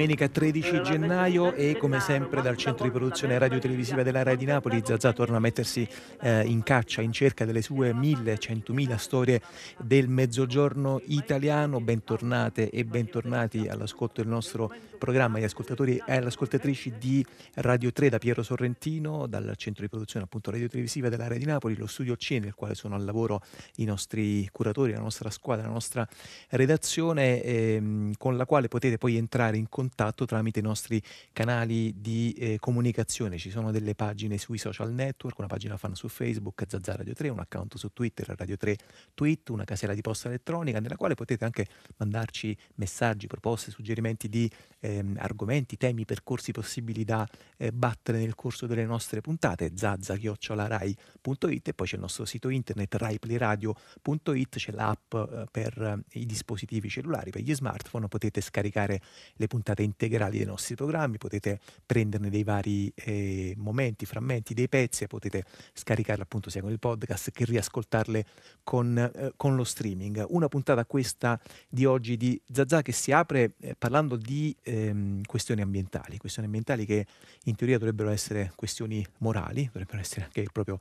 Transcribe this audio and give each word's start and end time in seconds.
Domenica 0.00 0.28
13 0.28 0.80
gennaio 0.80 1.52
e 1.52 1.76
come 1.76 2.00
sempre 2.00 2.40
dal 2.40 2.56
centro 2.56 2.84
di 2.84 2.90
produzione 2.90 3.36
radio-televisiva 3.36 4.02
della 4.02 4.22
Rai 4.22 4.38
di 4.38 4.46
Napoli 4.46 4.80
Zazà 4.82 5.12
torna 5.12 5.36
a 5.36 5.40
mettersi 5.40 5.86
eh, 6.22 6.40
in 6.46 6.62
caccia 6.62 7.02
in 7.02 7.12
cerca 7.12 7.44
delle 7.44 7.60
sue 7.60 7.92
mille, 7.92 8.38
centomila 8.38 8.96
storie 8.96 9.42
del 9.76 10.08
mezzogiorno 10.08 11.02
italiano. 11.08 11.82
Bentornate 11.82 12.70
e 12.70 12.86
bentornati 12.86 13.68
all'ascolto 13.68 14.22
del 14.22 14.30
nostro 14.30 14.72
programma 15.00 15.38
gli 15.38 15.44
ascoltatori 15.44 16.00
e 16.06 16.20
le 16.20 16.26
ascoltatrici 16.26 16.92
di 16.98 17.24
Radio 17.54 17.90
3 17.90 18.10
da 18.10 18.18
Piero 18.18 18.42
Sorrentino, 18.42 19.26
dal 19.26 19.54
centro 19.56 19.82
di 19.82 19.88
produzione 19.88 20.26
appunto 20.26 20.50
radio-televisiva 20.50 21.08
della 21.08 21.26
Rai 21.26 21.38
di 21.38 21.46
Napoli, 21.46 21.74
lo 21.74 21.86
studio 21.86 22.14
C 22.16 22.38
nel 22.38 22.54
quale 22.54 22.74
sono 22.74 22.94
al 22.94 23.04
lavoro 23.04 23.42
i 23.76 23.84
nostri 23.84 24.46
curatori, 24.52 24.92
la 24.92 25.00
nostra 25.00 25.30
squadra, 25.30 25.66
la 25.66 25.72
nostra 25.72 26.06
redazione 26.50 27.42
ehm, 27.42 28.12
con 28.18 28.36
la 28.36 28.44
quale 28.44 28.68
potete 28.68 28.98
poi 28.98 29.16
entrare 29.16 29.56
in 29.56 29.70
contatto 29.70 30.26
tramite 30.26 30.58
i 30.58 30.62
nostri 30.62 31.02
canali 31.32 31.94
di 31.98 32.32
eh, 32.38 32.58
comunicazione. 32.60 33.38
Ci 33.38 33.50
sono 33.50 33.72
delle 33.72 33.94
pagine 33.94 34.36
sui 34.36 34.58
social 34.58 34.92
network, 34.92 35.38
una 35.38 35.48
pagina 35.48 35.78
fan 35.78 35.94
su 35.94 36.08
Facebook, 36.08 36.62
Zazza 36.68 36.94
Radio 36.94 37.14
3, 37.14 37.30
un 37.30 37.38
account 37.38 37.78
su 37.78 37.90
Twitter, 37.94 38.34
Radio 38.36 38.58
3 38.58 38.76
Tweet, 39.14 39.48
una 39.48 39.64
casella 39.64 39.94
di 39.94 40.02
posta 40.02 40.28
elettronica 40.28 40.78
nella 40.78 40.96
quale 40.96 41.14
potete 41.14 41.46
anche 41.46 41.66
mandarci 41.96 42.54
messaggi, 42.74 43.26
proposte, 43.26 43.70
suggerimenti 43.70 44.28
di 44.28 44.50
ehm, 44.98 45.16
argomenti, 45.18 45.76
temi, 45.76 46.04
percorsi 46.04 46.52
possibili 46.52 47.04
da 47.04 47.26
eh, 47.56 47.72
battere 47.72 48.18
nel 48.18 48.34
corso 48.34 48.66
delle 48.66 48.84
nostre 48.84 49.20
puntate, 49.20 49.72
zazza-rai.it 49.74 51.68
e 51.68 51.74
poi 51.74 51.86
c'è 51.86 51.94
il 51.94 52.00
nostro 52.00 52.24
sito 52.24 52.48
internet 52.48 52.94
raiplayradio.it, 52.94 54.56
c'è 54.56 54.72
l'app 54.72 55.14
eh, 55.14 55.46
per 55.50 55.80
eh, 55.80 56.18
i 56.18 56.26
dispositivi 56.26 56.88
cellulari, 56.88 57.30
per 57.30 57.42
gli 57.42 57.54
smartphone, 57.54 58.08
potete 58.08 58.40
scaricare 58.40 59.00
le 59.34 59.46
puntate 59.46 59.82
integrali 59.82 60.38
dei 60.38 60.46
nostri 60.46 60.74
programmi, 60.74 61.18
potete 61.18 61.60
prenderne 61.84 62.30
dei 62.30 62.44
vari 62.44 62.92
eh, 62.94 63.54
momenti, 63.56 64.06
frammenti, 64.06 64.54
dei 64.54 64.68
pezzi 64.68 65.04
e 65.04 65.06
potete 65.06 65.44
scaricarle 65.72 66.22
appunto 66.22 66.50
sia 66.50 66.60
con 66.60 66.70
il 66.70 66.78
podcast 66.78 67.30
che 67.30 67.44
riascoltarle 67.44 68.24
con, 68.62 68.98
eh, 68.98 69.32
con 69.36 69.56
lo 69.56 69.64
streaming. 69.64 70.24
Una 70.28 70.48
puntata 70.48 70.84
questa 70.84 71.40
di 71.68 71.84
oggi 71.84 72.16
di 72.16 72.40
Zazà 72.50 72.82
che 72.82 72.92
si 72.92 73.12
apre 73.12 73.54
eh, 73.60 73.74
parlando 73.76 74.16
di 74.16 74.54
ehm, 74.88 75.22
questioni 75.24 75.60
ambientali, 75.60 76.18
questioni 76.18 76.46
ambientali 76.46 76.86
che 76.86 77.06
in 77.44 77.56
teoria 77.56 77.78
dovrebbero 77.78 78.10
essere 78.10 78.52
questioni 78.54 79.04
morali, 79.18 79.64
dovrebbero 79.66 80.00
essere 80.00 80.24
anche 80.24 80.46
proprio 80.52 80.78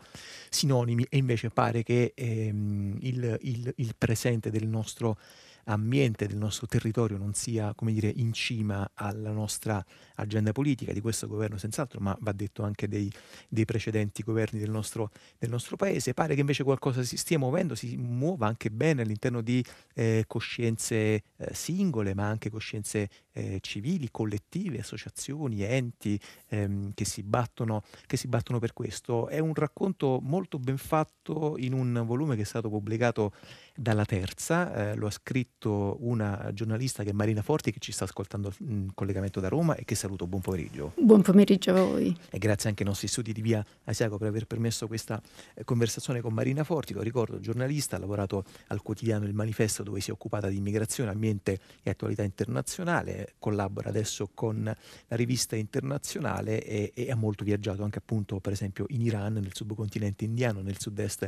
sinonimi 0.49 1.05
e 1.09 1.17
invece 1.17 1.49
pare 1.49 1.83
che 1.83 2.13
ehm, 2.15 2.97
il, 3.01 3.37
il, 3.41 3.73
il 3.77 3.95
presente 3.97 4.49
del 4.49 4.67
nostro 4.67 5.17
ambiente 5.65 6.27
del 6.27 6.37
nostro 6.37 6.67
territorio 6.67 7.17
non 7.17 7.33
sia, 7.33 7.73
come 7.73 7.93
dire, 7.93 8.11
in 8.15 8.33
cima 8.33 8.91
alla 8.93 9.31
nostra 9.31 9.83
agenda 10.15 10.51
politica 10.51 10.93
di 10.93 11.01
questo 11.01 11.27
governo 11.27 11.57
senz'altro, 11.57 11.99
ma 11.99 12.15
va 12.21 12.31
detto 12.31 12.63
anche 12.63 12.87
dei, 12.87 13.11
dei 13.47 13.65
precedenti 13.65 14.23
governi 14.23 14.59
del 14.59 14.69
nostro, 14.69 15.11
del 15.37 15.49
nostro, 15.49 15.75
paese. 15.75 16.13
Pare 16.13 16.35
che 16.35 16.41
invece 16.41 16.63
qualcosa 16.63 17.03
si 17.03 17.17
stia 17.17 17.37
muovendo, 17.37 17.75
si 17.75 17.95
muova 17.97 18.47
anche 18.47 18.69
bene 18.69 19.01
all'interno 19.01 19.41
di 19.41 19.63
eh, 19.93 20.23
coscienze 20.27 20.95
eh, 20.95 21.23
singole, 21.53 22.13
ma 22.13 22.27
anche 22.27 22.49
coscienze 22.49 23.09
eh, 23.31 23.59
civili, 23.61 24.09
collettive, 24.11 24.79
associazioni, 24.79 25.63
enti 25.63 26.19
ehm, 26.49 26.93
che, 26.93 27.05
si 27.05 27.23
battono, 27.23 27.83
che 28.05 28.17
si 28.17 28.27
battono 28.27 28.59
per 28.59 28.73
questo. 28.73 29.27
È 29.27 29.39
un 29.39 29.53
racconto 29.53 30.19
molto 30.21 30.59
ben 30.59 30.77
fatto 30.77 31.55
in 31.57 31.73
un 31.73 32.03
volume 32.05 32.35
che 32.35 32.41
è 32.41 32.45
stato 32.45 32.69
pubblicato 32.69 33.33
dalla 33.79 34.03
Terza, 34.03 34.91
eh, 34.91 34.95
lo 34.95 35.07
ha 35.07 35.09
scritto 35.09 35.97
una 36.01 36.51
giornalista 36.53 37.03
che 37.03 37.11
è 37.11 37.13
Marina 37.13 37.41
Forti 37.41 37.71
che 37.71 37.79
ci 37.79 37.93
sta 37.93 38.03
ascoltando 38.03 38.51
in 38.59 38.91
collegamento 38.93 39.39
da 39.39 39.47
Roma 39.47 39.75
e 39.75 39.85
che 39.85 39.95
saluto, 39.95 40.27
buon 40.27 40.41
pomeriggio. 40.41 40.91
Buon 40.97 41.21
pomeriggio 41.21 41.71
a 41.71 41.73
voi. 41.75 42.15
E 42.29 42.37
grazie 42.39 42.67
anche 42.67 42.83
ai 42.83 42.89
nostri 42.89 43.07
studi 43.07 43.31
di 43.31 43.41
Via 43.41 43.65
Asiago 43.85 44.17
per 44.17 44.27
aver 44.27 44.47
permesso 44.47 44.85
questa 44.87 45.21
eh, 45.53 45.63
conversazione 45.63 46.19
con 46.19 46.33
Marina 46.33 46.65
Forti, 46.65 46.93
lo 46.93 47.01
ricordo, 47.01 47.39
giornalista, 47.39 47.95
ha 47.95 47.99
lavorato 47.99 48.43
al 48.67 48.81
quotidiano 48.81 49.25
Il 49.25 49.33
Manifesto 49.33 49.81
dove 49.81 50.01
si 50.01 50.09
è 50.09 50.13
occupata 50.13 50.49
di 50.49 50.57
immigrazione, 50.57 51.11
ambiente 51.11 51.57
e 51.81 51.89
attualità 51.89 52.23
internazionale, 52.23 53.35
collabora 53.39 53.87
adesso 53.87 54.29
con 54.33 54.61
la 54.61 55.15
rivista 55.15 55.55
internazionale 55.55 56.61
e, 56.65 56.91
e 56.93 57.11
ha 57.11 57.15
molto 57.15 57.45
viaggiato 57.45 57.83
anche 57.83 57.99
appunto 57.99 58.41
per 58.41 58.51
esempio 58.51 58.85
in 58.89 59.01
Iran, 59.01 59.33
nel 59.33 59.53
subcontinente 59.53 60.25
indiano, 60.25 60.61
nel 60.61 60.79
sud-est, 60.79 61.27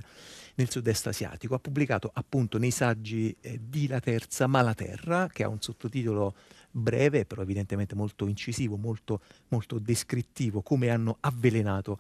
nel 0.56 0.70
sud-est 0.70 1.08
asiatico. 1.08 1.56
Ha 1.56 1.60
pubblicato 1.60 2.12
appunto 2.14 2.40
appunto 2.42 2.58
nei 2.58 2.72
saggi 2.72 3.36
eh, 3.40 3.60
di 3.62 3.88
La 3.88 4.00
Terza 4.00 4.48
Malaterra, 4.48 5.28
che 5.32 5.44
ha 5.44 5.48
un 5.48 5.62
sottotitolo 5.62 6.34
breve, 6.72 7.26
però 7.26 7.44
evidentemente 7.44 7.94
molto 7.94 8.26
incisivo, 8.26 8.78
molto, 8.78 9.22
molto 9.50 9.78
descrittivo, 9.78 10.62
come 10.62 10.90
hanno 10.90 11.18
avvelenato 11.20 12.00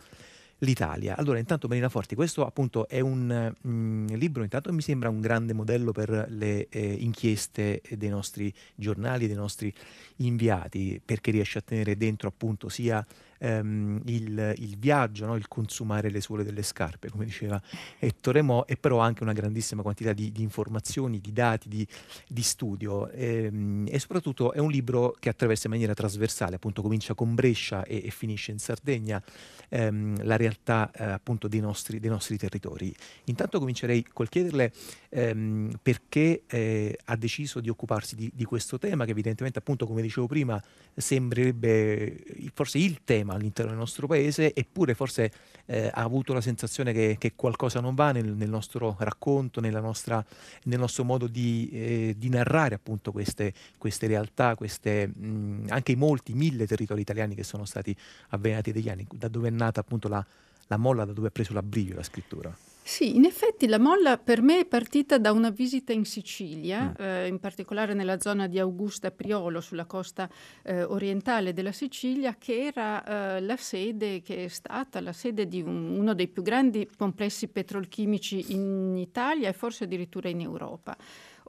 l'Italia. 0.59 1.15
Allora, 1.15 1.37
intanto 1.37 1.67
Marina 1.67 1.89
Forti, 1.89 2.15
questo 2.15 2.43
appunto 2.43 2.87
è 2.87 2.99
un 3.01 3.53
mm, 3.67 4.07
libro, 4.07 4.41
intanto 4.41 4.73
mi 4.73 4.81
sembra 4.81 5.09
un 5.09 5.21
grande 5.21 5.53
modello 5.53 5.91
per 5.91 6.25
le 6.29 6.67
eh, 6.69 6.93
inchieste 6.93 7.81
dei 7.91 8.09
nostri 8.09 8.51
giornali, 8.73 9.27
dei 9.27 9.35
nostri 9.35 9.71
inviati, 10.17 10.99
perché 11.03 11.29
riesce 11.29 11.59
a 11.59 11.61
tenere 11.61 11.97
dentro 11.97 12.27
appunto 12.27 12.67
sia 12.67 13.05
ehm, 13.41 14.01
il, 14.05 14.53
il, 14.57 14.77
viaggio, 14.77 15.25
no? 15.25 15.35
il 15.35 15.47
consumare 15.47 16.09
le 16.09 16.21
suole 16.21 16.43
delle 16.43 16.61
scarpe, 16.61 17.09
come 17.09 17.25
diceva 17.25 17.61
Ettore 17.97 18.41
Mo, 18.41 18.65
e 18.67 18.77
però 18.77 18.99
anche 18.99 19.23
una 19.23 19.33
grandissima 19.33 19.81
quantità 19.81 20.13
di, 20.13 20.31
di 20.31 20.43
informazioni, 20.43 21.19
di 21.19 21.33
dati, 21.33 21.67
di, 21.67 21.85
di 22.27 22.41
studio 22.43 23.09
ehm, 23.09 23.87
e 23.89 23.99
soprattutto 23.99 24.53
è 24.53 24.59
un 24.59 24.69
libro 24.69 25.15
che 25.19 25.29
attraversa 25.29 25.65
in 25.65 25.73
maniera 25.73 25.93
trasversale, 25.93 26.55
appunto 26.55 26.81
comincia 26.81 27.13
con 27.13 27.33
Brescia 27.33 27.83
e, 27.83 28.03
e 28.05 28.11
finisce 28.11 28.51
in 28.51 28.59
Sardegna, 28.59 29.21
ehm, 29.69 30.23
la 30.23 30.37
realtà 30.37 30.91
eh, 30.93 31.03
appunto 31.03 31.47
dei 31.47 31.59
nostri, 31.59 31.99
dei 31.99 32.09
nostri, 32.09 32.37
territori. 32.37 32.93
Intanto 33.25 33.59
comincerei 33.59 34.05
col 34.13 34.29
chiederle 34.29 34.71
ehm, 35.09 35.79
perché 35.81 36.43
eh, 36.47 36.97
ha 37.05 37.15
deciso 37.15 37.59
di 37.59 37.69
occuparsi 37.69 38.15
di, 38.15 38.31
di 38.33 38.43
questo 38.45 38.77
tema 38.77 39.05
che 39.05 39.11
evidentemente 39.11 39.59
appunto 39.59 39.85
come 39.85 40.01
dicevo 40.01 40.27
prima 40.27 40.61
sembrerebbe 40.95 42.23
forse 42.53 42.77
il 42.77 43.01
tema 43.03 43.30
all'interno 43.33 43.71
del 43.71 43.79
nostro 43.79 44.07
paese, 44.07 44.53
eppure 44.53 44.93
forse 44.93 45.31
eh, 45.65 45.89
ha 45.93 46.01
avuto 46.01 46.33
la 46.33 46.41
sensazione 46.41 46.93
che, 46.93 47.15
che 47.19 47.33
qualcosa 47.35 47.79
non 47.79 47.95
va 47.95 48.11
nel, 48.11 48.33
nel 48.33 48.49
nostro 48.49 48.95
racconto, 48.99 49.61
nostra, 49.61 50.23
nel 50.63 50.79
nostro 50.79 51.03
modo 51.03 51.27
di, 51.27 51.69
eh, 51.71 52.15
di 52.17 52.29
narrare 52.29 52.75
appunto 52.75 53.11
queste, 53.11 53.53
queste 53.77 54.07
realtà, 54.07 54.55
queste, 54.55 55.07
mh, 55.07 55.67
anche 55.69 55.93
i 55.93 55.95
molti, 55.95 56.33
mille 56.33 56.67
territori 56.67 57.01
italiani 57.01 57.35
che 57.35 57.43
sono 57.43 57.65
stati 57.65 57.95
avvelenati 58.29 58.71
degli 58.71 58.89
anni, 58.89 59.05
da 59.11 59.27
dove 59.27 59.47
è 59.47 59.51
nata 59.51 59.79
appunto 59.79 60.07
la, 60.07 60.25
la 60.67 60.77
molla, 60.77 61.05
da 61.05 61.13
dove 61.13 61.27
ha 61.27 61.31
preso 61.31 61.53
l'abbrivio 61.53 61.95
la 61.95 62.03
scrittura. 62.03 62.55
Sì, 62.83 63.15
in 63.15 63.25
effetti 63.25 63.67
la 63.67 63.77
molla 63.77 64.17
per 64.17 64.41
me 64.41 64.59
è 64.61 64.65
partita 64.65 65.19
da 65.19 65.31
una 65.31 65.51
visita 65.51 65.93
in 65.93 66.03
Sicilia, 66.03 66.89
mm. 66.89 67.03
eh, 67.03 67.27
in 67.27 67.39
particolare 67.39 67.93
nella 67.93 68.19
zona 68.19 68.47
di 68.47 68.57
Augusta 68.59 69.11
Priolo, 69.11 69.61
sulla 69.61 69.85
costa 69.85 70.27
eh, 70.63 70.83
orientale 70.83 71.53
della 71.53 71.71
Sicilia, 71.71 72.35
che 72.37 72.65
era 72.65 73.35
eh, 73.35 73.41
la 73.41 73.55
sede, 73.55 74.21
che 74.21 74.45
è 74.45 74.47
stata 74.47 74.99
la 74.99 75.13
sede 75.13 75.47
di 75.47 75.61
un, 75.61 75.97
uno 75.99 76.15
dei 76.15 76.27
più 76.27 76.41
grandi 76.41 76.89
complessi 76.97 77.47
petrolchimici 77.47 78.51
in 78.53 78.97
Italia 78.97 79.47
e 79.49 79.53
forse 79.53 79.83
addirittura 79.83 80.29
in 80.29 80.41
Europa. 80.41 80.97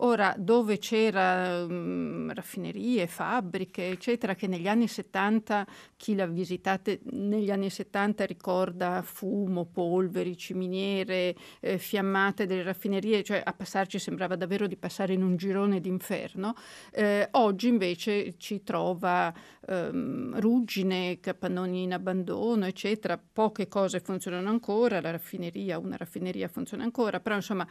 Ora, 0.04 0.34
dove 0.36 0.78
c'era 0.78 1.62
um, 1.62 2.32
raffinerie, 2.34 3.06
fabbriche, 3.06 3.88
eccetera, 3.88 4.34
che 4.34 4.48
negli 4.48 4.66
anni 4.66 4.88
70, 4.88 5.64
chi 5.96 6.16
l'ha 6.16 6.26
visitate 6.26 6.98
negli 7.12 7.52
anni 7.52 7.70
70 7.70 8.26
ricorda 8.26 9.00
fumo, 9.02 9.64
polveri, 9.64 10.36
ciminiere, 10.36 11.36
eh, 11.60 11.78
fiammate 11.78 12.46
delle 12.46 12.64
raffinerie, 12.64 13.22
cioè 13.22 13.42
a 13.44 13.52
passarci 13.52 14.00
sembrava 14.00 14.34
davvero 14.34 14.66
di 14.66 14.76
passare 14.76 15.12
in 15.12 15.22
un 15.22 15.36
girone 15.36 15.80
d'inferno. 15.80 16.56
Eh, 16.90 17.28
oggi 17.32 17.68
invece 17.68 18.36
ci 18.38 18.64
trova 18.64 19.32
ehm, 19.68 20.40
ruggine, 20.40 21.20
capannoni 21.20 21.82
in 21.82 21.92
abbandono, 21.92 22.66
eccetera. 22.66 23.20
Poche 23.32 23.68
cose 23.68 24.00
funzionano 24.00 24.48
ancora, 24.48 25.00
la 25.00 25.12
raffineria, 25.12 25.78
una 25.78 25.96
raffineria 25.96 26.48
funziona 26.48 26.82
ancora, 26.82 27.20
però 27.20 27.36
insomma 27.36 27.64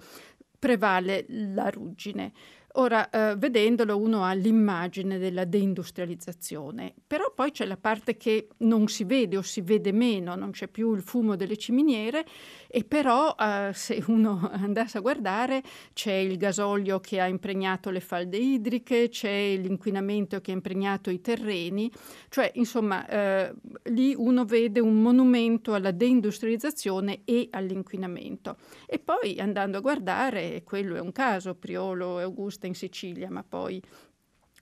prevale 0.61 1.25
la 1.27 1.71
ruggine. 1.71 2.31
Ora, 2.75 3.09
eh, 3.09 3.35
vedendolo, 3.35 3.97
uno 3.97 4.23
ha 4.23 4.31
l'immagine 4.31 5.17
della 5.17 5.43
deindustrializzazione, 5.43 6.93
però 7.05 7.33
poi 7.33 7.51
c'è 7.51 7.65
la 7.65 7.75
parte 7.75 8.15
che 8.15 8.47
non 8.59 8.87
si 8.87 9.03
vede 9.03 9.35
o 9.35 9.41
si 9.41 9.59
vede 9.59 9.91
meno, 9.91 10.35
non 10.35 10.51
c'è 10.51 10.69
più 10.69 10.93
il 10.95 11.01
fumo 11.01 11.35
delle 11.35 11.57
ciminiere 11.57 12.25
e 12.67 12.85
però 12.85 13.35
eh, 13.37 13.71
se 13.73 14.01
uno 14.07 14.49
andasse 14.53 14.99
a 14.99 15.01
guardare 15.01 15.61
c'è 15.91 16.13
il 16.13 16.37
gasolio 16.37 17.01
che 17.01 17.19
ha 17.19 17.27
impregnato 17.27 17.89
le 17.89 17.99
falde 17.99 18.37
idriche, 18.37 19.09
c'è 19.09 19.57
l'inquinamento 19.57 20.39
che 20.39 20.51
ha 20.51 20.53
impregnato 20.53 21.09
i 21.09 21.19
terreni, 21.19 21.91
cioè 22.29 22.51
insomma 22.55 23.05
eh, 23.07 23.53
lì 23.85 24.13
uno 24.15 24.45
vede 24.45 24.79
un 24.79 25.01
monumento 25.01 25.73
alla 25.73 25.91
deindustrializzazione 25.91 27.21
e 27.25 27.49
all'inquinamento. 27.51 28.55
E 28.85 28.99
poi 28.99 29.39
andando 29.39 29.77
a 29.77 29.81
guardare, 29.81 30.63
quello 30.63 30.95
è 30.95 31.01
un 31.01 31.11
caso, 31.11 31.55
Priolo 31.55 32.19
e 32.19 32.23
Augusto 32.23 32.59
Costa 32.61 32.67
in 32.67 32.75
Sicilia, 32.75 33.29
ma 33.29 33.43
poi 33.43 33.81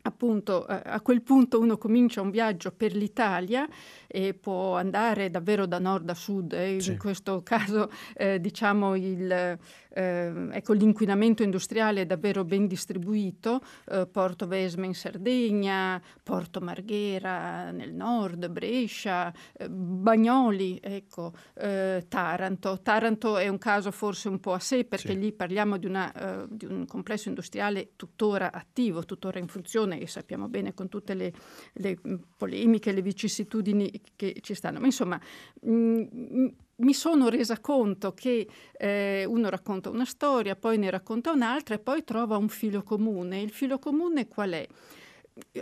appunto 0.01 0.65
a 0.65 1.01
quel 1.01 1.21
punto 1.21 1.59
uno 1.59 1.77
comincia 1.77 2.21
un 2.21 2.31
viaggio 2.31 2.71
per 2.71 2.95
l'Italia 2.95 3.67
e 4.07 4.33
può 4.33 4.77
andare 4.77 5.29
davvero 5.29 5.65
da 5.65 5.77
nord 5.77 6.09
a 6.09 6.13
sud. 6.13 6.53
Eh? 6.53 6.79
Sì. 6.79 6.91
In 6.91 6.97
questo 6.97 7.43
caso 7.43 7.91
eh, 8.15 8.39
diciamo 8.39 8.95
il, 8.95 9.59
eh, 9.99 10.47
ecco, 10.51 10.71
l'inquinamento 10.71 11.43
industriale 11.43 12.01
è 12.01 12.05
davvero 12.05 12.45
ben 12.45 12.67
distribuito, 12.67 13.61
eh, 13.91 14.07
Porto 14.07 14.47
Vesme 14.47 14.85
in 14.85 14.93
Sardegna, 14.93 16.01
Porto 16.23 16.61
Marghera 16.61 17.71
nel 17.71 17.93
nord, 17.93 18.47
Brescia, 18.47 19.33
eh, 19.51 19.69
Bagnoli, 19.69 20.79
ecco, 20.81 21.33
eh, 21.55 22.05
Taranto. 22.07 22.79
Taranto 22.81 23.37
è 23.37 23.49
un 23.49 23.57
caso 23.57 23.91
forse 23.91 24.29
un 24.29 24.39
po' 24.39 24.53
a 24.53 24.59
sé 24.59 24.85
perché 24.85 25.11
sì. 25.11 25.19
lì 25.19 25.33
parliamo 25.33 25.75
di, 25.75 25.85
una, 25.85 26.47
di, 26.49 26.65
un 26.65 26.85
complesso 26.85 27.27
industriale 27.27 27.91
tuttora 27.97 28.53
attivo, 28.53 29.03
tuttora 29.03 29.39
in 29.39 29.47
funzione 29.47 29.99
e 29.99 30.07
sappiamo 30.07 30.47
bene 30.47 30.73
con 30.73 30.87
tutte 30.87 31.13
le, 31.13 31.33
le 31.73 31.99
polemiche, 32.37 32.93
le 32.93 33.01
vicissitudini 33.01 33.91
che 34.15 34.37
ci 34.39 34.53
stanno. 34.53 34.79
Ma 34.79 34.85
insomma, 34.85 35.19
mh, 35.61 35.71
mm, 35.71 36.47
mi 36.79 36.93
sono 36.93 37.29
resa 37.29 37.59
conto 37.59 38.13
che 38.13 38.47
eh, 38.77 39.25
uno 39.25 39.49
racconta 39.49 39.89
una 39.89 40.05
storia, 40.05 40.55
poi 40.55 40.77
ne 40.77 40.89
racconta 40.89 41.31
un'altra 41.31 41.75
e 41.75 41.79
poi 41.79 42.03
trova 42.03 42.37
un 42.37 42.49
filo 42.49 42.83
comune. 42.83 43.41
Il 43.41 43.51
filo 43.51 43.79
comune 43.79 44.27
qual 44.27 44.51
è? 44.51 44.67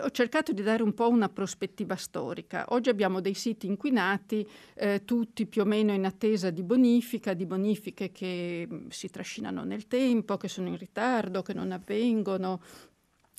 Ho 0.01 0.09
cercato 0.09 0.53
di 0.53 0.63
dare 0.63 0.81
un 0.81 0.93
po' 0.93 1.07
una 1.07 1.29
prospettiva 1.29 1.95
storica. 1.95 2.65
Oggi 2.69 2.89
abbiamo 2.89 3.21
dei 3.21 3.35
siti 3.35 3.67
inquinati, 3.67 4.47
eh, 4.73 5.03
tutti 5.05 5.45
più 5.45 5.61
o 5.61 5.65
meno 5.65 5.93
in 5.93 6.05
attesa 6.05 6.49
di 6.49 6.63
bonifica, 6.63 7.33
di 7.33 7.45
bonifiche 7.45 8.11
che 8.11 8.67
mm, 8.69 8.87
si 8.89 9.09
trascinano 9.09 9.63
nel 9.63 9.87
tempo, 9.87 10.37
che 10.37 10.47
sono 10.47 10.67
in 10.67 10.77
ritardo, 10.77 11.43
che 11.43 11.53
non 11.53 11.71
avvengono, 11.71 12.59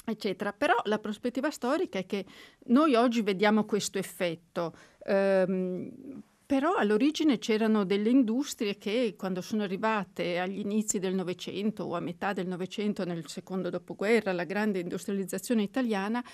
eccetera. 0.05 0.53
Però 0.53 0.77
la 0.85 0.99
prospettiva 0.99 1.51
storica 1.51 1.99
è 1.99 2.07
che 2.07 2.25
noi 2.67 2.95
oggi 2.95 3.23
vediamo 3.23 3.65
questo 3.65 3.99
effetto. 3.99 4.75
Ehm, 5.05 6.23
però 6.49 6.77
all'origine 6.77 7.37
c'erano 7.37 7.85
delle 7.85 8.09
industrie 8.09 8.79
che 8.79 9.17
quando 9.19 9.43
sono 9.43 9.65
arrivate 9.65 10.39
agli 10.39 10.61
inizi 10.61 10.99
del 10.99 11.15
Novecento 11.15 11.85
o 11.85 11.95
a 11.95 12.01
metà 12.01 12.33
del 12.33 12.47
Novecento, 12.47 13.05
nel 13.05 13.29
secondo 13.29 13.69
dopoguerra, 13.69 14.33
la 14.33 14.45
grande 14.45 14.79
industrializzazione 14.79 15.61
italiana, 15.61 16.25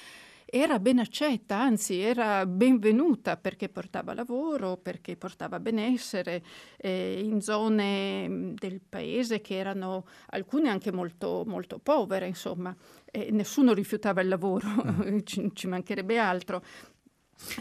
era 0.44 0.78
ben 0.78 1.00
accetta, 1.00 1.58
anzi 1.58 1.99
era 1.99 2.46
benvenuta 2.46 3.37
perché 3.37 3.69
portava 3.69 4.14
lavoro, 4.14 4.76
perché 4.76 5.16
portava 5.16 5.58
benessere 5.58 6.44
eh, 6.76 7.20
in 7.20 7.40
zone 7.40 8.28
mm, 8.28 8.55
del 8.55 8.81
paese 8.88 9.40
che 9.40 9.56
erano 9.56 10.06
alcune 10.26 10.69
anche 10.69 10.93
molto, 10.93 11.43
molto 11.44 11.81
povere, 11.81 12.28
insomma. 12.28 12.72
E 13.11 13.32
nessuno 13.32 13.72
rifiutava 13.72 14.20
il 14.20 14.28
lavoro, 14.28 14.69
mm. 14.69 15.19
ci, 15.26 15.50
ci 15.55 15.66
mancherebbe 15.66 16.19
altro. 16.19 16.62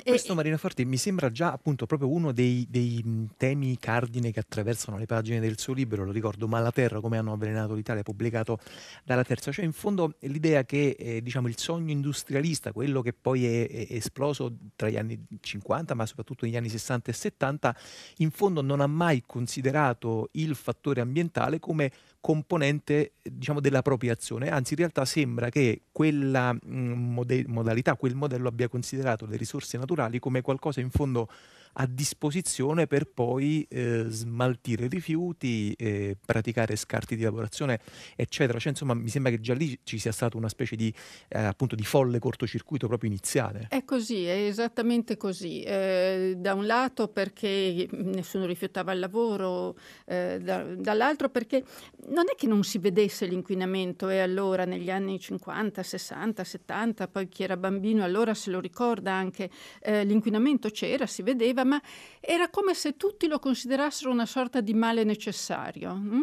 Questo 0.03 0.35
Marina 0.35 0.57
Forti 0.57 0.85
mi 0.85 0.97
sembra 0.97 1.31
già 1.31 1.51
appunto 1.51 1.85
proprio 1.85 2.11
uno 2.11 2.31
dei, 2.31 2.65
dei, 2.69 3.27
temi 3.37 3.77
cardine 3.79 4.31
che 4.31 4.39
attraversano 4.39 4.97
le 4.97 5.05
pagine 5.05 5.39
del 5.39 5.57
suo 5.59 5.73
libro, 5.73 6.05
lo 6.05 6.11
ricordo, 6.11 6.47
Malaterra, 6.47 6.99
come 6.99 7.17
hanno 7.17 7.33
avvelenato 7.33 7.73
l'Italia, 7.73 8.03
pubblicato 8.03 8.59
dalla 9.03 9.23
terza, 9.23 9.51
cioè 9.51 9.65
in 9.65 9.73
fondo 9.73 10.15
l'idea 10.21 10.63
che 10.63 10.95
eh, 10.97 11.21
diciamo, 11.21 11.47
il 11.47 11.57
sogno 11.57 11.91
industrialista, 11.91 12.71
quello 12.71 13.01
che 13.01 13.13
poi 13.13 13.45
è, 13.45 13.69
è, 13.69 13.87
esploso 13.95 14.55
tra 14.75 14.89
gli 14.89 14.97
anni 14.97 15.25
50 15.39 15.93
ma 15.93 16.05
soprattutto 16.05 16.45
negli 16.45 16.57
anni 16.57 16.69
60 16.69 17.11
e 17.11 17.13
70, 17.13 17.75
in 18.17 18.31
fondo 18.31 18.61
non 18.61 18.79
ha 18.79 18.87
mai 18.87 19.23
considerato 19.25 20.29
il 20.33 20.55
fattore 20.55 21.01
ambientale 21.01 21.59
come 21.59 21.91
componente 22.23 23.15
diciamo, 23.21 23.59
della 23.59 23.81
propria 23.81 24.13
azione, 24.13 24.49
anzi 24.49 24.73
in 24.73 24.79
realtà 24.79 25.03
sembra 25.03 25.49
che 25.49 25.81
quella 25.91 26.53
mh, 26.53 26.59
mm, 26.65 27.13
mode- 27.13 27.43
modalità, 27.47 27.95
quel 27.97 28.15
modello 28.15 28.47
abbia 28.47 28.69
considerato 28.69 29.25
le 29.25 29.35
risorse 29.35 29.77
naturali 29.77 30.19
come 30.19 30.39
qualcosa 30.39 30.79
in 30.79 30.89
fondo 30.89 31.27
a 31.73 31.87
disposizione 31.87 32.87
per 32.87 33.05
poi 33.05 33.65
eh, 33.69 34.05
smaltire 34.07 34.87
rifiuti, 34.87 35.73
eh, 35.73 36.17
praticare 36.23 36.75
scarti 36.75 37.15
di 37.15 37.23
lavorazione, 37.23 37.79
eccetera. 38.15 38.59
Cioè, 38.59 38.71
insomma, 38.71 38.93
mi 38.93 39.09
sembra 39.09 39.31
che 39.31 39.39
già 39.39 39.53
lì 39.53 39.77
ci 39.83 39.97
sia 39.97 40.11
stata 40.11 40.37
una 40.37 40.49
specie 40.49 40.75
di, 40.75 40.93
eh, 41.29 41.39
appunto, 41.39 41.75
di 41.75 41.83
folle 41.83 42.19
cortocircuito 42.19 42.87
proprio 42.87 43.09
iniziale. 43.09 43.67
È 43.69 43.83
così, 43.83 44.25
è 44.25 44.45
esattamente 44.47 45.17
così. 45.17 45.61
Eh, 45.61 46.35
da 46.37 46.53
un 46.53 46.65
lato 46.65 47.07
perché 47.07 47.87
nessuno 47.91 48.45
rifiutava 48.45 48.91
il 48.91 48.99
lavoro, 48.99 49.75
eh, 50.05 50.39
da, 50.41 50.63
dall'altro 50.63 51.29
perché 51.29 51.63
non 52.09 52.25
è 52.31 52.35
che 52.35 52.47
non 52.47 52.63
si 52.63 52.77
vedesse 52.77 53.25
l'inquinamento 53.25 54.09
e 54.09 54.19
allora 54.19 54.65
negli 54.65 54.89
anni 54.89 55.19
50, 55.19 55.81
60, 55.81 56.43
70, 56.43 57.07
poi 57.07 57.27
chi 57.27 57.43
era 57.43 57.57
bambino 57.57 58.03
allora 58.03 58.33
se 58.33 58.51
lo 58.51 58.59
ricorda 58.59 59.13
anche, 59.13 59.49
eh, 59.81 60.03
l'inquinamento 60.03 60.69
c'era, 60.69 61.05
si 61.05 61.21
vedeva 61.21 61.62
ma 61.63 61.81
era 62.19 62.49
come 62.49 62.73
se 62.73 62.97
tutti 62.97 63.27
lo 63.27 63.39
considerassero 63.39 64.11
una 64.11 64.25
sorta 64.25 64.61
di 64.61 64.73
male 64.73 65.03
necessario. 65.03 65.93
Hm? 65.93 66.21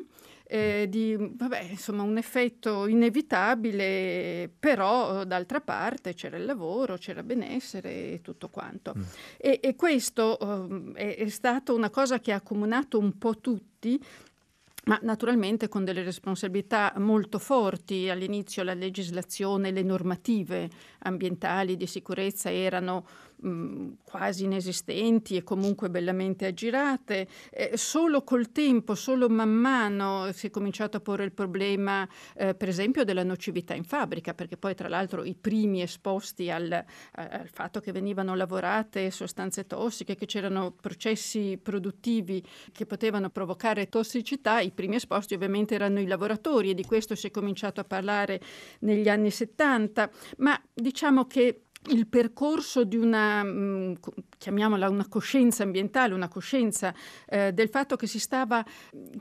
Eh, 0.52 0.88
di 0.88 1.16
vabbè, 1.16 1.60
insomma, 1.70 2.02
un 2.02 2.16
effetto 2.16 2.88
inevitabile, 2.88 4.50
però 4.58 5.22
d'altra 5.22 5.60
parte 5.60 6.14
c'era 6.14 6.36
il 6.36 6.44
lavoro, 6.44 6.96
c'era 6.96 7.22
benessere 7.22 8.14
e 8.14 8.20
tutto 8.20 8.48
quanto. 8.48 8.94
Mm. 8.98 9.02
E, 9.36 9.60
e, 9.62 9.76
questo 9.76 10.36
uh, 10.40 10.92
è, 10.94 11.18
è 11.18 11.28
stata 11.28 11.72
una 11.72 11.88
cosa 11.88 12.18
che 12.18 12.32
ha 12.32 12.36
accomunato 12.36 12.98
un 12.98 13.16
po' 13.16 13.38
tutti 13.38 14.02
ma 14.84 14.98
naturalmente 15.02 15.68
con 15.68 15.84
delle 15.84 16.02
responsabilità 16.02 16.92
molto 16.96 17.38
forti. 17.38 18.08
All'inizio 18.08 18.62
la 18.62 18.74
legislazione, 18.74 19.70
le 19.70 19.82
normative 19.82 20.70
ambientali 21.00 21.76
di 21.76 21.86
sicurezza 21.86 22.50
erano 22.50 23.06
mh, 23.40 23.98
quasi 24.04 24.44
inesistenti 24.44 25.36
e 25.36 25.42
comunque 25.42 25.90
bellamente 25.90 26.46
aggirate. 26.46 27.28
Eh, 27.50 27.76
solo 27.76 28.22
col 28.22 28.52
tempo, 28.52 28.94
solo 28.94 29.28
man 29.28 29.50
mano 29.50 30.30
si 30.32 30.48
è 30.48 30.50
cominciato 30.50 30.96
a 30.96 31.00
porre 31.00 31.24
il 31.24 31.32
problema, 31.32 32.08
eh, 32.34 32.54
per 32.54 32.68
esempio, 32.68 33.04
della 33.04 33.24
nocività 33.24 33.74
in 33.74 33.84
fabbrica, 33.84 34.34
perché 34.34 34.56
poi 34.56 34.74
tra 34.74 34.88
l'altro 34.88 35.24
i 35.24 35.34
primi 35.34 35.82
esposti 35.82 36.50
al, 36.50 36.84
al 37.12 37.48
fatto 37.48 37.80
che 37.80 37.92
venivano 37.92 38.34
lavorate 38.34 39.10
sostanze 39.10 39.66
tossiche, 39.66 40.14
che 40.14 40.26
c'erano 40.26 40.72
processi 40.72 41.58
produttivi 41.60 42.44
che 42.72 42.86
potevano 42.86 43.30
provocare 43.30 43.88
tossicità, 43.88 44.60
i 44.60 44.70
primi 44.70 44.96
esposti 44.96 45.34
ovviamente 45.34 45.74
erano 45.74 46.00
i 46.00 46.06
lavoratori 46.06 46.70
e 46.70 46.74
di 46.74 46.84
questo 46.84 47.14
si 47.14 47.26
è 47.26 47.30
cominciato 47.30 47.80
a 47.80 47.84
parlare 47.84 48.40
negli 48.80 49.08
anni 49.08 49.30
70, 49.30 50.10
ma 50.38 50.60
diciamo 50.72 51.26
che 51.26 51.62
il 51.88 52.06
percorso 52.06 52.84
di 52.84 52.96
una, 52.96 53.42
mm, 53.42 53.94
chiamiamola 54.36 54.90
una 54.90 55.08
coscienza 55.08 55.62
ambientale, 55.62 56.12
una 56.12 56.28
coscienza 56.28 56.94
eh, 57.26 57.52
del 57.52 57.70
fatto 57.70 57.96
che 57.96 58.06
si 58.06 58.18
stava 58.18 58.64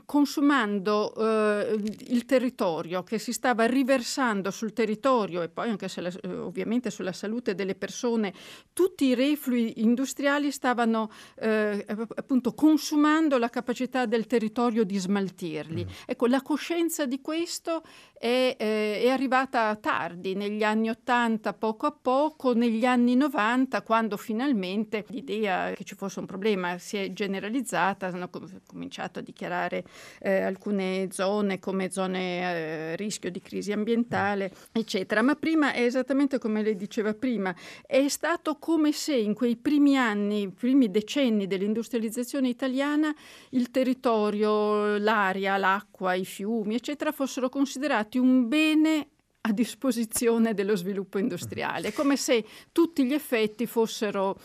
consumando 0.04 1.14
eh, 1.14 1.82
il 2.08 2.26
territorio, 2.26 3.02
che 3.02 3.18
si 3.18 3.32
stava 3.32 3.64
riversando 3.64 4.50
sul 4.50 4.74
territorio 4.74 5.40
e 5.40 5.48
poi 5.48 5.70
anche 5.70 5.88
la, 5.96 6.12
eh, 6.20 6.34
ovviamente 6.36 6.90
sulla 6.90 7.12
salute 7.12 7.54
delle 7.54 7.74
persone, 7.74 8.34
tutti 8.74 9.06
i 9.06 9.14
reflui 9.14 9.80
industriali 9.80 10.50
stavano 10.50 11.10
eh, 11.36 11.84
appunto 12.14 12.52
consumando 12.52 13.38
la 13.38 13.48
capacità 13.48 14.04
del 14.04 14.26
territorio 14.26 14.84
di 14.84 14.98
smaltirli. 14.98 15.84
Mm. 15.84 15.88
Ecco, 16.04 16.26
la 16.26 16.42
coscienza 16.42 17.06
di 17.06 17.22
questo 17.22 17.82
è, 18.12 18.54
eh, 18.58 19.00
è 19.02 19.08
arrivata 19.08 19.74
tardi, 19.76 20.34
negli 20.34 20.62
anni 20.62 20.90
Ottanta, 20.90 21.54
poco 21.54 21.86
a 21.86 21.92
poco, 21.92 22.49
negli 22.52 22.84
anni 22.84 23.14
90, 23.14 23.82
quando 23.82 24.16
finalmente 24.16 25.04
l'idea 25.08 25.72
che 25.72 25.84
ci 25.84 25.94
fosse 25.94 26.20
un 26.20 26.26
problema 26.26 26.78
si 26.78 26.96
è 26.96 27.12
generalizzata, 27.12 28.06
hanno 28.06 28.30
cominciato 28.66 29.18
a 29.18 29.22
dichiarare 29.22 29.84
eh, 30.20 30.42
alcune 30.42 31.08
zone 31.10 31.58
come 31.58 31.90
zone 31.90 32.46
a 32.46 32.50
eh, 32.50 32.96
rischio 32.96 33.30
di 33.30 33.40
crisi 33.40 33.72
ambientale, 33.72 34.52
eccetera. 34.72 35.22
Ma 35.22 35.34
prima 35.34 35.72
è 35.72 35.82
esattamente 35.82 36.38
come 36.38 36.62
lei 36.62 36.76
diceva 36.76 37.14
prima, 37.14 37.54
è 37.86 38.08
stato 38.08 38.56
come 38.56 38.92
se 38.92 39.14
in 39.14 39.34
quei 39.34 39.56
primi 39.56 39.96
anni, 39.96 40.50
primi 40.50 40.90
decenni 40.90 41.46
dell'industrializzazione 41.46 42.48
italiana, 42.48 43.14
il 43.50 43.70
territorio, 43.70 44.98
l'aria, 44.98 45.56
l'acqua, 45.56 46.14
i 46.14 46.24
fiumi, 46.24 46.74
eccetera, 46.74 47.12
fossero 47.12 47.48
considerati 47.48 48.18
un 48.18 48.48
bene 48.48 49.08
a 49.42 49.52
disposizione 49.52 50.52
dello 50.52 50.76
sviluppo 50.76 51.18
industriale, 51.18 51.92
come 51.92 52.16
se 52.16 52.44
tutti 52.72 53.06
gli 53.06 53.14
effetti 53.14 53.66
fossero 53.66 54.38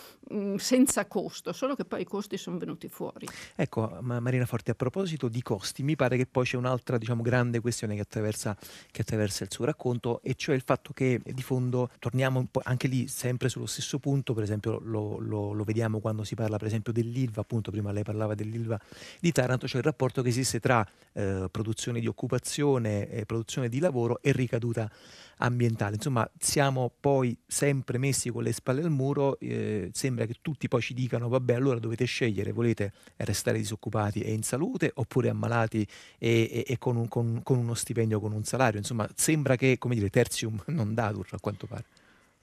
senza 0.57 1.05
costo, 1.05 1.53
solo 1.53 1.75
che 1.75 1.85
poi 1.85 2.01
i 2.01 2.05
costi 2.05 2.37
sono 2.37 2.57
venuti 2.57 2.87
fuori. 2.87 3.27
Ecco, 3.55 3.97
Marina 4.01 4.45
Forti, 4.45 4.71
a 4.71 4.75
proposito 4.75 5.27
di 5.27 5.41
costi, 5.41 5.83
mi 5.83 5.95
pare 5.95 6.17
che 6.17 6.25
poi 6.25 6.45
c'è 6.45 6.57
un'altra 6.57 6.97
diciamo, 6.97 7.21
grande 7.21 7.59
questione 7.59 7.95
che 7.95 8.01
attraversa, 8.01 8.57
che 8.91 9.01
attraversa, 9.01 9.43
il 9.43 9.51
suo 9.51 9.65
racconto, 9.65 10.21
e 10.23 10.35
cioè 10.35 10.55
il 10.55 10.63
fatto 10.63 10.93
che 10.93 11.21
di 11.23 11.41
fondo 11.41 11.89
torniamo 11.99 12.47
anche 12.63 12.87
lì 12.87 13.07
sempre 13.07 13.49
sullo 13.49 13.65
stesso 13.65 13.99
punto, 13.99 14.33
per 14.33 14.43
esempio 14.43 14.79
lo, 14.79 15.19
lo, 15.19 15.51
lo 15.51 15.63
vediamo 15.63 15.99
quando 15.99 16.23
si 16.23 16.35
parla 16.35 16.57
per 16.57 16.67
esempio 16.67 16.91
dell'ILVA, 16.91 17.41
appunto 17.41 17.71
prima 17.71 17.91
lei 17.91 18.03
parlava 18.03 18.35
dell'ILVA 18.35 18.79
di 19.19 19.31
Taranto, 19.31 19.67
cioè 19.67 19.79
il 19.79 19.85
rapporto 19.85 20.21
che 20.21 20.29
esiste 20.29 20.59
tra 20.59 20.87
eh, 21.13 21.47
produzione 21.51 21.99
di 21.99 22.07
occupazione, 22.07 23.09
eh, 23.09 23.25
produzione 23.25 23.69
di 23.69 23.79
lavoro 23.79 24.19
e 24.21 24.31
ricaduta 24.31 24.89
ambientale. 25.37 25.95
Insomma, 25.95 26.29
siamo 26.37 26.91
poi 26.97 27.37
sempre 27.45 27.97
messi 27.97 28.29
con 28.29 28.43
le 28.43 28.53
spalle 28.53 28.81
al 28.81 28.89
muro, 28.89 29.37
eh, 29.39 29.89
sembra 29.91 30.14
che 30.23 30.35
tutti 30.41 30.67
poi 30.67 30.81
ci 30.81 30.93
dicano 30.93 31.27
vabbè 31.27 31.53
allora 31.53 31.79
dovete 31.79 32.05
scegliere, 32.05 32.51
volete 32.51 32.93
restare 33.17 33.57
disoccupati 33.57 34.21
e 34.21 34.31
in 34.31 34.43
salute 34.43 34.91
oppure 34.95 35.29
ammalati 35.29 35.85
e, 36.17 36.49
e, 36.51 36.63
e 36.67 36.77
con, 36.77 36.95
un, 36.95 37.07
con, 37.07 37.41
con, 37.43 37.57
uno 37.57 37.73
stipendio, 37.73 38.19
con 38.19 38.31
un 38.31 38.43
salario. 38.43 38.79
Insomma, 38.79 39.07
sembra 39.15 39.55
che, 39.55 39.77
come 39.77 39.95
dire, 39.95 40.09
tertium 40.09 40.61
non 40.67 40.93
datur 40.93 41.27
a 41.31 41.39
quanto 41.39 41.67
pare. 41.67 41.85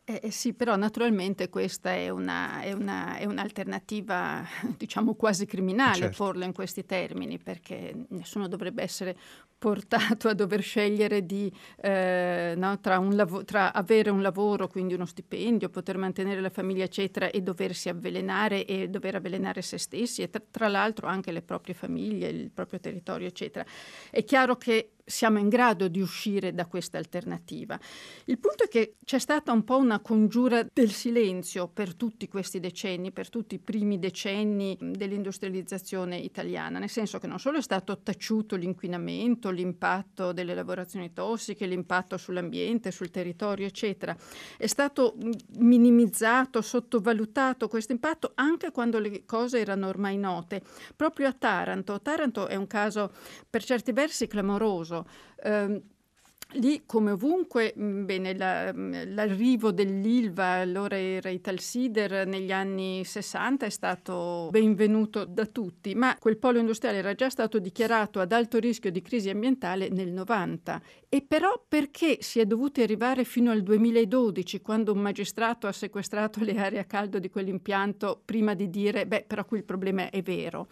Eh, 0.05 0.19
eh, 0.21 0.31
sì, 0.33 0.53
però 0.53 0.75
naturalmente 0.75 1.49
questa 1.49 1.93
è, 1.93 2.09
una, 2.09 2.61
è, 2.61 2.73
una, 2.73 3.19
è 3.19 3.25
un'alternativa, 3.25 4.45
diciamo 4.77 5.15
quasi 5.15 5.47
criminale 5.47 5.97
certo. 5.97 6.25
porlo 6.25 6.45
in 6.45 6.53
questi 6.53 6.85
termini, 6.85 7.39
perché 7.39 8.07
nessuno 8.09 8.49
dovrebbe 8.49 8.83
essere 8.83 9.17
portato 9.57 10.27
a 10.27 10.35
dover 10.35 10.61
scegliere 10.61 11.25
di, 11.25 11.53
eh, 11.81 12.55
no, 12.57 12.81
tra, 12.81 12.99
lav- 12.99 13.45
tra, 13.45 13.73
avere 13.73 14.11
un 14.11 14.23
lavoro, 14.23 14.67
quindi 14.67 14.95
uno 14.95 15.07
stipendio, 15.07 15.69
poter 15.69 15.99
mantenere 15.99 16.41
la 16.41 16.51
famiglia, 16.51 16.83
eccetera, 16.83 17.31
e 17.31 17.41
doversi 17.41 17.89
avvelenare 17.89 18.65
e 18.65 18.89
dover 18.89 19.15
avvelenare 19.15 19.63
se 19.63 19.79
stessi 19.79 20.23
e 20.23 20.31
tra, 20.31 20.43
tra 20.51 20.67
l'altro 20.67 21.07
anche 21.07 21.31
le 21.31 21.43
proprie 21.43 21.75
famiglie, 21.75 22.27
il 22.27 22.51
proprio 22.51 22.81
territorio, 22.81 23.29
eccetera. 23.29 23.65
È 24.11 24.25
chiaro 24.25 24.57
che 24.57 24.95
siamo 25.13 25.39
in 25.39 25.51
grado 25.51 25.89
di 25.89 26.01
uscire 26.01 26.55
da 26.55 26.65
questa 26.65 26.97
alternativa. 26.97 27.79
Il 28.25 28.39
punto 28.39 28.65
è 28.65 28.69
che 28.69 28.95
c'è 29.05 29.19
stata 29.19 29.53
un 29.53 29.63
po' 29.63 29.77
una 29.77 30.01
congiura 30.01 30.67
del 30.73 30.91
silenzio 30.91 31.69
per 31.69 31.95
tutti 31.95 32.27
questi 32.29 32.61
decenni, 32.61 33.13
per 33.13 33.29
tutti 33.29 33.57
i 33.57 33.59
primi 33.59 33.99
decenni 33.99 34.77
dell'industrializzazione 34.81 36.17
italiana, 36.17 36.79
nel 36.79 36.89
senso 36.89 37.19
che 37.19 37.27
non 37.27 37.39
solo 37.39 37.59
è 37.59 37.63
stato 37.63 38.01
taciuto 38.01 38.57
l'inquinamento, 38.57 39.51
l'impatto 39.51 40.33
delle 40.33 40.55
lavorazioni 40.55 41.13
tossiche, 41.13 41.67
l'impatto 41.67 42.17
sull'ambiente, 42.17 42.91
sul 42.91 43.11
territorio, 43.11 43.67
eccetera, 43.67 44.17
è 44.57 44.67
stato 44.67 45.15
minimizzato, 45.59 46.63
sottovalutato 46.63 47.69
questo 47.69 47.93
impatto 47.93 48.33
anche 48.37 48.71
quando 48.71 48.99
le 48.99 49.27
cose 49.27 49.61
erano 49.61 49.89
ormai 49.89 50.17
note. 50.17 50.63
Proprio 50.97 51.29
a 51.29 51.33
Taranto, 51.35 52.01
Taranto 52.01 52.47
è 52.47 52.57
un 52.57 52.67
caso 52.67 53.13
per 53.49 53.63
certi 53.63 53.93
versi 53.93 54.27
clamoroso, 54.27 55.01
caso. 55.43 55.83
Lì, 56.57 56.83
come 56.85 57.13
ovunque, 57.13 57.73
mm, 57.79 58.05
bene, 58.05 58.37
la, 58.37 58.73
mm, 58.75 59.15
l'arrivo 59.15 59.73
dell'Ilva, 59.73 60.61
allora 60.61 60.99
era 60.99 61.31
Italsider, 61.31 62.27
negli 62.27 62.53
anni 62.53 63.05
60 63.05 63.65
è 63.65 63.71
stato 63.71 64.49
benvenuto 64.51 65.25
da 65.25 65.47
tutti, 65.47 65.95
ma 65.95 66.17
quel 66.19 66.37
polo 66.37 66.59
industriale 66.59 66.99
era 66.99 67.15
già 67.15 67.31
stato 67.31 67.59
dichiarato 67.59 68.21
ad 68.21 68.33
alto 68.33 68.59
rischio 68.59 68.91
di 68.91 69.01
crisi 69.01 69.31
ambientale 69.31 69.89
nel 69.89 70.11
90. 70.11 70.83
E 71.09 71.23
però 71.27 71.63
perché 71.67 72.19
si 72.21 72.39
è 72.39 72.47
dovuti 72.47 72.83
arrivare 72.83 73.25
fino 73.25 73.51
al 73.51 73.63
2012, 73.63 74.61
quando 74.61 74.93
un 74.93 74.99
magistrato 74.99 75.67
ha 75.67 75.73
sequestrato 75.73 76.43
le 76.43 76.57
aree 76.59 76.79
a 76.79 76.85
caldo 76.85 77.19
di 77.19 77.31
quell'impianto, 77.31 78.21
prima 78.25 78.55
di 78.55 78.69
dire, 78.69 79.07
beh, 79.07 79.25
però 79.27 79.45
qui 79.45 79.59
il 79.59 79.65
problema 79.65 80.11
è 80.11 80.23
vero. 80.23 80.69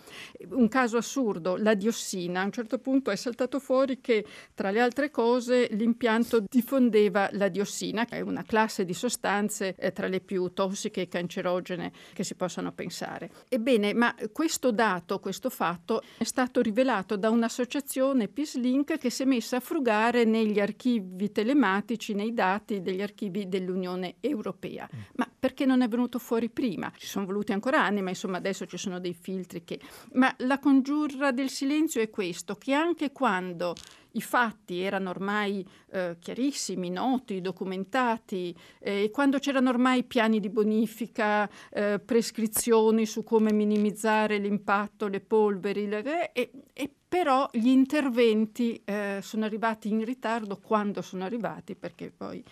Un 0.51 0.69
caso 0.69 0.97
assurdo, 0.99 1.57
la 1.57 1.75
diossina. 1.75 2.41
A 2.41 2.45
un 2.45 2.53
certo 2.53 2.79
punto 2.79 3.11
è 3.11 3.17
saltato 3.17 3.59
fuori 3.59 4.01
che, 4.01 4.25
tra 4.55 4.71
le 4.71 4.81
altre 4.81 5.11
cose, 5.11 5.69
l'impianto 5.71 6.45
diffondeva 6.49 7.29
la 7.33 7.49
diossina, 7.49 8.05
che 8.05 8.17
è 8.17 8.21
una 8.21 8.43
classe 8.43 8.85
di 8.85 8.95
sostanze 8.95 9.75
eh, 9.77 9.93
tra 9.93 10.07
le 10.07 10.21
più 10.21 10.53
tossiche 10.53 11.03
e 11.03 11.09
cancerogene 11.09 11.93
che 12.13 12.25
si 12.25 12.35
possano 12.35 12.73
pensare. 12.73 13.31
Ebbene, 13.49 13.95
ma 13.95 14.15
questo 14.33 14.73
dato, 14.73 15.19
questo 15.19 15.51
fatto, 15.51 16.03
è 16.17 16.25
stato 16.25 16.61
rivelato 16.61 17.17
da 17.17 17.31
un'associazione 17.31 18.29
PISLink 18.29 18.99
che 18.99 19.11
si 19.11 19.23
è 19.23 19.27
messa 19.27 19.57
a 19.57 19.61
frugare 19.61 20.25
negli 20.25 20.61
archivi 20.61 21.33
telematici, 21.33 22.15
nei 22.15 22.33
dati 22.33 22.81
degli 22.81 23.03
archivi 23.03 23.49
dell'Unione 23.49 24.17
Europea. 24.21 24.89
Mm. 24.95 25.01
Ma 25.17 25.31
perché 25.39 25.65
non 25.65 25.83
è 25.83 25.89
venuto 25.89 26.19
fuori 26.19 26.51
prima? 26.51 26.93
Ci 26.97 27.07
sono 27.07 27.27
voluti 27.27 27.53
ancora 27.53 27.83
anni, 27.83 28.03
ma 28.03 28.11
insomma 28.11 28.37
adesso 28.37 28.67
ci 28.67 28.77
sono 28.77 29.01
dei 29.01 29.15
filtri 29.15 29.65
che... 29.65 29.81
Ma 30.13 30.35
la 30.39 30.59
congiura 30.59 31.33
del 31.33 31.49
silenzio 31.49 32.01
è 32.01 32.11
questo, 32.11 32.57
che 32.57 32.73
anche 32.73 33.11
quando 33.13 33.75
i 34.13 34.21
fatti 34.21 34.81
erano 34.81 35.11
ormai 35.11 35.67
eh, 35.91 36.17
chiarissimi, 36.19 36.91
noti, 36.91 37.41
documentati, 37.41 38.55
eh, 38.79 39.05
e 39.05 39.11
quando 39.11 39.39
c'erano 39.39 39.71
ormai 39.71 40.05
piani 40.05 40.41
di 40.41 40.49
bonifica, 40.49 41.49
eh, 41.71 42.01
prescrizioni 42.05 43.07
su 43.07 43.23
come 43.23 43.53
minimizzare 43.53 44.39
l'impatto, 44.39 45.09
le 45.09 45.21
polveri, 45.21 45.87
le, 45.87 46.33
e, 46.33 46.51
e 46.73 46.91
però 47.09 47.49
gli 47.53 47.69
interventi 47.69 48.81
eh, 48.85 49.19
sono 49.21 49.45
arrivati 49.45 49.89
in 49.89 50.05
ritardo 50.05 50.59
quando 50.59 51.03
sono 51.03 51.25
arrivati, 51.25 51.75
perché 51.75 52.13
poi 52.17 52.43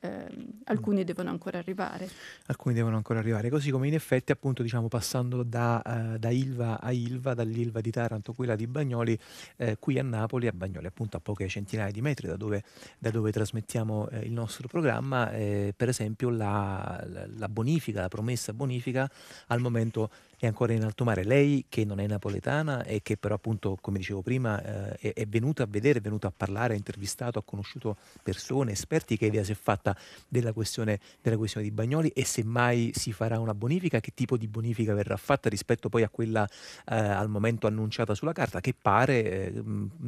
eh, 0.00 0.26
alcuni 0.64 1.04
devono 1.04 1.30
ancora 1.30 1.58
arrivare. 1.58 2.08
Alcuni 2.46 2.74
devono 2.74 2.96
ancora 2.96 3.18
arrivare, 3.18 3.50
così 3.50 3.70
come 3.70 3.86
in 3.86 3.94
effetti 3.94 4.32
appunto 4.32 4.62
diciamo 4.62 4.88
passando 4.88 5.42
da, 5.42 5.82
uh, 5.84 6.18
da 6.18 6.30
Ilva 6.30 6.80
a 6.80 6.90
Ilva, 6.92 7.34
dall'Ilva 7.34 7.80
di 7.80 7.90
Taranto, 7.90 8.32
quella 8.32 8.56
di 8.56 8.66
Bagnoli, 8.66 9.18
eh, 9.56 9.76
qui 9.78 9.98
a 9.98 10.02
Napoli, 10.02 10.46
a 10.46 10.52
Bagnoli 10.52 10.86
appunto 10.86 11.16
a 11.16 11.20
poche 11.20 11.48
centinaia 11.48 11.90
di 11.90 12.00
metri 12.00 12.26
da 12.26 12.36
dove, 12.36 12.62
da 12.98 13.10
dove 13.10 13.30
trasmettiamo 13.30 14.08
eh, 14.08 14.20
il 14.20 14.32
nostro 14.32 14.68
programma, 14.68 15.30
eh, 15.32 15.74
per 15.76 15.88
esempio 15.88 16.30
la, 16.30 17.04
la 17.36 17.48
bonifica, 17.48 18.00
la 18.00 18.08
promessa 18.08 18.52
bonifica 18.52 19.10
al 19.48 19.60
momento 19.60 20.10
è 20.40 20.46
ancora 20.46 20.72
in 20.72 20.82
alto 20.82 21.04
mare. 21.04 21.22
Lei 21.22 21.66
che 21.68 21.84
non 21.84 22.00
è 22.00 22.06
napoletana 22.06 22.82
e 22.84 23.02
che 23.02 23.18
però 23.18 23.34
appunto, 23.34 23.76
come 23.78 23.98
dicevo 23.98 24.22
prima, 24.22 24.96
eh, 24.98 25.12
è, 25.12 25.26
venuta 25.26 25.64
a 25.64 25.66
vedere, 25.68 25.98
è 25.98 26.02
venuta 26.02 26.28
a 26.28 26.32
parlare, 26.34 26.72
ha 26.72 26.76
intervistato, 26.76 27.38
ha 27.38 27.42
conosciuto 27.42 27.98
persone, 28.22 28.72
esperti, 28.72 29.18
che 29.18 29.26
idea 29.26 29.44
si 29.44 29.52
è 29.52 29.54
fatta 29.54 29.94
della 30.26 30.54
questione, 30.54 30.98
della 31.20 31.36
questione 31.36 31.66
di 31.66 31.72
Bagnoli 31.72 32.08
e 32.08 32.24
se 32.24 32.42
mai 32.42 32.90
si 32.94 33.12
farà 33.12 33.38
una 33.38 33.54
bonifica, 33.54 34.00
che 34.00 34.12
tipo 34.14 34.38
di 34.38 34.48
bonifica 34.48 34.94
verrà 34.94 35.18
fatta 35.18 35.50
rispetto 35.50 35.90
poi 35.90 36.04
a 36.04 36.08
quella 36.08 36.48
eh, 36.86 36.94
al 36.94 37.28
momento 37.28 37.66
annunciata 37.66 38.14
sulla 38.14 38.32
carta, 38.32 38.60
che 38.60 38.74
pare 38.80 39.52
eh, 39.52 39.62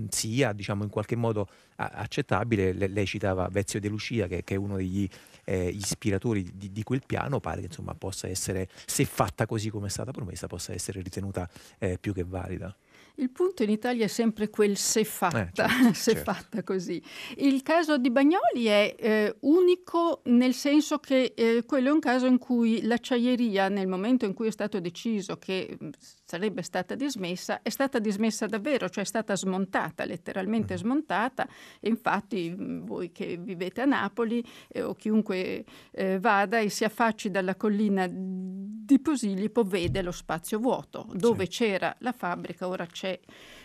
sia 0.08 0.52
diciamo 0.52 0.82
in 0.82 0.88
qualche 0.88 1.14
modo 1.14 1.46
accettabile. 1.76 2.72
Le, 2.72 2.86
lei 2.86 3.06
citava 3.06 3.48
Vezio 3.48 3.80
De 3.80 3.88
Lucia, 3.88 4.26
che, 4.26 4.42
che 4.44 4.54
è 4.54 4.56
uno 4.56 4.76
degli 4.76 5.06
eh, 5.44 5.68
ispiratori 5.68 6.50
di, 6.54 6.72
di, 6.72 6.82
quel 6.82 7.02
piano, 7.04 7.40
pare 7.40 7.60
che 7.60 7.66
insomma 7.66 7.94
possa 7.94 8.28
essere, 8.28 8.68
se 8.86 9.04
fatta 9.04 9.46
così 9.46 9.70
come 9.70 9.86
è 9.86 9.90
stata 9.90 10.12
promessa, 10.23 10.47
possa 10.47 10.73
essere 10.73 11.00
ritenuta 11.00 11.49
eh, 11.79 11.99
più 11.99 12.12
che 12.12 12.25
valida. 12.25 12.75
Il 13.17 13.31
punto 13.31 13.62
in 13.62 13.69
Italia 13.69 14.07
è 14.07 14.09
sempre 14.09 14.49
quel 14.49 14.76
se 14.76 15.05
fatta, 15.05 15.43
eh, 15.43 15.50
certo, 15.52 15.93
se 15.93 16.12
certo. 16.14 16.33
fatta 16.33 16.62
così. 16.62 17.02
Il 17.37 17.62
caso 17.62 17.99
di 17.99 18.11
Bagnoli 18.11 18.64
è 18.64 18.95
eh, 18.99 19.37
unico 19.41 20.23
nel 20.26 20.55
senso 20.55 20.99
che 20.99 21.35
eh, 21.37 21.64
quello 21.67 21.88
è 21.88 21.93
un 21.93 22.00
caso 22.00 22.26
in 22.26 22.38
cui 22.38 22.83
l'acciaieria, 22.83 23.69
nel 23.69 23.87
momento 23.87 24.25
in 24.25 24.33
cui 24.33 24.49
è 24.49 24.50
stato 24.50 24.81
deciso 24.81 25.37
che 25.37 25.76
mm, 25.83 25.91
sarebbe 26.32 26.62
stata 26.62 26.94
dismessa, 26.94 27.60
è 27.60 27.68
stata 27.68 27.98
dismessa 27.98 28.46
davvero, 28.46 28.88
cioè 28.88 29.04
è 29.04 29.06
stata 29.06 29.36
smontata, 29.36 30.06
letteralmente 30.06 30.74
mm. 30.74 30.76
smontata. 30.78 31.46
E 31.78 31.90
infatti 31.90 32.50
mm, 32.50 32.86
voi 32.86 33.12
che 33.12 33.36
vivete 33.36 33.82
a 33.82 33.84
Napoli 33.84 34.42
eh, 34.68 34.80
o 34.80 34.94
chiunque 34.94 35.62
eh, 35.90 36.18
vada 36.18 36.58
e 36.58 36.70
si 36.70 36.84
affacci 36.84 37.30
dalla 37.30 37.54
collina 37.54 38.08
di 38.10 38.98
Posillipo 38.98 39.62
vede 39.62 40.00
lo 40.00 40.10
spazio 40.10 40.58
vuoto, 40.58 41.06
dove 41.12 41.44
sì. 41.44 41.50
c'era 41.50 41.94
la 41.98 42.12
fabbrica, 42.12 42.66
ora 42.66 42.86
c'è 42.86 43.20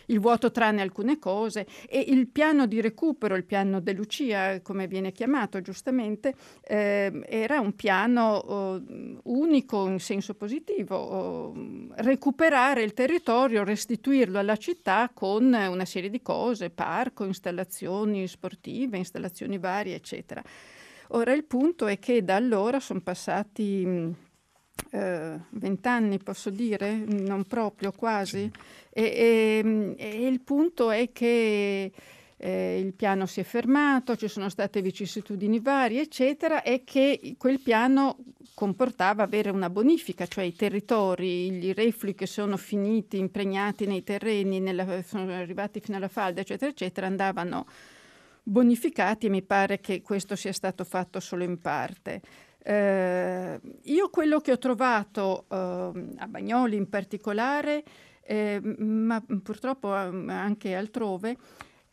il 0.08 0.20
vuoto 0.20 0.52
tranne 0.52 0.82
alcune 0.82 1.18
cose 1.20 1.66
e 1.88 2.00
il 2.08 2.28
piano 2.28 2.66
di 2.66 2.82
recupero, 2.82 3.36
il 3.36 3.46
piano 3.46 3.80
De 3.80 3.94
Lucia, 3.94 4.62
come 4.62 4.88
viene 4.88 5.12
chiamato 5.12 5.62
giustamente, 5.62 6.36
eh, 6.64 7.24
era 7.26 7.60
un 7.60 7.74
piano 7.76 8.36
oh, 8.36 8.82
unico 9.24 9.88
in 9.88 10.00
senso 10.00 10.36
positivo, 10.36 10.96
oh, 10.96 11.54
recuperare 11.96 12.84
il 12.84 12.94
territorio, 12.94 13.64
restituirlo 13.64 14.40
alla 14.40 14.58
città 14.58 15.10
con 15.14 15.46
una 15.54 15.86
serie 15.86 16.10
di 16.10 16.22
cose, 16.22 16.70
parco, 16.70 17.26
installazioni 17.26 18.28
sportive, 18.28 18.98
installazioni 18.98 19.58
varie, 19.58 19.96
eccetera. 19.96 20.44
Ora 21.12 21.32
il 21.34 21.46
punto 21.46 21.88
è 21.88 22.00
che 22.00 22.24
da 22.24 22.36
allora 22.36 22.80
sono 22.82 23.00
passati 23.00 24.16
eh, 24.92 25.40
vent'anni, 25.50 26.18
posso 26.20 26.50
dire, 26.50 26.96
non 26.96 27.46
proprio 27.46 27.92
quasi, 27.92 28.50
e, 29.00 29.96
e, 29.96 29.96
e, 29.96 30.28
il 30.28 30.42
punto 30.42 30.90
è 30.90 31.12
che 31.12 31.92
eh, 32.36 32.80
il 32.80 32.94
piano 32.94 33.28
si 33.28 33.42
è 33.42 33.44
fermato, 33.44 34.16
ci 34.16 34.28
sono 34.28 34.50
state 34.50 34.82
vicissitudini 34.82 35.60
varie, 35.60 36.02
eccetera, 36.02 36.64
e 36.64 36.84
che 36.84 37.36
quel 37.38 37.60
piano 37.60 38.18
comportava 38.56 39.22
avere 39.22 39.52
una 39.52 39.70
bonifica, 39.70 40.26
cioè 40.26 40.46
i 40.46 40.56
territori, 40.56 41.64
i 41.64 41.74
reflui 41.74 42.16
che 42.16 42.26
sono 42.26 42.58
finiti 42.58 43.20
impregnati 43.20 43.86
nei 43.86 44.02
terreni, 44.02 44.60
nella, 44.60 45.04
sono 45.04 45.32
arrivati 45.32 45.80
fino 45.80 45.98
alla 45.98 46.08
falda, 46.08 46.42
eccetera, 46.42 46.72
eccetera, 46.72 47.06
andavano 47.06 47.68
bonificati 48.42 49.28
e 49.28 49.30
mi 49.30 49.44
pare 49.44 49.80
che 49.80 50.02
questo 50.02 50.36
sia 50.36 50.54
stato 50.54 50.84
fatto 50.84 51.20
solo 51.20 51.44
in 51.44 51.62
parte. 51.62 52.22
Eh, 52.64 53.60
io 53.84 54.10
quello 54.10 54.40
che 54.40 54.54
ho 54.54 54.58
trovato 54.58 55.46
eh, 55.50 55.56
a 55.56 56.28
Bagnoli 56.28 56.76
in 56.78 56.90
particolare, 56.90 57.84
ma 58.78 59.24
purtroppo 59.42 59.92
anche 59.94 60.76
altrove, 60.76 61.38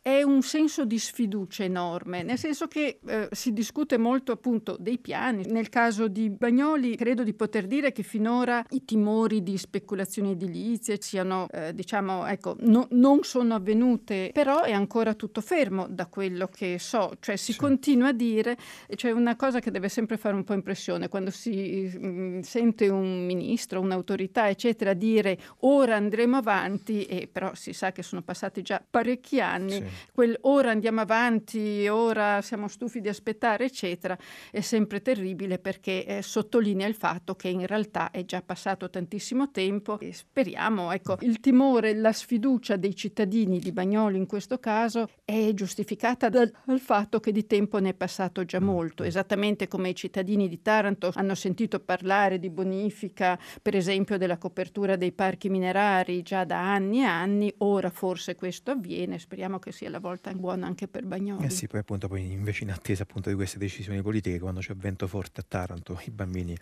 è 0.05 0.21
un 0.21 0.43
senso 0.43 0.85
di 0.85 0.99
sfiducia 0.99 1.63
enorme, 1.63 2.21
nel 2.21 2.37
senso 2.37 2.67
che 2.67 2.99
eh, 3.07 3.27
si 3.31 3.53
discute 3.53 3.97
molto 3.97 4.33
appunto 4.33 4.77
dei 4.79 4.99
piani. 4.99 5.47
Nel 5.47 5.69
caso 5.69 6.07
di 6.07 6.29
Bagnoli 6.29 6.95
credo 6.95 7.23
di 7.23 7.33
poter 7.33 7.65
dire 7.65 7.91
che 7.91 8.03
finora 8.03 8.63
i 8.69 8.85
timori 8.85 9.41
di 9.41 9.57
speculazioni 9.57 10.29
edilizie 10.29 11.01
siano, 11.01 11.47
eh, 11.51 11.73
diciamo, 11.73 12.27
ecco, 12.27 12.55
no, 12.59 12.85
non 12.91 13.23
sono 13.23 13.55
avvenute, 13.55 14.29
però 14.31 14.61
è 14.61 14.73
ancora 14.73 15.15
tutto 15.15 15.41
fermo 15.41 15.87
da 15.89 16.05
quello 16.05 16.49
che 16.49 16.77
so, 16.77 17.13
cioè 17.19 17.35
si 17.35 17.53
sì. 17.53 17.57
continua 17.57 18.09
a 18.09 18.13
dire, 18.13 18.57
cioè 18.93 19.09
una 19.09 19.35
cosa 19.35 19.59
che 19.59 19.71
deve 19.71 19.89
sempre 19.89 20.17
fare 20.17 20.35
un 20.35 20.43
po' 20.43 20.53
impressione, 20.53 21.09
quando 21.09 21.31
si 21.31 21.91
mh, 21.91 22.07
mm, 22.07 22.39
sente 22.41 22.89
un 22.89 23.25
ministro, 23.25 23.81
un'autorità, 23.81 24.49
eccetera, 24.49 24.93
dire 24.93 25.39
ora 25.61 25.95
andremo 25.95 26.37
avanti, 26.37 27.05
e 27.05 27.27
però 27.27 27.55
si 27.55 27.73
sa 27.73 27.91
che 27.91 28.03
sono 28.03 28.21
passati 28.21 28.61
già 28.61 28.79
parecchi 28.87 29.41
anni. 29.41 29.71
Sì 29.71 29.94
quel 30.13 30.37
ora 30.41 30.71
andiamo 30.71 31.01
avanti, 31.01 31.87
ora 31.87 32.41
siamo 32.41 32.67
stufi 32.67 33.01
di 33.01 33.09
aspettare, 33.09 33.65
eccetera, 33.65 34.17
è 34.51 34.61
sempre 34.61 35.01
terribile 35.01 35.59
perché 35.59 36.05
eh, 36.05 36.21
sottolinea 36.21 36.87
il 36.87 36.95
fatto 36.95 37.35
che 37.35 37.47
in 37.47 37.65
realtà 37.65 38.11
è 38.11 38.25
già 38.25 38.41
passato 38.41 38.89
tantissimo 38.89 39.51
tempo 39.51 39.99
e 39.99 40.13
speriamo, 40.13 40.91
ecco, 40.91 41.17
il 41.21 41.39
timore, 41.39 41.93
la 41.93 42.11
sfiducia 42.11 42.75
dei 42.75 42.95
cittadini 42.95 43.59
di 43.59 43.71
Bagnoli 43.71 44.17
in 44.17 44.25
questo 44.25 44.59
caso 44.59 45.09
è 45.23 45.51
giustificata 45.53 46.29
dal, 46.29 46.51
dal 46.63 46.79
fatto 46.79 47.19
che 47.19 47.31
di 47.31 47.45
tempo 47.45 47.79
ne 47.79 47.89
è 47.89 47.93
passato 47.93 48.45
già 48.45 48.59
molto, 48.59 49.03
esattamente 49.03 49.67
come 49.67 49.89
i 49.89 49.95
cittadini 49.95 50.47
di 50.47 50.61
Taranto 50.61 51.11
hanno 51.15 51.35
sentito 51.35 51.79
parlare 51.79 52.39
di 52.39 52.49
bonifica, 52.49 53.39
per 53.61 53.75
esempio 53.75 54.17
della 54.17 54.37
copertura 54.37 54.95
dei 54.95 55.11
parchi 55.11 55.49
minerari 55.49 56.21
già 56.21 56.43
da 56.43 56.73
anni 56.73 57.01
e 57.01 57.05
anni, 57.05 57.53
ora 57.59 57.89
forse 57.89 58.35
questo 58.35 58.71
avviene, 58.71 59.19
speriamo 59.19 59.59
che 59.59 59.71
sia 59.71 59.84
sia 59.85 59.89
la 59.89 59.99
volta 59.99 60.33
buona 60.33 60.65
anche 60.65 60.87
per 60.87 61.05
Bagnoli. 61.05 61.45
Eh 61.45 61.49
sì, 61.49 61.67
poi 61.67 61.79
appunto 61.79 62.07
poi 62.07 62.31
invece 62.31 62.63
in 62.63 62.71
attesa 62.71 63.03
appunto 63.03 63.29
di 63.29 63.35
queste 63.35 63.59
decisioni 63.59 64.01
politiche, 64.01 64.39
quando 64.39 64.59
c'è 64.59 64.73
vento 64.73 65.07
forte 65.07 65.41
a 65.41 65.45
Taranto, 65.47 65.99
i 66.05 66.11
bambini 66.11 66.57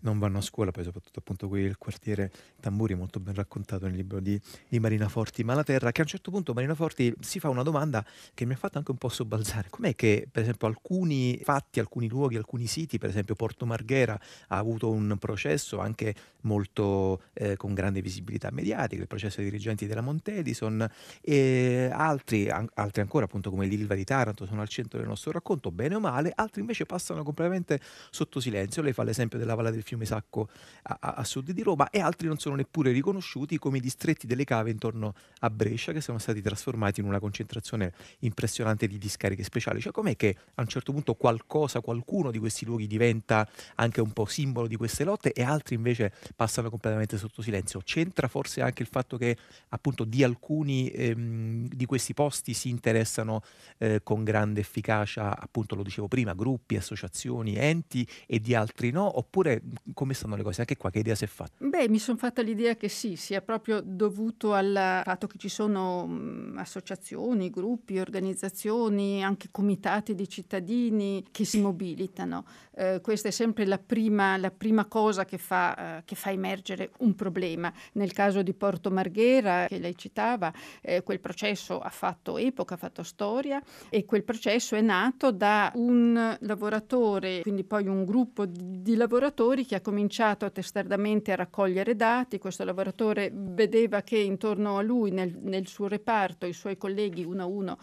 non 0.00 0.18
vanno 0.18 0.38
a 0.38 0.40
scuola, 0.40 0.70
poi 0.70 0.84
soprattutto 0.84 1.18
appunto 1.18 1.48
qui 1.48 1.62
il 1.62 1.76
quartiere 1.78 2.30
Tamburi, 2.60 2.94
molto 2.94 3.20
ben 3.20 3.34
raccontato 3.34 3.86
nel 3.86 3.94
libro 3.94 4.20
di, 4.20 4.40
di 4.68 4.78
Marina 4.78 5.08
Forti, 5.08 5.44
Malaterra, 5.44 5.92
che 5.92 6.00
a 6.00 6.04
un 6.04 6.10
certo 6.10 6.30
punto 6.30 6.52
Marina 6.52 6.74
Forti 6.74 7.14
si 7.20 7.40
fa 7.40 7.48
una 7.48 7.62
domanda 7.62 8.04
che 8.34 8.44
mi 8.44 8.52
ha 8.52 8.56
fatto 8.56 8.78
anche 8.78 8.90
un 8.90 8.96
po' 8.96 9.08
sobbalzare. 9.08 9.68
Com'è 9.70 9.94
che 9.94 10.28
per 10.30 10.42
esempio 10.42 10.66
alcuni 10.66 11.40
fatti, 11.42 11.80
alcuni 11.80 12.08
luoghi, 12.08 12.36
alcuni 12.36 12.66
siti, 12.66 12.98
per 12.98 13.08
esempio 13.08 13.34
Porto 13.34 13.66
Marghera 13.66 14.18
ha 14.48 14.56
avuto 14.56 14.90
un 14.90 15.16
processo 15.18 15.78
anche 15.78 16.14
molto 16.42 17.22
eh, 17.32 17.56
con 17.56 17.74
grande 17.74 18.00
visibilità 18.00 18.50
mediatica, 18.50 19.00
il 19.00 19.08
processo 19.08 19.40
dei 19.40 19.50
dirigenti 19.50 19.86
della 19.86 20.00
Montedison 20.00 20.88
e 21.20 21.90
altri, 21.92 22.48
an- 22.48 22.68
altri 22.74 23.02
ancora 23.02 23.24
appunto 23.24 23.50
come 23.50 23.66
l'Ilva 23.66 23.94
di 23.94 24.04
Taranto 24.04 24.46
sono 24.46 24.60
al 24.60 24.68
centro 24.68 24.98
del 24.98 25.08
nostro 25.08 25.30
racconto, 25.32 25.70
bene 25.70 25.94
o 25.94 26.00
male, 26.00 26.32
altri 26.34 26.60
invece 26.60 26.86
passano 26.86 27.22
completamente 27.22 27.80
sotto 28.10 28.40
silenzio. 28.40 28.82
Lei 28.82 28.92
fa 28.92 29.02
l'esempio 29.02 29.38
della 29.38 29.54
Valle 29.54 29.70
del 29.70 29.82
fiume 29.90 30.04
Sacco 30.04 30.48
a, 30.82 30.98
a, 31.00 31.10
a, 31.14 31.24
sud 31.24 31.50
di 31.50 31.62
Roma 31.62 31.90
e 31.90 32.00
altri 32.00 32.28
non 32.28 32.38
sono 32.38 32.54
neppure 32.54 32.92
riconosciuti 32.92 33.58
come 33.58 33.78
i 33.78 33.80
distretti 33.80 34.26
delle 34.26 34.44
cave 34.44 34.70
intorno 34.70 35.14
a 35.40 35.50
Brescia 35.50 35.92
che 35.92 36.00
sono 36.00 36.18
stati 36.18 36.40
trasformati 36.40 37.00
in 37.00 37.06
una 37.06 37.18
concentrazione 37.18 37.92
impressionante 38.20 38.86
di 38.86 38.98
discariche 38.98 39.42
speciali. 39.42 39.80
Cioè 39.80 39.92
com'è 39.92 40.16
che 40.16 40.36
a 40.54 40.62
un 40.62 40.68
certo 40.68 40.92
punto 40.92 41.14
qualcosa, 41.14 41.80
qualcuno 41.80 42.30
di 42.30 42.38
questi 42.38 42.64
luoghi 42.64 42.86
diventa 42.86 43.48
anche 43.76 44.00
un 44.00 44.12
po' 44.12 44.26
simbolo 44.26 44.66
di 44.66 44.76
queste 44.76 45.04
lotte 45.04 45.32
e 45.32 45.42
altri 45.42 45.74
invece 45.74 46.12
passano 46.36 46.70
completamente 46.70 47.18
sotto 47.18 47.42
silenzio? 47.42 47.80
C'entra 47.82 48.28
forse 48.28 48.60
anche 48.60 48.82
il 48.82 48.88
fatto 48.88 49.16
che 49.16 49.36
appunto 49.70 50.04
di 50.04 50.22
alcuni 50.22 50.88
ehm, 50.88 51.68
di 51.68 51.86
questi 51.86 52.14
posti 52.14 52.54
si 52.54 52.68
interessano 52.68 53.42
eh, 53.78 54.00
con 54.02 54.22
grande 54.22 54.60
efficacia, 54.60 55.36
appunto 55.36 55.74
lo 55.74 55.82
dicevo 55.82 56.06
prima, 56.06 56.34
gruppi, 56.34 56.76
associazioni, 56.76 57.56
enti 57.56 58.06
e 58.26 58.40
di 58.40 58.54
altri 58.54 58.90
no? 58.90 59.18
Oppure 59.18 59.62
come 59.94 60.14
stanno 60.14 60.36
le 60.36 60.42
cose? 60.42 60.60
Anche 60.60 60.76
qua 60.76 60.90
che 60.90 61.00
idea 61.00 61.14
si 61.14 61.24
è 61.24 61.26
fatta? 61.26 61.64
Beh, 61.64 61.88
mi 61.88 61.98
sono 61.98 62.18
fatta 62.18 62.42
l'idea 62.42 62.76
che 62.76 62.88
sì, 62.88 63.16
sia 63.16 63.40
proprio 63.40 63.80
dovuto 63.84 64.52
al 64.52 65.02
fatto 65.04 65.26
che 65.26 65.38
ci 65.38 65.48
sono 65.48 66.06
mh, 66.06 66.58
associazioni, 66.58 67.50
gruppi, 67.50 67.98
organizzazioni, 67.98 69.24
anche 69.24 69.48
comitati 69.50 70.14
di 70.14 70.28
cittadini 70.28 71.24
che 71.30 71.44
si 71.44 71.60
mobilitano. 71.60 72.44
Eh, 72.80 73.02
questa 73.02 73.28
è 73.28 73.30
sempre 73.30 73.66
la 73.66 73.76
prima, 73.76 74.38
la 74.38 74.50
prima 74.50 74.86
cosa 74.86 75.26
che 75.26 75.36
fa, 75.36 75.98
eh, 75.98 76.02
che 76.06 76.14
fa, 76.14 76.30
emergere 76.30 76.92
un 77.00 77.14
problema. 77.14 77.70
Nel 77.92 78.12
caso 78.14 78.40
di 78.40 78.54
Porto 78.54 78.90
Marghera, 78.90 79.66
che 79.68 79.78
lei 79.78 79.94
citava, 79.98 80.50
eh, 80.80 81.02
quel 81.02 81.20
processo 81.20 81.78
ha 81.78 81.90
fatto 81.90 82.38
epoca, 82.38 82.76
ha 82.76 82.78
fatto 82.78 83.02
storia 83.02 83.62
e 83.90 84.06
quel 84.06 84.24
processo 84.24 84.76
è 84.76 84.80
nato 84.80 85.30
da 85.30 85.70
un 85.74 86.38
lavoratore, 86.40 87.42
quindi 87.42 87.64
poi 87.64 87.86
un 87.86 88.06
gruppo 88.06 88.46
di, 88.46 88.80
di 88.80 88.96
lavoratori 88.96 89.66
che 89.66 89.74
ha 89.74 89.82
cominciato 89.82 90.50
testardamente 90.50 91.32
a 91.32 91.36
raccogliere 91.36 91.94
dati. 91.94 92.38
Questo 92.38 92.64
lavoratore 92.64 93.30
vedeva 93.30 94.00
che 94.00 94.16
intorno 94.16 94.78
a 94.78 94.80
lui, 94.80 95.10
nel, 95.10 95.36
nel 95.42 95.66
suo 95.66 95.86
reparto, 95.86 96.46
i 96.46 96.54
suoi 96.54 96.78
colleghi 96.78 97.24
uno 97.24 97.42
a 97.42 97.46
uno 97.46 97.78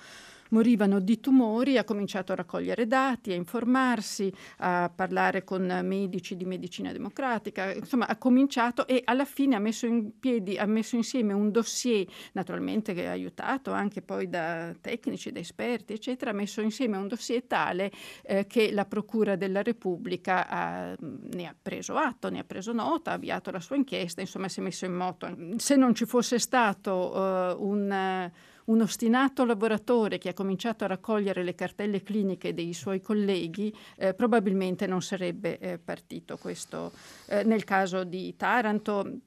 morivano 0.49 0.99
di 0.99 1.19
tumori, 1.19 1.77
ha 1.77 1.83
cominciato 1.83 2.31
a 2.31 2.35
raccogliere 2.35 2.87
dati, 2.87 3.31
a 3.31 3.35
informarsi, 3.35 4.31
a 4.57 4.91
parlare 4.93 5.43
con 5.43 5.79
medici 5.83 6.35
di 6.35 6.45
medicina 6.45 6.91
democratica, 6.91 7.73
insomma 7.73 8.07
ha 8.07 8.17
cominciato 8.17 8.87
e 8.87 9.01
alla 9.05 9.25
fine 9.25 9.55
ha 9.55 9.59
messo 9.59 9.85
in 9.85 10.19
piedi, 10.19 10.57
ha 10.57 10.65
messo 10.65 10.95
insieme 10.95 11.33
un 11.33 11.51
dossier, 11.51 12.05
naturalmente 12.33 12.93
che 12.93 13.03
è 13.03 13.07
aiutato 13.07 13.71
anche 13.71 14.01
poi 14.01 14.29
da 14.29 14.73
tecnici, 14.79 15.31
da 15.31 15.39
esperti, 15.39 15.93
eccetera, 15.93 16.31
ha 16.31 16.33
messo 16.33 16.61
insieme 16.61 16.97
un 16.97 17.07
dossier 17.07 17.43
tale 17.43 17.91
eh, 18.23 18.47
che 18.47 18.71
la 18.71 18.85
Procura 18.85 19.35
della 19.35 19.61
Repubblica 19.61 20.47
ha, 20.47 20.95
ne 20.99 21.45
ha 21.45 21.55
preso 21.59 21.95
atto, 21.95 22.29
ne 22.29 22.39
ha 22.39 22.43
preso 22.43 22.71
nota, 22.71 23.11
ha 23.11 23.13
avviato 23.15 23.51
la 23.51 23.59
sua 23.59 23.75
inchiesta, 23.75 24.21
insomma 24.21 24.47
si 24.47 24.59
è 24.59 24.63
messo 24.63 24.85
in 24.85 24.93
moto. 24.93 25.35
Se 25.57 25.75
non 25.75 25.93
ci 25.93 26.05
fosse 26.05 26.39
stato 26.39 26.91
uh, 27.13 27.63
un 27.63 28.31
un 28.67 28.81
ostinato 28.81 29.45
lavoratore 29.45 30.17
che 30.17 30.29
ha 30.29 30.33
cominciato 30.33 30.83
a 30.83 30.87
raccogliere 30.87 31.43
le 31.43 31.55
cartelle 31.55 32.03
cliniche 32.03 32.53
dei 32.53 32.73
suoi 32.73 33.01
colleghi 33.01 33.73
eh, 33.97 34.13
probabilmente 34.13 34.87
non 34.87 35.01
sarebbe 35.01 35.57
eh, 35.59 35.77
partito 35.77 36.37
questo. 36.37 36.91
Eh, 37.27 37.43
nel 37.43 37.63
caso 37.63 38.03
di 38.03 38.35
Taranto 38.35 39.19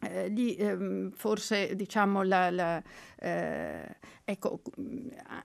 eh, 0.00 0.28
lì 0.28 0.54
ehm, 0.56 1.10
forse 1.12 1.74
diciamo 1.74 2.22
la, 2.22 2.50
la 2.50 2.82
eh, 3.18 3.96
ecco 4.24 4.60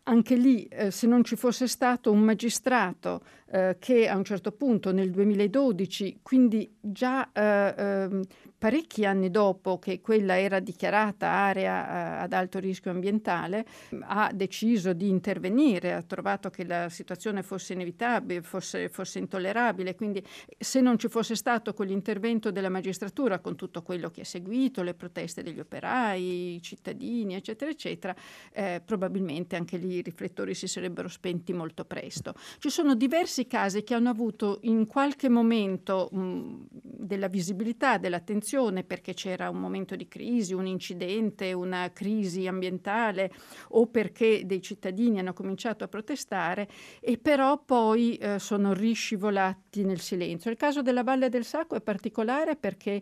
anche 0.03 0.35
lì 0.35 0.65
eh, 0.65 0.91
se 0.91 1.07
non 1.07 1.23
ci 1.23 1.37
fosse 1.37 1.67
stato 1.67 2.11
un 2.11 2.19
magistrato 2.19 3.23
eh, 3.49 3.77
che 3.79 4.09
a 4.09 4.17
un 4.17 4.25
certo 4.25 4.51
punto 4.51 4.91
nel 4.91 5.09
2012 5.09 6.19
quindi 6.21 6.69
già 6.81 7.31
eh, 7.31 7.73
ehm, 7.77 8.21
parecchi 8.61 9.07
anni 9.07 9.31
dopo 9.31 9.79
che 9.79 10.01
quella 10.01 10.37
era 10.39 10.59
dichiarata 10.59 11.27
area 11.27 12.19
eh, 12.19 12.23
ad 12.25 12.31
alto 12.31 12.59
rischio 12.59 12.91
ambientale, 12.91 13.65
ha 14.01 14.29
deciso 14.31 14.93
di 14.93 15.09
intervenire, 15.09 15.93
ha 15.93 16.03
trovato 16.03 16.51
che 16.51 16.63
la 16.63 16.87
situazione 16.87 17.41
fosse 17.41 17.73
inevitabile, 17.73 18.43
fosse, 18.43 18.87
fosse 18.89 19.17
intollerabile, 19.17 19.95
quindi 19.95 20.23
se 20.59 20.79
non 20.79 20.99
ci 20.99 21.07
fosse 21.07 21.33
stato 21.33 21.73
quell'intervento 21.73 22.51
della 22.51 22.69
magistratura 22.69 23.39
con 23.39 23.55
tutto 23.55 23.81
quello 23.81 24.11
che 24.11 24.21
è 24.21 24.25
seguito, 24.25 24.83
le 24.83 24.93
proteste 24.93 25.41
degli 25.41 25.59
operai, 25.59 26.53
i 26.53 26.61
cittadini, 26.61 27.33
eccetera, 27.33 27.71
eccetera, 27.71 28.15
eh, 28.53 28.79
probabilmente 28.85 29.55
anche 29.55 29.77
lì 29.77 29.95
i 29.95 30.01
riflettori 30.03 30.53
si 30.53 30.67
sarebbero 30.67 31.07
spenti 31.07 31.51
molto 31.51 31.83
presto. 31.83 32.35
Ci 32.59 32.69
sono 32.69 32.93
diversi 32.93 33.47
casi 33.47 33.81
che 33.81 33.95
hanno 33.95 34.09
avuto 34.09 34.59
in 34.61 34.85
qualche 34.85 35.29
momento 35.29 36.09
mh, 36.11 36.67
della 36.69 37.27
visibilità, 37.27 37.97
dell'attenzione, 37.97 38.49
situazione 38.51 38.83
perché 38.83 39.13
c'era 39.13 39.49
un 39.49 39.59
momento 39.59 39.95
di 39.95 40.07
crisi, 40.07 40.53
un 40.53 40.65
incidente, 40.65 41.53
una 41.53 41.89
crisi 41.93 42.47
ambientale 42.47 43.31
o 43.69 43.87
perché 43.87 44.45
dei 44.45 44.61
cittadini 44.61 45.19
hanno 45.19 45.33
cominciato 45.33 45.85
a 45.85 45.87
protestare 45.87 46.67
e 46.99 47.17
però 47.17 47.63
poi 47.63 48.17
eh, 48.17 48.39
sono 48.39 48.73
riscivolati 48.73 49.85
nel 49.85 50.01
silenzio. 50.01 50.51
Il 50.51 50.57
caso 50.57 50.81
della 50.81 51.03
Valle 51.03 51.29
del 51.29 51.45
Sacco 51.45 51.75
è 51.75 51.81
particolare 51.81 52.57
perché 52.57 53.01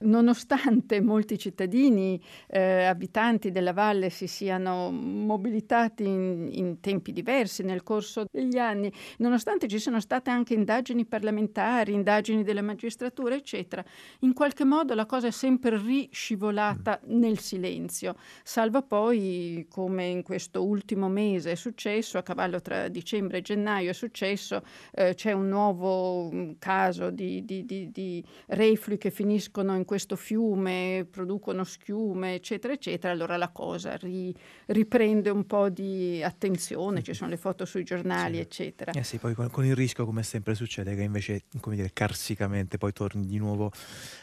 nonostante 0.00 1.00
molti 1.02 1.38
cittadini 1.38 2.20
eh, 2.46 2.84
abitanti 2.84 3.50
della 3.50 3.72
valle 3.72 4.10
si 4.10 4.26
siano 4.26 4.90
mobilitati 4.90 6.04
in, 6.04 6.48
in, 6.52 6.80
tempi 6.80 7.12
diversi 7.12 7.62
nel 7.62 7.82
corso 7.82 8.24
degli 8.30 8.58
anni, 8.58 8.92
nonostante 9.18 9.68
ci 9.68 9.78
siano 9.78 10.00
state 10.00 10.30
anche 10.30 10.54
indagini 10.54 11.04
parlamentari, 11.04 11.92
indagini 11.92 12.42
della 12.42 12.62
magistratura, 12.62 13.34
eccetera, 13.34 13.84
in 14.20 14.32
qualche 14.32 14.64
modo 14.64 14.94
la 14.94 15.06
cosa 15.06 15.26
è 15.26 15.30
sempre 15.30 15.76
riscivolata 15.76 17.00
nel 17.06 17.38
silenzio, 17.38 18.16
salvo 18.42 18.82
poi, 18.82 19.66
come 19.68 20.06
in 20.06 20.22
questo 20.22 20.64
ultimo 20.64 21.08
mese 21.08 21.52
è 21.52 21.54
successo, 21.54 22.18
a 22.18 22.22
cavallo 22.22 22.60
tra 22.60 22.88
dicembre 22.88 23.38
e 23.38 23.42
gennaio 23.42 23.90
è 23.90 23.94
successo, 23.94 24.62
eh, 24.92 25.14
c'è 25.14 25.32
un 25.32 25.48
nuovo 25.48 26.30
mm, 26.32 26.52
caso 26.58 27.10
di, 27.10 27.44
di, 27.44 27.64
di, 27.64 27.90
di 27.90 28.24
reflui 28.46 28.96
che 28.96 29.10
finiscono 29.10 29.74
in 29.76 29.84
questo 29.90 30.14
fiume, 30.14 31.04
producono 31.10 31.64
schiume, 31.64 32.34
eccetera, 32.34 32.72
eccetera, 32.72 33.12
allora 33.12 33.36
la 33.36 33.48
cosa 33.48 33.96
ri, 33.96 34.32
riprende 34.66 35.30
un 35.30 35.44
po' 35.46 35.68
di 35.68 36.22
attenzione, 36.22 37.02
ci 37.02 37.12
sono 37.12 37.28
le 37.28 37.36
foto 37.36 37.64
sui 37.64 37.82
giornali, 37.82 38.36
sì. 38.36 38.40
eccetera. 38.40 38.92
Eh 38.92 39.02
sì, 39.02 39.18
poi 39.18 39.34
con, 39.34 39.50
con, 39.50 39.64
il 39.64 39.74
rischio, 39.74 40.04
come 40.04 40.22
sempre 40.22 40.54
succede, 40.54 40.94
che 40.94 41.02
invece, 41.02 41.42
come 41.58 41.74
dire, 41.74 41.90
carsicamente 41.92 42.78
poi 42.78 42.92
torni 42.92 43.26
di 43.26 43.38
nuovo 43.38 43.72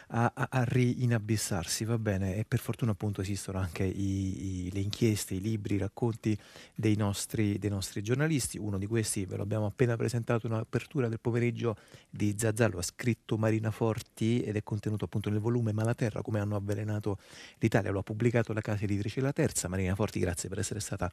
a, 0.08 0.32
a, 0.34 0.48
a 0.50 0.64
rinabissarsi, 0.64 1.84
va 1.84 1.98
bene? 1.98 2.38
E 2.38 2.46
per 2.46 2.60
fortuna 2.60 2.92
appunto 2.92 3.22
esistono 3.22 3.60
anche 3.60 3.84
i, 3.84 4.68
i, 4.68 4.72
le 4.72 4.80
inchieste, 4.80 5.34
i 5.34 5.42
libri, 5.42 5.76
i 5.76 5.78
racconti 5.80 6.38
dei 6.74 6.96
nostri, 6.96 7.58
dei 7.58 7.70
nostri 7.70 8.02
giornalisti. 8.02 8.58
Uno 8.58 8.78
di 8.78 8.86
questi 8.86 9.26
ve 9.26 9.38
l'abbiamo 9.38 9.66
appena 9.66 9.96
presentato 9.98 10.48
in 10.48 10.54
apertura 10.54 11.10
del 11.10 11.20
pomeriggio 11.20 11.76
di 12.10 12.36
Zazzallo, 12.38 12.78
ha 12.78 12.84
scritto 12.84 13.38
Marina 13.38 13.72
Forti 13.72 14.42
ed 14.42 14.56
è 14.56 14.64
contenuto 14.64 15.06
appunto 15.06 15.30
nel 15.30 15.40
volume 15.40 15.74
Malaterra, 15.74 16.22
come 16.22 16.40
hanno 16.40 16.56
avvelenato 16.56 17.18
l'Italia. 17.58 17.92
Lo 17.92 18.00
ha 18.00 18.04
pubblicato 18.04 18.54
la 18.54 18.62
casa 18.62 18.84
editrice 18.84 19.20
La 19.20 19.34
Terza. 19.34 19.68
Marina 19.68 19.96
Forti, 19.96 20.20
grazie 20.20 20.48
per 20.48 20.60
essere 20.60 20.80
stata 20.80 21.12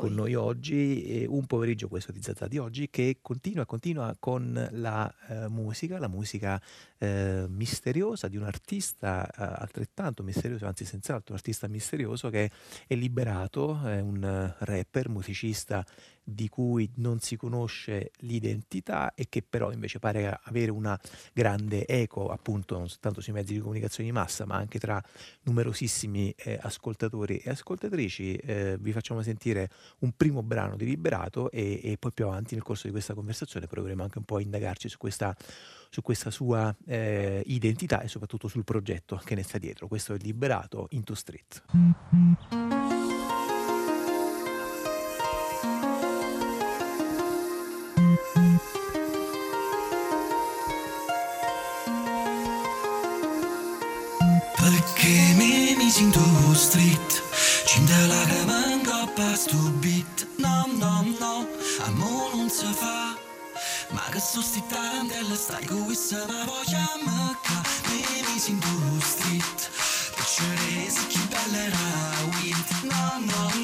con 0.00 0.12
noi 0.14 0.34
oggi. 0.34 1.04
E 1.04 1.26
un 1.26 1.46
pomeriggio 1.46 1.88
questo 1.88 2.12
di 2.12 2.20
Zazza 2.20 2.46
di 2.46 2.58
oggi 2.58 2.90
che 2.90 3.18
continua, 3.22 3.64
continua 3.64 4.14
con 4.18 4.68
la 4.72 5.12
eh, 5.28 5.48
musica, 5.48 5.98
la 5.98 6.08
musica 6.08 6.60
eh, 6.98 7.46
misteriosa 7.48 8.17
di 8.26 8.36
un 8.36 8.42
artista 8.42 9.24
eh, 9.26 9.62
altrettanto 9.62 10.24
misterioso, 10.24 10.66
anzi 10.66 10.84
senz'altro 10.84 11.32
un 11.32 11.36
artista 11.36 11.68
misterioso 11.68 12.30
che 12.30 12.50
è 12.86 12.94
liberato, 12.96 13.80
è 13.84 14.00
un 14.00 14.54
rapper, 14.58 15.08
musicista 15.08 15.86
di 16.28 16.48
cui 16.48 16.90
non 16.96 17.20
si 17.20 17.36
conosce 17.36 18.10
l'identità 18.18 19.14
e 19.14 19.28
che 19.28 19.42
però 19.42 19.72
invece 19.72 19.98
pare 19.98 20.38
avere 20.42 20.70
una 20.70 20.98
grande 21.32 21.86
eco 21.86 22.28
appunto 22.28 22.76
non 22.76 22.88
soltanto 22.88 23.20
sui 23.20 23.32
mezzi 23.32 23.54
di 23.54 23.60
comunicazione 23.60 24.10
di 24.10 24.14
massa 24.14 24.44
ma 24.44 24.56
anche 24.56 24.78
tra 24.78 25.02
numerosissimi 25.42 26.34
eh, 26.36 26.58
ascoltatori 26.60 27.38
e 27.38 27.50
ascoltatrici. 27.50 28.34
Eh, 28.34 28.76
vi 28.78 28.92
facciamo 28.92 29.22
sentire 29.22 29.70
un 30.00 30.12
primo 30.16 30.42
brano 30.42 30.76
di 30.76 30.84
Liberato 30.84 31.50
e, 31.50 31.80
e, 31.82 31.96
poi 31.98 32.12
più 32.12 32.26
avanti 32.26 32.54
nel 32.54 32.62
corso 32.62 32.86
di 32.86 32.92
questa 32.92 33.14
conversazione 33.14 33.66
proveremo 33.66 34.02
anche 34.02 34.18
un 34.18 34.24
po' 34.24 34.36
a 34.36 34.40
indagarci 34.40 34.88
su 34.88 34.98
questa, 34.98 35.34
su 35.88 36.02
questa 36.02 36.30
sua 36.30 36.74
eh, 36.86 37.42
identità 37.46 38.02
e 38.02 38.08
soprattutto 38.08 38.48
sul 38.48 38.64
progetto 38.64 39.20
che 39.24 39.34
ne 39.34 39.42
sta 39.42 39.58
dietro. 39.58 39.88
Questo 39.88 40.14
è 40.14 40.18
Liberato 40.18 40.88
Into 40.90 41.14
Street. 41.14 41.64
Mi 55.98 56.04
misi 56.04 56.04
in 56.04 56.10
tu 56.10 56.54
street 56.54 57.22
Cinta 57.66 58.06
la 58.06 58.24
che 58.24 58.44
m'ingoppa 58.44 59.34
sto 59.34 59.56
beat 59.80 60.26
No, 60.36 60.66
no, 60.78 61.04
no, 61.18 61.46
amo 61.86 62.30
non 62.34 62.48
si 62.48 62.66
fa 62.72 63.16
Ma 63.90 64.02
che 64.10 64.20
so 64.20 64.40
sti 64.40 64.62
tarantelle 64.68 65.34
stai 65.34 65.64
con 65.66 65.84
questa 65.84 66.24
ma 66.26 66.44
voglia 66.44 66.86
mecca 67.04 67.62
Mi 67.88 68.04
misi 68.26 68.50
in 68.50 68.58
tu 68.58 69.00
street 69.00 69.70
Piacere 70.14 70.90
se 70.90 71.06
chi 71.08 71.20
bella 71.28 71.58
era 71.64 71.86
weed 72.32 72.68
No, 72.82 73.18
no, 73.18 73.50
no, 73.54 73.57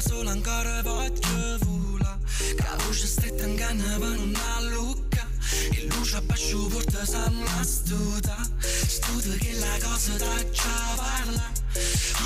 sola 0.00 0.30
ancora 0.30 0.82
voglio 0.82 1.58
vola 1.60 2.18
Che 2.36 2.62
la 2.62 2.76
voce 2.84 3.06
stretta 3.06 3.46
inganna 3.46 3.98
per 3.98 4.18
una 4.18 4.60
lucca. 4.70 5.26
E 5.72 5.86
luce 5.90 6.16
a 6.16 6.20
basso 6.22 6.66
porta 6.66 7.04
sanna 7.04 7.62
stuta 7.62 8.36
Stuta 8.60 9.34
che 9.36 9.52
la 9.54 9.78
cosa 9.82 10.16
da 10.16 10.50
già 10.50 10.94
parla. 10.96 11.52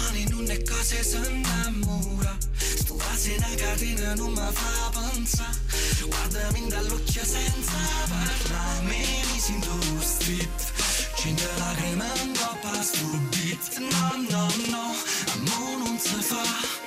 Ani 0.06 0.24
non 0.28 0.50
è 0.50 0.62
cose 0.62 1.02
si 1.02 1.16
innamora 1.16 2.36
Sto 2.56 2.94
quasi 2.94 3.34
una 3.36 3.54
catena 3.56 4.14
non 4.14 4.30
mi 4.30 4.48
fa 4.52 4.90
pensare 4.90 5.58
Guardami 6.06 6.68
dall'occhio 6.68 7.24
senza 7.24 7.76
parlare 8.08 8.82
Mi 8.82 9.38
sento 9.38 9.70
street 10.00 10.72
Cinque 11.16 11.46
lacrime 11.56 12.06
in 12.22 12.34
coppa 12.36 12.82
sto 12.82 13.06
beat. 13.30 13.78
No, 13.78 14.26
no, 14.28 14.46
no, 14.68 14.94
amore 15.32 15.76
non 15.76 15.98
si 15.98 16.20
fa 16.20 16.83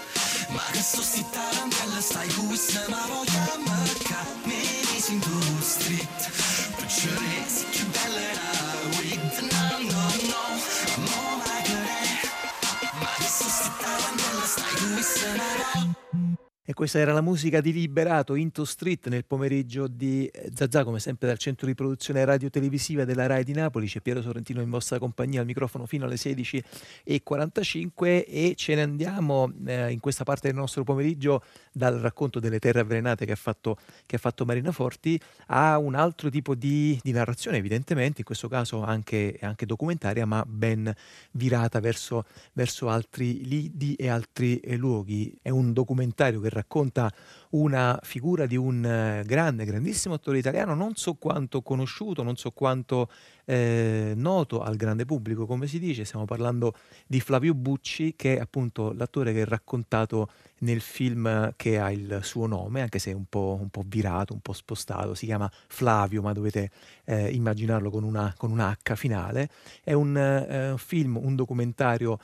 ma 0.57 0.63
che 0.71 0.81
sto 0.81 1.01
sti 1.03 1.23
tarantelle 1.29 2.01
stai 2.01 2.33
questa 2.47 2.83
ma 2.89 3.05
voglio 3.05 3.61
mecca 3.69 4.25
Mi 4.43 4.99
sento 4.99 5.29
street 5.61 6.29
questa 16.77 16.99
era 16.99 17.11
la 17.11 17.21
musica 17.21 17.59
di 17.59 17.73
Liberato 17.73 18.35
Into 18.35 18.63
Street 18.63 19.07
nel 19.07 19.25
pomeriggio 19.25 19.87
di 19.87 20.27
eh, 20.27 20.51
Zazà, 20.53 20.83
come 20.83 20.99
sempre 20.99 21.27
dal 21.27 21.39
centro 21.39 21.65
di 21.65 21.73
produzione 21.73 22.23
radio-televisiva 22.23 23.03
della 23.03 23.25
RAI 23.25 23.43
di 23.43 23.53
Napoli. 23.53 23.87
C'è 23.87 23.99
Piero 23.99 24.21
Sorrentino 24.21 24.61
in 24.61 24.69
vostra 24.69 24.99
compagnia 24.99 25.39
al 25.39 25.47
microfono 25.47 25.87
fino 25.87 26.05
alle 26.05 26.17
16.45 26.17 28.25
e 28.27 28.53
ce 28.55 28.75
ne 28.75 28.83
andiamo 28.83 29.51
eh, 29.65 29.89
in 29.89 29.99
questa 29.99 30.23
parte 30.23 30.49
del 30.49 30.55
nostro 30.55 30.83
pomeriggio 30.83 31.41
dal 31.71 31.95
racconto 31.95 32.39
delle 32.39 32.59
terre 32.59 32.81
avvelenate 32.81 33.25
che 33.25 33.31
ha 33.31 33.37
fatto, 33.37 33.77
che 34.05 34.17
ha 34.17 34.19
fatto 34.19 34.45
Marina 34.45 34.71
Forti 34.71 35.19
a 35.47 35.79
un 35.79 35.95
altro 35.95 36.29
tipo 36.29 36.53
di, 36.53 36.99
di 37.01 37.11
narrazione, 37.11 37.57
evidentemente, 37.57 38.19
in 38.19 38.25
questo 38.25 38.47
caso 38.47 38.83
anche, 38.83 39.39
anche 39.41 39.65
documentaria, 39.65 40.27
ma 40.27 40.45
ben 40.47 40.93
virata 41.31 41.79
verso, 41.79 42.25
verso 42.53 42.87
altri 42.87 43.47
lidi 43.47 43.95
e 43.95 44.09
altri 44.09 44.59
eh, 44.59 44.75
luoghi. 44.75 45.35
È 45.41 45.49
un 45.49 45.73
documentario 45.73 46.39
che 46.39 46.49
racconta 46.49 46.65
una 47.51 47.99
figura 48.03 48.45
di 48.45 48.57
un 48.57 48.85
eh, 48.85 49.23
grande, 49.25 49.65
grandissimo 49.65 50.15
attore 50.15 50.37
italiano, 50.37 50.75
non 50.75 50.95
so 50.95 51.13
quanto 51.13 51.61
conosciuto, 51.61 52.23
non 52.23 52.35
so 52.35 52.51
quanto 52.51 53.09
eh, 53.45 54.13
noto 54.15 54.61
al 54.61 54.75
grande 54.75 55.05
pubblico, 55.05 55.45
come 55.45 55.67
si 55.67 55.79
dice, 55.79 56.03
stiamo 56.03 56.25
parlando 56.25 56.73
di 57.07 57.21
Flavio 57.21 57.53
Bucci, 57.53 58.15
che 58.15 58.35
è 58.35 58.39
appunto 58.39 58.91
l'attore 58.91 59.33
che 59.33 59.43
è 59.43 59.45
raccontato 59.45 60.29
nel 60.59 60.81
film 60.81 61.53
che 61.55 61.79
ha 61.79 61.91
il 61.91 62.19
suo 62.23 62.47
nome, 62.47 62.81
anche 62.81 62.99
se 62.99 63.13
un 63.13 63.25
po', 63.29 63.57
un 63.59 63.69
po 63.69 63.83
virato, 63.85 64.33
un 64.33 64.41
po' 64.41 64.53
spostato, 64.53 65.13
si 65.13 65.25
chiama 65.25 65.49
Flavio, 65.67 66.21
ma 66.21 66.33
dovete 66.33 66.71
eh, 67.05 67.29
immaginarlo 67.29 67.89
con 67.89 68.03
una, 68.03 68.33
con 68.37 68.51
una 68.51 68.75
H 68.83 68.95
finale. 68.95 69.49
È 69.83 69.93
un 69.93 70.17
eh, 70.17 70.73
film, 70.77 71.17
un 71.17 71.35
documentario 71.35 72.19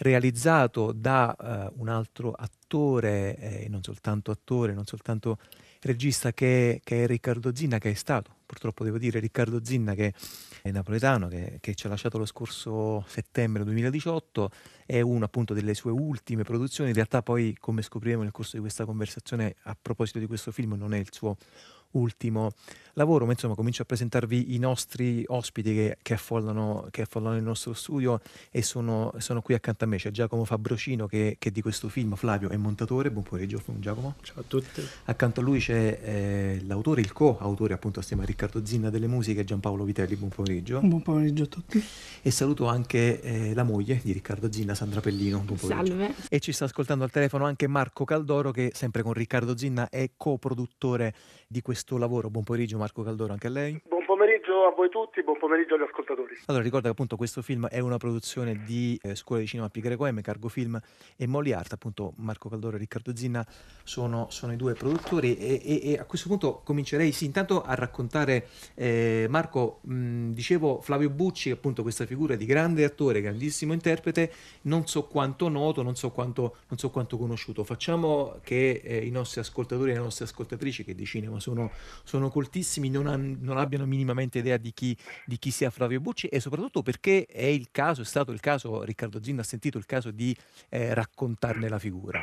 realizzato 0.00 0.92
da 0.92 1.34
uh, 1.38 1.80
un 1.80 1.88
altro 1.88 2.32
attore, 2.32 3.36
eh, 3.36 3.68
non 3.68 3.82
soltanto 3.82 4.30
attore, 4.30 4.72
non 4.72 4.86
soltanto 4.86 5.38
regista, 5.82 6.32
che, 6.32 6.80
che, 6.82 7.04
è 7.04 7.06
Riccardo 7.06 7.54
Zinna, 7.54 7.78
che 7.78 7.90
è 7.90 7.94
stato, 7.94 8.36
purtroppo 8.46 8.82
devo 8.82 8.98
dire, 8.98 9.18
Riccardo 9.18 9.62
Zinna, 9.62 9.94
che 9.94 10.14
è 10.62 10.70
napoletano, 10.70 11.28
che, 11.28 11.58
che 11.60 11.74
ci 11.74 11.86
ha 11.86 11.90
lasciato 11.90 12.16
lo 12.16 12.24
scorso 12.24 13.04
settembre 13.08 13.62
2018, 13.64 14.50
è 14.86 15.00
una 15.00 15.26
appunto 15.26 15.52
delle 15.52 15.74
sue 15.74 15.90
ultime 15.90 16.44
produzioni, 16.44 16.90
in 16.90 16.96
realtà 16.96 17.22
poi, 17.22 17.54
come 17.58 17.82
scopriremo 17.82 18.22
nel 18.22 18.32
corso 18.32 18.56
di 18.56 18.60
questa 18.62 18.86
conversazione, 18.86 19.56
a 19.64 19.76
proposito 19.80 20.18
di 20.18 20.26
questo 20.26 20.50
film, 20.50 20.74
non 20.74 20.94
è 20.94 20.98
il 20.98 21.08
suo 21.10 21.36
ultimo 21.92 22.52
lavoro, 22.94 23.24
ma 23.24 23.32
insomma 23.32 23.54
comincio 23.54 23.82
a 23.82 23.84
presentarvi 23.84 24.54
i 24.54 24.58
nostri 24.58 25.24
ospiti 25.26 25.74
che, 25.74 25.98
che, 26.02 26.14
affollano, 26.14 26.88
che 26.90 27.02
affollano, 27.02 27.36
il 27.36 27.42
nostro 27.42 27.72
studio 27.72 28.20
e 28.50 28.62
sono, 28.62 29.14
sono, 29.18 29.40
qui 29.42 29.54
accanto 29.54 29.84
a 29.84 29.86
me, 29.86 29.96
c'è 29.96 30.10
Giacomo 30.10 30.44
Fabrocino 30.44 31.06
che, 31.06 31.36
che, 31.38 31.50
di 31.50 31.62
questo 31.62 31.88
film, 31.88 32.14
Flavio 32.14 32.50
è 32.50 32.56
montatore, 32.56 33.10
buon 33.10 33.24
pomeriggio 33.24 33.62
Giacomo. 33.78 34.16
Ciao 34.22 34.40
a 34.40 34.44
tutti. 34.46 34.86
Accanto 35.04 35.40
a 35.40 35.42
lui 35.42 35.60
c'è 35.60 36.00
eh, 36.02 36.62
l'autore, 36.66 37.00
il 37.00 37.12
co-autore 37.12 37.74
appunto 37.74 38.00
assieme 38.00 38.22
a 38.22 38.26
Riccardo 38.26 38.64
Zinna 38.64 38.90
delle 38.90 39.06
musiche, 39.06 39.44
Giampaolo 39.44 39.84
Vitelli, 39.84 40.16
buon 40.16 40.30
pomeriggio. 40.30 40.80
Buon 40.80 41.02
pomeriggio 41.02 41.44
a 41.44 41.46
tutti. 41.46 41.82
E 42.22 42.30
saluto 42.30 42.66
anche 42.66 43.20
eh, 43.22 43.54
la 43.54 43.62
moglie 43.62 44.00
di 44.02 44.12
Riccardo 44.12 44.50
Zinna, 44.52 44.74
Sandra 44.74 45.00
Pellino, 45.00 45.38
buon 45.38 45.58
pomeriggio. 45.58 45.96
Salve. 45.96 46.14
E 46.28 46.40
ci 46.40 46.52
sta 46.52 46.64
ascoltando 46.66 47.04
al 47.04 47.10
telefono 47.10 47.44
anche 47.44 47.66
Marco 47.66 48.04
Caldoro 48.04 48.50
che 48.50 48.72
sempre 48.74 49.02
con 49.02 49.12
Riccardo 49.12 49.56
Zinna 49.56 49.88
è 49.88 50.10
coproduttore 50.16 51.14
di 51.46 51.62
questo 51.62 51.79
lavoro. 51.98 52.30
Buon 52.30 52.44
pomeriggio 52.44 52.78
Marco 52.78 53.02
Caldoro 53.02 53.32
anche 53.32 53.46
a 53.46 53.50
lei. 53.50 53.80
Buon 53.88 53.99
a 54.66 54.74
voi 54.74 54.88
tutti, 54.88 55.22
buon 55.22 55.38
pomeriggio 55.38 55.74
agli 55.74 55.82
ascoltatori. 55.82 56.34
Allora 56.46 56.62
ricorda 56.62 56.86
che 56.86 56.92
appunto 56.92 57.16
questo 57.16 57.42
film 57.42 57.66
è 57.68 57.78
una 57.78 57.96
produzione 57.96 58.62
di 58.64 58.98
eh, 59.02 59.14
Scuola 59.14 59.40
di 59.40 59.46
Cinema 59.46 59.68
Pi 59.68 59.80
Greco 59.80 60.04
M, 60.10 60.20
Cargo 60.20 60.48
Film 60.48 60.80
e 61.16 61.26
Molly 61.26 61.52
Art, 61.52 61.72
appunto 61.72 62.14
Marco 62.16 62.48
Caldoro 62.48 62.76
e 62.76 62.78
Riccardo 62.78 63.14
Zinna 63.14 63.46
sono, 63.84 64.28
sono 64.30 64.52
i 64.52 64.56
due 64.56 64.74
produttori 64.74 65.36
e, 65.36 65.60
e, 65.64 65.92
e, 65.92 65.98
a 65.98 66.04
questo 66.04 66.28
punto 66.28 66.60
comincerei 66.64 67.12
sì 67.12 67.24
intanto 67.24 67.62
a 67.62 67.74
raccontare 67.74 68.48
eh, 68.74 69.26
Marco, 69.28 69.80
mh, 69.82 70.30
dicevo 70.30 70.80
Flavio 70.80 71.10
Bucci, 71.10 71.50
appunto 71.50 71.82
questa 71.82 72.06
figura 72.06 72.34
di 72.34 72.44
grande 72.44 72.84
attore, 72.84 73.20
grandissimo 73.20 73.72
interprete, 73.72 74.32
non 74.62 74.86
so 74.86 75.04
quanto 75.06 75.48
noto, 75.48 75.82
non 75.82 75.96
so 75.96 76.10
quanto, 76.10 76.56
non 76.68 76.78
so 76.78 76.90
quanto 76.90 77.16
conosciuto. 77.16 77.64
Facciamo 77.64 78.38
che 78.42 78.80
eh, 78.84 79.04
i 79.04 79.10
nostri 79.10 79.40
ascoltatori 79.40 79.90
e 79.90 79.94
le 79.94 80.00
nostre 80.00 80.24
ascoltatrici 80.24 80.84
che 80.84 80.94
di 80.94 81.04
cinema 81.04 81.40
sono, 81.40 81.70
sono 82.04 82.30
coltissimi, 82.30 82.88
non, 82.90 83.06
han, 83.06 83.38
non, 83.40 83.58
abbiano 83.58 83.86
minimamente 83.86 84.38
idea 84.38 84.49
di 84.56 84.72
chi, 84.72 84.96
di 85.26 85.38
chi, 85.38 85.50
sia 85.50 85.70
Flavio 85.70 86.00
Bucci 86.00 86.28
e 86.28 86.40
soprattutto 86.40 86.82
perché 86.82 87.26
è 87.26 87.44
il 87.44 87.70
caso, 87.70 88.02
è 88.02 88.04
stato 88.04 88.32
il 88.32 88.40
caso, 88.40 88.82
Riccardo 88.84 89.22
Zinna 89.22 89.40
ha 89.40 89.44
sentito 89.44 89.78
il 89.78 89.86
caso 89.86 90.10
di 90.10 90.34
eh, 90.70 90.94
raccontarne 90.94 91.68
la 91.68 91.78
figura. 91.78 92.20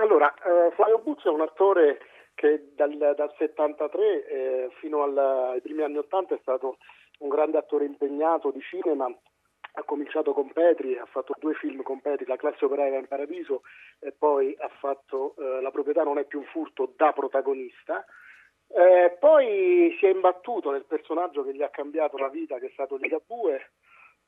Allora, 0.00 0.32
eh, 0.34 0.72
Flavio 0.74 0.98
Bucci 0.98 1.26
è 1.26 1.30
un 1.30 1.40
attore 1.40 1.98
che 2.34 2.70
dal, 2.76 2.96
dal 2.96 3.34
73 3.36 4.26
eh, 4.26 4.68
fino 4.78 5.02
al, 5.02 5.18
ai 5.18 5.60
primi 5.60 5.82
anni 5.82 5.98
80 5.98 6.36
è 6.36 6.38
stato 6.40 6.78
un 7.18 7.28
grande 7.28 7.58
attore 7.58 7.84
impegnato 7.84 8.50
di 8.52 8.60
cinema, 8.60 9.06
ha 9.06 9.82
cominciato 9.82 10.32
con 10.32 10.52
Petri, 10.52 10.96
ha 10.96 11.06
fatto 11.06 11.34
due 11.38 11.54
film 11.54 11.82
con 11.82 12.00
Petri, 12.00 12.26
La 12.26 12.36
classe 12.36 12.64
operaia 12.64 12.98
in 12.98 13.06
paradiso 13.06 13.62
e 13.98 14.12
poi 14.12 14.56
ha 14.58 14.68
fatto 14.68 15.34
eh, 15.38 15.60
La 15.60 15.70
proprietà 15.70 16.02
non 16.02 16.18
è 16.18 16.24
più 16.24 16.38
un 16.38 16.46
furto 16.46 16.92
da 16.96 17.12
protagonista. 17.12 18.04
Eh, 18.70 19.16
poi 19.18 19.96
si 19.98 20.06
è 20.06 20.10
imbattuto 20.10 20.70
nel 20.70 20.84
personaggio 20.84 21.42
che 21.42 21.54
gli 21.54 21.62
ha 21.62 21.70
cambiato 21.70 22.16
la 22.18 22.28
vita, 22.28 22.58
che 22.58 22.66
è 22.66 22.70
stato 22.72 22.96
Ligabue, 22.96 23.70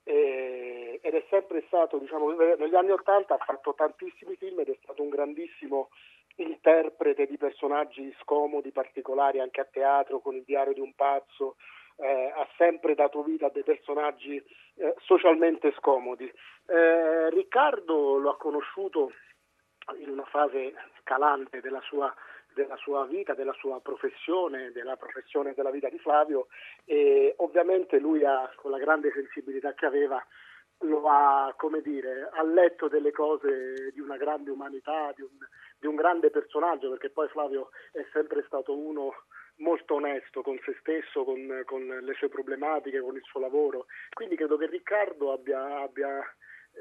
eh, 0.05 0.98
ed 1.03 1.14
è 1.14 1.24
sempre 1.29 1.62
stato, 1.66 1.98
diciamo, 1.98 2.31
negli 2.33 2.74
anni 2.74 2.90
Ottanta 2.90 3.35
ha 3.35 3.44
fatto 3.44 3.74
tantissimi 3.74 4.37
film 4.37 4.61
ed 4.61 4.68
è 4.68 4.79
stato 4.83 5.03
un 5.03 5.11
grandissimo 5.11 5.90
interprete 6.37 7.26
di 7.26 7.37
personaggi 7.37 8.14
scomodi, 8.20 8.72
particolari 8.72 9.40
anche 9.40 9.61
a 9.61 9.68
teatro, 9.70 10.20
con 10.20 10.35
il 10.35 10.44
diario 10.44 10.72
di 10.72 10.81
un 10.81 10.94
pazzo, 10.94 11.57
eh, 11.96 12.33
ha 12.35 12.48
sempre 12.57 12.94
dato 12.94 13.22
vita 13.22 13.46
a 13.46 13.50
dei 13.50 13.62
personaggi 13.62 14.42
eh, 14.76 14.94
socialmente 15.00 15.72
scomodi. 15.72 16.33
Eh, 16.66 17.31
Riccardo 17.31 18.16
lo 18.16 18.31
ha 18.31 18.37
conosciuto 18.37 19.12
in 19.98 20.09
una 20.09 20.24
fase 20.24 20.72
calante 21.03 21.61
della 21.61 21.81
sua 21.83 22.14
della 22.55 22.77
sua 22.77 23.07
vita, 23.07 23.35
della 23.35 23.53
sua 23.55 23.81
professione, 23.81 24.73
della 24.73 24.97
professione 24.97 25.55
della 25.55 25.71
vita 25.71 25.89
di 25.89 25.99
Flavio 25.99 26.49
e 26.85 27.35
ovviamente 27.39 27.99
lui 27.99 28.25
ha, 28.25 28.51
con 28.57 28.71
la 28.71 28.79
grande 28.79 29.13
sensibilità 29.13 29.73
che 29.75 29.87
aveva, 29.87 30.25
lo 30.81 31.09
ha, 31.09 31.53
come 31.57 31.81
dire, 31.83 32.29
ha 32.33 32.43
letto 32.43 32.89
delle 32.89 33.13
cose 33.13 33.91
di 33.93 34.01
una 34.01 34.17
grande 34.17 34.51
umanità, 34.51 35.13
di 35.15 35.23
un, 35.23 35.37
di 35.79 35.87
un 35.87 35.97
grande 35.97 36.31
personaggio, 36.31 36.91
perché 36.91 37.11
poi 37.11 37.29
Flavio 37.29 37.71
è 37.93 38.05
sempre 38.13 38.43
stato 38.47 38.77
uno 38.77 39.13
molto 39.57 39.95
onesto 39.95 40.43
con 40.43 40.59
se 40.65 40.77
stesso, 40.81 41.25
con, 41.25 41.63
con, 41.67 41.87
le 41.87 42.15
sue 42.15 42.29
problematiche, 42.29 43.01
con 43.01 43.17
il 43.17 43.23
suo 43.23 43.41
lavoro. 43.41 43.87
Quindi 44.13 44.37
credo 44.37 44.57
che 44.57 44.67
Riccardo 44.67 45.33
abbia, 45.33 45.81
abbia 45.81 46.23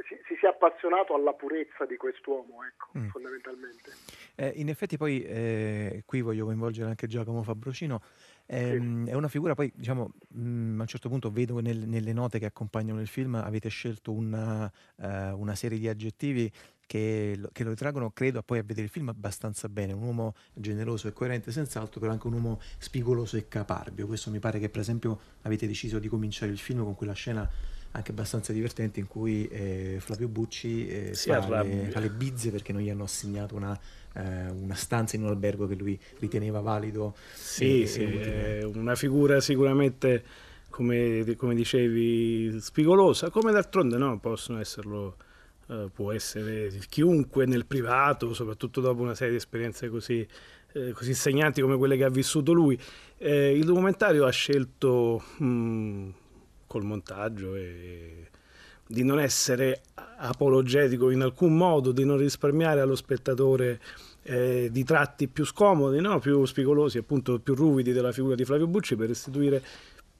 si, 0.07 0.15
si 0.27 0.35
sia 0.39 0.49
appazionato 0.49 1.13
alla 1.13 1.33
purezza 1.33 1.85
di 1.85 1.97
quest'uomo, 1.97 2.63
ecco, 2.63 2.97
mm. 2.97 3.07
fondamentalmente. 3.09 3.91
Eh, 4.35 4.53
in 4.55 4.69
effetti 4.69 4.97
poi 4.97 5.23
eh, 5.23 6.03
qui 6.05 6.21
voglio 6.21 6.45
coinvolgere 6.45 6.89
anche 6.89 7.07
Giacomo 7.07 7.43
Fabrocino, 7.43 8.01
ehm, 8.45 9.05
sì. 9.05 9.11
è 9.11 9.13
una 9.13 9.27
figura 9.27 9.55
poi 9.55 9.71
diciamo 9.75 10.11
mh, 10.29 10.41
mm, 10.41 10.79
a 10.79 10.81
un 10.81 10.87
certo 10.87 11.09
punto 11.09 11.29
vedo 11.29 11.59
nel, 11.59 11.87
nelle 11.87 12.13
note 12.13 12.39
che 12.39 12.45
accompagnano 12.45 13.01
il 13.01 13.07
film 13.07 13.35
avete 13.35 13.69
scelto 13.69 14.11
una, 14.11 14.71
uh, 14.95 15.05
una 15.39 15.55
serie 15.55 15.77
di 15.77 15.87
aggettivi 15.87 16.51
che 16.89 17.35
lo, 17.37 17.49
che 17.53 17.63
lo 17.63 17.69
ritraggono, 17.69 18.09
credo, 18.09 18.41
poi 18.41 18.57
a 18.57 18.63
vedere 18.63 18.87
il 18.87 18.89
film 18.89 19.09
abbastanza 19.09 19.69
bene. 19.69 19.93
Un 19.93 20.01
uomo 20.01 20.33
generoso 20.55 21.07
e 21.07 21.13
coerente, 21.13 21.51
senz'altro, 21.51 21.99
però 21.99 22.11
anche 22.11 22.25
un 22.25 22.33
uomo 22.33 22.59
spigoloso 22.79 23.37
e 23.37 23.47
caparbio. 23.47 24.07
Questo 24.07 24.31
mi 24.31 24.39
pare 24.39 24.57
che, 24.57 24.69
per 24.69 24.81
esempio, 24.81 25.19
avete 25.43 25.67
deciso 25.67 25.99
di 25.99 26.07
cominciare 26.07 26.51
il 26.51 26.57
film 26.57 26.83
con 26.83 26.95
quella 26.95 27.13
scena 27.13 27.47
anche 27.91 28.11
abbastanza 28.11 28.53
divertente 28.53 28.99
in 28.99 29.07
cui 29.07 29.47
eh, 29.47 29.97
Flavio 29.99 30.27
Bucci 30.27 30.87
eh, 30.87 31.13
fa, 31.13 31.63
le, 31.63 31.89
fa, 31.89 31.99
le, 31.99 32.09
bizze 32.09 32.51
perché 32.51 32.71
non 32.71 32.81
gli 32.81 32.89
hanno 32.89 33.03
assegnato 33.03 33.55
una, 33.55 33.77
eh, 34.13 34.49
una, 34.49 34.75
stanza 34.75 35.15
in 35.15 35.23
un 35.23 35.29
albergo 35.29 35.67
che 35.67 35.75
lui 35.75 35.99
riteneva 36.19 36.59
valido. 36.59 37.15
Sì, 37.33 37.87
sì 37.87 38.03
è 38.03 38.63
una 38.63 38.95
figura 38.95 39.39
sicuramente, 39.41 40.23
come, 40.69 41.35
come, 41.35 41.55
dicevi, 41.55 42.59
spigolosa, 42.61 43.31
come 43.31 43.51
d'altronde 43.51 43.97
no, 43.97 44.19
possono 44.19 44.59
esserlo, 44.59 45.17
eh, 45.67 45.89
può 45.91 46.11
essere 46.11 46.71
chiunque 46.89 47.47
nel 47.47 47.65
privato, 47.65 48.33
soprattutto 48.33 48.81
dopo 48.81 49.01
una 49.01 49.15
serie 49.15 49.31
di 49.31 49.37
esperienze 49.37 49.89
così, 49.89 50.25
eh, 50.73 50.91
così 50.91 51.15
segnanti 51.15 51.59
come 51.61 51.75
quelle 51.75 51.97
che 51.97 52.03
ha 52.03 52.09
vissuto 52.09 52.53
lui. 52.53 52.79
Eh, 53.17 53.57
il 53.57 53.65
documentario 53.65 54.25
ha 54.25 54.31
scelto... 54.31 55.23
Mh, 55.39 55.45
mm, 55.45 56.09
col 56.69 56.83
montaggio 56.83 57.55
e 57.55 58.27
di 58.85 59.03
non 59.03 59.19
essere 59.19 59.81
apologetico 60.17 61.09
in 61.09 61.21
alcun 61.21 61.57
modo, 61.57 61.91
di 61.91 62.05
non 62.05 62.17
risparmiare 62.17 62.79
allo 62.79 62.95
spettatore 62.95 63.79
eh, 64.23 64.69
di 64.71 64.83
tratti 64.83 65.27
più 65.27 65.45
scomodi, 65.45 65.99
no? 65.99 66.19
più 66.19 66.45
spigolosi, 66.45 66.99
appunto 66.99 67.39
più 67.39 67.55
ruvidi 67.55 67.91
della 67.91 68.11
figura 68.11 68.35
di 68.35 68.45
Flavio 68.45 68.67
Bucci 68.67 68.95
per 68.95 69.07
restituire 69.07 69.61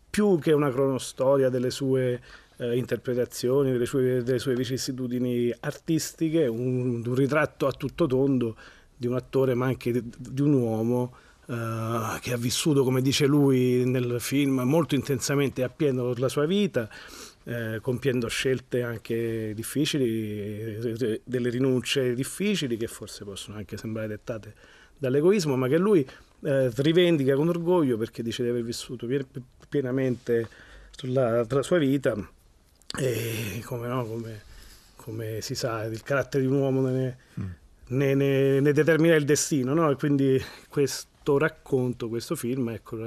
più 0.10 0.40
che 0.40 0.52
una 0.52 0.72
cronostoria 0.72 1.50
delle 1.50 1.70
sue 1.70 2.20
eh, 2.58 2.76
interpretazioni, 2.76 3.72
delle 3.72 3.86
sue, 3.86 4.24
delle 4.24 4.40
sue, 4.40 4.56
vicissitudini 4.56 5.54
artistiche, 5.60 6.48
un, 6.48 7.04
un, 7.06 7.16
ritratto 7.16 7.68
a 7.68 7.72
tutto 7.72 8.08
tondo 8.08 8.56
di 8.96 9.06
un 9.06 9.16
attore 9.16 9.54
ma 9.54 9.68
anche 9.68 9.92
di, 9.92 10.04
di 10.18 10.42
un 10.42 10.54
uomo 10.54 11.16
Uh, 11.50 12.20
che 12.20 12.32
ha 12.32 12.38
vissuto, 12.38 12.84
come 12.84 13.02
dice 13.02 13.26
lui 13.26 13.84
nel 13.84 14.18
film, 14.20 14.60
molto 14.60 14.94
intensamente 14.94 15.64
appieno 15.64 16.14
la 16.16 16.30
sua 16.30 16.46
vita, 16.46 16.88
eh, 17.46 17.80
compiendo 17.82 18.28
scelte 18.28 18.84
anche 18.84 19.54
difficili, 19.56 21.20
delle 21.24 21.50
rinunce 21.50 22.14
difficili 22.14 22.78
che 22.78 22.86
forse 22.86 23.24
possono 23.24 23.58
anche 23.58 23.78
sembrare 23.78 24.08
dettate 24.08 24.54
dall'egoismo, 24.96 25.56
ma 25.56 25.68
che 25.68 25.80
lui 25.80 26.08
eh, 26.44 26.72
rivendica 26.76 27.36
con 27.36 27.50
orgoglio 27.50 27.98
perché 27.98 28.22
dice 28.22 28.44
di 28.44 28.50
aver 28.50 28.64
vissuto 28.64 29.08
pienamente 29.68 30.48
sulla, 30.92 31.46
la 31.48 31.64
sua 31.64 31.78
vita 31.78 32.16
e 32.98 33.62
come, 33.66 33.88
no, 33.88 34.06
come, 34.06 34.42
come, 34.96 35.42
si 35.42 35.56
sa 35.56 35.84
il 35.86 36.02
carattere 36.04 36.44
di 36.44 36.50
un 36.50 36.58
uomo 36.58 36.82
ne, 36.88 37.18
mm. 37.40 37.46
ne, 37.88 38.14
ne, 38.14 38.60
ne 38.60 38.74
determina 38.74 39.16
il 39.16 39.26
destino 39.26 39.74
no? 39.74 39.90
e 39.90 39.96
quindi 39.96 40.42
questo 40.68 41.08
questo 41.30 41.38
racconto, 41.38 42.10
questo 42.10 42.36
film, 42.36 42.70
ecco, 42.70 42.98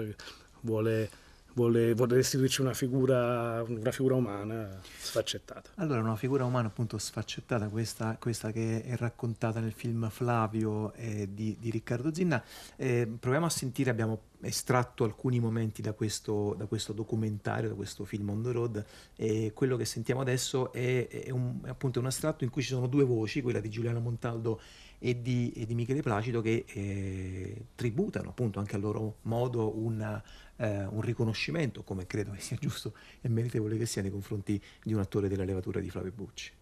vuole, 0.61 1.11
vuole, 1.55 1.93
vuole 1.95 2.15
restituirci 2.15 2.61
una 2.61 2.75
figura, 2.75 3.65
una 3.67 3.91
figura, 3.91 4.15
umana 4.15 4.81
sfaccettata. 4.99 5.71
Allora, 5.77 6.01
una 6.01 6.15
figura 6.15 6.45
umana 6.45 6.69
appunto 6.69 6.99
sfaccettata, 6.99 7.67
questa, 7.69 8.17
questa 8.21 8.53
che 8.53 8.83
è 8.83 8.97
raccontata 8.97 9.59
nel 9.59 9.73
film 9.73 10.09
Flavio 10.09 10.93
eh, 10.93 11.29
di, 11.33 11.57
di, 11.59 11.71
Riccardo 11.71 12.15
Zinna. 12.15 12.43
Eh, 12.77 13.09
proviamo 13.19 13.47
a 13.47 13.51
sentire, 13.51 13.91
abbiamo 13.91 14.21
estratto 14.43 15.03
alcuni 15.03 15.41
momenti 15.41 15.83
da 15.83 15.93
questo, 15.93 16.55
da 16.57 16.67
questo, 16.67 16.93
documentario, 16.93 17.71
da 17.71 17.75
questo 17.75 18.05
film 18.05 18.29
On 18.29 18.43
the 18.43 18.53
Road 18.53 18.85
e 19.17 19.51
quello 19.53 19.77
che 19.77 19.85
sentiamo 19.85 20.21
adesso 20.21 20.73
è, 20.73 21.09
è, 21.09 21.31
un, 21.31 21.61
è 21.65 21.69
appunto 21.69 21.99
un 21.99 22.07
estratto 22.07 22.45
in 22.45 22.51
cui 22.51 22.63
ci 22.63 22.69
sono 22.69 22.87
due 22.87 23.05
voci, 23.05 23.43
quella 23.43 23.61
di 23.61 23.69
Giuliano 23.69 23.99
Montaldo 23.99 24.61
e 25.05 25.21
di, 25.21 25.53
e 25.57 25.67
di 25.67 25.75
Michele 25.75 26.01
Placido 26.01 26.41
che 26.41 26.65
eh, 26.65 27.67
tributano 27.75 28.29
appunto 28.29 28.61
anche 28.61 28.77
a 28.77 28.79
loro 28.79 29.17
modo 29.23 29.77
una, 29.77 30.23
eh, 30.57 30.85
un 30.85 31.01
riconoscimento, 31.01 31.83
come 31.83 32.07
credo 32.07 32.31
che 32.31 32.41
sia 32.41 32.57
giusto 32.61 32.95
e 33.21 33.29
meritevole 33.29 33.77
che 33.77 33.85
sia 33.85 34.01
nei 34.01 34.13
confronti 34.13 34.63
di 34.81 34.95
un 34.95 35.01
attore 35.01 35.29
della 35.29 35.43
levatura 35.43 35.81
di 35.81 35.91
Flavio 35.91 36.13
Bucci. 36.15 36.53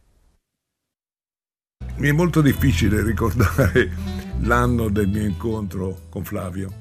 Mi 1.97 2.09
è 2.09 2.13
molto 2.13 2.41
difficile 2.41 3.03
ricordare 3.03 3.91
l'anno 4.41 4.89
del 4.89 5.09
mio 5.09 5.25
incontro 5.25 6.07
con 6.09 6.25
Flavio, 6.25 6.73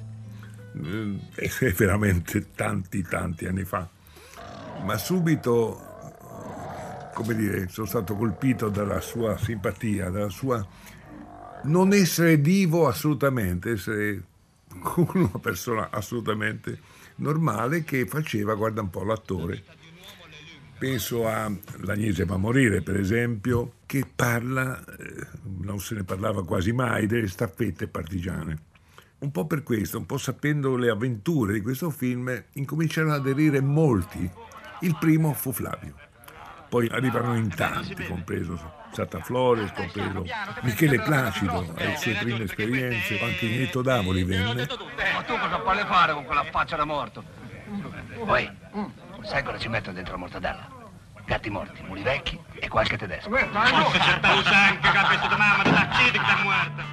è 1.36 1.50
eh, 1.60 1.72
veramente 1.74 2.54
tanti 2.56 3.02
tanti 3.02 3.48
anni 3.48 3.66
fa. 3.66 3.90
Ma 4.86 4.98
subito, 4.98 5.78
come 7.14 7.36
dire, 7.36 7.68
sono 7.68 7.86
stato 7.86 8.16
colpito 8.16 8.70
dalla 8.70 9.02
sua 9.02 9.38
simpatia, 9.38 10.10
dalla 10.10 10.30
sua 10.30 10.66
non 11.64 11.94
essere 11.94 12.42
divo 12.42 12.88
assolutamente, 12.88 13.72
essere 13.72 14.24
una 15.14 15.40
persona 15.40 15.90
assolutamente 15.92 16.80
normale 17.16 17.84
che 17.84 18.06
faceva, 18.06 18.56
guarda 18.56 18.82
un 18.82 18.90
po', 18.90 19.04
l'attore. 19.04 19.64
Penso 20.78 21.28
a 21.28 21.52
L'Agnese 21.80 22.24
va 22.24 22.36
a 22.36 22.38
morire, 22.38 22.82
per 22.82 22.98
esempio, 22.98 23.74
che 23.86 24.06
parla, 24.16 24.80
eh, 24.80 25.28
non 25.62 25.80
se 25.80 25.96
ne 25.96 26.04
parlava 26.06 26.46
quasi 26.46 26.72
mai, 26.72 27.06
delle 27.06 27.28
staffette 27.28 27.88
partigiane. 27.88 28.68
Un 29.20 29.32
po' 29.32 29.46
per 29.46 29.64
questo, 29.64 29.98
un 29.98 30.06
po' 30.06 30.18
sapendo 30.18 30.78
le 30.78 30.90
avventure 30.90 31.52
di 31.52 31.62
questo 31.62 31.90
film, 31.90 32.44
incominciarono 32.54 33.14
ad 33.14 33.20
aderire 33.20 33.60
molti. 33.60 34.30
Il 34.82 34.96
primo 34.98 35.34
fu 35.34 35.52
Flavio. 35.52 36.09
Poi 36.70 36.88
arrivarono 36.92 37.36
in 37.36 37.50
tanti, 37.54 38.06
compreso 38.06 38.74
Santa 38.92 39.20
Flores, 39.22 39.72
compreso 39.74 40.24
Michele 40.62 41.02
Placido, 41.02 41.74
alle 41.76 41.98
sue 41.98 42.14
prime 42.14 42.44
esperienze, 42.44 43.20
anche 43.20 43.48
Nieto 43.48 43.82
Davoli 43.82 44.24
venne. 44.24 44.68
Ma 45.14 45.24
tu 45.24 45.38
cosa 45.38 45.60
puoi 45.60 45.80
fare 45.80 46.14
con 46.14 46.26
quella 46.26 46.44
faccia 46.44 46.76
da 46.76 46.86
morto? 46.86 47.24
Poi, 48.24 48.50
sai 49.24 49.44
cosa 49.44 49.58
ci 49.58 49.68
metto 49.68 49.92
dentro 49.92 50.14
la 50.14 50.20
mortadella? 50.20 50.78
Gatti 51.26 51.50
morti, 51.50 51.82
muli 51.84 52.02
vecchi 52.02 52.40
e 52.54 52.68
qualche 52.68 52.98
tedesco. 52.98 53.30
Forse 53.30 53.50
c'è 53.50 54.56
anche 54.56 54.92
che 54.92 54.98
ha 54.98 55.38
mamma 55.38 55.64
della 55.64 55.90
città 55.92 56.24
che 56.24 56.40
è 56.40 56.44
morta. 56.44 56.84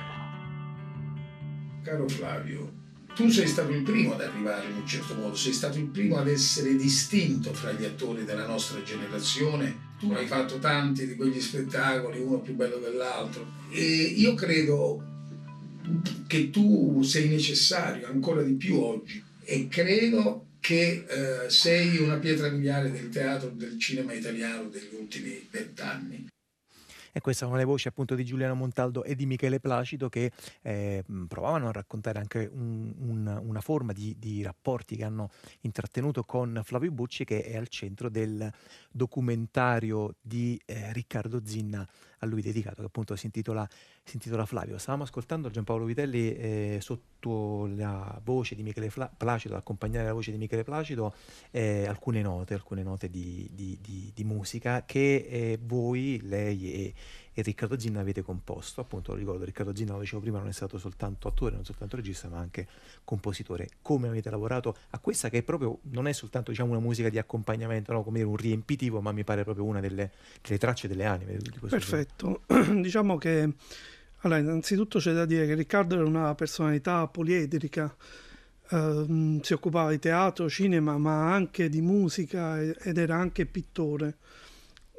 Caro 1.82 2.08
Flavio, 2.08 2.72
tu 3.16 3.31
sei 3.31 3.46
stato 3.46 3.72
il 3.72 3.83
primo 3.83 4.12
ad 4.12 4.20
arrivare 4.20 4.68
in 4.68 4.76
un 4.76 4.87
certo 4.87 5.14
modo, 5.14 5.35
sei 5.35 5.55
stato 5.55 5.79
il 5.79 5.87
primo 5.87 6.18
ad 6.18 6.29
essere 6.29 6.76
distinto 6.76 7.55
fra 7.55 7.72
gli 7.72 7.85
attori 7.85 8.26
della 8.26 8.46
nostra 8.46 8.83
generazione. 8.83 9.85
Tu 9.98 10.12
hai 10.12 10.26
fatto 10.26 10.59
tanti 10.59 11.07
di 11.07 11.16
quegli 11.16 11.40
spettacoli, 11.40 12.20
uno 12.20 12.40
più 12.40 12.55
bello 12.55 12.76
dell'altro. 12.76 13.46
E 13.70 13.83
io 13.83 14.35
credo 14.35 15.02
che 16.26 16.50
tu 16.50 17.00
sei 17.02 17.31
necessario 17.31 18.07
ancora 18.07 18.42
di 18.42 18.52
più 18.52 18.79
oggi 18.79 19.22
e 19.44 19.66
credo 19.68 20.48
che 20.61 21.07
eh, 21.09 21.48
sei 21.48 21.96
una 21.96 22.18
pietra 22.18 22.50
miliare 22.50 22.90
del 22.90 23.09
teatro 23.09 23.48
del 23.48 23.79
cinema 23.79 24.12
italiano 24.12 24.68
degli 24.68 24.94
ultimi 24.98 25.46
vent'anni. 25.50 26.26
E 27.16 27.22
queste 27.22 27.46
sono 27.46 27.57
le 27.57 27.64
voci 27.64 27.88
appunto 27.88 28.14
di 28.14 28.26
Giuliano 28.26 28.55
Montaldo 28.55 29.02
e 29.02 29.14
di 29.14 29.24
Michele 29.24 29.59
Placido 29.59 30.11
che 30.11 30.31
eh, 30.61 31.02
provavano 31.26 31.68
a 31.68 31.72
raccontare 31.72 32.18
anche 32.18 32.46
un, 32.52 32.92
un, 32.94 33.40
una 33.42 33.62
forma 33.62 33.94
di, 33.94 34.14
di, 34.18 34.42
rapporti 34.42 34.96
che 34.96 35.05
hanno 35.05 35.31
intrattenuto 35.62 36.24
con 36.24 36.61
Flavio 36.62 36.90
Bucci 36.90 37.24
che 37.24 37.42
è 37.42 37.57
al 37.57 37.68
centro 37.68 38.11
del 38.11 38.52
documentario 38.90 40.16
di 40.20 40.61
eh, 40.66 40.92
Riccardo 40.92 41.40
Zinna 41.42 41.88
a 42.18 42.26
lui 42.26 42.42
dedicato 42.42 42.83
che 42.83 42.88
appunto 42.88 43.16
si 43.16 43.24
intitola, 43.24 43.66
si 44.07 44.14
intitola 44.14 44.47
Flavio. 44.47 44.79
Stavamo 44.79 45.03
ascoltando 45.03 45.51
Giampaolo 45.51 45.85
Vitelli 45.85 46.33
eh, 46.37 46.79
sotto 46.81 47.66
la 47.75 48.21
voce 48.23 48.55
di 48.55 48.62
Michele 48.62 48.88
Fla- 48.88 49.11
Placido, 49.14 49.57
accompagnare 49.57 50.07
la 50.07 50.12
voce 50.12 50.31
di 50.31 50.38
Michele 50.38 50.62
Placido, 50.62 51.12
eh, 51.51 51.87
alcune 51.87 52.23
note, 52.23 52.55
alcune 52.55 52.85
note 52.85 53.11
di, 53.11 53.51
di, 53.53 53.77
di, 53.83 54.12
di 54.14 54.23
musica 54.23 54.85
che 54.87 55.27
eh, 55.29 55.59
voi, 55.61 56.21
lei 56.23 56.73
e, 56.73 56.95
e 57.33 57.42
Riccardo 57.42 57.77
Zinna 57.77 57.99
avete 57.99 58.23
composto. 58.23 58.81
Appunto, 58.81 59.11
lo 59.11 59.19
ricordo, 59.19 59.45
Riccardo 59.45 59.75
Zinna, 59.75 59.95
lo 59.95 60.01
dicevo 60.01 60.23
prima, 60.23 60.38
non 60.38 60.47
è 60.47 60.53
stato 60.53 60.79
soltanto 60.79 61.27
attore, 61.27 61.57
non 61.57 61.64
soltanto 61.64 61.97
regista, 61.97 62.29
ma 62.29 62.38
anche 62.38 62.69
compositore. 63.03 63.71
Come 63.83 64.07
avete 64.07 64.31
lavorato 64.31 64.77
a 64.90 65.01
questa 65.01 65.29
che 65.29 65.38
è 65.38 65.42
proprio, 65.42 65.81
non 65.90 66.07
è 66.07 66.12
soltanto 66.12 66.53
diciamo, 66.53 66.71
una 66.71 66.81
musica 66.81 67.09
di 67.09 67.19
accompagnamento, 67.19 67.92
no? 67.92 68.05
come 68.05 68.19
dire, 68.19 68.29
un 68.29 68.37
riempitivo, 68.37 69.01
ma 69.01 69.11
mi 69.11 69.25
pare 69.25 69.42
proprio 69.42 69.64
una 69.64 69.81
delle, 69.81 70.12
delle 70.42 70.59
tracce 70.59 70.87
delle 70.87 71.07
anime 71.07 71.38
di 71.38 71.59
questo 71.59 71.77
Perfetto. 71.77 72.42
diciamo 72.81 73.19
che 73.19 73.53
allora, 74.20 74.40
innanzitutto 74.40 74.98
c'è 74.98 75.12
da 75.12 75.24
dire 75.24 75.46
che 75.46 75.55
Riccardo 75.55 75.94
era 75.94 76.05
una 76.05 76.35
personalità 76.35 77.07
poliedrica. 77.07 77.94
Uh, 78.68 79.38
si 79.42 79.52
occupava 79.52 79.90
di 79.90 80.00
teatro, 80.00 80.48
cinema, 80.48 80.98
ma 80.98 81.33
anche 81.33 81.68
di 81.68 81.81
musica 81.81 82.61
ed 82.61 82.98
era 82.98 83.16
anche 83.16 83.46
pittore 83.46 84.16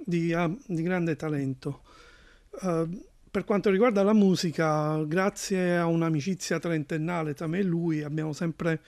di, 0.05 0.31
uh, 0.31 0.57
di 0.65 0.81
grande 0.81 1.15
talento. 1.15 1.81
Uh, 2.61 3.05
per 3.29 3.43
quanto 3.43 3.69
riguarda 3.69 4.03
la 4.03 4.13
musica, 4.13 5.03
grazie 5.03 5.77
a 5.77 5.85
un'amicizia 5.85 6.59
trentennale 6.59 7.33
tra 7.33 7.47
me 7.47 7.59
e 7.59 7.63
lui, 7.63 8.03
abbiamo 8.03 8.31
sempre 8.31 8.81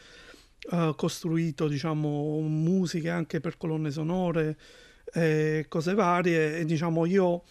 uh, 0.71 0.95
costruito 0.95 1.67
diciamo, 1.67 2.39
musiche 2.39 3.09
anche 3.09 3.41
per 3.41 3.57
colonne 3.57 3.91
sonore 3.91 4.57
e 5.13 5.65
cose 5.67 5.93
varie. 5.93 6.59
E 6.59 6.65
diciamo, 6.65 7.05
io 7.05 7.43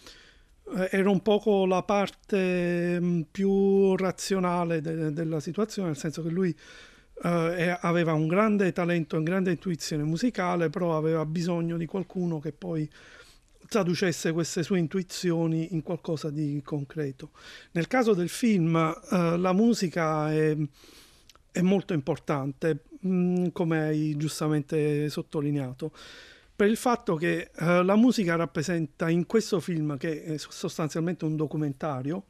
eh, 0.75 0.89
ero 0.91 1.11
un 1.11 1.21
poco 1.21 1.65
la 1.65 1.83
parte 1.83 2.99
mm, 2.99 3.21
più 3.31 3.95
razionale 3.95 4.81
de- 4.81 5.11
della 5.13 5.39
situazione, 5.39 5.89
nel 5.89 5.97
senso 5.97 6.23
che 6.23 6.29
lui 6.29 6.55
Uh, 7.21 7.75
aveva 7.81 8.13
un 8.13 8.27
grande 8.27 8.71
talento, 8.71 9.17
una 9.17 9.25
grande 9.25 9.51
intuizione 9.51 10.03
musicale, 10.03 10.69
però 10.69 10.95
aveva 10.95 11.25
bisogno 11.25 11.75
di 11.75 11.85
qualcuno 11.85 12.39
che 12.39 12.53
poi 12.53 12.89
traducesse 13.69 14.31
queste 14.33 14.63
sue 14.63 14.79
intuizioni 14.79 15.73
in 15.73 15.83
qualcosa 15.83 16.29
di 16.29 16.59
concreto. 16.63 17.31
Nel 17.71 17.87
caso 17.87 18.13
del 18.13 18.27
film 18.27 18.75
eh, 18.75 19.37
la 19.37 19.53
musica 19.53 20.33
è, 20.33 20.57
è 21.51 21.61
molto 21.61 21.93
importante, 21.93 22.85
mh, 22.99 23.09
mm, 23.09 23.45
come 23.53 23.81
hai 23.81 24.17
giustamente 24.17 25.07
sottolineato, 25.09 25.91
per 26.59 26.67
il 26.67 26.75
fatto 26.75 27.15
che 27.15 27.51
eh, 27.55 27.83
la 27.83 27.95
musica 27.95 28.35
rappresenta 28.35 29.09
in 29.09 29.25
questo 29.25 29.61
film, 29.61 29.95
che 29.95 30.23
è 30.25 30.37
sostanzialmente 30.37 31.23
un 31.23 31.37
documentario, 31.37 32.25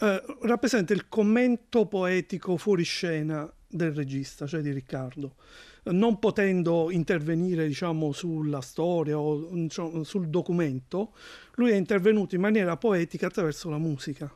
eh, 0.00 0.20
rappresenta 0.40 0.92
il 0.92 1.08
commento 1.08 1.86
poetico 1.86 2.56
fuori 2.56 2.82
scena 2.82 3.48
del 3.68 3.92
regista, 3.92 4.48
cioè 4.48 4.60
di 4.60 4.72
Riccardo 4.72 5.36
non 5.84 6.18
potendo 6.18 6.90
intervenire 6.90 7.68
diciamo, 7.68 8.10
sulla 8.10 8.60
storia 8.60 9.18
o 9.18 9.50
diciamo, 9.52 10.02
sul 10.02 10.28
documento, 10.30 11.14
lui 11.54 11.70
è 11.70 11.76
intervenuto 11.76 12.34
in 12.34 12.40
maniera 12.40 12.76
poetica 12.76 13.28
attraverso 13.28 13.70
la 13.70 13.78
musica. 13.78 14.34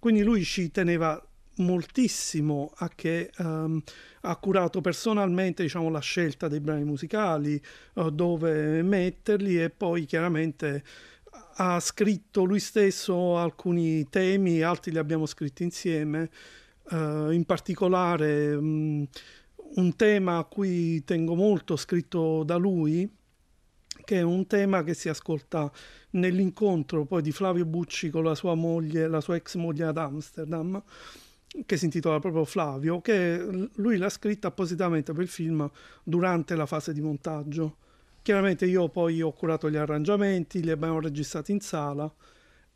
Quindi 0.00 0.22
lui 0.22 0.44
ci 0.44 0.70
teneva 0.70 1.18
moltissimo 1.56 2.72
a 2.76 2.88
che 2.88 3.30
um, 3.38 3.80
ha 4.22 4.36
curato 4.36 4.80
personalmente 4.80 5.62
diciamo, 5.62 5.90
la 5.90 6.00
scelta 6.00 6.48
dei 6.48 6.60
brani 6.60 6.84
musicali, 6.84 7.60
uh, 7.94 8.10
dove 8.10 8.82
metterli 8.82 9.62
e 9.62 9.70
poi 9.70 10.04
chiaramente 10.04 10.82
ha 11.56 11.78
scritto 11.80 12.44
lui 12.44 12.60
stesso 12.60 13.36
alcuni 13.36 14.08
temi, 14.08 14.62
altri 14.62 14.92
li 14.92 14.98
abbiamo 14.98 15.26
scritti 15.26 15.62
insieme, 15.62 16.30
uh, 16.90 17.30
in 17.30 17.44
particolare 17.44 18.54
um, 18.54 19.06
un 19.74 19.96
tema 19.96 20.38
a 20.38 20.44
cui 20.44 21.04
tengo 21.04 21.34
molto, 21.34 21.76
scritto 21.76 22.42
da 22.44 22.56
lui, 22.56 23.08
che 24.04 24.16
è 24.16 24.22
un 24.22 24.46
tema 24.46 24.82
che 24.82 24.94
si 24.94 25.08
ascolta 25.08 25.70
nell'incontro 26.10 27.04
poi 27.04 27.22
di 27.22 27.32
Flavio 27.32 27.64
Bucci 27.64 28.10
con 28.10 28.24
la 28.24 28.34
sua 28.34 28.54
moglie, 28.54 29.06
la 29.06 29.20
sua 29.20 29.36
ex 29.36 29.54
moglie 29.56 29.84
ad 29.84 29.98
Amsterdam, 29.98 30.82
che 31.66 31.76
si 31.76 31.84
intitola 31.86 32.20
proprio 32.20 32.44
Flavio, 32.44 33.00
che 33.00 33.68
lui 33.74 33.96
l'ha 33.96 34.08
scritta 34.08 34.48
appositamente 34.48 35.12
per 35.12 35.22
il 35.22 35.28
film 35.28 35.68
durante 36.02 36.54
la 36.54 36.66
fase 36.66 36.92
di 36.92 37.00
montaggio. 37.00 37.76
Chiaramente 38.22 38.66
io 38.66 38.88
poi 38.88 39.20
ho 39.22 39.32
curato 39.32 39.70
gli 39.70 39.76
arrangiamenti, 39.76 40.62
li 40.62 40.70
abbiamo 40.70 41.00
registrati 41.00 41.52
in 41.52 41.60
sala. 41.60 42.12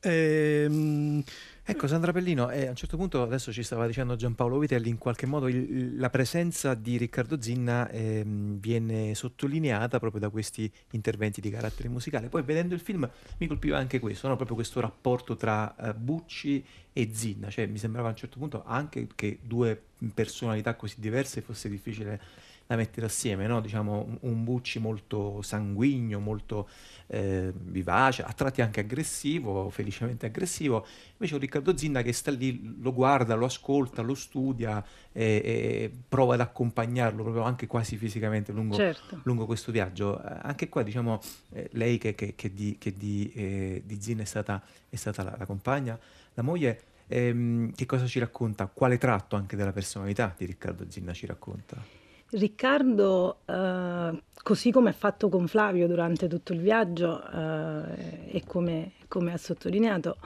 E, 0.00 0.62
ehm, 0.66 1.22
Ecco, 1.66 1.86
Sandra 1.86 2.12
Pellino, 2.12 2.50
eh, 2.50 2.66
a 2.66 2.68
un 2.68 2.76
certo 2.76 2.98
punto, 2.98 3.22
adesso 3.22 3.50
ci 3.50 3.62
stava 3.62 3.86
dicendo 3.86 4.16
Giampaolo 4.16 4.58
Vitelli, 4.58 4.90
in 4.90 4.98
qualche 4.98 5.24
modo 5.24 5.48
il, 5.48 5.96
la 5.96 6.10
presenza 6.10 6.74
di 6.74 6.98
Riccardo 6.98 7.40
Zinna 7.40 7.88
eh, 7.88 8.22
viene 8.26 9.14
sottolineata 9.14 9.98
proprio 9.98 10.20
da 10.20 10.28
questi 10.28 10.70
interventi 10.90 11.40
di 11.40 11.48
carattere 11.48 11.88
musicale. 11.88 12.28
Poi 12.28 12.42
vedendo 12.42 12.74
il 12.74 12.80
film 12.80 13.10
mi 13.38 13.46
colpiva 13.46 13.78
anche 13.78 13.98
questo, 13.98 14.28
no? 14.28 14.36
proprio 14.36 14.56
questo 14.56 14.78
rapporto 14.80 15.36
tra 15.36 15.74
eh, 15.76 15.94
Bucci 15.94 16.62
e 16.92 17.08
Zinna, 17.10 17.48
cioè 17.48 17.64
mi 17.64 17.78
sembrava 17.78 18.08
a 18.08 18.10
un 18.10 18.16
certo 18.18 18.38
punto 18.38 18.62
anche 18.66 19.08
che 19.14 19.38
due 19.40 19.80
personalità 20.12 20.74
così 20.74 20.96
diverse 20.98 21.40
fosse 21.40 21.70
difficile 21.70 22.20
da 22.66 22.76
mettere 22.76 23.06
assieme, 23.06 23.46
no? 23.46 23.60
diciamo 23.60 24.18
un 24.20 24.44
Bucci 24.44 24.78
molto 24.78 25.42
sanguigno, 25.42 26.18
molto 26.18 26.68
eh, 27.08 27.52
vivace, 27.54 28.22
a 28.22 28.32
tratti 28.32 28.62
anche 28.62 28.80
aggressivo, 28.80 29.68
felicemente 29.68 30.26
aggressivo, 30.26 30.86
invece 31.12 31.34
un 31.34 31.40
Riccardo 31.40 31.76
Zinna 31.76 32.02
che 32.02 32.12
sta 32.12 32.30
lì, 32.30 32.76
lo 32.80 32.92
guarda, 32.94 33.34
lo 33.34 33.44
ascolta, 33.44 34.00
lo 34.02 34.14
studia 34.14 34.82
e, 35.12 35.42
e 35.44 35.90
prova 36.08 36.34
ad 36.34 36.40
accompagnarlo 36.40 37.22
proprio 37.22 37.42
anche 37.42 37.66
quasi 37.66 37.96
fisicamente 37.96 38.52
lungo, 38.52 38.76
certo. 38.76 39.20
lungo 39.24 39.44
questo 39.44 39.70
viaggio. 39.70 40.22
Eh, 40.22 40.38
anche 40.42 40.68
qua 40.68 40.82
diciamo 40.82 41.20
eh, 41.52 41.68
lei 41.72 41.98
che, 41.98 42.14
che, 42.14 42.34
che, 42.34 42.52
di, 42.52 42.76
che 42.78 42.94
di, 42.94 43.30
eh, 43.34 43.82
di, 43.84 44.00
Zinna 44.00 44.22
è 44.22 44.26
stata, 44.26 44.62
è 44.88 44.96
stata 44.96 45.22
la, 45.22 45.34
la 45.36 45.46
compagna, 45.46 45.98
la 46.32 46.42
moglie 46.42 46.80
ehm, 47.08 47.74
che 47.74 47.84
cosa 47.84 48.06
ci 48.06 48.18
racconta? 48.18 48.66
Quale 48.66 48.96
tratto 48.96 49.36
anche 49.36 49.54
della 49.54 49.72
personalità 49.72 50.34
di 50.36 50.46
Riccardo 50.46 50.86
Zinna 50.88 51.12
ci 51.12 51.26
racconta? 51.26 52.03
Riccardo, 52.30 53.38
eh, 53.46 54.22
così 54.42 54.70
come 54.70 54.90
ha 54.90 54.94
fatto 54.94 55.28
con 55.28 55.46
Flavio 55.46 55.86
durante 55.86 56.28
tutto 56.28 56.52
il 56.52 56.60
viaggio 56.60 57.22
eh, 57.30 58.36
e 58.36 58.42
come, 58.46 58.92
come, 59.08 59.32
ha 59.32 59.36
sottolineato, 59.36 60.16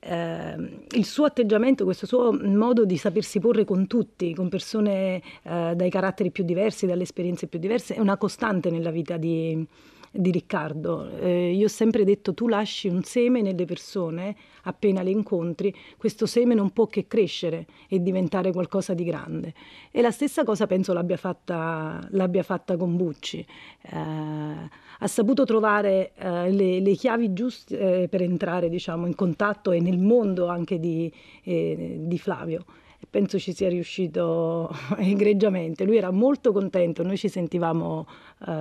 eh, 0.00 0.54
il 0.90 1.04
suo 1.04 1.26
atteggiamento, 1.26 1.84
questo 1.84 2.06
suo 2.06 2.32
modo 2.32 2.84
di 2.84 2.96
sapersi 2.96 3.38
porre 3.38 3.64
con 3.64 3.86
tutti, 3.86 4.34
con 4.34 4.48
persone 4.48 5.22
eh, 5.42 5.74
dai 5.76 5.90
caratteri 5.90 6.30
più 6.30 6.42
diversi, 6.42 6.86
dalle 6.86 7.04
esperienze 7.04 7.46
più 7.46 7.60
diverse, 7.60 7.94
è 7.94 8.00
una 8.00 8.16
costante 8.16 8.68
nella 8.70 8.90
vita 8.90 9.16
di, 9.16 9.64
di 10.12 10.30
Riccardo. 10.30 11.08
Eh, 11.18 11.52
io 11.52 11.64
ho 11.64 11.70
sempre 11.70 12.04
detto 12.04 12.34
tu 12.34 12.46
lasci 12.46 12.88
un 12.88 13.02
seme 13.02 13.40
nelle 13.40 13.64
persone 13.64 14.36
appena 14.64 15.02
le 15.02 15.10
incontri, 15.10 15.74
questo 15.96 16.26
seme 16.26 16.54
non 16.54 16.70
può 16.70 16.86
che 16.86 17.06
crescere 17.06 17.66
e 17.88 18.00
diventare 18.00 18.52
qualcosa 18.52 18.94
di 18.94 19.04
grande. 19.04 19.54
E 19.90 20.02
la 20.02 20.10
stessa 20.10 20.44
cosa 20.44 20.66
penso 20.66 20.92
l'abbia 20.92 21.16
fatta, 21.16 22.06
l'abbia 22.10 22.42
fatta 22.42 22.76
con 22.76 22.96
Bucci. 22.96 23.44
Eh, 23.82 23.96
ha 23.96 25.06
saputo 25.06 25.44
trovare 25.44 26.12
eh, 26.14 26.50
le, 26.52 26.80
le, 26.80 26.94
chiavi 26.94 27.32
giuste 27.32 28.02
eh, 28.02 28.08
per 28.08 28.22
entrare 28.22 28.68
diciamo, 28.68 29.06
in 29.06 29.14
contatto 29.14 29.72
e 29.72 29.80
nel 29.80 29.98
mondo 29.98 30.46
anche 30.46 30.78
di, 30.78 31.12
eh, 31.42 31.96
di 32.00 32.18
Flavio 32.18 32.64
penso 33.08 33.38
ci 33.38 33.52
sia 33.52 33.68
riuscito 33.68 34.70
egregiamente. 34.98 35.84
Lui 35.84 35.96
era 35.96 36.10
molto 36.10 36.52
contento, 36.52 37.02
noi 37.02 37.16
ci 37.16 37.28
sentivamo 37.28 38.06
uh, 38.46 38.52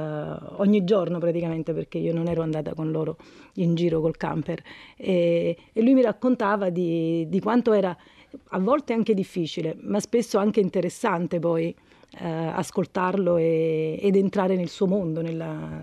ogni 0.57 0.83
giorno 0.83 1.19
praticamente 1.19 1.73
perché 1.73 1.97
io 1.97 2.13
non 2.13 2.27
ero 2.27 2.41
andata 2.41 2.73
con 2.73 2.91
loro 2.91 3.17
in 3.55 3.75
giro 3.75 4.01
col 4.01 4.17
camper 4.17 4.61
e, 4.95 5.57
e 5.71 5.81
lui 5.81 5.93
mi 5.93 6.01
raccontava 6.01 6.69
di, 6.69 7.27
di, 7.27 7.39
quanto 7.39 7.73
era 7.73 7.95
a 8.49 8.59
volte 8.59 8.93
anche 8.93 9.13
difficile, 9.13 9.75
ma 9.81 9.99
spesso 9.99 10.37
anche 10.37 10.59
interessante 10.59 11.39
poi 11.39 11.73
uh, 11.75 12.17
ascoltarlo 12.19 13.37
e, 13.37 13.99
ed 14.01 14.15
entrare 14.15 14.55
nel 14.55 14.69
suo 14.69 14.87
mondo, 14.87 15.21
nella, 15.21 15.81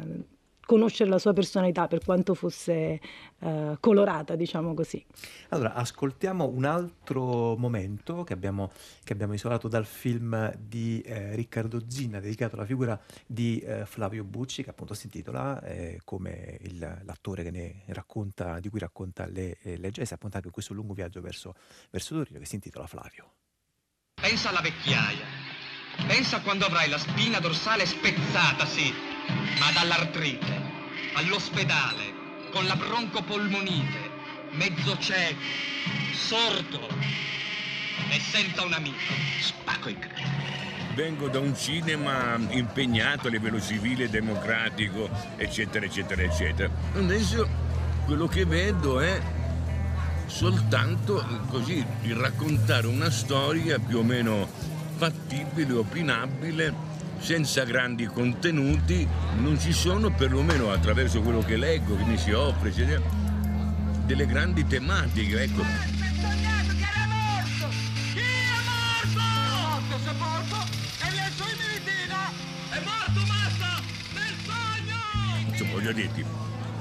conoscere 0.69 1.09
la 1.09 1.19
sua 1.19 1.33
personalità 1.33 1.89
per 1.89 2.05
quanto 2.05 2.35
fosse 2.35 3.01
eh, 3.39 3.77
colorata, 3.81 4.37
diciamo 4.37 4.75
così. 4.75 5.03
Allora, 5.49 5.73
ascoltiamo 5.73 6.47
un 6.47 6.67
altro 6.67 7.57
momento 7.57 8.23
che 8.23 8.35
abbiamo, 8.35 8.71
che 9.03 9.15
abbiamo 9.15 9.33
isolato 9.33 9.67
dal 9.67 9.87
film 9.87 10.55
di 10.59 11.01
eh, 11.01 11.35
Riccardo 11.35 11.81
Zinna, 11.89 12.21
dedicato 12.21 12.57
alla 12.57 12.67
figura 12.67 13.01
di 13.27 13.61
eh, 13.61 13.87
Flavio 13.87 14.25
Bucci, 14.25 14.63
che 14.63 14.69
appunto 14.69 14.93
si 14.93 15.07
intitola 15.07 15.59
eh, 15.63 16.03
come 16.05 16.59
il, 16.61 16.79
l'attore 16.79 17.45
che 17.45 17.51
ne 17.51 17.85
racconta, 17.87 18.61
di 18.61 18.69
cui 18.69 18.79
racconta 18.79 19.25
le, 19.25 19.57
eh, 19.63 19.79
le 19.79 19.91
gesta, 19.91 20.17
appunto 20.17 20.37
anche 20.37 20.51
questo 20.51 20.75
lungo 20.75 20.93
viaggio 20.93 21.23
verso, 21.23 21.55
verso 21.89 22.15
Torino, 22.15 22.41
che 22.41 22.45
si 22.45 22.57
intitola 22.57 22.87
Flavio. 22.87 23.33
Pensa 24.21 24.51
alla 24.51 24.61
vecchiaia, 24.61 25.25
pensa 26.07 26.43
quando 26.43 26.67
avrai 26.67 26.91
la 26.91 26.99
spina 26.99 27.41
dorsale 27.41 27.87
spezzata, 27.87 28.67
sì 28.67 29.08
ma 29.59 29.71
dall'artrite, 29.73 30.63
all'ospedale, 31.15 32.13
con 32.53 32.67
la 32.67 32.77
broncopolmonite, 32.77 34.11
mezzo 34.53 34.97
cieco, 34.99 35.39
sordo 36.13 36.89
e 38.11 38.21
senza 38.21 38.65
un 38.65 38.73
amico. 38.73 38.97
Spacco 39.41 39.89
il 39.89 39.99
credito. 39.99 40.47
Vengo 40.95 41.29
da 41.29 41.39
un 41.39 41.57
cinema 41.57 42.37
impegnato 42.51 43.29
a 43.29 43.31
livello 43.31 43.61
civile, 43.61 44.11
democratico, 44.11 45.09
eccetera, 45.37 45.85
eccetera, 45.87 46.23
eccetera. 46.23 46.71
Adesso 46.95 47.49
quello 48.05 48.27
che 48.27 48.45
vedo 48.45 48.99
è 49.01 49.21
soltanto 50.27 51.25
così 51.49 51.85
di 52.01 52.13
raccontare 52.13 52.87
una 52.87 53.11
storia 53.11 53.79
più 53.79 53.99
o 53.99 54.03
meno 54.03 54.49
fattibile, 54.97 55.73
opinabile, 55.75 56.75
senza 57.19 57.65
grandi 57.65 58.07
contenuti, 58.07 59.07
non 59.39 59.59
ci 59.59 59.73
sono, 59.73 60.11
perlomeno 60.11 60.71
attraverso 60.71 61.21
quello 61.21 61.41
che 61.41 61.57
leggo, 61.57 61.97
che 61.97 62.05
mi 62.05 62.17
si 62.17 62.33
offre, 62.33 62.71
eccetera, 62.71 63.03
delle 64.05 64.27
grandi 64.27 64.67
tematiche. 64.67 65.43
Ecco. 65.43 66.07
voglio 75.79 75.93
dirti, 75.93 76.25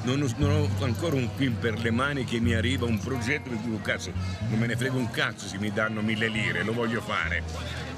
non 0.04 0.22
ho, 0.22 0.34
non 0.38 0.52
ho, 0.52 0.84
ancora 0.84 1.16
un 1.16 1.30
film 1.36 1.54
per 1.54 1.80
le 1.80 1.92
mani 1.92 2.26
che 2.26 2.40
mi 2.40 2.54
arriva 2.54 2.86
un 2.86 2.98
progetto 2.98 3.50
per 3.50 3.60
cui 3.60 3.80
cazzo, 3.82 4.12
non 4.50 4.58
me 4.58 4.66
ne 4.66 4.76
frega 4.76 4.96
un 4.96 5.10
cazzo 5.12 5.48
se 5.48 5.58
mi 5.60 5.72
danno 5.72 6.02
mille 6.02 6.28
lire, 6.28 6.64
lo 6.64 6.74
voglio 6.74 7.02
fare. 7.02 7.44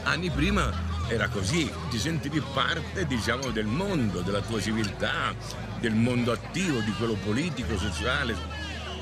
Anni 0.04 0.30
prima 0.30 0.89
era 1.10 1.28
così, 1.28 1.70
ti 1.89 1.97
sentivi 1.97 2.41
parte 2.53 3.05
diciamo 3.07 3.49
del 3.49 3.66
mondo, 3.66 4.22
della 4.22 4.41
tua 4.41 4.62
civiltà, 4.62 5.34
del 5.80 5.95
mondo 5.95 6.32
attivo, 6.32 6.80
di 6.82 6.91
quello 6.93 7.16
politico, 7.16 7.78
sociale, 7.78 8.36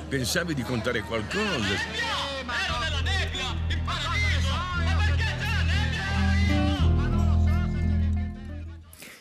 pensavi 0.08 0.54
di 0.54 0.64
contare 0.64 1.02
qualcosa. 1.02 2.27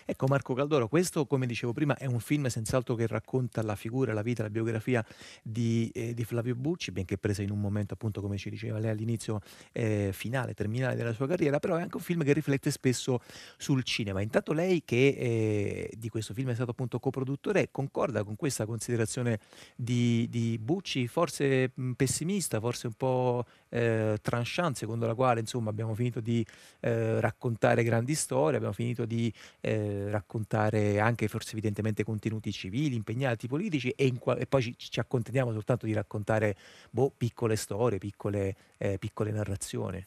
Ecco 0.08 0.28
Marco 0.28 0.54
Caldoro, 0.54 0.86
questo 0.86 1.26
come 1.26 1.46
dicevo 1.46 1.72
prima 1.72 1.96
è 1.96 2.06
un 2.06 2.20
film 2.20 2.46
senz'altro 2.46 2.94
che 2.94 3.08
racconta 3.08 3.60
la 3.62 3.74
figura, 3.74 4.12
la 4.12 4.22
vita, 4.22 4.44
la 4.44 4.50
biografia 4.50 5.04
di, 5.42 5.90
eh, 5.92 6.14
di 6.14 6.22
Flavio 6.22 6.54
Bucci, 6.54 6.92
benché 6.92 7.18
presa 7.18 7.42
in 7.42 7.50
un 7.50 7.60
momento 7.60 7.94
appunto 7.94 8.20
come 8.20 8.36
ci 8.36 8.48
diceva 8.48 8.78
lei 8.78 8.90
all'inizio 8.90 9.40
eh, 9.72 10.10
finale, 10.12 10.54
terminale 10.54 10.94
della 10.94 11.12
sua 11.12 11.26
carriera, 11.26 11.58
però 11.58 11.74
è 11.74 11.82
anche 11.82 11.96
un 11.96 12.02
film 12.04 12.22
che 12.22 12.32
riflette 12.32 12.70
spesso 12.70 13.20
sul 13.56 13.82
cinema. 13.82 14.22
Intanto 14.22 14.52
lei 14.52 14.84
che 14.84 15.08
eh, 15.08 15.90
di 15.98 16.08
questo 16.08 16.34
film 16.34 16.50
è 16.50 16.54
stato 16.54 16.70
appunto 16.70 17.00
coproduttore, 17.00 17.72
concorda 17.72 18.22
con 18.22 18.36
questa 18.36 18.64
considerazione 18.64 19.40
di, 19.74 20.28
di 20.30 20.56
Bucci, 20.62 21.08
forse 21.08 21.72
mh, 21.74 21.92
pessimista, 21.92 22.60
forse 22.60 22.86
un 22.86 22.94
po' 22.96 23.44
eh, 23.68 24.16
tranchant, 24.22 24.76
secondo 24.76 25.06
la 25.06 25.14
quale 25.14 25.40
insomma 25.40 25.70
abbiamo 25.70 25.94
finito 25.94 26.20
di 26.20 26.44
eh, 26.80 27.20
raccontare 27.20 27.82
grandi 27.82 28.14
storie, 28.14 28.56
abbiamo 28.56 28.74
finito 28.74 29.04
di 29.04 29.32
eh, 29.60 30.10
raccontare 30.10 30.98
anche 30.98 31.28
forse 31.28 31.52
evidentemente 31.52 32.04
contenuti 32.04 32.52
civili, 32.52 32.94
impegnati 32.94 33.48
politici 33.48 33.90
e, 33.96 34.12
qua- 34.18 34.36
e 34.36 34.46
poi 34.46 34.62
ci, 34.62 34.74
ci, 34.76 35.00
accontentiamo 35.00 35.52
soltanto 35.52 35.86
di 35.86 35.92
raccontare 35.92 36.54
boh, 36.90 37.12
piccole 37.16 37.56
storie, 37.56 37.98
piccole, 37.98 38.54
eh, 38.78 38.98
piccole 38.98 39.30
narrazioni. 39.30 40.04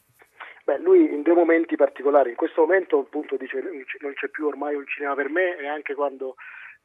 Beh, 0.64 0.78
lui 0.78 1.12
in 1.12 1.22
dei 1.22 1.34
momenti 1.34 1.76
particolari, 1.76 2.30
in 2.30 2.36
questo 2.36 2.60
momento 2.60 2.98
appunto 2.98 3.36
dice 3.36 3.60
non 4.00 4.12
c'è 4.14 4.28
più 4.28 4.46
ormai 4.46 4.74
un 4.74 4.86
cinema 4.86 5.14
per 5.14 5.28
me 5.28 5.58
e 5.58 5.66
anche 5.66 5.94
quando 5.94 6.36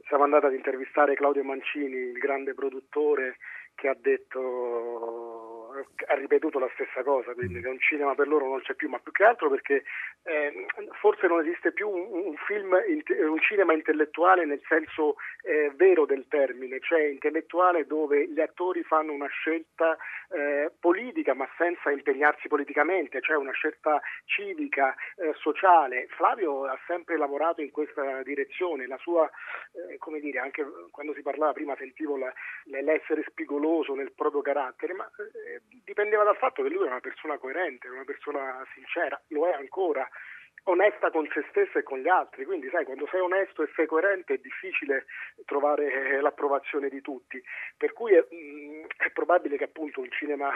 siamo 0.08 0.24
andati 0.24 0.46
ad 0.46 0.54
intervistare 0.54 1.16
Claudio 1.16 1.44
Mancini, 1.44 1.96
il 1.96 2.18
grande 2.18 2.54
produttore 2.54 3.38
che 3.76 3.88
ha 3.88 3.96
detto 4.00 5.25
ha 6.08 6.16
ripetuto 6.16 6.60
la 6.60 6.70
stessa 6.74 7.04
cosa, 7.04 7.34
quindi 7.34 7.62
che 7.62 7.68
un 7.68 7.80
cinema 7.80 8.16
per 8.16 8.28
loro 8.28 8.48
non 8.48 8.62
c'è 8.62 8.74
più, 8.74 8.90
ma 8.90 9.00
più 9.00 9.12
che 9.12 9.24
altro 9.24 9.50
perché 9.50 9.84
eh, 10.24 10.66
forse 11.00 11.28
non 11.28 11.42
esiste 11.42 11.72
più 11.72 11.90
un, 11.90 12.08
un, 12.12 12.36
film, 12.46 12.72
un 12.72 13.40
cinema 13.40 13.74
intellettuale 13.74 14.46
nel 14.46 14.62
senso 14.68 15.16
eh, 15.44 15.72
vero 15.76 16.06
del 16.06 16.26
termine, 16.28 16.80
cioè 16.80 17.04
intellettuale 17.04 17.86
dove 17.86 18.28
gli 18.28 18.40
attori 18.40 18.84
fanno 18.84 19.12
una 19.12 19.28
scelta 19.28 19.98
eh, 20.30 20.72
politica 20.80 21.34
ma 21.34 21.48
senza 21.58 21.92
impegnarsi 21.92 22.48
politicamente, 22.48 23.22
cioè 23.22 23.38
una 23.38 23.52
scelta 23.52 24.02
civica, 24.26 24.96
eh, 25.18 25.34
sociale. 25.36 26.08
Flavio 26.10 26.66
ha 26.66 26.80
sempre 26.88 27.18
lavorato 27.18 27.62
in 27.62 27.72
questa 27.72 28.24
direzione, 28.24 28.88
la 28.88 28.98
sua, 28.98 29.30
eh, 29.90 29.98
come 29.98 30.20
dire, 30.20 30.40
anche 30.40 30.66
quando 30.92 31.14
si 31.14 31.22
parlava 31.22 31.54
prima 31.54 31.76
sentivo 31.78 32.18
la, 32.18 32.34
l'essere 32.66 33.24
spigoloso 33.28 33.94
nel 33.94 34.12
proprio 34.14 34.42
carattere, 34.42 34.94
ma 34.94 35.10
eh, 35.18 35.62
dipendeva 35.84 36.24
dal 36.24 36.38
fatto 36.38 36.63
che 36.63 36.70
lui 36.70 36.82
era 36.82 36.91
una 36.91 36.99
persona 36.99 37.38
coerente, 37.38 37.88
una 37.88 38.03
persona 38.03 38.66
sincera, 38.74 39.20
lo 39.28 39.47
è 39.47 39.53
ancora, 39.53 40.07
onesta 40.66 41.11
con 41.11 41.28
se 41.34 41.45
stessa 41.49 41.80
e 41.80 41.84
con 41.84 41.99
gli 41.99 42.07
altri, 42.07 42.45
quindi 42.45 42.70
sai, 42.70 42.86
quando 42.86 43.07
sei 43.07 43.20
onesto 43.20 43.63
e 43.63 43.70
sei 43.76 43.86
coerente 43.86 44.36
è 44.36 44.38
difficile 44.38 45.05
trovare 45.45 45.91
eh, 45.91 46.22
l'approvazione 46.22 46.89
di 46.89 47.01
tutti, 47.01 47.41
per 47.78 47.93
cui 47.93 48.13
è, 48.13 48.26
mm, 48.34 48.86
è 48.97 49.09
probabile 49.11 49.57
che 49.57 49.66
appunto 49.66 50.01
un 50.01 50.09
cinema 50.11 50.51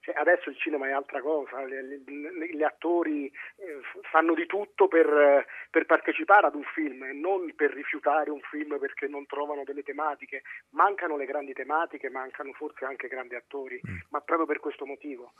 cioè, 0.00 0.14
adesso 0.16 0.48
il 0.48 0.56
cinema 0.56 0.86
è 0.86 0.92
altra 0.92 1.20
cosa, 1.20 1.62
gli, 1.66 2.62
attori 2.62 3.26
eh, 3.26 3.80
fanno 4.10 4.32
di 4.34 4.46
tutto 4.46 4.88
per, 4.88 5.44
per, 5.70 5.84
partecipare 5.84 6.46
ad 6.46 6.54
un 6.54 6.64
film 6.72 7.02
e 7.04 7.12
non 7.12 7.52
per 7.54 7.72
rifiutare 7.72 8.30
un 8.30 8.40
film 8.40 8.78
perché 8.78 9.06
non 9.06 9.26
trovano 9.26 9.64
delle 9.64 9.82
tematiche. 9.82 10.42
Mancano 10.70 11.16
le 11.16 11.26
grandi 11.26 11.52
tematiche, 11.52 12.08
mancano 12.08 12.52
forse 12.52 12.84
anche 12.84 13.08
grandi 13.08 13.34
attori, 13.34 13.80
mm. 13.86 13.96
ma 14.10 14.20
proprio 14.20 14.46
per 14.46 14.60
questo 14.60 14.86
motivo. 14.86 15.32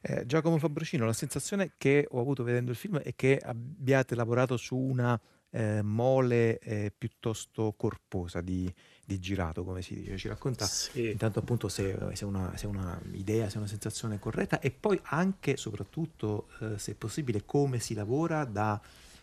Eh, 0.00 0.26
Giacomo 0.26 0.58
Fabricino, 0.58 1.06
la 1.06 1.12
sensazione 1.12 1.72
che 1.76 2.06
ho 2.08 2.20
avuto 2.20 2.42
vedendo 2.42 2.70
il 2.70 2.76
film 2.76 2.98
è 2.98 3.14
che 3.14 3.38
abbiate 3.38 4.14
lavorato 4.14 4.56
su 4.56 4.76
una 4.76 5.18
eh, 5.50 5.80
mole 5.82 6.58
eh, 6.58 6.92
piuttosto 6.96 7.74
corposa 7.76 8.40
di, 8.40 8.72
di, 9.04 9.18
girato, 9.18 9.64
come 9.64 9.82
si 9.82 9.94
dice. 9.94 10.16
Ci 10.16 10.28
racconta 10.28 10.66
sì. 10.66 11.10
intanto 11.10 11.38
appunto 11.38 11.68
se, 11.68 11.96
se, 12.12 12.24
una, 12.24 12.56
se 12.56 12.66
una 12.66 13.00
idea, 13.12 13.48
se 13.48 13.58
una 13.58 13.66
sensazione 13.66 14.18
corretta 14.18 14.60
e 14.60 14.70
poi 14.70 14.98
anche, 15.04 15.56
soprattutto, 15.56 16.48
eh, 16.60 16.78
se 16.78 16.92
è 16.92 16.94
possibile, 16.94 17.44
come 17.44 17.78
si 17.78 17.94
lavora 17.94 18.44
da, 18.44 18.80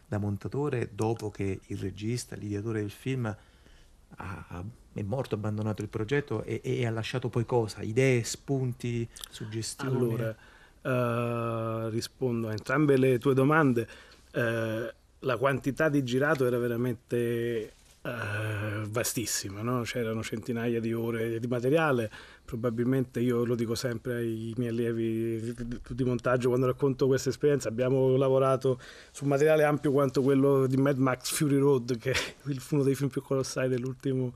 da, 0.08 0.18
montatore 0.18 0.90
dopo 0.94 1.30
che 1.30 1.60
il 1.68 1.78
regista, 1.78 2.36
l'ideatore 2.36 2.82
del 2.82 2.92
film 2.92 3.36
ha, 4.18 4.64
è 4.94 5.02
morto, 5.04 5.36
ha 5.36 5.38
abbandonato 5.38 5.82
il 5.82 5.90
progetto 5.90 6.44
e, 6.44 6.62
e, 6.64 6.86
ha 6.86 6.92
lasciato 6.92 7.30
poi 7.30 7.46
cosa? 7.46 7.82
Idee, 7.82 8.24
spunti, 8.24 9.08
suggestioni? 9.30 9.96
Allora, 9.96 10.36
uh, 10.86 11.90
rispondo 11.90 12.48
a 12.48 12.52
entrambe 12.52 12.98
le 12.98 13.18
tue 13.18 13.34
domande. 13.34 13.88
Uh, 14.34 14.88
la 15.20 15.38
quantità 15.38 15.90
di 15.90 16.04
girato 16.04 16.46
era 16.46 16.58
veramente 16.58 17.74
uh, 18.06 18.88
vastissima, 18.88 19.62
no? 19.62 19.82
c'erano 19.82 20.22
centinaia 20.24 20.80
di 20.80 20.94
ore 20.94 21.40
di 21.40 21.48
materiale, 21.48 22.12
probabilmente 22.46 23.20
io 23.20 23.44
lo 23.44 23.56
dico 23.56 23.76
sempre 23.76 24.16
ai 24.18 24.54
miei 24.58 24.70
allievi 24.70 25.54
di 25.90 26.04
montaggio 26.04 26.50
quando 26.50 26.68
racconto 26.68 27.08
questa 27.08 27.30
esperienza, 27.30 27.68
abbiamo 27.68 28.16
lavorato 28.16 28.80
su 29.12 29.26
materiale 29.26 29.64
ampio 29.64 29.92
quanto 29.92 30.22
quello 30.22 30.68
di 30.68 30.78
Mad 30.78 30.98
Max 30.98 31.32
Fury 31.32 31.58
Road, 31.58 31.98
che 31.98 32.12
è 32.12 32.16
uno 32.70 32.84
dei 32.84 32.96
film 32.96 33.10
più 33.10 33.22
colossali 33.22 33.70
dell'ultimo 33.70 34.34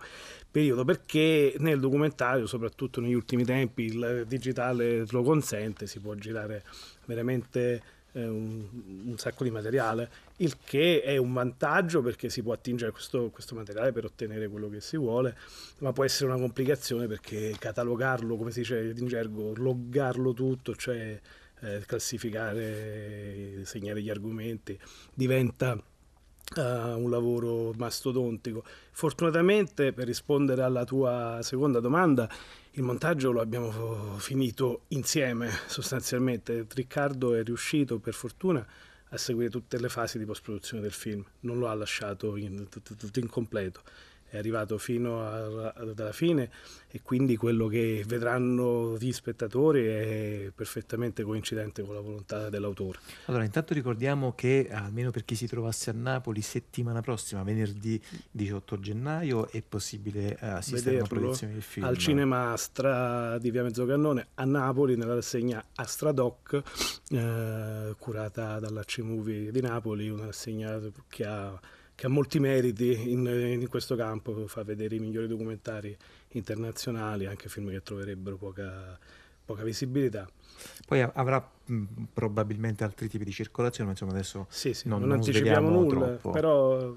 periodo, 0.52 0.84
perché 0.84 1.54
nel 1.60 1.80
documentario, 1.80 2.48
soprattutto 2.48 3.00
negli 3.00 3.14
ultimi 3.14 3.46
tempi, 3.46 3.84
il 3.84 4.26
digitale 4.28 5.06
lo 5.10 5.22
consente, 5.22 5.86
si 5.86 6.00
può 6.00 6.16
girare 6.16 6.64
veramente 7.06 7.76
eh, 7.76 7.82
un, 8.14 8.66
un, 9.06 9.18
sacco 9.18 9.44
di 9.44 9.52
materiale, 9.52 10.10
il 10.38 10.58
che 10.64 11.02
è 11.02 11.18
un 11.18 11.32
vantaggio 11.34 12.02
perché 12.02 12.30
si 12.30 12.42
può 12.42 12.54
attingere 12.54 12.90
a 12.90 12.94
questo, 12.94 13.30
questo, 13.30 13.56
materiale 13.56 13.92
per 13.92 14.06
ottenere 14.06 14.48
quello 14.48 14.70
che 14.70 14.82
si 14.82 14.98
vuole, 14.98 15.36
ma 15.80 15.92
può 15.92 16.04
essere 16.04 16.32
una 16.32 16.40
complicazione 16.40 17.08
perché 17.08 17.56
catalogarlo, 17.58 18.36
come 18.36 18.52
si 18.52 18.60
dice 18.60 18.94
in 18.96 19.08
gergo, 19.08 19.54
loggarlo 19.56 20.34
tutto, 20.34 20.76
cioè 20.76 21.20
eh, 21.62 21.84
classificare, 21.86 23.66
segnare 23.66 24.02
gli 24.02 24.10
argomenti, 24.10 24.78
diventa 25.14 25.82
Uh, 26.56 26.98
un 26.98 27.12
lavoro 27.12 27.74
mastodontico. 27.78 28.64
Fortunatamente, 28.90 29.94
per 29.94 30.08
rispondere 30.08 30.64
alla 30.64 30.84
tua 30.84 31.42
seconda 31.44 31.80
domanda, 31.80 32.28
il 32.72 32.84
montaggio 32.84 33.32
lo 33.32 33.42
abbiamo 33.42 34.18
finito 34.20 34.84
insieme 34.90 35.50
sostanzialmente. 35.68 36.66
Riccardo 36.74 37.34
è 37.34 37.44
riuscito, 37.44 38.00
per 38.00 38.14
fortuna, 38.14 38.66
a 39.10 39.18
seguire 39.18 39.50
tutte 39.50 39.80
le 39.80 39.90
fasi 39.90 40.18
di 40.18 40.26
post-produzione 40.26 40.82
del 40.82 40.92
film, 40.92 41.24
non 41.42 41.58
lo 41.58 41.68
ha 41.68 41.74
lasciato 41.74 42.36
in, 42.36 42.68
tutto 42.70 43.20
incompleto 43.20 43.82
è 44.30 44.38
arrivato 44.38 44.78
fino 44.78 45.28
alla 45.28 46.12
fine 46.12 46.50
e 46.92 47.02
quindi 47.04 47.36
quello 47.36 47.68
che 47.68 48.04
vedranno 48.08 48.98
gli 48.98 49.12
spettatori 49.12 49.86
è 49.86 50.52
perfettamente 50.54 51.24
coincidente 51.24 51.84
con 51.84 51.94
la 51.94 52.02
volontà 52.02 52.50
dell'autore. 52.50 53.00
Allora, 53.26 53.44
intanto 53.44 53.74
ricordiamo 53.74 54.34
che 54.34 54.70
almeno 54.72 55.12
per 55.12 55.26
chi 55.26 55.36
si 55.36 55.48
trovasse 55.48 55.92
a 55.92 55.94
Napoli, 55.94 56.42
settimana 56.42 57.02
prossima, 57.02 57.44
venerdì 57.44 58.02
18 58.32 58.80
gennaio, 58.80 59.50
è 59.50 59.62
possibile 59.62 60.38
eh, 60.40 60.48
assistere 60.48 60.96
a 60.96 61.00
una 61.00 61.08
produzione 61.08 61.54
del 61.54 61.62
film. 61.62 61.86
Al 61.86 61.98
Cinema 61.98 62.52
Astra 62.52 63.38
di 63.38 63.52
Via 63.52 63.64
Mezzocannone 63.64 64.28
a 64.36 64.46
Napoli, 64.46 64.96
nella 64.96 65.14
rassegna 65.16 65.64
Astra 65.76 66.12
Doc, 66.12 66.62
eh, 67.10 67.96
curata 67.98 68.60
dall'Ac 68.60 68.98
Movie 69.00 69.52
di 69.52 69.62
Napoli, 69.62 70.10
una 70.10 70.26
rassegna 70.26 70.80
che 71.08 71.26
ha 71.26 71.60
che 72.00 72.06
ha 72.06 72.10
molti 72.10 72.40
meriti 72.40 73.12
in, 73.12 73.26
in, 73.28 73.68
questo 73.68 73.98
campo, 73.98 74.48
fa 74.48 74.64
vedere 74.64 74.96
i 74.96 75.00
migliori 75.00 75.28
documentari 75.28 75.96
internazionali, 76.30 77.26
anche 77.26 77.50
film 77.50 77.70
che 77.72 77.82
troverebbero 77.84 78.38
poca, 78.38 78.98
poca 79.44 79.64
visibilità. 79.64 80.26
Poi 80.88 81.02
avrà 81.02 81.46
mh, 81.66 81.84
probabilmente 82.14 82.86
altri 82.86 83.10
tipi 83.10 83.26
di 83.26 83.34
circolazione, 83.34 83.88
ma 83.88 83.92
insomma 83.92 84.14
adesso 84.14 84.46
sì, 84.48 84.74
sì, 84.74 84.88
non, 84.88 85.02
non 85.02 85.12
anticipiamo 85.12 85.70
nulla, 85.70 86.06
troppo. 86.06 86.30
però 86.30 86.96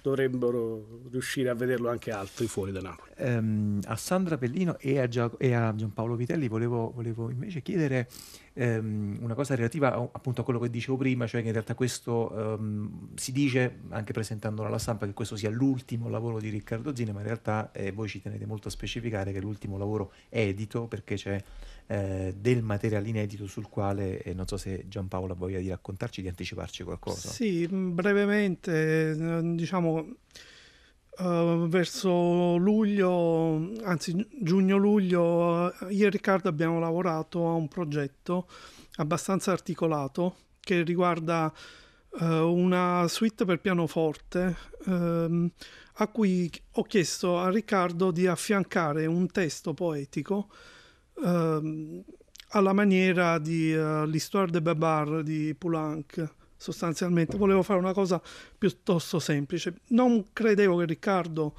dovrebbero 0.00 1.00
riuscire 1.10 1.48
a 1.48 1.54
vederlo 1.54 1.90
anche 1.90 2.10
altri 2.10 2.46
fuori 2.46 2.72
da 2.72 2.80
Napoli. 2.80 3.10
Um, 3.18 3.80
a 3.84 3.96
Sandra 3.96 4.38
Pellino 4.38 4.78
e 4.78 4.98
a, 4.98 5.08
Gia- 5.08 5.30
e 5.38 5.52
a 5.52 5.74
Giampaolo 5.74 6.16
Vitelli 6.16 6.48
volevo, 6.48 6.92
volevo 6.94 7.30
invece 7.30 7.62
chiedere 7.62 8.08
um, 8.54 9.18
una 9.20 9.34
cosa 9.34 9.54
relativa 9.54 9.94
a, 9.94 10.08
appunto 10.12 10.40
a 10.40 10.44
quello 10.44 10.58
che 10.58 10.70
dicevo 10.70 10.96
prima, 10.96 11.26
cioè 11.26 11.40
che 11.40 11.48
in 11.48 11.52
realtà 11.52 11.74
questo 11.74 12.32
um, 12.32 13.08
si 13.14 13.32
dice, 13.32 13.80
anche 13.90 14.12
presentandolo 14.12 14.68
alla 14.68 14.78
stampa, 14.78 15.06
che 15.06 15.12
questo 15.12 15.36
sia 15.36 15.50
l'ultimo 15.50 16.08
lavoro 16.08 16.40
di 16.40 16.48
Riccardo 16.48 16.94
Zine, 16.94 17.12
ma 17.12 17.20
in 17.20 17.26
realtà 17.26 17.70
eh, 17.72 17.92
voi 17.92 18.08
ci 18.08 18.20
tenete 18.20 18.46
molto 18.46 18.68
a 18.68 18.70
specificare 18.70 19.32
che 19.32 19.40
l'ultimo 19.40 19.76
lavoro 19.76 20.12
edito 20.28 20.86
perché 20.86 21.16
c'è 21.16 21.42
eh, 21.86 22.34
del 22.36 22.62
materiale 22.62 23.08
inedito 23.08 23.46
sul 23.46 23.68
quale 23.68 24.22
eh, 24.22 24.34
non 24.34 24.46
so 24.46 24.56
se 24.56 24.84
Giampaolo 24.88 25.32
ha 25.32 25.36
voglia 25.36 25.58
di 25.58 25.68
raccontarci, 25.68 26.22
di 26.22 26.28
anticiparci 26.28 26.84
qualcosa. 26.84 27.28
Sì, 27.28 27.66
brevemente, 27.68 29.10
eh, 29.10 29.40
diciamo 29.54 30.14
uh, 31.18 31.68
verso 31.68 32.56
luglio, 32.56 33.72
anzi 33.82 34.26
giugno-luglio, 34.40 35.72
io 35.88 36.06
e 36.06 36.10
Riccardo 36.10 36.48
abbiamo 36.48 36.78
lavorato 36.78 37.46
a 37.48 37.52
un 37.52 37.68
progetto 37.68 38.48
abbastanza 38.96 39.52
articolato 39.52 40.36
che 40.60 40.82
riguarda 40.82 41.52
una 42.14 43.06
suite 43.08 43.46
per 43.46 43.58
pianoforte 43.58 44.54
um, 44.84 45.50
a 45.94 46.08
cui 46.08 46.50
ho 46.72 46.82
chiesto 46.82 47.38
a 47.38 47.48
Riccardo 47.48 48.10
di 48.10 48.26
affiancare 48.26 49.06
un 49.06 49.30
testo 49.30 49.72
poetico 49.72 50.48
uh, 51.14 52.04
alla 52.48 52.72
maniera 52.72 53.38
di 53.38 53.72
uh, 53.72 54.04
L'Histoire 54.04 54.50
de 54.50 54.62
Babar 54.62 55.22
di 55.22 55.54
Poulenc 55.56 56.30
sostanzialmente. 56.56 57.36
Volevo 57.36 57.62
fare 57.62 57.78
una 57.78 57.92
cosa 57.92 58.20
piuttosto 58.56 59.18
semplice. 59.18 59.80
Non 59.88 60.32
credevo 60.32 60.76
che 60.78 60.86
Riccardo 60.86 61.56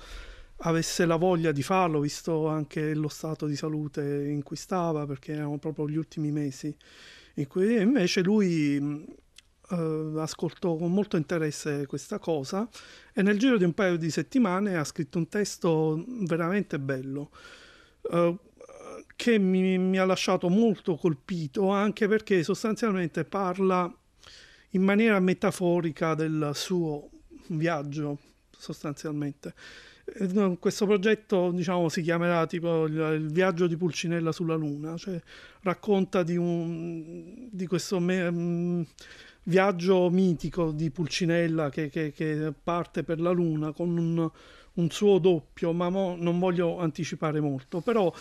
avesse 0.66 1.06
la 1.06 1.18
voglia 1.18 1.52
di 1.52 1.62
farlo, 1.62 2.00
visto 2.00 2.48
anche 2.48 2.94
lo 2.94 3.10
stato 3.10 3.46
di 3.46 3.56
salute 3.56 4.02
in 4.02 4.44
cui 4.44 4.56
stava, 4.56 5.06
perché 5.06 5.34
erano 5.34 5.58
proprio 5.58 5.90
gli 5.90 5.98
ultimi 5.98 6.32
mesi 6.32 6.76
in 7.36 7.48
cui 7.48 7.82
invece 7.82 8.22
lui 8.22 8.78
uh, 8.78 9.76
ascoltò 10.18 10.76
con 10.76 10.92
molto 10.92 11.18
interesse 11.18 11.86
questa 11.88 12.20
cosa 12.20 12.68
e 13.14 13.22
nel 13.22 13.40
giro 13.40 13.58
di 13.58 13.64
un 13.64 13.74
paio 13.74 13.98
di 13.98 14.12
settimane 14.12 14.78
ha 14.78 14.84
scritto 14.84 15.18
un 15.18 15.28
testo 15.28 16.04
veramente 16.08 16.80
bello. 16.80 17.32
Uh, 18.02 18.38
che 19.16 19.38
mi, 19.38 19.78
mi, 19.78 19.98
ha 19.98 20.06
lasciato 20.06 20.50
molto 20.50 20.96
colpito 20.96 21.70
anche 21.70 22.08
perché 22.08 22.44
sostanzialmente 22.44 23.24
parla 23.24 23.92
in 24.72 24.82
maniera 24.82 25.20
metaforica 25.20 26.16
del 26.16 26.52
suo 26.54 27.10
viaggio 27.48 28.18
sostanzialmente. 28.58 29.54
Eh, 30.06 30.58
questo 30.60 30.86
progetto 30.86 31.52
diciamo, 31.52 31.90
si 31.90 32.02
chiamerà 32.02 32.46
tipo 32.46 32.86
il, 32.86 33.28
viaggio 33.30 33.68
di 33.68 33.78
Pulcinella 33.78 34.32
sulla 34.32 34.56
Luna, 34.56 34.98
cioè 34.98 35.22
racconta 35.62 36.24
di, 36.24 36.36
un, 36.36 37.48
di 37.50 37.68
questo 37.68 38.00
me, 38.00 38.28
um, 38.28 38.86
viaggio 39.44 40.10
mitico 40.10 40.72
di 40.72 40.90
Pulcinella 40.90 41.70
che, 41.70 41.90
che, 41.90 42.12
che, 42.12 42.54
parte 42.64 43.04
per 43.04 43.20
la 43.20 43.32
Luna 43.32 43.72
con 43.72 43.98
un, 43.98 44.30
un 44.74 44.90
suo 44.90 45.20
doppio, 45.20 45.72
ma 45.72 45.90
non 45.90 46.40
voglio 46.40 46.80
anticipare 46.80 47.40
molto, 47.40 47.80
però 47.82 48.14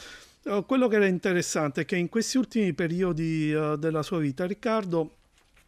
quello 0.67 0.89
che 0.89 0.97
era 0.97 1.07
interessante 1.07 1.83
è 1.83 1.85
che 1.85 1.97
in 1.97 2.09
questi 2.09 2.37
ultimi 2.37 2.73
periodi 2.73 3.53
uh, 3.53 3.77
della 3.77 4.03
sua 4.03 4.19
vita 4.19 4.45
Riccardo 4.45 5.17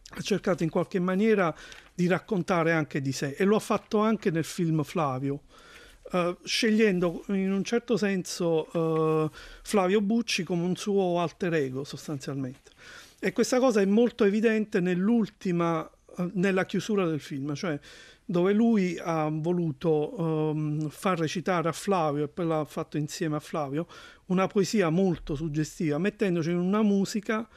ha 0.09 0.21
cercato 0.21 0.63
in 0.63 0.69
qualche 0.69 0.99
maniera 0.99 1.55
di 1.93 2.07
raccontare 2.07 2.73
anche 2.73 3.01
di 3.01 3.11
sé 3.11 3.35
e 3.37 3.45
lo 3.45 3.55
ha 3.55 3.59
fatto 3.59 3.99
anche 3.99 4.31
nel 4.31 4.43
film 4.43 4.83
Flavio. 4.83 5.43
Uh, 6.11 6.37
scegliendo 6.43 7.23
in 7.29 7.51
un 7.51 7.63
certo 7.63 7.97
senso 7.97 8.69
uh, 8.77 9.29
Flavio 9.63 10.01
Bucci 10.01 10.43
come 10.43 10.63
un 10.63 10.75
suo 10.75 11.19
alter 11.19 11.53
ego 11.53 11.83
sostanzialmente. 11.83 12.71
E 13.19 13.31
questa 13.31 13.59
cosa 13.59 13.81
è 13.81 13.85
molto 13.85 14.23
evidente 14.23 14.81
nell'ultima, 14.81 15.89
nella 16.33 16.65
chiusura 16.65 17.07
del 17.07 17.19
film, 17.19 17.55
cioè 17.55 17.79
dove 18.25 18.53
lui 18.53 18.97
ha 18.99 19.29
voluto 19.31 20.19
um, 20.19 20.89
far 20.89 21.19
recitare 21.19 21.69
a 21.69 21.71
Flavio 21.71 22.23
e 22.23 22.27
poi 22.27 22.47
l'ha 22.47 22.65
fatto 22.65 22.97
insieme 22.97 23.35
a 23.35 23.39
Flavio 23.39 23.87
una 24.27 24.47
poesia 24.47 24.89
molto 24.89 25.35
suggestiva, 25.35 25.99
mettendoci 25.99 26.49
in 26.49 26.57
una 26.57 26.81
musica 26.81 27.47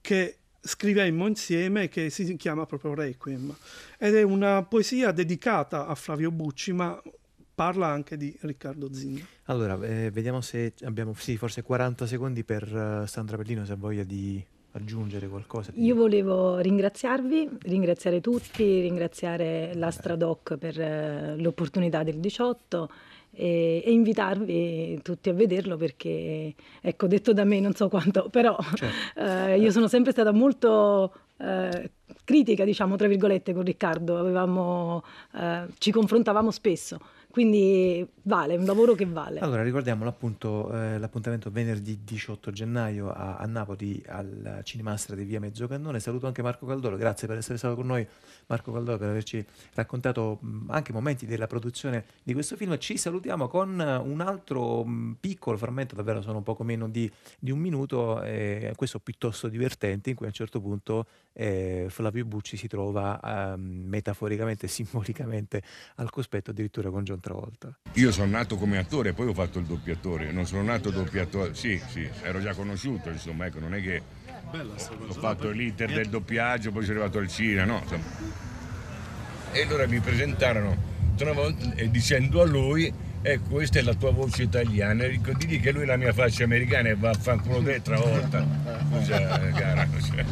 che 0.00 0.38
scrivemmo 0.60 1.26
insieme 1.26 1.88
che 1.88 2.08
si 2.10 2.36
chiama 2.36 2.64
proprio 2.64 2.94
Requiem 2.94 3.54
ed 3.98 4.14
è 4.14 4.22
una 4.22 4.62
poesia 4.62 5.12
dedicata 5.12 5.86
a 5.86 5.94
Flavio 5.94 6.30
Bucci 6.30 6.72
ma 6.72 7.02
parla 7.54 7.88
anche 7.88 8.16
di 8.16 8.36
Riccardo 8.40 8.92
Zinga. 8.92 9.24
Allora, 9.44 9.78
eh, 9.84 10.10
vediamo 10.10 10.40
se 10.40 10.74
abbiamo 10.82 11.14
sì, 11.14 11.36
forse 11.36 11.62
40 11.62 12.06
secondi 12.06 12.44
per 12.44 13.02
uh, 13.02 13.06
Sandra 13.06 13.36
Pellino 13.36 13.64
se 13.64 13.72
ha 13.72 13.76
voglia 13.76 14.04
di 14.04 14.44
aggiungere 14.74 15.28
qualcosa? 15.28 15.72
Io 15.74 15.94
volevo 15.94 16.58
ringraziarvi, 16.58 17.48
ringraziare 17.62 18.20
tutti, 18.20 18.80
ringraziare 18.80 19.72
l'Astradoc 19.74 20.56
per 20.56 20.80
eh, 20.80 21.36
l'opportunità 21.38 22.02
del 22.02 22.18
18 22.18 22.90
e, 23.30 23.82
e, 23.84 23.92
invitarvi 23.92 25.00
tutti 25.02 25.28
a 25.28 25.32
vederlo 25.32 25.76
perché, 25.76 26.54
ecco, 26.80 27.06
detto 27.06 27.32
da 27.32 27.44
me 27.44 27.60
non 27.60 27.74
so 27.74 27.88
quanto, 27.88 28.28
però 28.30 28.56
certo. 28.74 29.20
eh, 29.20 29.58
io 29.58 29.70
sono 29.70 29.88
sempre 29.88 30.12
stata 30.12 30.32
molto 30.32 31.12
eh, 31.38 31.90
critica, 32.24 32.64
diciamo, 32.64 32.96
tra 32.96 33.08
virgolette, 33.08 33.52
con 33.52 33.64
Riccardo, 33.64 34.18
Avevamo, 34.18 35.04
eh, 35.34 35.66
ci 35.78 35.92
confrontavamo 35.92 36.50
spesso 36.50 36.98
quindi 37.34 38.06
vale, 38.22 38.54
un 38.54 38.64
lavoro 38.64 38.94
che 38.94 39.06
vale. 39.06 39.40
Allora 39.40 39.64
ricordiamo 39.64 40.04
l'appunto, 40.04 40.72
eh, 40.72 41.00
l'appuntamento 41.00 41.50
venerdì 41.50 42.04
18 42.04 42.52
gennaio 42.52 43.10
a, 43.10 43.38
a, 43.38 43.44
Napoli 43.46 44.00
al 44.06 44.60
Cinemastra 44.62 45.16
di 45.16 45.24
Via 45.24 45.40
Mezzocannone. 45.40 45.98
Saluto 45.98 46.28
anche 46.28 46.42
Marco 46.42 46.64
Caldoro, 46.64 46.96
grazie 46.96 47.26
per 47.26 47.38
essere 47.38 47.58
stato 47.58 47.74
con 47.74 47.86
noi 47.86 48.06
Marco 48.46 48.70
Caldoro 48.70 48.98
per 48.98 49.08
averci 49.08 49.44
raccontato 49.74 50.38
mh, 50.40 50.70
anche 50.70 50.92
momenti 50.92 51.26
della 51.26 51.48
produzione 51.48 52.04
di 52.22 52.34
questo 52.34 52.54
film. 52.54 52.78
Ci 52.78 52.96
salutiamo 52.96 53.48
con 53.48 53.80
un 53.80 54.20
altro 54.20 54.84
mh, 54.84 55.16
piccolo 55.18 55.56
frammento, 55.56 55.96
davvero 55.96 56.22
sono 56.22 56.40
poco 56.40 56.62
meno 56.62 56.88
di, 56.88 57.10
di 57.40 57.50
un 57.50 57.58
minuto, 57.58 58.22
eh, 58.22 58.74
questo 58.76 59.00
piuttosto 59.00 59.48
divertente, 59.48 60.10
in 60.10 60.14
cui 60.14 60.26
a 60.26 60.28
un 60.28 60.34
certo 60.34 60.60
punto 60.60 61.04
eh, 61.32 61.86
Flavio 61.88 62.24
Bucci 62.24 62.56
si 62.56 62.68
trova 62.68 63.20
ehm, 63.20 63.60
metaforicamente 63.60 64.68
simbolicamente 64.68 65.62
al 65.96 66.10
cospetto 66.10 66.52
addirittura 66.52 66.90
con 66.90 67.02
John 67.02 67.22
Travolta. 67.24 67.74
Io 67.94 68.12
sono 68.12 68.30
nato 68.30 68.56
come 68.56 68.76
attore, 68.76 69.14
poi 69.14 69.28
ho 69.28 69.32
fatto 69.32 69.58
il 69.58 69.64
doppiatore, 69.64 70.30
non 70.30 70.44
sono 70.44 70.62
nato 70.62 70.90
doppiatore, 70.90 71.54
sì, 71.54 71.80
sì, 71.88 72.06
ero 72.20 72.38
già 72.38 72.52
conosciuto, 72.52 73.08
insomma, 73.08 73.46
ecco, 73.46 73.60
non 73.60 73.72
è 73.74 73.80
che 73.80 74.02
ho 74.50 75.12
fatto 75.14 75.48
l'iter 75.48 75.90
del 75.90 76.10
doppiaggio, 76.10 76.70
poi 76.70 76.84
sono 76.84 76.98
arrivato 76.98 77.18
al 77.20 77.28
cinema, 77.28 77.64
no, 77.64 77.80
insomma. 77.80 78.04
E 79.52 79.62
allora 79.62 79.86
mi 79.86 80.00
presentarono 80.00 80.76
e 81.76 81.90
dicendo 81.90 82.42
a 82.42 82.44
lui 82.44 82.92
e 83.22 83.38
questa 83.38 83.78
è 83.78 83.82
la 83.82 83.94
tua 83.94 84.10
voce 84.10 84.42
italiana, 84.42 85.06
dico, 85.06 85.32
digli 85.32 85.62
che 85.62 85.72
lui 85.72 85.84
è 85.84 85.86
la 85.86 85.96
mia 85.96 86.12
faccia 86.12 86.44
americana 86.44 86.90
e 86.90 86.94
va 86.94 87.08
a 87.08 87.14
fanculo 87.14 87.62
te 87.62 87.80
travolta. 87.80 88.46
Scusa, 88.90 89.38
cara. 89.52 89.88
Cioè 89.98 90.24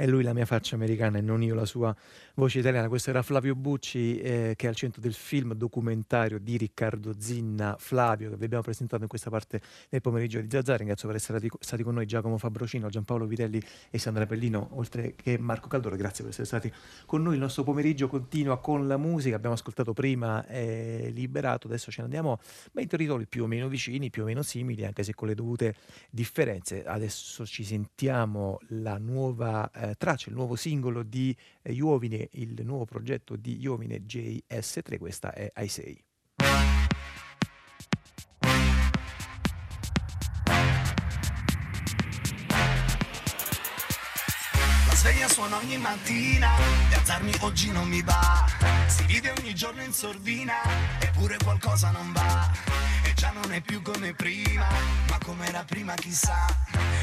è 0.00 0.06
lui 0.06 0.22
la 0.22 0.32
mia 0.32 0.46
faccia 0.46 0.76
americana 0.76 1.18
e 1.18 1.20
non 1.20 1.42
io 1.42 1.54
la 1.54 1.66
sua 1.66 1.94
voce 2.40 2.58
italiana. 2.58 2.88
Questo 2.88 3.10
era 3.10 3.20
Flavio 3.20 3.54
Bucci 3.54 4.18
eh, 4.18 4.54
che 4.56 4.64
è 4.64 4.68
al 4.70 4.74
centro 4.74 5.02
del 5.02 5.12
film 5.12 5.52
documentario 5.52 6.38
di 6.38 6.56
Riccardo 6.56 7.14
Zinna, 7.18 7.76
Flavio, 7.78 8.30
che 8.30 8.36
vi 8.36 8.46
abbiamo 8.46 8.62
presentato 8.62 9.02
in 9.02 9.08
questa 9.08 9.28
parte 9.28 9.60
del 9.90 10.00
pomeriggio 10.00 10.40
di 10.40 10.48
Zazza. 10.50 10.74
Ringrazio 10.74 11.06
per 11.06 11.18
essere 11.18 11.38
stati, 11.60 11.82
con 11.82 11.92
noi 11.92 12.06
Giacomo 12.06 12.38
Fabrocino, 12.38 12.88
Giampaolo 12.88 13.26
Vitelli 13.26 13.62
e 13.90 13.98
Sandra 13.98 14.24
Pellino, 14.24 14.70
oltre 14.72 15.14
che 15.14 15.38
Marco 15.38 15.68
Caldoro. 15.68 15.96
Grazie 15.96 16.24
per 16.24 16.32
essere 16.32 16.46
stati 16.46 16.72
con 17.04 17.22
noi. 17.22 17.34
Il 17.34 17.40
nostro 17.40 17.62
pomeriggio 17.62 18.08
continua 18.08 18.58
con 18.58 18.88
la 18.88 18.96
musica. 18.96 19.36
Abbiamo 19.36 19.54
ascoltato 19.54 19.92
prima 19.92 20.46
eh, 20.46 21.10
Liberato, 21.12 21.66
adesso 21.66 21.90
ce 21.90 21.98
ne 21.98 22.06
andiamo 22.06 22.40
beh, 22.72 22.80
in 22.80 22.88
territori 22.88 23.26
più 23.26 23.44
o 23.44 23.46
meno 23.46 23.68
vicini, 23.68 24.08
più 24.08 24.22
o 24.22 24.24
meno 24.24 24.40
simili, 24.40 24.86
anche 24.86 25.02
se 25.02 25.14
con 25.14 25.28
le 25.28 25.34
dovute 25.34 25.74
differenze. 26.08 26.84
Adesso 26.84 27.44
ci 27.44 27.64
sentiamo 27.64 28.58
la 28.68 28.96
nuova 28.96 29.70
eh, 29.72 29.94
traccia, 29.98 30.30
il 30.30 30.36
nuovo 30.36 30.56
singolo 30.56 31.02
di 31.02 31.36
eh, 31.60 31.72
Iovine, 31.72 32.28
il 32.32 32.60
nuovo 32.64 32.84
progetto 32.84 33.36
di 33.36 33.58
Iovine 33.60 34.04
JS3, 34.04 34.98
questa 34.98 35.32
è 35.32 35.52
I 35.56 35.68
Say. 35.68 36.04
La 44.86 44.94
sveglia 44.94 45.28
suona 45.28 45.56
ogni 45.56 45.78
mattina, 45.78 46.50
di 46.88 46.94
alzarmi 46.94 47.32
oggi 47.40 47.70
non 47.70 47.88
mi 47.88 48.02
va, 48.02 48.46
si 48.86 49.04
ride 49.06 49.32
ogni 49.38 49.54
giorno 49.54 49.82
in 49.82 49.92
sordina, 49.92 50.62
eppure 51.00 51.36
qualcosa 51.42 51.90
non 51.90 52.12
va 52.12 52.79
già 53.20 53.32
non 53.32 53.52
è 53.52 53.60
più 53.60 53.82
come 53.82 54.14
prima, 54.14 54.66
ma 55.10 55.18
come 55.22 55.46
era 55.46 55.62
prima 55.62 55.92
chissà. 55.92 56.46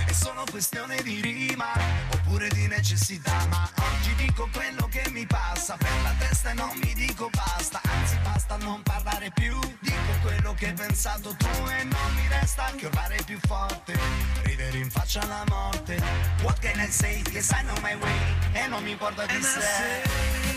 È 0.07 0.11
solo 0.11 0.45
questione 0.49 0.99
di 1.03 1.21
rima, 1.21 1.67
oppure 2.11 2.47
di 2.49 2.65
necessità. 2.65 3.45
Ma 3.49 3.69
oggi 3.75 4.15
dico 4.15 4.49
quello 4.51 4.87
che 4.89 5.07
mi 5.11 5.27
passa 5.27 5.77
per 5.77 5.93
la 6.01 6.15
testa 6.17 6.49
e 6.49 6.53
non 6.55 6.75
mi 6.81 6.91
dico 6.95 7.29
basta. 7.29 7.79
Anzi 7.83 8.17
basta 8.23 8.57
non 8.57 8.81
parlare 8.81 9.29
più, 9.31 9.59
dico 9.79 10.11
quello 10.23 10.55
che 10.55 10.69
hai 10.69 10.73
pensato 10.73 11.35
tu 11.35 11.67
e 11.69 11.83
non 11.83 12.13
mi 12.15 12.27
resta 12.29 12.73
che 12.75 12.87
urlare 12.87 13.21
più 13.23 13.37
forte. 13.45 13.95
Ridere 14.41 14.79
in 14.79 14.89
faccia 14.89 15.21
alla 15.21 15.43
morte. 15.49 16.01
What 16.41 16.57
can 16.61 16.79
I 16.79 16.89
say? 16.89 17.21
Yes 17.29 17.51
I 17.51 17.61
know 17.61 17.77
my 17.83 17.93
way. 17.93 18.53
E 18.53 18.65
non 18.65 18.81
mi 18.81 18.89
importa 18.89 19.23
di 19.27 19.39
sé. 19.39 20.56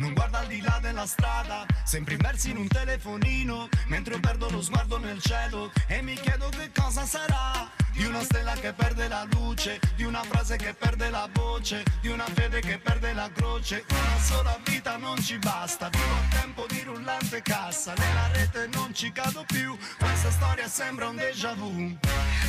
non 0.00 0.14
guarda 0.14 0.38
al 0.38 0.46
di 0.46 0.60
là 0.62 0.78
della 0.80 1.06
strada, 1.06 1.66
sempre 1.84 2.14
immersi 2.14 2.50
in 2.50 2.56
un 2.56 2.66
telefonino, 2.66 3.68
mentre 3.86 4.14
io 4.14 4.20
perdo 4.20 4.48
lo 4.50 4.62
sguardo 4.62 4.98
nel 4.98 5.20
cielo 5.20 5.70
e 5.86 6.02
mi 6.02 6.14
chiedo 6.14 6.48
che 6.48 6.70
cosa 6.74 7.04
sarà. 7.04 7.70
Di 7.92 8.06
una 8.06 8.22
stella 8.22 8.54
che 8.54 8.72
perde 8.72 9.08
la 9.08 9.26
luce, 9.30 9.78
di 9.96 10.04
una 10.04 10.22
frase 10.22 10.56
che 10.56 10.72
perde 10.72 11.10
la 11.10 11.28
voce, 11.32 11.82
di 12.00 12.08
una 12.08 12.24
fede 12.24 12.60
che 12.60 12.78
perde 12.78 13.12
la 13.12 13.28
croce. 13.30 13.84
Una 13.90 14.18
sola 14.22 14.58
vita 14.64 14.96
non 14.96 15.20
ci 15.20 15.38
basta, 15.38 15.90
vivo 15.90 16.14
a 16.14 16.34
tempo 16.34 16.64
di 16.68 16.80
rullante 16.82 17.42
cassa, 17.42 17.92
nella 17.92 18.28
rete 18.32 18.68
non 18.72 18.94
ci 18.94 19.12
cado 19.12 19.44
più, 19.46 19.76
questa 19.98 20.30
storia 20.30 20.66
sembra 20.66 21.08
un 21.08 21.16
déjà 21.16 21.52
vu. 21.52 21.98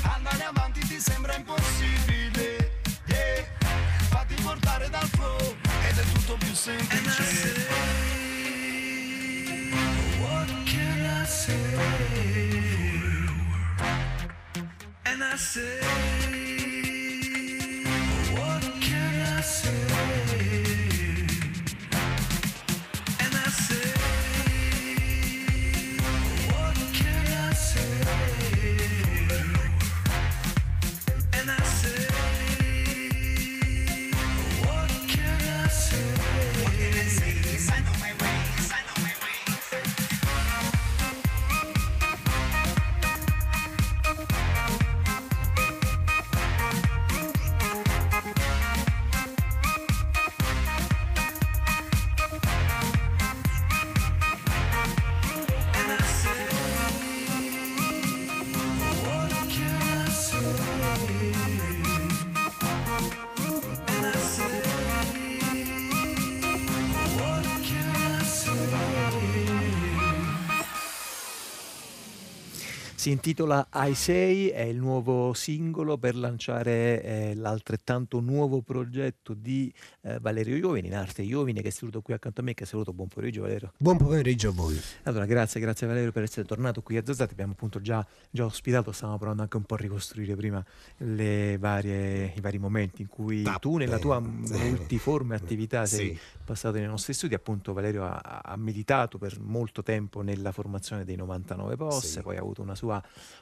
Andare 0.03 0.43
avanti 0.43 0.79
ti 0.87 0.99
sembra 0.99 1.35
impossibile, 1.35 2.79
yeah. 3.07 3.90
Fatti 4.31 4.41
portare 4.41 4.89
dal 4.89 5.07
flow 5.07 5.55
ed 5.87 5.97
è 5.97 6.03
tutto 6.13 6.37
più 6.37 6.53
semplice. 6.53 7.67
What 10.19 10.47
can 10.65 11.21
I 11.21 11.25
say? 11.25 11.55
And 15.03 15.21
I 15.21 15.37
say, 15.37 16.50
Si 73.01 73.09
intitola 73.09 73.67
I 73.73 73.95
Say, 73.95 74.49
è 74.49 74.61
il 74.61 74.77
nuovo 74.77 75.33
singolo 75.33 75.97
per 75.97 76.15
lanciare 76.15 77.01
eh, 77.01 77.33
l'altrettanto 77.33 78.19
nuovo 78.19 78.61
progetto 78.61 79.33
di 79.33 79.73
eh, 80.01 80.19
Valerio 80.19 80.55
Iovini, 80.55 80.85
in 80.85 80.93
arte 80.93 81.23
Iovini, 81.23 81.63
che 81.63 81.69
è 81.69 81.71
seduto 81.71 82.01
qui 82.01 82.13
accanto 82.13 82.41
a 82.41 82.43
me, 82.43 82.53
che 82.53 82.63
saluto. 82.65 82.93
Buon 82.93 83.07
pomeriggio 83.07 83.41
Valerio. 83.41 83.71
Buon 83.77 83.97
pomeriggio 83.97 84.49
a 84.49 84.51
voi. 84.51 84.79
Allora, 85.05 85.25
grazie, 85.25 85.59
grazie 85.59 85.87
Valerio 85.87 86.11
per 86.11 86.21
essere 86.21 86.45
tornato 86.45 86.83
qui 86.83 86.97
a 86.97 87.01
Zazzati. 87.03 87.31
Abbiamo 87.31 87.53
appunto 87.53 87.81
già, 87.81 88.05
già 88.29 88.45
ospitato, 88.45 88.91
stavamo 88.91 89.17
provando 89.17 89.41
anche 89.41 89.57
un 89.57 89.63
po' 89.63 89.73
a 89.73 89.77
ricostruire 89.77 90.35
prima 90.35 90.63
varie, 90.97 92.33
i 92.35 92.39
vari 92.39 92.59
momenti 92.59 93.01
in 93.01 93.07
cui 93.07 93.41
Tappe, 93.41 93.59
tu 93.59 93.77
nella 93.77 93.97
tua 93.97 94.19
multiforme 94.19 95.35
attività 95.35 95.87
sei 95.87 96.09
sì. 96.09 96.19
passato 96.43 96.77
nei 96.77 96.87
nostri 96.87 97.13
studi. 97.13 97.33
Appunto 97.33 97.73
Valerio 97.73 98.03
ha, 98.03 98.41
ha, 98.43 98.55
meditato 98.57 99.17
per 99.17 99.39
molto 99.39 99.81
tempo 99.81 100.21
nella 100.21 100.51
formazione 100.51 101.03
dei 101.03 101.15
99 101.15 101.75
Posse, 101.77 102.07
sì. 102.07 102.21
poi 102.21 102.37
ha 102.37 102.41
avuto 102.41 102.61
una 102.61 102.75
sua, 102.75 102.90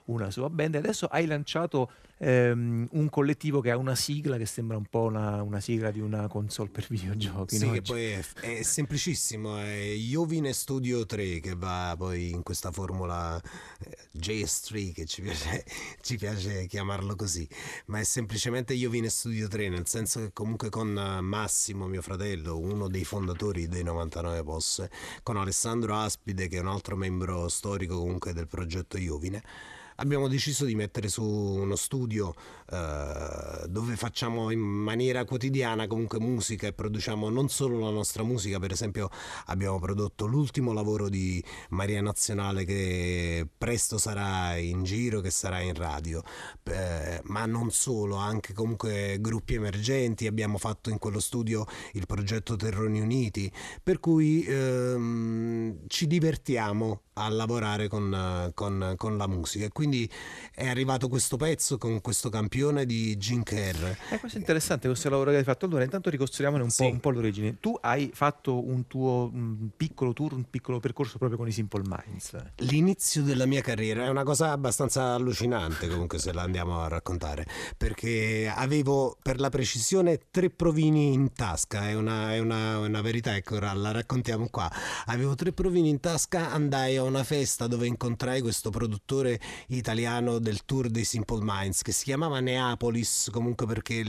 una 0.06 0.30
sua 0.32 0.50
band 0.50 0.76
e 0.76 0.78
adesso 0.80 1.06
hai 1.06 1.26
lanciato 1.26 1.90
ehm, 2.20 2.88
un 2.92 3.10
collettivo 3.10 3.62
che 3.62 3.72
ha 3.72 3.78
una 3.78 3.96
sigla 3.96 4.38
che 4.38 4.46
sembra 4.46 4.78
un 4.78 4.86
po' 4.86 5.04
una, 5.04 5.42
una 5.42 5.60
sigla 5.60 5.92
di 5.92 6.00
una 6.00 6.28
console 6.28 6.70
per 6.70 6.86
videogiochi. 6.90 7.58
Sì, 7.58 7.66
no? 7.66 7.72
che 7.74 7.82
poi 7.82 8.06
è, 8.06 8.24
è, 8.42 8.62
semplicissimo, 8.62 9.58
è 9.58 9.74
Iovine 9.74 10.54
Studio 10.54 11.06
3 11.06 11.40
che 11.40 11.56
va 11.56 11.96
poi 11.98 12.32
in 12.32 12.44
questa 12.44 12.72
formula 12.72 13.42
eh, 13.80 13.98
JS3 14.18 14.94
che 14.94 15.06
ci 15.06 15.22
piace, 15.22 15.66
ci 16.02 16.18
piace 16.18 16.68
chiamarlo 16.68 17.16
così, 17.16 17.48
ma 17.86 18.00
è 18.00 18.04
semplicemente 18.04 18.74
Iovine 18.74 19.10
Studio 19.10 19.48
3 19.48 19.70
nel 19.70 19.88
senso 19.88 20.20
che 20.20 20.32
comunque 20.34 20.70
con 20.70 21.20
Massimo, 21.22 21.88
mio 21.88 22.02
fratello, 22.02 22.58
uno 22.58 22.88
dei 22.88 23.06
fondatori 23.06 23.68
dei 23.68 23.84
99 23.84 24.44
Posse, 24.44 24.92
con 25.24 25.38
Alessandro 25.38 25.96
Aspide 25.96 26.48
che 26.48 26.58
è 26.58 26.60
un 26.60 26.68
altro 26.68 26.96
membro 26.96 27.48
storico 27.48 27.98
comunque 27.98 28.34
del 28.34 28.48
progetto 28.48 28.98
Iovine 29.40 29.78
abbiamo 30.00 30.28
deciso 30.28 30.66
di 30.66 30.76
mettere 30.76 31.08
su 31.08 31.24
uno 31.24 31.76
studio 31.76 32.34
eh, 32.72 33.66
dove 33.68 33.96
facciamo 33.96 34.50
in 34.50 34.60
maniera 34.60 35.26
quotidiana 35.26 35.88
comunque 35.88 36.20
musica 36.20 36.68
e 36.68 36.74
produciamo 36.74 37.30
non 37.30 37.50
solo 37.50 37.80
la 37.80 37.90
nostra 37.90 38.24
musica, 38.24 38.60
per 38.60 38.72
esempio 38.72 39.10
abbiamo 39.48 39.80
prodotto 39.80 40.26
l'ultimo 40.26 40.74
lavoro 40.74 41.10
di 41.10 41.44
Maria 41.70 42.02
Nazionale 42.02 42.66
che 42.66 43.48
presto 43.58 43.98
sarà 43.98 44.56
in 44.58 44.84
giro, 44.84 45.22
che 45.22 45.32
sarà 45.32 45.60
in 45.60 45.74
radio, 45.74 46.24
eh, 46.64 47.20
ma 47.26 47.46
non 47.46 47.72
solo, 47.72 48.16
anche 48.16 48.54
comunque 48.54 49.18
gruppi 49.20 49.56
emergenti, 49.56 50.28
abbiamo 50.28 50.58
fatto 50.58 50.90
in 50.90 50.98
quello 50.98 51.20
studio 51.20 51.66
il 51.94 52.06
progetto 52.06 52.56
Terroni 52.56 53.00
Uniti, 53.02 53.52
per 53.84 54.00
cui 54.00 54.44
ehm, 54.46 55.88
ci 55.88 56.08
divertiamo 56.08 57.04
a 57.20 57.28
lavorare 57.30 57.88
con, 57.88 58.52
con, 58.54 58.94
con 58.96 59.18
la 59.18 59.28
musica 59.28 59.66
e 59.66 59.70
quindi 59.70 60.10
è 60.54 60.68
arrivato 60.68 61.10
questo 61.10 61.36
pezzo 61.36 61.78
con 61.78 62.00
questo 62.02 62.30
campione 62.30 62.86
di 62.86 63.18
Gene 63.18 63.44
Kerr. 63.44 63.84
Eh, 64.10 64.20
questo 64.20 64.38
è 64.38 64.40
interessante 64.40 64.88
questo 64.88 65.10
lavoro 65.10 65.32
che 65.32 65.38
hai 65.38 65.44
fatto. 65.44 65.66
Allora, 65.66 65.84
intanto 65.84 66.10
ricostruiamone 66.10 66.64
un, 66.64 66.70
sì. 66.70 66.84
po', 66.84 66.90
un 66.90 67.00
po' 67.00 67.10
l'origine. 67.12 67.58
Tu 67.60 67.78
hai 67.82 68.12
fatto 68.14 68.66
un 68.66 68.88
tuo 68.88 69.30
un 69.34 69.70
piccolo 69.76 70.14
tour, 70.14 70.34
un 70.34 70.50
piccolo 70.50 70.80
percorso 70.80 71.18
proprio 71.18 71.38
con 71.38 71.48
i 71.48 71.52
Simple 71.52 71.82
Minds. 71.86 72.36
L'inizio 72.58 73.22
della 73.24 73.46
mia 73.46 73.62
carriera 73.62 74.06
è 74.06 74.10
una 74.10 74.24
cosa 74.24 74.52
abbastanza 74.52 75.14
allucinante, 75.14 75.88
comunque, 75.88 76.20
se 76.20 76.32
la 76.32 76.44
andiamo 76.44 76.82
a 76.82 76.88
raccontare, 76.88 77.46
perché 77.78 78.52
avevo 78.54 79.18
per 79.22 79.40
la 79.40 79.50
precisione 79.50 80.20
tre 80.32 80.50
provini 80.50 81.14
in 81.14 81.34
tasca. 81.34 81.90
È 81.90 81.96
una, 81.96 82.34
è 82.34 82.40
una, 82.40 82.80
una 82.80 83.02
verità, 83.02 83.36
ecco, 83.36 83.60
la 83.60 83.92
raccontiamo 83.92 84.48
qua. 84.50 84.72
Avevo 85.06 85.36
tre 85.36 85.52
provini 85.52 85.90
in 85.90 86.00
tasca, 86.00 86.52
andai 86.52 86.96
a 86.96 87.04
una 87.10 87.24
festa 87.24 87.68
dove 87.68 87.88
incontrai 87.88 88.42
questo 88.42 88.70
produttore 88.70 89.40
italiano 89.68 90.40
del 90.40 90.64
tour 90.64 90.90
dei 90.90 91.04
Simple 91.04 91.42
Minds 91.42 91.82
che 91.82 91.92
si 91.92 92.06
chiamava 92.06 92.40
Neapolis, 92.40 93.30
comunque 93.32 93.66
perché 93.66 94.04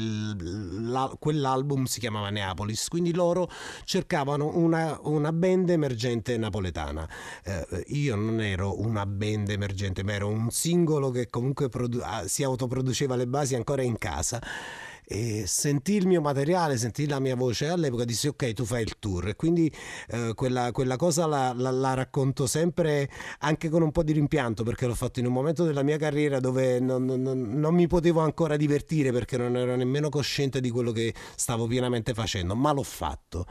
quell'album 1.19 1.85
si 1.85 1.99
chiamava 1.99 2.31
Neapolis, 2.31 2.89
quindi 2.89 3.13
loro 3.13 3.51
cercavano 3.85 4.57
una, 4.57 4.99
una 5.03 5.33
band 5.33 5.71
emergente 5.71 6.37
napoletana. 6.37 7.09
Eh, 7.43 7.85
io 7.89 8.15
non 8.15 8.41
ero 8.41 8.81
una 8.81 9.07
band 9.07 9.49
emergente, 9.49 10.05
ma 10.05 10.13
ero 10.13 10.29
un 10.29 10.51
singolo 10.51 11.11
che 11.11 11.29
comunque 11.29 11.69
produ- 11.69 12.03
ah, 12.05 12.29
si 12.29 12.43
autoproduceva 12.45 13.17
le 13.17 13.27
basi 13.27 13.55
ancora 13.55 13.83
in 13.83 13.99
casa 13.99 14.41
e 15.13 15.43
sentì 15.49 15.95
il 15.95 16.07
mio 16.07 16.21
materiale, 16.21 16.79
sentì 16.79 17.09
la 17.09 17.19
mia 17.19 17.35
voce 17.35 17.67
all'epoca 17.67 18.05
dissi 18.05 18.29
ok 18.29 18.53
tu 18.53 18.65
fai 18.65 18.83
il 18.83 18.97
tour. 19.01 19.27
E 19.27 19.35
quindi 19.35 19.69
eh, 20.11 20.35
quella, 20.37 20.71
quella, 20.71 20.95
cosa 20.95 21.27
la, 21.27 21.53
la, 21.53 21.73
la, 21.73 21.95
racconto 21.95 22.47
sempre 22.47 23.11
anche 23.41 23.69
con 23.69 23.83
un 23.83 23.91
po' 23.91 24.05
di 24.05 24.13
rimpianto 24.13 24.63
perché 24.63 24.87
l'ho 24.87 24.95
fatto 24.95 25.19
in 25.19 25.27
un 25.27 25.33
momento 25.33 25.65
della 25.65 25.83
mia 25.83 25.99
carriera 25.99 26.39
dove 26.39 26.79
non, 26.79 27.07
non, 27.07 27.23
non 27.23 27.75
mi 27.75 27.89
potevo 27.89 28.21
ancora 28.21 28.57
divertire 28.57 29.11
perché 29.11 29.37
non 29.37 29.57
ero 29.57 29.75
nemmeno 29.75 30.11
cosciente 30.11 30.61
di 30.61 30.71
quello 30.71 30.93
che 30.93 31.13
stavo 31.35 31.67
pienamente 31.67 32.15
facendo, 32.15 32.55
ma 32.55 32.71
l'ho 32.71 32.85
fatto. 32.85 33.47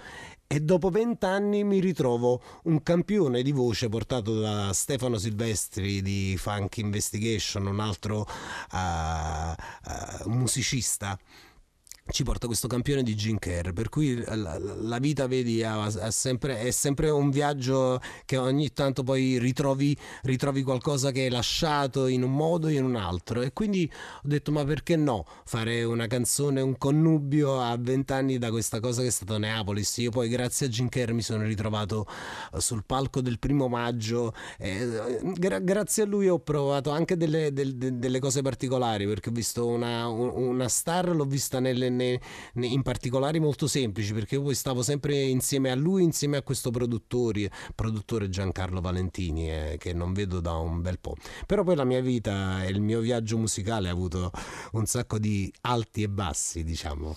E 0.47 0.62
dopo 0.62 0.89
vent'anni 0.89 1.66
mi 1.66 1.80
ritrovo 1.82 2.41
un 2.64 2.82
campione 2.84 3.41
di 3.43 3.51
voce 3.51 3.89
portato 3.89 4.39
da 4.39 4.72
Stefano 4.72 5.18
Silvestri 5.18 6.01
di 6.01 6.38
Funk 6.39 6.78
Investigation, 6.78 7.68
un 7.68 7.82
altro 7.82 8.26
uh, 8.72 8.78
uh, 8.78 10.30
musicista 10.30 11.20
ci 12.12 12.24
porta 12.24 12.47
questo 12.47 12.68
campione 12.68 13.03
di 13.03 13.16
Gin 13.16 13.38
Kerr, 13.38 13.72
per 13.72 13.89
cui 13.89 14.24
la, 14.26 14.57
la 14.57 14.97
vita, 14.97 15.28
vedi, 15.28 15.64
ha, 15.64 15.84
ha 15.84 16.12
sempre, 16.12 16.60
è 16.60 16.72
sempre 16.72 17.10
un 17.10 17.30
viaggio 17.30 18.01
che 18.26 18.38
ogni 18.38 18.74
tanto 18.74 19.03
poi 19.03 19.38
ritrovi, 19.38 19.95
ritrovi, 20.24 20.64
qualcosa 20.64 21.12
che 21.12 21.22
hai 21.22 21.30
lasciato 21.30 22.07
in 22.07 22.24
un 22.24 22.34
modo 22.34 22.68
o 22.68 22.70
in 22.70 22.84
un 22.84 22.95
altro. 22.95 23.41
E 23.41 23.53
quindi 23.53 23.89
ho 24.24 24.28
detto, 24.28 24.51
ma 24.51 24.64
perché 24.66 24.95
no 24.95 25.26
fare 25.45 25.84
una 25.84 26.07
canzone, 26.07 26.62
un 26.62 26.78
connubio 26.78 27.62
a 27.62 27.76
vent'anni 27.80 28.38
da 28.38 28.49
questa 28.49 28.80
cosa 28.80 29.01
che 29.01 29.07
è 29.07 29.12
stata 29.12 29.38
Neapolis. 29.38 29.97
Io 29.97 30.12
poi 30.12 30.30
grazie 30.30 30.66
a 30.66 30.70
Gin 30.70 30.89
Kerr 30.89 31.12
mi 31.12 31.22
sono 31.22 31.43
ritrovato 31.43 32.07
eh, 32.53 32.60
sul 32.60 32.84
palco 32.86 33.22
del 33.22 33.38
primo 33.39 33.68
maggio. 33.68 34.34
Eh, 34.57 35.20
gra- 35.36 35.60
grazie 35.60 36.03
a 36.03 36.05
lui 36.05 36.28
ho 36.28 36.39
provato 36.39 36.89
anche 36.89 37.18
delle, 37.18 37.53
delle, 37.53 37.99
delle, 37.99 38.20
cose 38.20 38.41
particolari, 38.41 39.05
perché 39.05 39.30
ho 39.30 39.34
visto 39.34 39.68
una, 39.68 40.07
una 40.07 40.68
star, 40.68 41.16
l'ho 41.16 41.26
vista 41.26 41.60
nelle 41.60 41.89
ne, 42.00 42.22
ne, 42.54 42.68
in 42.68 42.82
particolari 42.82 43.39
molto 43.39 43.68
semplici 43.68 44.14
perché 44.14 44.36
io 44.36 44.41
poi 44.41 44.56
stavo 44.56 44.82
sempre 44.82 45.16
insieme 45.16 45.70
a 45.70 45.76
lui, 45.76 46.04
insieme 46.04 46.38
a 46.38 46.41
questo 46.41 46.72
produttore, 46.72 47.52
produttore 47.76 48.30
Giancarlo 48.30 48.80
Valentini 48.80 49.52
eh, 49.52 49.76
che 49.78 49.93
non 49.93 50.14
vedo 50.14 50.39
da 50.39 50.54
un 50.54 50.82
bel 50.82 51.00
po'. 51.00 51.16
Però 51.45 51.64
poi 51.64 51.76
la 51.76 51.84
mia 51.84 52.02
vita 52.02 52.64
e 52.64 52.70
il 52.70 52.82
mio 52.82 53.02
viaggio 53.02 53.38
musicale 53.38 53.89
ha 53.89 53.91
avuto 53.91 54.32
un 54.74 54.86
sacco 54.86 55.20
di 55.20 55.52
alti 55.62 56.04
e 56.04 56.10
bassi, 56.10 56.64
diciamo. 56.64 57.16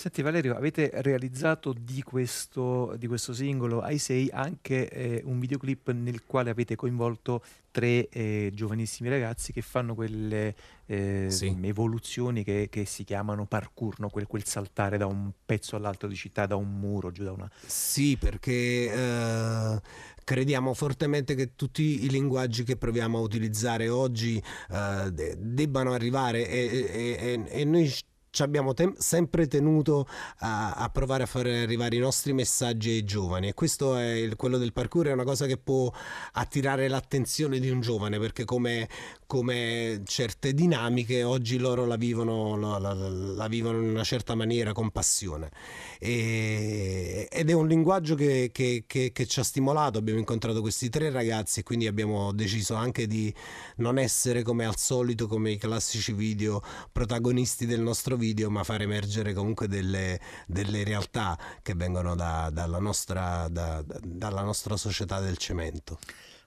Senti 0.00 0.22
Valerio, 0.22 0.54
avete 0.54 0.92
realizzato 1.02 1.72
di 1.72 2.04
questo, 2.04 2.94
di 2.96 3.08
questo 3.08 3.32
singolo 3.32 3.82
I 3.84 3.98
Say 3.98 4.28
anche 4.30 4.88
eh, 4.88 5.22
un 5.24 5.40
videoclip 5.40 5.90
nel 5.90 6.24
quale 6.24 6.50
avete 6.50 6.76
coinvolto 6.76 7.42
tre 7.72 8.08
eh, 8.08 8.52
giovanissimi 8.54 9.08
ragazzi 9.08 9.52
che 9.52 9.60
fanno 9.60 9.96
quelle 9.96 10.54
eh, 10.86 11.26
sì. 11.30 11.58
evoluzioni 11.62 12.44
che, 12.44 12.68
che, 12.70 12.84
si 12.84 13.02
chiamano 13.02 13.46
parkour, 13.46 13.98
no? 13.98 14.08
quel, 14.08 14.28
quel, 14.28 14.44
saltare 14.44 14.98
da 14.98 15.06
un 15.06 15.32
pezzo 15.44 15.74
all'altro 15.74 16.06
di 16.06 16.14
città, 16.14 16.46
da 16.46 16.54
un 16.54 16.78
muro, 16.78 17.10
giù 17.10 17.24
da 17.24 17.32
una... 17.32 17.50
Sì, 17.66 18.16
perché 18.16 18.92
eh, 18.92 19.80
crediamo 20.22 20.74
fortemente 20.74 21.34
che 21.34 21.56
tutti 21.56 22.04
i 22.04 22.08
linguaggi 22.08 22.62
che 22.62 22.76
proviamo 22.76 23.18
a 23.18 23.20
utilizzare 23.20 23.88
oggi 23.88 24.40
uh, 24.68 25.10
de- 25.10 25.34
debbano 25.36 25.92
arrivare 25.92 26.48
e, 26.48 26.86
e, 26.88 27.16
e, 27.18 27.44
e 27.48 27.64
noi 27.64 27.92
ci 28.30 28.42
abbiamo 28.42 28.74
tem- 28.74 28.96
sempre 28.96 29.46
tenuto 29.46 30.06
a, 30.38 30.74
a, 30.74 30.88
provare 30.90 31.22
a 31.22 31.26
far 31.26 31.46
arrivare 31.46 31.96
i 31.96 31.98
nostri 31.98 32.32
messaggi 32.32 32.90
ai 32.90 33.04
giovani 33.04 33.48
e 33.48 33.54
questo 33.54 33.96
è 33.96 34.12
il, 34.12 34.36
quello 34.36 34.58
del 34.58 34.72
parkour 34.72 35.06
è 35.06 35.12
una 35.12 35.24
cosa 35.24 35.46
che 35.46 35.56
può 35.56 35.92
attirare 36.32 36.88
l'attenzione 36.88 37.58
di 37.58 37.70
un 37.70 37.80
giovane 37.80 38.18
perché 38.18 38.44
come, 38.44 38.88
come 39.26 40.02
certe 40.04 40.54
dinamiche 40.54 41.22
oggi 41.22 41.58
loro 41.58 41.86
la 41.86 41.96
vivono, 41.96 42.56
la, 42.56 42.78
la, 42.78 42.92
la 42.92 43.48
vivono 43.48 43.80
in 43.80 43.88
una 43.88 44.04
certa 44.04 44.34
maniera 44.34 44.72
con 44.72 44.90
passione. 44.90 45.50
E, 45.98 47.28
ed 47.30 47.50
è 47.50 47.52
un 47.52 47.66
linguaggio 47.66 48.14
che, 48.14 48.50
che, 48.52 48.84
che, 48.86 49.10
che, 49.12 49.26
ci 49.26 49.40
ha 49.40 49.42
stimolato 49.42 49.98
abbiamo 49.98 50.18
incontrato 50.18 50.60
questi 50.60 50.88
tre 50.88 51.10
ragazzi 51.10 51.60
e 51.60 51.62
quindi 51.62 51.86
abbiamo 51.86 52.32
deciso 52.32 52.74
anche 52.74 53.06
di 53.06 53.32
non 53.76 53.98
essere 53.98 54.42
come 54.42 54.64
al 54.64 54.76
solito 54.76 55.26
come 55.26 55.50
i 55.50 55.56
classici 55.56 56.12
video 56.12 56.62
protagonisti 56.92 57.66
del 57.66 57.80
nostro 57.80 58.16
video 58.16 58.27
video, 58.28 58.50
ma 58.50 58.62
far 58.64 58.82
emergere 58.82 59.32
comunque 59.32 59.68
delle, 59.68 60.20
delle 60.46 60.84
realtà 60.84 61.38
che 61.62 61.74
vengono 61.74 62.14
da, 62.14 62.50
dalla, 62.52 62.78
nostra, 62.78 63.48
da, 63.48 63.82
dalla 63.84 64.42
nostra 64.42 64.76
società 64.76 65.20
del 65.20 65.36
cemento. 65.36 65.98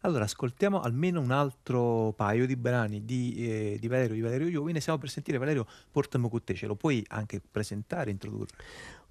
Allora, 0.04 0.24
ascoltiamo 0.24 0.82
almeno 0.82 1.22
un 1.22 1.30
altro 1.30 2.14
paio 2.16 2.48
di 2.48 2.56
brani 2.56 3.06
di, 3.06 3.36
eh, 3.38 3.78
di 3.80 3.88
Valerio, 3.88 4.16
di 4.16 4.22
Valerio 4.22 4.48
Iovine. 4.48 4.80
Siamo 4.80 4.98
per 4.98 5.10
sentire 5.10 5.38
Valerio 5.38 5.68
Portamo 5.92 6.28
con 6.28 6.44
te, 6.44 6.56
ce 6.56 6.66
lo 6.66 6.76
puoi 6.76 7.06
anche 7.10 7.40
presentare, 7.40 8.10
introdurre? 8.10 8.56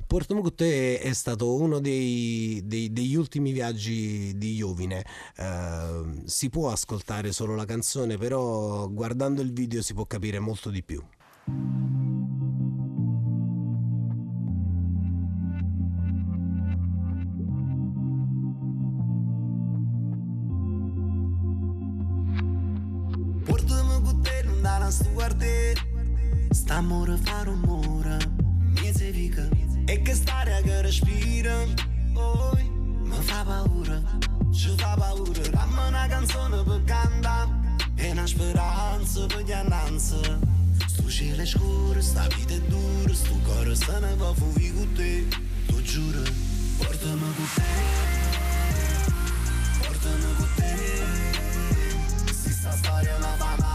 Portamo 0.04 0.40
con 0.40 0.54
te 0.56 0.98
è 0.98 1.12
stato 1.12 1.54
uno 1.54 1.78
dei, 1.78 2.60
dei, 2.64 2.92
degli 2.92 3.14
ultimi 3.14 3.52
viaggi 3.52 4.36
di 4.36 4.56
Iovine. 4.56 5.04
Uh, 5.36 6.22
si 6.24 6.50
può 6.50 6.72
ascoltare 6.72 7.30
solo 7.30 7.54
la 7.54 7.64
canzone, 7.64 8.16
però 8.18 8.88
guardando 8.88 9.42
il 9.42 9.52
video 9.52 9.82
si 9.82 9.94
può 9.94 10.06
capire 10.06 10.40
molto 10.40 10.70
di 10.70 10.82
più. 10.82 11.00
Stuarte 24.90 25.74
Stiamo 26.50 27.02
a 27.04 27.16
fare 27.22 27.48
un 27.48 27.60
mura 27.60 28.16
Mieze 28.80 29.10
vica 29.10 29.48
E 29.86 30.02
che 30.02 30.14
stare 30.14 30.60
che 30.62 30.82
respira 30.82 31.64
oh, 32.14 32.56
Mi 32.56 33.20
fa 33.20 33.44
paura 33.44 34.02
Ci 34.52 34.74
fa 34.76 34.94
paura 34.96 35.48
Dammi 35.48 35.88
una 35.88 36.06
canzone 36.08 36.62
per 36.62 36.84
cantare 36.84 37.50
E 37.96 38.10
una 38.10 38.26
speranza 38.26 39.26
per 39.26 39.42
gli 39.42 39.52
annanza 39.52 40.18
Sto 40.86 41.08
cielo 41.08 41.42
è 41.42 41.46
scuro, 41.46 42.00
sta 42.00 42.26
vita 42.36 42.54
è 42.54 42.60
dura 42.60 43.14
Sto 43.14 43.34
cuore 43.44 43.74
se 43.74 43.98
ne 44.00 44.14
va 44.16 44.32
fuori 44.34 44.72
con 44.72 44.92
te. 44.94 45.26
Tu 45.66 45.82
giuro 45.82 46.22
Portami 46.78 47.20
con 47.20 47.48
te. 47.54 47.62
Portami 49.78 50.34
con 50.36 50.48
te. 50.56 52.32
Si 52.32 52.52
sta 52.52 52.70
storia 52.72 53.18
non 53.18 53.36
va 53.38 53.69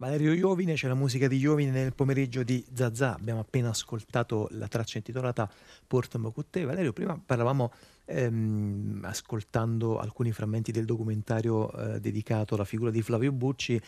Valerio 0.00 0.32
Iovine, 0.32 0.72
c'è 0.72 0.88
la 0.88 0.94
musica 0.94 1.28
di 1.28 1.36
Iovine 1.36 1.70
nel 1.70 1.92
pomeriggio 1.92 2.42
di 2.42 2.64
Zazà. 2.72 3.14
Abbiamo 3.14 3.40
appena 3.40 3.68
ascoltato 3.68 4.48
la 4.52 4.66
traccia 4.66 4.96
intitolata 4.96 5.46
Portamo 5.86 6.30
con 6.30 6.44
te. 6.48 6.64
Valerio, 6.64 6.94
prima 6.94 7.20
parlavamo 7.22 7.70
ehm, 8.06 9.00
ascoltando 9.04 9.98
alcuni 9.98 10.32
frammenti 10.32 10.72
del 10.72 10.86
documentario 10.86 11.70
eh, 11.72 12.00
dedicato 12.00 12.54
alla 12.54 12.64
figura 12.64 12.90
di 12.90 13.02
Flavio 13.02 13.30
Bucci 13.30 13.78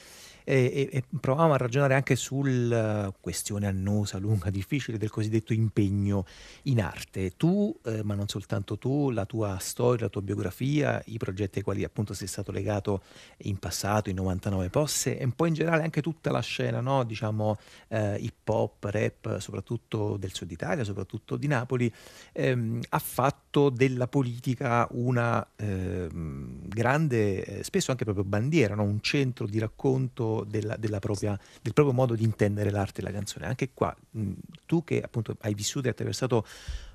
e, 0.45 0.89
e, 0.91 1.05
provavamo 1.21 1.55
a 1.55 1.57
ragionare 1.57 1.95
anche 1.95 2.17
sulla 2.17 3.09
uh, 3.09 3.15
questione 3.21 3.67
annosa, 3.67 4.19
lunga, 4.19 4.51
difficile 4.51 4.99
del 4.99 5.11
cosiddetto 5.11 5.53
impegno 5.53 6.25
in 6.65 6.81
arte. 6.81 7.37
Tu, 7.37 7.75
eh, 7.85 8.03
ma 8.03 8.15
non 8.15 8.29
soltanto 8.29 8.79
tu, 8.79 9.11
la 9.11 9.25
tua 9.25 9.59
storia, 9.59 10.05
la 10.05 10.11
tua 10.11 10.23
biografia, 10.23 11.03
i 11.07 11.19
progetti 11.19 11.59
ai 11.59 11.65
quali 11.65 11.85
appunto 11.85 12.15
sei 12.15 12.27
stato 12.27 12.53
legato 12.53 13.03
in 13.39 13.59
passato, 13.59 14.11
in 14.11 14.17
99 14.17 14.69
posse 14.71 15.19
e 15.19 15.25
un 15.25 15.33
po' 15.33 15.47
in 15.47 15.55
generale 15.55 15.83
anche 15.83 16.03
tutta 16.03 16.31
la 16.31 16.41
scena, 16.41 16.81
no? 16.81 17.05
diciamo 17.05 17.57
eh, 17.89 18.17
hip 18.17 18.49
hop, 18.49 18.85
rap, 18.85 19.39
soprattutto 19.39 20.17
del 20.17 20.33
sud 20.33 20.51
Italia, 20.51 20.85
soprattutto 20.85 21.37
di 21.37 21.47
Napoli, 21.47 21.93
ehm, 22.33 22.81
ha 22.89 22.99
fatto 22.99 23.42
della 23.71 24.09
politica 24.09 24.89
una 24.93 25.47
eh, 25.57 26.09
grande, 26.11 27.63
spesso 27.63 27.91
anche 27.91 28.05
proprio 28.05 28.25
bandiera, 28.25 28.75
no? 28.75 28.83
un 28.83 29.01
centro 29.01 29.47
di 29.47 29.59
racconto 29.59 30.45
della, 30.49 30.77
della 30.77 30.99
propria, 30.99 31.39
del 31.61 31.73
proprio 31.73 31.95
modo 31.95 32.15
di 32.15 32.25
intendere 32.25 32.71
l'arte 32.71 33.01
e 33.01 33.05
la 33.05 33.13
canzone. 33.13 33.47
Anche 33.47 33.71
qua, 33.75 33.95
mh, 34.11 34.31
tu 34.67 34.85
che 34.85 35.01
appunto 35.01 35.37
hai 35.41 35.55
vissuto 35.55 35.87
e 35.87 35.91
attraversato 35.91 36.47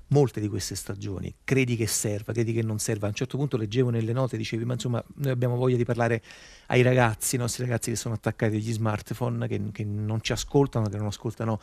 molte 0.08 0.40
di 0.40 0.48
queste 0.48 0.74
stagioni, 0.74 1.34
credi 1.44 1.76
che 1.76 1.86
serva, 1.86 2.32
credi 2.32 2.52
che 2.52 2.62
non 2.62 2.78
serva? 2.78 3.06
A 3.06 3.10
un 3.10 3.14
certo 3.14 3.36
punto 3.36 3.56
leggevo 3.56 3.90
nelle 3.90 4.12
note, 4.12 4.36
dicevi, 4.36 4.64
ma 4.64 4.74
insomma, 4.74 5.02
noi 5.16 5.32
abbiamo 5.32 5.56
voglia 5.56 5.76
di 5.76 5.84
parlare 5.84 6.22
ai 6.66 6.82
ragazzi, 6.82 7.34
i 7.34 7.38
nostri 7.38 7.64
ragazzi 7.64 7.90
che 7.90 7.96
sono 7.96 8.14
attaccati 8.14 8.56
agli 8.56 8.72
smartphone, 8.72 9.46
che, 9.46 9.60
che 9.72 9.84
non 9.84 10.22
ci 10.22 10.32
ascoltano, 10.32 10.88
che 10.88 10.96
non 10.96 11.06
ascoltano 11.06 11.60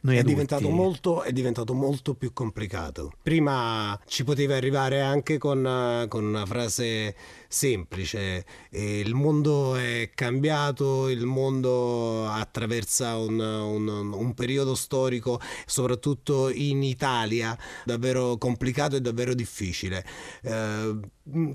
noi 0.00 0.16
è 0.16 0.22
diventato, 0.22 0.68
molto, 0.68 1.22
è 1.22 1.32
diventato 1.32 1.74
molto 1.74 2.14
più 2.14 2.32
complicato. 2.32 3.12
Prima 3.22 3.98
ci 4.06 4.24
poteva 4.24 4.56
arrivare 4.56 5.00
anche 5.00 5.38
con, 5.38 6.06
con 6.08 6.24
una 6.24 6.46
frase 6.46 7.14
semplice, 7.48 8.44
eh, 8.70 9.00
il 9.00 9.14
mondo 9.14 9.74
è 9.74 10.10
cambiato, 10.14 11.08
il 11.08 11.24
mondo 11.24 12.26
attraversa 12.26 13.16
un, 13.16 13.40
un, 13.40 13.88
un 13.88 14.34
periodo 14.34 14.74
storico, 14.74 15.40
soprattutto 15.66 16.50
in 16.50 16.82
Italia, 16.82 17.56
davvero 17.84 18.36
complicato 18.36 18.96
e 18.96 19.00
davvero 19.00 19.34
difficile. 19.34 20.04
Eh, 20.42 20.98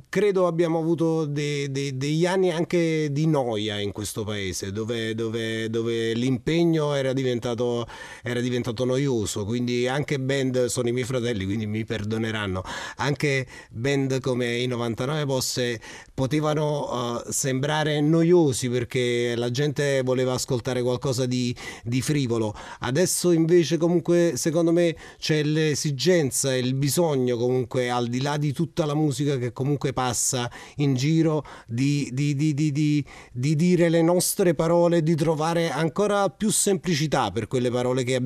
credo 0.10 0.48
abbiamo 0.48 0.80
avuto 0.80 1.26
de, 1.26 1.72
de, 1.72 1.98
degli 1.98 2.26
anni 2.26 2.52
anche 2.52 3.10
di 3.12 3.28
noia 3.28 3.80
in 3.80 3.92
questo 3.92 4.24
paese, 4.24 4.72
dove, 4.72 5.16
dove, 5.16 5.70
dove 5.70 6.14
l'impegno 6.14 6.94
era 6.94 7.14
diventato, 7.14 7.88
era 8.22 8.33
diventato 8.42 8.86
noioso, 8.86 9.46
quindi 9.46 9.88
anche 9.88 10.20
band, 10.20 10.66
sono 10.66 10.88
i 10.88 10.92
miei 10.92 11.06
fratelli, 11.06 11.46
quindi 11.46 11.66
mi 11.66 11.86
perdoneranno, 11.86 12.64
anche 12.98 13.46
band 13.72 14.20
come 14.20 14.58
i 14.58 14.68
99 14.68 15.26
Posse 15.26 15.80
potevano 16.14 17.22
uh, 17.24 17.32
sembrare 17.32 18.00
noiosi 18.02 18.70
perché 18.70 19.34
la 19.36 19.52
gente 19.52 20.02
voleva 20.04 20.34
ascoltare 20.34 20.82
qualcosa 20.82 21.26
di, 21.26 21.56
di 21.84 22.02
frivolo. 22.02 22.54
Adesso 22.80 23.32
invece 23.32 23.78
comunque 23.78 24.34
secondo 24.36 24.72
me 24.72 24.96
c'è 25.18 25.44
l'esigenza 25.44 26.54
e 26.54 26.60
il 26.60 26.76
bisogno 26.76 27.38
comunque 27.38 27.90
al 27.90 28.08
di 28.08 28.22
là 28.22 28.38
di 28.38 28.52
tutta 28.54 28.86
la 28.86 28.94
musica 28.94 29.38
che 29.38 29.52
comunque 29.52 29.94
passa 29.94 30.50
in 30.78 30.96
giro 30.96 31.44
di, 31.68 32.10
di, 32.12 32.36
di, 32.36 32.54
di 32.54 33.56
dire 33.56 33.90
le 33.90 34.02
nostre 34.02 34.54
parole, 34.54 35.02
di 35.04 35.16
trovare 35.16 35.70
ancora 35.72 36.30
più 36.30 36.50
semplicità 36.50 37.32
per 37.32 37.48
quelle 37.48 37.70
parole 37.70 38.04
che 38.04 38.16
abbiamo 38.16 38.23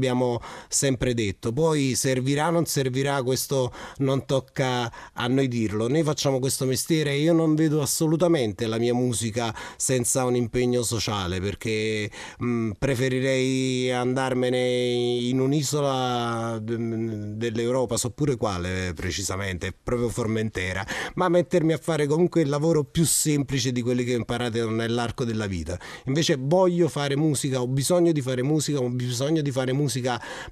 sempre 0.68 1.14
detto. 1.14 1.52
Poi 1.52 1.96
servirà 1.96 2.48
o 2.48 2.52
non 2.52 2.66
servirà, 2.66 3.22
questo 3.24 3.72
non 3.98 4.26
tocca 4.26 4.92
a 5.14 5.28
noi 5.28 5.48
dirlo. 5.48 5.88
Noi 5.88 6.04
facciamo 6.04 6.40
questo 6.40 6.66
mestiere 6.66 7.12
e 7.12 7.20
io 7.20 7.34
non 7.34 7.56
vedo 7.56 7.82
assolutamente 7.82 8.68
la 8.68 8.78
mia 8.78 8.94
musica 8.94 9.54
senza 9.76 10.26
un 10.26 10.36
impegno 10.36 10.84
sociale 10.84 11.40
perché 11.40 12.10
mh, 12.38 12.72
preferirei 12.78 13.92
andarmene 13.92 14.60
in 14.60 15.40
un'isola 15.40 16.60
dell'Europa, 16.62 17.98
so 17.98 18.12
pure 18.12 18.36
quale 18.36 18.94
precisamente, 18.94 19.74
proprio 19.82 20.10
Formentera, 20.10 20.86
ma 21.16 21.30
mettermi 21.30 21.74
a 21.74 21.78
fare 21.78 22.08
comunque 22.08 22.42
il 22.42 22.50
lavoro 22.50 22.84
più 22.84 23.06
semplice 23.06 23.72
di 23.72 23.82
quelli 23.82 24.04
che 24.04 24.14
ho 24.14 24.18
imparato 24.18 24.70
nell'arco 24.70 25.24
della 25.24 25.48
vita. 25.48 25.80
Invece 26.06 26.38
voglio 26.40 26.88
fare 26.88 27.16
musica, 27.16 27.62
ho 27.62 27.68
bisogno 27.68 28.12
di 28.12 28.22
fare 28.22 28.44
musica, 28.44 28.80
ho 28.80 28.90
bisogno 28.90 29.42
di 29.42 29.52
fare 29.52 29.74
musica 29.74 29.87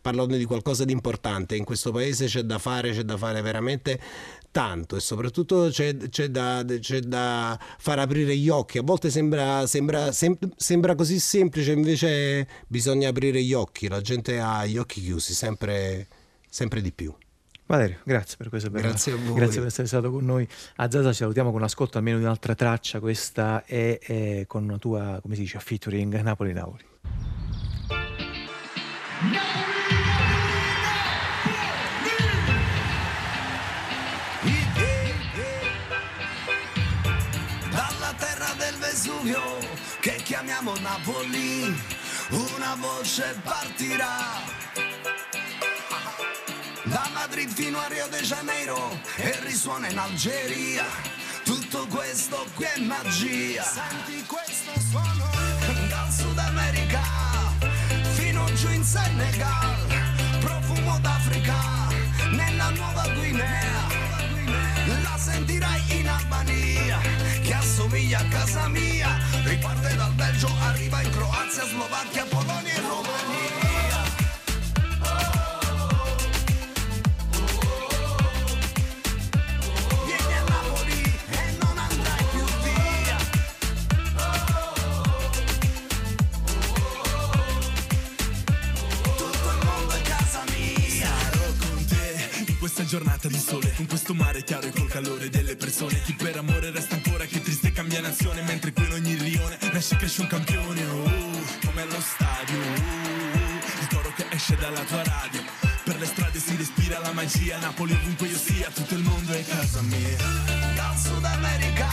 parlando 0.01 0.35
di 0.35 0.45
qualcosa 0.45 0.85
di 0.85 0.91
importante. 0.91 1.55
In 1.55 1.63
questo 1.63 1.91
paese 1.91 2.25
c'è 2.25 2.41
da 2.41 2.57
fare, 2.57 2.91
c'è 2.91 3.03
da 3.03 3.17
fare 3.17 3.41
veramente 3.41 3.99
tanto 4.51 4.95
e 4.95 5.01
soprattutto 5.01 5.67
c'è, 5.69 5.97
c'è, 6.09 6.29
da, 6.29 6.63
c'è 6.79 7.01
da, 7.01 7.59
far 7.77 7.99
aprire 7.99 8.37
gli 8.37 8.47
occhi. 8.47 8.77
A 8.77 8.83
volte 8.83 9.09
sembra, 9.09 9.67
sembra, 9.67 10.13
sem- 10.13 10.37
sembra, 10.55 10.95
così 10.95 11.19
semplice, 11.19 11.73
invece 11.73 12.47
bisogna 12.67 13.09
aprire 13.09 13.43
gli 13.43 13.53
occhi. 13.53 13.89
La 13.89 13.99
gente 13.99 14.39
ha 14.39 14.65
gli 14.65 14.77
occhi 14.77 15.01
chiusi 15.01 15.33
sempre, 15.33 16.07
sempre 16.49 16.81
di 16.81 16.93
più. 16.93 17.13
Valerio, 17.67 17.97
grazie 18.03 18.37
per 18.37 18.49
questo. 18.49 18.69
Grazie 18.69 19.13
a 19.13 19.15
voi. 19.17 19.33
Grazie 19.33 19.59
per 19.59 19.67
essere 19.67 19.87
stato 19.87 20.11
con 20.11 20.23
noi. 20.23 20.47
A 20.77 20.89
Zaza 20.89 21.09
ci 21.09 21.17
salutiamo 21.17 21.51
con 21.51 21.63
ascolto 21.63 21.97
almeno 21.97 22.17
di 22.17 22.23
un'altra 22.23 22.55
traccia. 22.55 22.99
Questa 22.99 23.65
è, 23.65 23.97
è 23.99 24.45
con 24.47 24.63
una 24.63 24.77
tua, 24.77 25.19
come 25.21 25.35
si 25.35 25.41
dice, 25.41 25.59
featuring 25.59 26.21
Napoli-Napoli. 26.21 26.94
No! 29.31 29.65
Vesuvio 38.95 39.59
che 39.99 40.15
chiamiamo 40.23 40.73
Napoli, 40.77 41.63
una 42.29 42.75
voce 42.79 43.37
partirà 43.43 44.41
da 46.83 47.09
Madrid 47.13 47.51
fino 47.51 47.77
a 47.79 47.87
Rio 47.87 48.07
de 48.07 48.21
Janeiro 48.21 49.01
e 49.17 49.37
risuona 49.41 49.89
in 49.89 49.97
Algeria. 49.97 50.85
Tutto 51.43 51.87
questo 51.87 52.45
qui 52.53 52.65
è 52.65 52.79
magia. 52.79 53.63
Senti 53.63 54.23
questo 54.25 54.71
suono 54.89 55.54
giù 58.65 58.71
in 58.71 58.83
Senegal. 58.83 59.75
Profumo 60.39 60.97
d'Africa 60.99 61.53
nella 62.31 62.69
Nuova 62.71 63.07
Guinea. 63.13 63.83
La 65.03 65.17
sentirai 65.17 65.81
in 65.99 66.07
Albania 66.07 66.99
che 67.41 67.53
assomiglia 67.53 68.19
a 68.19 68.25
casa 68.25 68.67
mia. 68.67 69.17
Riparte 69.43 69.95
dal 69.95 70.13
Belgio, 70.13 70.49
arriva 70.61 71.01
in 71.01 71.09
Croazia, 71.11 71.65
Slovacchia, 71.65 72.25
chiaro 94.45 94.67
e 94.67 94.71
col 94.71 94.87
calore 94.87 95.29
delle 95.29 95.55
persone. 95.55 96.01
Chi 96.03 96.13
per 96.13 96.37
amore 96.37 96.71
resta 96.71 96.95
ancora, 96.95 97.25
che 97.25 97.41
triste 97.41 97.71
cambia 97.71 97.99
nazione, 97.99 98.41
mentre 98.43 98.71
qui 98.71 98.85
in 98.85 98.93
ogni 98.93 99.15
rione 99.15 99.57
nasce 99.73 99.95
e 99.95 99.97
cresce 99.97 100.21
un 100.21 100.27
campione. 100.27 100.85
Oh, 100.85 101.41
come 101.65 101.81
allo 101.81 101.99
stadio, 101.99 102.57
oh, 102.57 103.81
il 103.81 103.87
coro 103.89 104.13
che 104.15 104.25
esce 104.29 104.55
dalla 104.55 104.83
tua 104.83 105.03
radio. 105.03 105.41
Per 105.83 105.97
le 105.97 106.05
strade 106.05 106.39
si 106.39 106.55
respira 106.55 106.99
la 106.99 107.11
magia, 107.11 107.57
Napoli 107.57 107.93
ovunque 107.93 108.27
io 108.27 108.37
sia, 108.37 108.69
tutto 108.69 108.93
il 108.93 109.03
mondo 109.03 109.33
è 109.33 109.43
casa 109.43 109.81
mia. 109.81 110.17
Dal 110.75 110.97
Sud 110.97 111.25
America, 111.25 111.89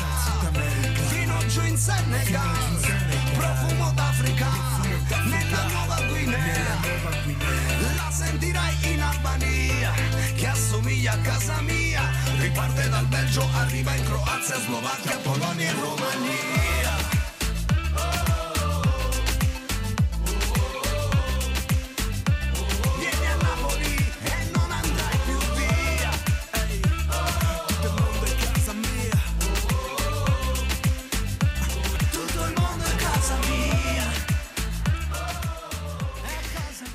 fino 1.08 1.46
giù 1.46 1.62
in 1.64 1.76
Senegal, 1.76 2.80
profumo 3.34 3.92
d'Africa, 3.92 4.48
nella 5.24 5.66
Nuova 5.68 6.00
Guinea. 6.06 6.80
La 7.96 8.10
sentirai 8.10 8.92
in 8.92 9.02
Albania, 9.02 9.92
che 10.34 10.46
assomiglia 10.46 11.12
a 11.12 11.18
casa 11.18 11.60
mia. 11.62 11.81
Riparte 12.42 12.88
dal 12.88 13.06
Belgio, 13.06 13.48
arriva 13.54 13.94
in 13.94 14.02
Croazia, 14.02 14.58
Slovacchia, 14.58 15.16
Polonia 15.18 15.70
e 15.70 15.74
Romania. 15.74 16.91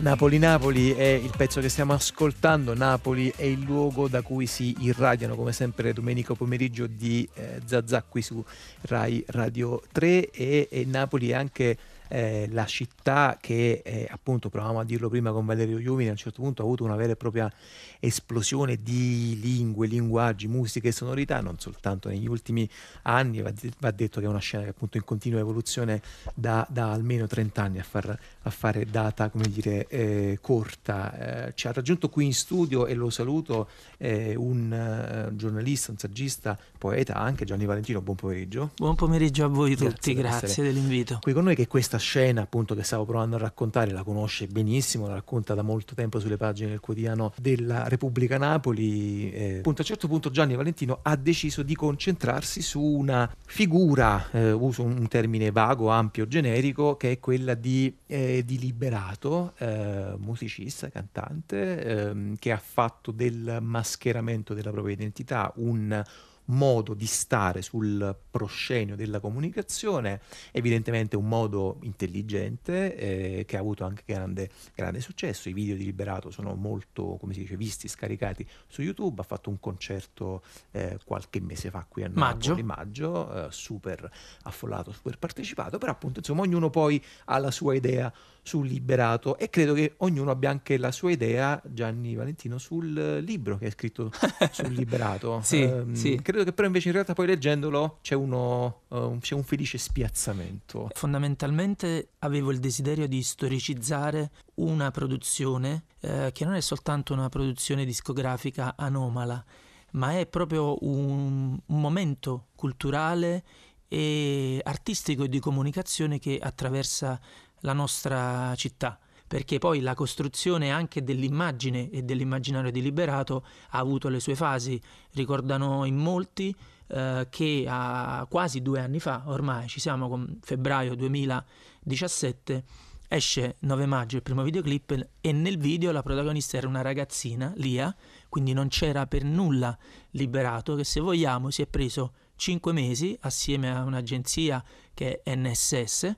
Napoli-Napoli 0.07 0.93
è 0.93 1.03
il 1.03 1.33
pezzo 1.35 1.59
che 1.59 1.67
stiamo 1.67 1.91
ascoltando, 1.91 2.73
Napoli 2.73 3.29
è 3.35 3.43
il 3.43 3.59
luogo 3.59 4.07
da 4.07 4.21
cui 4.21 4.45
si 4.45 4.73
irradiano 4.79 5.35
come 5.35 5.51
sempre 5.51 5.91
domenica 5.91 6.33
pomeriggio 6.33 6.87
di 6.87 7.27
eh, 7.33 7.59
Zazà 7.65 8.05
qui 8.07 8.21
su 8.21 8.41
Rai 8.83 9.21
Radio 9.27 9.81
3 9.91 10.29
e, 10.29 10.69
e 10.71 10.85
Napoli 10.85 11.31
è 11.31 11.33
anche 11.33 11.77
eh, 12.09 12.47
la 12.51 12.65
città 12.65 13.37
che 13.39 13.81
eh, 13.83 14.07
appunto 14.09 14.49
provavamo 14.49 14.79
a 14.79 14.83
dirlo 14.83 15.09
prima 15.09 15.31
con 15.31 15.45
Valerio 15.45 15.79
Iuvini 15.79 16.09
a 16.09 16.11
un 16.11 16.17
certo 16.17 16.41
punto 16.41 16.61
ha 16.61 16.65
avuto 16.65 16.83
una 16.83 16.95
vera 16.95 17.13
e 17.13 17.15
propria 17.15 17.51
esplosione 17.99 18.81
di 18.81 19.39
lingue, 19.41 19.87
linguaggi, 19.87 20.47
musiche 20.47 20.89
e 20.89 20.91
sonorità 20.91 21.41
non 21.41 21.59
soltanto 21.59 22.09
negli 22.09 22.27
ultimi 22.27 22.69
anni 23.03 23.41
va, 23.41 23.51
va 23.79 23.91
detto 23.91 24.19
che 24.19 24.25
è 24.25 24.29
una 24.29 24.39
scena 24.39 24.63
che 24.63 24.69
appunto 24.69 24.97
in 24.97 25.03
continua 25.03 25.39
evoluzione 25.39 26.01
da, 26.33 26.65
da 26.69 26.91
almeno 26.91 27.27
30 27.27 27.61
anni 27.61 27.79
a, 27.79 27.83
far, 27.83 28.17
a 28.41 28.49
fare 28.49 28.85
data 28.85 29.29
come 29.29 29.47
dire 29.47 29.87
eh, 29.87 30.39
corta. 30.41 31.47
Eh, 31.47 31.53
ci 31.55 31.67
ha 31.67 31.71
raggiunto 31.71 32.09
qui 32.09 32.25
in 32.25 32.33
studio 32.33 32.85
e 32.85 32.93
lo 32.93 33.09
saluto 33.09 33.69
eh, 33.97 34.35
un 34.35 34.71
eh, 34.71 35.35
giornalista, 35.35 35.91
un 35.91 35.97
saggista, 35.97 36.57
poeta 36.77 37.15
anche 37.15 37.45
Gianni 37.45 37.65
Valentino 37.65 38.01
buon 38.01 38.15
pomeriggio 38.15 38.71
Buon 38.75 38.95
pomeriggio 38.95 39.45
a 39.45 39.47
voi 39.47 39.75
Grazie 39.75 39.89
tutti, 39.89 40.13
grazie 40.13 40.63
dell'invito. 40.63 41.19
qui 41.21 41.33
con 41.33 41.43
noi 41.43 41.55
che 41.55 41.67
questa 41.67 41.97
scena 41.97 42.41
appunto 42.41 42.75
che 42.75 42.83
stavo 42.83 43.05
provando 43.05 43.35
a 43.35 43.39
raccontare 43.39 43.91
la 43.91 44.03
conosce 44.03 44.47
benissimo, 44.47 45.07
la 45.07 45.15
racconta 45.15 45.53
da 45.53 45.61
molto 45.61 45.95
tempo 45.95 46.19
sulle 46.19 46.37
pagine 46.37 46.69
del 46.69 46.79
quotidiano 46.79 47.33
della 47.37 47.87
Repubblica 47.87 48.37
Napoli. 48.37 49.31
Eh, 49.31 49.57
appunto 49.57 49.81
a 49.81 49.83
un 49.83 49.87
certo 49.87 50.07
punto 50.07 50.29
Gianni 50.29 50.55
Valentino 50.55 50.99
ha 51.01 51.15
deciso 51.15 51.63
di 51.63 51.75
concentrarsi 51.75 52.61
su 52.61 52.81
una 52.81 53.29
figura, 53.45 54.29
eh, 54.31 54.51
uso 54.51 54.83
un 54.83 55.07
termine 55.07 55.51
vago, 55.51 55.89
ampio, 55.89 56.27
generico, 56.27 56.95
che 56.97 57.11
è 57.11 57.19
quella 57.19 57.53
di, 57.53 57.95
eh, 58.05 58.43
di 58.45 58.59
Liberato, 58.59 59.53
eh, 59.57 60.13
musicista, 60.17 60.89
cantante, 60.89 61.83
ehm, 61.83 62.35
che 62.37 62.51
ha 62.51 62.61
fatto 62.63 63.11
del 63.11 63.59
mascheramento 63.61 64.53
della 64.53 64.71
propria 64.71 64.93
identità 64.93 65.51
un 65.57 66.03
modo 66.47 66.93
di 66.93 67.05
stare 67.05 67.61
sul 67.61 68.15
proscenio 68.29 68.95
della 68.95 69.19
comunicazione, 69.19 70.21
evidentemente 70.51 71.15
un 71.15 71.27
modo 71.27 71.77
intelligente 71.81 72.95
eh, 72.95 73.45
che 73.45 73.57
ha 73.57 73.59
avuto 73.59 73.83
anche 73.83 74.03
grande, 74.05 74.49
grande 74.75 75.01
successo. 75.01 75.49
I 75.49 75.53
video 75.53 75.75
di 75.75 75.85
Liberato 75.85 76.29
sono 76.29 76.53
molto, 76.55 77.17
come 77.19 77.33
si 77.33 77.41
dice, 77.41 77.57
visti, 77.57 77.87
scaricati 77.87 78.47
su 78.67 78.81
YouTube. 78.81 79.21
Ha 79.21 79.25
fatto 79.25 79.49
un 79.49 79.59
concerto 79.59 80.43
eh, 80.71 80.99
qualche 81.05 81.39
mese 81.41 81.69
fa 81.69 81.85
qui 81.87 82.03
a 82.03 82.09
Maggio. 82.13 82.49
Napoli, 82.49 82.63
maggio, 82.63 83.47
eh, 83.47 83.51
super 83.51 84.09
affollato, 84.43 84.91
super 84.91 85.17
partecipato, 85.17 85.77
però 85.77 85.91
appunto 85.91 86.19
insomma 86.19 86.41
ognuno 86.41 86.69
poi 86.69 87.03
ha 87.25 87.37
la 87.37 87.51
sua 87.51 87.75
idea 87.75 88.11
sul 88.47 88.65
Liberato 88.65 89.37
e 89.37 89.49
credo 89.49 89.73
che 89.73 89.95
ognuno 89.97 90.31
abbia 90.31 90.49
anche 90.49 90.77
la 90.77 90.91
sua 90.91 91.11
idea, 91.11 91.61
Gianni 91.65 92.15
Valentino, 92.15 92.57
sul 92.57 93.17
libro 93.21 93.57
che 93.57 93.65
hai 93.65 93.71
scritto 93.71 94.09
sul 94.51 94.71
Liberato. 94.73 95.41
Sì, 95.43 95.61
Ehm, 95.63 95.93
sì. 95.93 96.17
Credo 96.21 96.43
che 96.45 96.53
però 96.53 96.65
invece 96.67 96.87
in 96.87 96.93
realtà 96.93 97.13
poi 97.13 97.27
leggendolo 97.27 97.99
c'è, 98.01 98.15
uno, 98.15 98.83
un- 98.87 99.19
c'è 99.19 99.35
un 99.35 99.43
felice 99.43 99.77
spiazzamento. 99.77 100.89
Fondamentalmente 100.93 102.11
avevo 102.19 102.51
il 102.51 102.59
desiderio 102.59 103.07
di 103.07 103.21
storicizzare 103.21 104.31
una 104.55 104.91
produzione 104.91 105.83
eh, 105.99 106.29
che 106.33 106.45
non 106.45 106.53
è 106.55 106.61
soltanto 106.61 107.11
una 107.13 107.27
produzione 107.29 107.83
discografica 107.85 108.75
anomala, 108.77 109.43
ma 109.91 110.17
è 110.17 110.25
proprio 110.25 110.77
un, 110.85 111.57
un 111.65 111.79
momento 111.81 112.47
culturale 112.55 113.43
e 113.89 114.59
artistico 114.63 115.23
e 115.23 115.29
di 115.29 115.39
comunicazione 115.39 116.19
che 116.19 116.37
attraversa 116.41 117.19
la 117.61 117.73
nostra 117.73 118.53
città. 118.55 118.99
Perché 119.27 119.57
poi 119.57 119.81
la 119.81 119.93
costruzione 119.93 120.71
anche 120.71 121.03
dell'immagine 121.03 121.89
e 121.89 122.01
dell'immaginario 122.01 122.71
di 122.71 122.81
Liberato 122.81 123.45
ha 123.71 123.79
avuto 123.79 124.07
le 124.07 124.21
sue 124.21 124.35
fasi. 124.35 124.81
Ricordano 125.11 125.83
in 125.83 125.97
molti 125.97 126.55
eh, 126.87 127.27
che 127.29 127.65
a 127.67 128.25
quasi 128.29 128.61
due 128.61 128.79
anni 128.79 128.99
fa, 129.01 129.23
ormai 129.25 129.67
ci 129.67 129.81
siamo 129.81 130.07
con 130.07 130.39
febbraio 130.41 130.95
2017, 130.95 132.63
esce 133.09 133.57
9 133.59 133.85
maggio 133.85 134.15
il 134.15 134.23
primo 134.23 134.43
videoclip 134.43 135.09
e 135.19 135.31
nel 135.33 135.57
video 135.57 135.91
la 135.91 136.01
protagonista 136.03 136.55
era 136.55 136.67
una 136.67 136.81
ragazzina, 136.81 137.51
Lia, 137.57 137.93
quindi 138.29 138.53
non 138.53 138.69
c'era 138.69 139.07
per 139.07 139.23
nulla 139.23 139.77
liberato, 140.11 140.75
che 140.75 140.85
se 140.85 141.01
vogliamo 141.01 141.49
si 141.49 141.61
è 141.61 141.67
preso 141.67 142.13
5 142.37 142.71
mesi 142.71 143.17
assieme 143.21 143.69
a 143.75 143.83
un'agenzia 143.83 144.63
che 144.93 145.21
è 145.21 145.35
NSS 145.35 146.15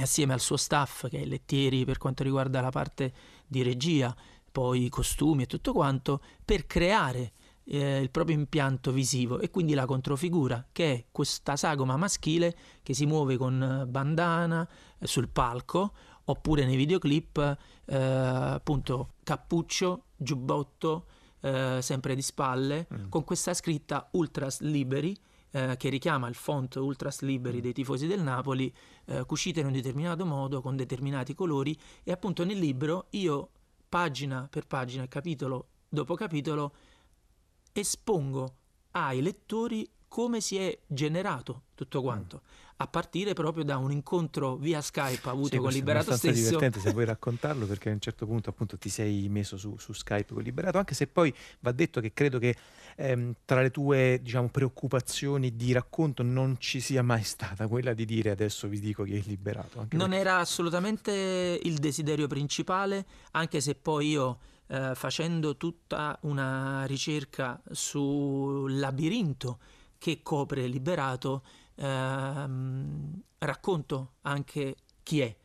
assieme 0.00 0.32
al 0.32 0.40
suo 0.40 0.56
staff 0.56 1.08
che 1.08 1.20
è 1.20 1.24
Lettieri 1.24 1.84
per 1.84 1.98
quanto 1.98 2.22
riguarda 2.22 2.60
la 2.60 2.70
parte 2.70 3.12
di 3.46 3.62
regia, 3.62 4.14
poi 4.50 4.84
i 4.84 4.88
costumi 4.88 5.42
e 5.42 5.46
tutto 5.46 5.72
quanto, 5.72 6.22
per 6.44 6.66
creare 6.66 7.32
eh, 7.64 8.00
il 8.00 8.10
proprio 8.10 8.36
impianto 8.36 8.92
visivo 8.92 9.38
e 9.38 9.50
quindi 9.50 9.74
la 9.74 9.86
controfigura 9.86 10.66
che 10.72 10.92
è 10.92 11.04
questa 11.10 11.56
sagoma 11.56 11.96
maschile 11.96 12.56
che 12.82 12.94
si 12.94 13.06
muove 13.06 13.36
con 13.36 13.62
eh, 13.62 13.86
bandana 13.86 14.68
eh, 14.98 15.06
sul 15.06 15.28
palco 15.28 15.92
oppure 16.24 16.64
nei 16.64 16.76
videoclip 16.76 17.56
eh, 17.84 17.96
appunto 17.96 19.14
cappuccio, 19.22 20.04
giubbotto 20.16 21.06
eh, 21.40 21.78
sempre 21.82 22.14
di 22.14 22.22
spalle 22.22 22.86
con 23.08 23.24
questa 23.24 23.54
scritta 23.54 24.08
Ultras 24.12 24.60
Liberi 24.60 25.16
eh, 25.52 25.76
che 25.76 25.88
richiama 25.88 26.28
il 26.28 26.34
font 26.34 26.74
Ultras 26.76 27.20
Liberi 27.20 27.60
dei 27.60 27.72
tifosi 27.72 28.06
del 28.06 28.20
Napoli 28.20 28.74
eh, 29.06 29.24
cucite 29.24 29.60
in 29.60 29.66
un 29.66 29.72
determinato 29.72 30.24
modo 30.24 30.60
con 30.60 30.76
determinati 30.76 31.34
colori 31.34 31.78
e 32.02 32.10
appunto 32.12 32.44
nel 32.44 32.58
libro 32.58 33.06
io 33.10 33.50
pagina 33.88 34.48
per 34.50 34.66
pagina 34.66 35.06
capitolo 35.06 35.68
dopo 35.88 36.14
capitolo 36.14 36.72
espongo 37.72 38.54
ai 38.92 39.22
lettori 39.22 39.88
come 40.12 40.42
si 40.42 40.58
è 40.58 40.78
generato 40.86 41.62
tutto 41.74 42.02
quanto, 42.02 42.42
a 42.76 42.86
partire 42.86 43.32
proprio 43.32 43.64
da 43.64 43.78
un 43.78 43.90
incontro 43.90 44.56
via 44.56 44.82
Skype 44.82 45.26
avuto 45.30 45.48
Sì, 45.54 45.56
con 45.56 45.70
è 45.70 45.72
Liberato 45.72 46.14
stesso. 46.14 46.38
divertente 46.44 46.80
se 46.80 46.90
vuoi 46.92 47.06
raccontarlo 47.06 47.64
perché 47.64 47.88
a 47.88 47.92
un 47.94 47.98
certo 48.00 48.26
punto 48.26 48.50
appunto 48.50 48.76
ti 48.76 48.90
sei 48.90 49.26
messo 49.30 49.56
su, 49.56 49.74
su 49.78 49.94
Skype 49.94 50.34
con 50.34 50.42
Liberato, 50.42 50.76
anche 50.76 50.92
se 50.92 51.06
poi 51.06 51.34
va 51.60 51.72
detto 51.72 52.02
che 52.02 52.12
credo 52.12 52.38
che 52.38 52.54
ehm, 52.96 53.36
tra 53.46 53.62
le 53.62 53.70
tue 53.70 54.20
diciamo, 54.22 54.50
preoccupazioni 54.50 55.56
di 55.56 55.72
racconto 55.72 56.22
non 56.22 56.56
ci 56.58 56.80
sia 56.80 57.02
mai 57.02 57.22
stata 57.22 57.66
quella 57.66 57.94
di 57.94 58.04
dire 58.04 58.28
adesso 58.28 58.68
vi 58.68 58.80
dico 58.80 59.04
chi 59.04 59.16
è 59.16 59.22
Liberato. 59.24 59.86
Non 59.92 60.10
perché- 60.10 60.16
era 60.18 60.36
assolutamente 60.40 61.58
il 61.62 61.78
desiderio 61.78 62.26
principale, 62.26 63.06
anche 63.30 63.62
se 63.62 63.74
poi 63.76 64.08
io, 64.10 64.38
eh, 64.66 64.92
facendo 64.94 65.56
tutta 65.56 66.18
una 66.22 66.84
ricerca 66.84 67.58
sul 67.70 68.78
labirinto 68.78 69.58
che 70.02 70.20
copre 70.20 70.66
Liberato, 70.66 71.44
ehm, 71.76 73.22
racconto 73.38 74.14
anche 74.22 74.74
chi 75.04 75.20
è. 75.20 75.36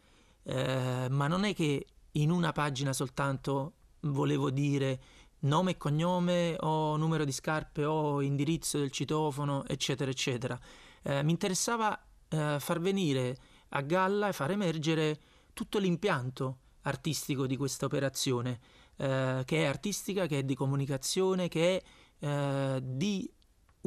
Eh, 0.41 1.07
ma 1.11 1.27
non 1.27 1.43
è 1.43 1.53
che 1.53 1.85
in 2.13 2.31
una 2.31 2.51
pagina 2.53 2.91
soltanto 2.91 3.73
volevo 3.99 4.49
dire 4.49 4.99
nome 5.41 5.71
e 5.71 5.77
cognome 5.77 6.55
o 6.61 6.97
numero 6.97 7.23
di 7.23 7.31
scarpe 7.31 7.85
o 7.85 8.19
indirizzo 8.21 8.79
del 8.79 8.89
citofono, 8.89 9.63
eccetera, 9.67 10.09
eccetera. 10.09 10.59
Eh, 11.03 11.21
mi 11.21 11.33
interessava 11.33 11.95
eh, 12.27 12.57
far 12.59 12.79
venire 12.79 13.37
a 13.69 13.81
galla 13.81 14.29
e 14.29 14.33
far 14.33 14.49
emergere 14.49 15.19
tutto 15.53 15.77
l'impianto 15.77 16.57
artistico 16.81 17.45
di 17.45 17.55
questa 17.57 17.85
operazione, 17.85 18.59
eh, 18.95 19.43
che 19.45 19.61
è 19.61 19.65
artistica, 19.65 20.25
che 20.25 20.39
è 20.39 20.43
di 20.43 20.55
comunicazione, 20.55 21.47
che 21.47 21.77
è 21.77 22.25
eh, 22.25 22.79
di 22.81 23.31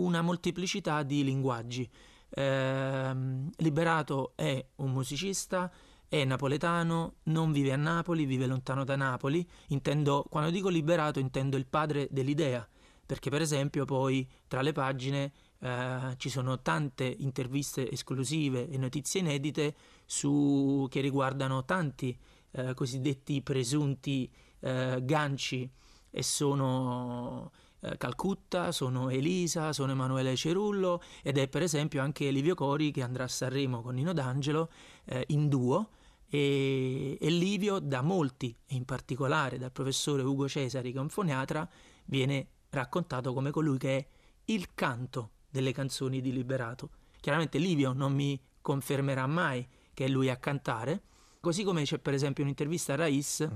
una 0.01 0.23
molteplicità 0.23 1.03
di 1.03 1.25
linguaggi. 1.25 1.89
Ehm, 2.31 3.51
Liberato 3.57 4.33
è 4.37 4.65
un 4.77 4.93
musicista, 4.93 5.71
è 6.09 6.25
napoletano, 6.25 7.15
non 7.25 7.53
vive 7.53 7.73
a 7.73 7.77
Napoli, 7.77 8.25
vive 8.25 8.47
lontano 8.47 8.85
da 8.85 8.97
Napoli. 8.97 9.47
Intendo, 9.69 10.25
quando 10.29 10.51
dico 10.51 10.69
liberato 10.69 11.19
intendo 11.19 11.57
il 11.57 11.67
padre 11.67 12.09
dell'idea, 12.11 12.67
perché 13.07 13.31
per 13.31 13.41
esempio 13.41 13.85
poi 13.85 14.29
tra 14.47 14.63
le 14.63 14.73
pagine 14.73 15.33
eh, 15.59 16.15
ci 16.17 16.29
sono 16.29 16.61
tante 16.63 17.05
interviste 17.05 17.91
esclusive 17.91 18.69
e 18.69 18.79
notizie 18.79 19.21
inedite 19.21 19.75
su- 20.05 20.87
che 20.89 21.01
riguardano 21.01 21.65
tanti 21.65 22.17
eh, 22.53 22.75
cosiddetti 22.75 23.43
presunti 23.43 24.31
eh, 24.61 25.01
ganci 25.03 25.71
e 26.11 26.23
sono 26.23 27.51
eh, 27.81 27.97
Calcutta, 27.97 28.73
sono 28.73 29.11
Elisa, 29.11 29.73
sono 29.73 29.93
Emanuele 29.93 30.37
Cerullo 30.37 31.03
ed 31.23 31.39
è 31.39 31.49
per 31.49 31.63
esempio 31.63 32.03
anche 32.03 32.31
Livio 32.31 32.55
Cori 32.55 32.91
che 32.91 33.03
andrà 33.03 33.25
a 33.25 33.29
Sanremo 33.29 33.83
con 33.83 33.95
Nino 33.95 34.13
D'Angelo 34.13 34.71
eh, 35.05 35.25
in 35.29 35.49
duo 35.49 35.91
e, 36.29 37.19
e 37.21 37.31
Livio 37.31 37.79
da 37.81 38.03
molti, 38.03 38.57
e 38.67 38.75
in 38.75 38.85
particolare 38.85 39.59
dal 39.59 39.73
professore 39.73 40.23
Ugo 40.23 40.49
Cesari 40.49 40.93
che 40.93 40.99
è 40.99 41.01
un 41.01 41.09
foniatra, 41.09 41.69
viene 42.05 42.47
raccontato 42.71 43.33
come 43.33 43.51
colui 43.51 43.79
che 43.79 43.97
è 43.97 44.07
il 44.47 44.75
canto 44.75 45.31
delle 45.51 45.73
canzoni 45.73 46.21
di 46.21 46.33
Liberato. 46.33 46.91
Chiaramente 47.21 47.59
Livio 47.59 47.93
non 47.93 48.13
mi 48.15 48.41
confermerà 48.61 49.27
mai 49.27 49.67
che 49.93 50.05
è 50.05 50.09
lui 50.09 50.31
a 50.31 50.37
cantare, 50.37 51.03
così 51.41 51.65
come 51.65 51.83
c'è 51.85 51.99
per 51.99 52.15
esempio 52.15 52.45
un'intervista 52.45 52.93
a 52.93 52.97
Raiz 52.97 53.49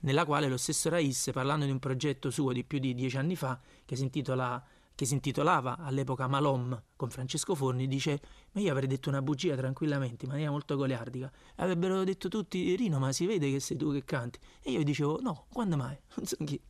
nella 0.00 0.24
quale 0.24 0.48
lo 0.48 0.56
stesso 0.56 0.88
Raiz, 0.88 1.30
parlando 1.32 1.64
di 1.64 1.70
un 1.70 1.78
progetto 1.78 2.30
suo 2.30 2.52
di 2.52 2.64
più 2.64 2.78
di 2.78 2.94
dieci 2.94 3.16
anni 3.16 3.36
fa, 3.36 3.60
che 3.84 3.96
si, 3.96 4.02
intitola- 4.02 4.64
che 4.94 5.04
si 5.04 5.14
intitolava 5.14 5.78
all'epoca 5.78 6.26
Malom 6.28 6.82
con 6.96 7.10
Francesco 7.10 7.54
Forni, 7.54 7.86
dice: 7.86 8.20
Ma 8.52 8.60
io 8.60 8.70
avrei 8.70 8.88
detto 8.88 9.08
una 9.08 9.22
bugia 9.22 9.56
tranquillamente, 9.56 10.24
in 10.24 10.30
maniera 10.30 10.50
molto 10.50 10.76
goliardica. 10.76 11.30
Avrebbero 11.56 12.04
detto 12.04 12.28
tutti: 12.28 12.74
Rino, 12.76 12.98
ma 12.98 13.12
si 13.12 13.26
vede 13.26 13.50
che 13.50 13.60
sei 13.60 13.76
tu 13.76 13.92
che 13.92 14.04
canti. 14.04 14.38
E 14.62 14.70
io 14.72 14.82
dicevo: 14.82 15.20
No, 15.20 15.46
quando 15.52 15.76
mai? 15.76 15.96
Non 16.16 16.26
so 16.26 16.36
chi. 16.44 16.60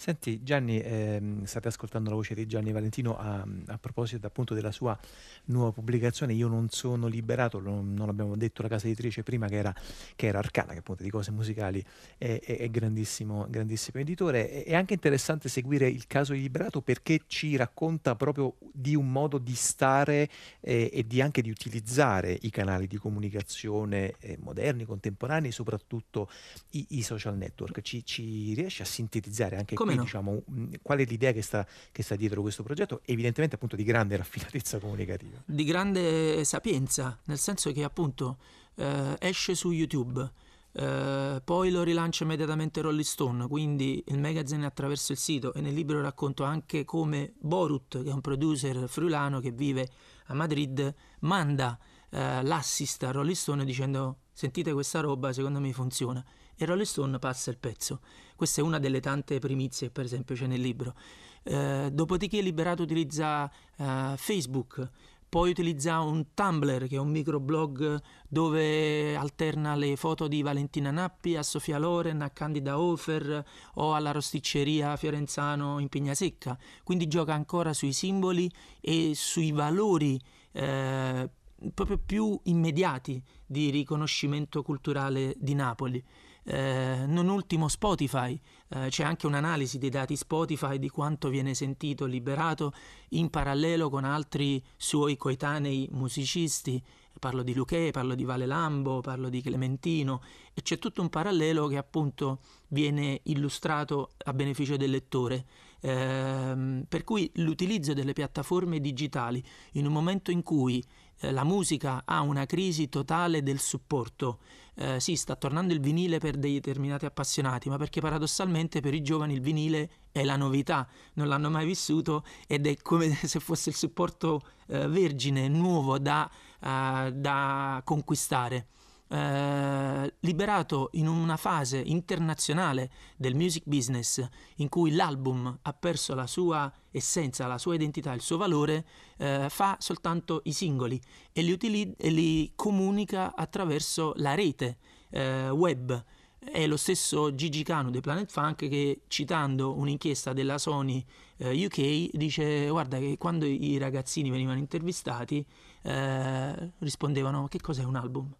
Senti 0.00 0.42
Gianni, 0.42 0.80
ehm, 0.80 1.44
state 1.44 1.68
ascoltando 1.68 2.08
la 2.08 2.16
voce 2.16 2.32
di 2.32 2.46
Gianni 2.46 2.72
Valentino 2.72 3.18
a, 3.18 3.46
a 3.66 3.76
proposito 3.76 4.26
appunto 4.26 4.54
della 4.54 4.70
sua 4.72 4.98
nuova 5.46 5.72
pubblicazione 5.72 6.32
Io 6.32 6.48
non 6.48 6.70
sono 6.70 7.06
liberato, 7.06 7.58
lo- 7.58 7.82
non 7.82 8.06
l'abbiamo 8.06 8.34
detto 8.34 8.62
la 8.62 8.68
casa 8.68 8.86
editrice 8.86 9.22
prima 9.22 9.46
che 9.46 9.56
era, 9.56 9.74
che 10.16 10.26
era 10.28 10.38
Arcana, 10.38 10.72
che 10.72 10.78
appunto 10.78 11.02
di 11.02 11.10
cose 11.10 11.32
musicali 11.32 11.84
è, 12.16 12.40
è- 12.42 12.56
è 12.60 12.70
grandissimo, 12.70 13.46
grandissimo 13.50 14.00
editore. 14.00 14.48
È, 14.48 14.64
è 14.64 14.74
anche 14.74 14.94
interessante 14.94 15.50
seguire 15.50 15.86
il 15.86 16.06
caso 16.06 16.32
di 16.32 16.40
Liberato 16.40 16.80
perché 16.80 17.20
ci 17.26 17.54
racconta 17.56 18.16
proprio 18.16 18.56
di 18.72 18.94
un 18.94 19.12
modo 19.12 19.36
di 19.36 19.54
stare 19.54 20.30
eh, 20.60 20.88
e 20.90 21.06
di 21.06 21.20
anche 21.20 21.42
di 21.42 21.50
utilizzare 21.50 22.38
i 22.40 22.48
canali 22.48 22.86
di 22.86 22.96
comunicazione 22.96 24.14
eh, 24.20 24.38
moderni, 24.40 24.86
contemporanei, 24.86 25.52
soprattutto 25.52 26.30
i, 26.70 26.86
i 26.88 27.02
social 27.02 27.36
network. 27.36 27.82
Ci, 27.82 28.02
ci 28.02 28.54
riesce 28.54 28.82
a 28.82 28.86
sintetizzare 28.86 29.56
anche 29.58 29.74
Come 29.74 29.89
qui, 29.90 29.96
no? 29.96 30.02
diciamo, 30.02 30.42
qual 30.82 30.98
è 30.98 31.04
l'idea 31.04 31.32
che 31.32 31.42
sta, 31.42 31.66
che 31.92 32.02
sta 32.02 32.16
dietro 32.16 32.40
questo 32.42 32.62
progetto? 32.62 33.00
Evidentemente 33.04 33.56
appunto 33.56 33.76
di 33.76 33.84
grande 33.84 34.16
raffinatezza 34.16 34.78
comunicativa. 34.78 35.42
di 35.44 35.64
grande 35.64 36.44
sapienza, 36.44 37.18
nel 37.24 37.38
senso 37.38 37.72
che 37.72 37.84
appunto 37.84 38.38
eh, 38.76 39.16
esce 39.18 39.54
su 39.54 39.70
YouTube, 39.70 40.30
eh, 40.72 41.40
poi 41.44 41.70
lo 41.70 41.82
rilancia 41.82 42.24
immediatamente 42.24 42.80
Rolling 42.80 43.04
Stone, 43.04 43.48
quindi 43.48 44.02
il 44.06 44.18
magazine 44.18 44.64
attraverso 44.64 45.12
il 45.12 45.18
sito 45.18 45.52
e 45.52 45.60
nel 45.60 45.74
libro 45.74 46.00
racconto 46.00 46.44
anche 46.44 46.84
come 46.84 47.34
Borut, 47.40 48.02
che 48.02 48.08
è 48.08 48.12
un 48.12 48.20
producer 48.20 48.88
friulano 48.88 49.40
che 49.40 49.50
vive 49.50 49.88
a 50.26 50.34
Madrid, 50.34 50.94
manda 51.20 51.78
eh, 52.10 52.42
l'assist 52.42 53.02
a 53.02 53.10
Rolling 53.10 53.34
Stone 53.34 53.64
dicendo 53.64 54.18
sentite 54.32 54.72
questa 54.72 55.00
roba, 55.00 55.32
secondo 55.32 55.60
me 55.60 55.72
funziona. 55.72 56.24
E 56.62 56.66
Rolling 56.66 56.84
Stone 56.84 57.18
passa 57.18 57.48
il 57.48 57.56
pezzo. 57.56 58.00
Questa 58.36 58.60
è 58.60 58.64
una 58.64 58.78
delle 58.78 59.00
tante 59.00 59.38
primizie 59.38 59.86
che 59.86 59.92
per 59.94 60.04
esempio 60.04 60.34
c'è 60.34 60.46
nel 60.46 60.60
libro. 60.60 60.94
Eh, 61.42 61.88
dopodiché 61.90 62.42
Liberato 62.42 62.82
utilizza 62.82 63.50
eh, 63.78 64.12
Facebook, 64.18 64.90
poi 65.26 65.48
utilizza 65.48 66.00
un 66.00 66.34
Tumblr 66.34 66.86
che 66.86 66.96
è 66.96 66.98
un 66.98 67.08
microblog 67.12 68.02
dove 68.28 69.16
alterna 69.16 69.74
le 69.74 69.96
foto 69.96 70.28
di 70.28 70.42
Valentina 70.42 70.90
Nappi 70.90 71.34
a 71.34 71.42
Sofia 71.42 71.78
Loren, 71.78 72.20
a 72.20 72.28
Candida 72.28 72.78
Hofer 72.78 73.42
o 73.76 73.94
alla 73.94 74.10
rosticceria 74.10 74.98
Fiorenzano 74.98 75.78
in 75.78 75.88
Pignasecca. 75.88 76.58
Quindi 76.84 77.06
gioca 77.06 77.32
ancora 77.32 77.72
sui 77.72 77.94
simboli 77.94 78.50
e 78.82 79.12
sui 79.14 79.50
valori 79.50 80.20
eh, 80.52 81.30
proprio 81.72 81.96
più 81.96 82.38
immediati 82.44 83.22
di 83.46 83.70
riconoscimento 83.70 84.62
culturale 84.62 85.34
di 85.38 85.54
Napoli. 85.54 86.04
Eh, 86.42 87.04
non 87.06 87.28
ultimo 87.28 87.68
Spotify, 87.68 88.38
eh, 88.68 88.86
c'è 88.88 89.04
anche 89.04 89.26
un'analisi 89.26 89.78
dei 89.78 89.90
dati 89.90 90.16
Spotify 90.16 90.78
di 90.78 90.88
quanto 90.88 91.28
viene 91.28 91.54
sentito 91.54 92.06
liberato 92.06 92.72
in 93.10 93.30
parallelo 93.30 93.90
con 93.90 94.04
altri 94.04 94.62
suoi 94.76 95.16
coetanei 95.16 95.88
musicisti. 95.92 96.82
Parlo 97.18 97.42
di 97.42 97.52
Luché, 97.52 97.90
parlo 97.90 98.14
di 98.14 98.24
Vale 98.24 98.46
Lambo, 98.46 99.00
parlo 99.00 99.28
di 99.28 99.42
Clementino 99.42 100.22
e 100.54 100.62
c'è 100.62 100.78
tutto 100.78 101.02
un 101.02 101.10
parallelo 101.10 101.66
che 101.66 101.76
appunto 101.76 102.38
viene 102.68 103.20
illustrato 103.24 104.12
a 104.24 104.32
beneficio 104.32 104.76
del 104.76 104.90
lettore. 104.90 105.44
Ehm, 105.80 106.84
per 106.88 107.04
cui 107.04 107.30
l'utilizzo 107.34 107.94
delle 107.94 108.12
piattaforme 108.12 108.80
digitali 108.80 109.42
in 109.72 109.86
un 109.86 109.92
momento 109.92 110.30
in 110.30 110.42
cui 110.42 110.82
eh, 111.20 111.32
la 111.32 111.44
musica 111.44 112.02
ha 112.04 112.20
una 112.20 112.46
crisi 112.46 112.88
totale 112.88 113.42
del 113.42 113.58
supporto. 113.58 114.38
Eh, 114.74 115.00
sì, 115.00 115.16
sta 115.16 115.36
tornando 115.36 115.72
il 115.72 115.80
vinile 115.80 116.18
per 116.18 116.36
dei 116.36 116.54
determinati 116.54 117.04
appassionati, 117.04 117.68
ma 117.68 117.76
perché 117.76 118.00
paradossalmente 118.00 118.80
per 118.80 118.94
i 118.94 119.02
giovani 119.02 119.34
il 119.34 119.40
vinile 119.40 119.90
è 120.12 120.24
la 120.24 120.36
novità, 120.36 120.88
non 121.14 121.28
l'hanno 121.28 121.50
mai 121.50 121.66
vissuto 121.66 122.24
ed 122.46 122.66
è 122.66 122.76
come 122.76 123.14
se 123.14 123.40
fosse 123.40 123.70
il 123.70 123.76
supporto 123.76 124.40
eh, 124.68 124.88
vergine, 124.88 125.48
nuovo 125.48 125.98
da, 125.98 126.30
eh, 126.60 127.12
da 127.14 127.80
conquistare. 127.84 128.66
Eh, 129.12 130.14
liberato 130.20 130.90
in 130.92 131.08
una 131.08 131.36
fase 131.36 131.78
internazionale 131.78 132.92
del 133.16 133.34
music 133.34 133.64
business 133.66 134.24
in 134.58 134.68
cui 134.68 134.92
l'album 134.92 135.58
ha 135.62 135.72
perso 135.72 136.14
la 136.14 136.28
sua 136.28 136.72
essenza, 136.92 137.48
la 137.48 137.58
sua 137.58 137.74
identità, 137.74 138.12
il 138.12 138.20
suo 138.20 138.36
valore, 138.36 138.86
eh, 139.16 139.48
fa 139.48 139.76
soltanto 139.80 140.42
i 140.44 140.52
singoli 140.52 141.00
e 141.32 141.42
li, 141.42 141.50
utili- 141.50 141.92
e 141.96 142.10
li 142.10 142.52
comunica 142.54 143.34
attraverso 143.34 144.12
la 144.16 144.34
rete 144.34 144.78
eh, 145.10 145.48
web. 145.48 146.04
È 146.38 146.64
lo 146.68 146.76
stesso 146.76 147.34
Gigi 147.34 147.64
Cano 147.64 147.90
dei 147.90 148.00
Planet 148.00 148.30
Funk 148.30 148.68
che 148.68 149.02
citando 149.08 149.76
un'inchiesta 149.76 150.32
della 150.32 150.56
Sony 150.56 151.04
eh, 151.38 151.64
UK 151.66 152.16
dice 152.16 152.68
guarda 152.68 152.98
che 152.98 153.16
quando 153.18 153.44
i 153.44 153.76
ragazzini 153.76 154.30
venivano 154.30 154.58
intervistati 154.58 155.44
eh, 155.82 156.72
rispondevano 156.78 157.48
che 157.48 157.60
cos'è 157.60 157.82
un 157.82 157.96
album? 157.96 158.32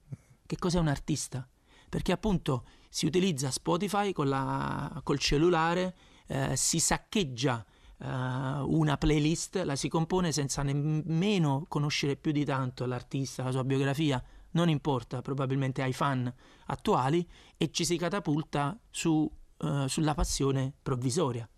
Che 0.51 0.59
cos'è 0.59 0.81
un 0.81 0.89
artista? 0.89 1.49
Perché 1.89 2.11
appunto 2.11 2.65
si 2.89 3.07
utilizza 3.07 3.53
Spotify 3.53 4.13
la- 4.17 5.01
col 5.05 5.21
cellulare, 5.21 5.97
eh, 6.27 6.57
si 6.57 6.81
saccheggia 6.81 7.65
uh, 7.99 8.07
una 8.07 8.97
playlist, 8.97 9.63
la 9.63 9.77
si 9.77 9.89
compone 9.89 10.33
senza 10.33 10.65
nemmeno 10.65 11.67
conoscere 11.69 12.17
più 12.17 12.33
di 12.33 12.45
tanto 12.45 12.85
l'artista, 12.85 13.45
la 13.45 13.53
sua 13.53 13.63
biografia, 13.63 14.21
non 14.51 14.69
importa 14.69 15.23
probabilmente 15.23 15.83
ai 15.83 15.93
fan 15.93 16.35
attuali 16.67 17.25
e 17.57 17.71
ci 17.71 17.85
si 17.85 17.97
catapulta 17.97 18.77
su, 18.91 19.31
uh, 19.59 19.87
sulla 19.87 20.15
passione 20.15 20.73
provvisoria. 20.83 21.49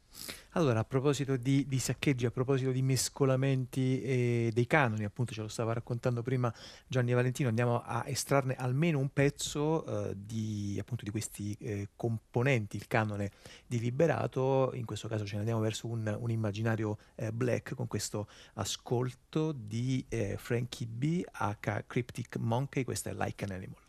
Allora, 0.55 0.81
a 0.81 0.85
proposito 0.85 1.37
di, 1.37 1.67
di, 1.67 1.79
saccheggi, 1.79 2.27
a 2.27 2.31
proposito 2.31 2.73
di 2.73 2.83
mescolamenti 2.83 4.03
e 4.03 4.51
dei 4.53 4.67
canoni, 4.67 5.05
appunto 5.05 5.33
ce 5.33 5.41
lo 5.41 5.49
stava 5.49 5.73
raccontando 5.73 6.23
prima 6.23 6.53
Gianni 6.87 7.15
Valentino, 7.15 7.49
andiamo 7.49 7.81
a 7.83 8.05
estrarne 8.07 8.55
almeno 8.57 8.99
un 8.99 9.09
pezzo 9.11 10.11
eh, 10.11 10.15
di, 10.15 10.77
appunto, 10.79 11.05
di 11.05 11.11
questi 11.11 11.57
eh, 11.59 11.89
componenti, 11.97 12.77
il 12.77 12.87
canone 12.87 13.31
di 13.67 13.81
Liberato, 13.81 14.73
in 14.75 14.85
questo 14.85 15.09
caso 15.09 15.25
ce 15.25 15.35
ne 15.35 15.41
andiamo 15.41 15.61
verso 15.61 15.87
un, 15.87 16.17
un 16.21 16.31
immaginario 16.31 16.99
eh, 17.15 17.33
black 17.33 17.75
con 17.75 17.87
questo 17.87 18.29
ascolto 18.55 19.53
di 19.53 20.05
eh, 20.09 20.37
Frankie 20.39 20.87
B. 20.87 21.23
H. 21.33 21.85
Cryptic 21.87 22.37
Monkey, 22.37 22.85
questa 22.85 23.09
è 23.09 23.15
Like 23.15 23.45
an 23.45 23.53
Animal. 23.53 23.81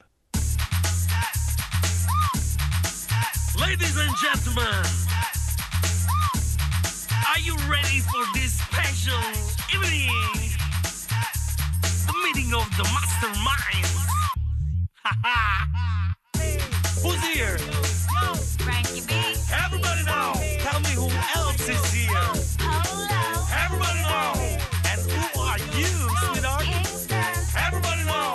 Ladies 3.60 3.98
and 3.98 4.16
gentlemen, 4.16 5.13
Are 7.28 7.40
you 7.40 7.56
ready 7.70 8.00
for 8.00 8.24
this 8.34 8.60
special 8.60 9.20
evening? 9.74 10.10
The 12.08 12.14
meeting 12.24 12.54
of 12.54 12.68
the 12.78 12.84
masterminds. 12.84 13.96
Who's 17.02 17.24
here? 17.34 17.58
Yo, 18.14 18.36
Frankie 18.64 19.02
B. 19.08 19.14
Everybody 19.66 20.04
now, 20.06 20.34
tell 20.60 20.80
me 20.82 20.90
who 20.90 21.10
else 21.36 21.68
is 21.68 21.94
here. 21.94 22.10
Hello. 22.60 23.46
Everybody 23.66 24.02
now. 24.04 24.34
And 24.90 25.02
who 25.12 25.40
are 25.42 25.60
you, 25.80 25.92
sweetheart? 26.28 26.66
Everybody 27.58 28.04
now. 28.06 28.34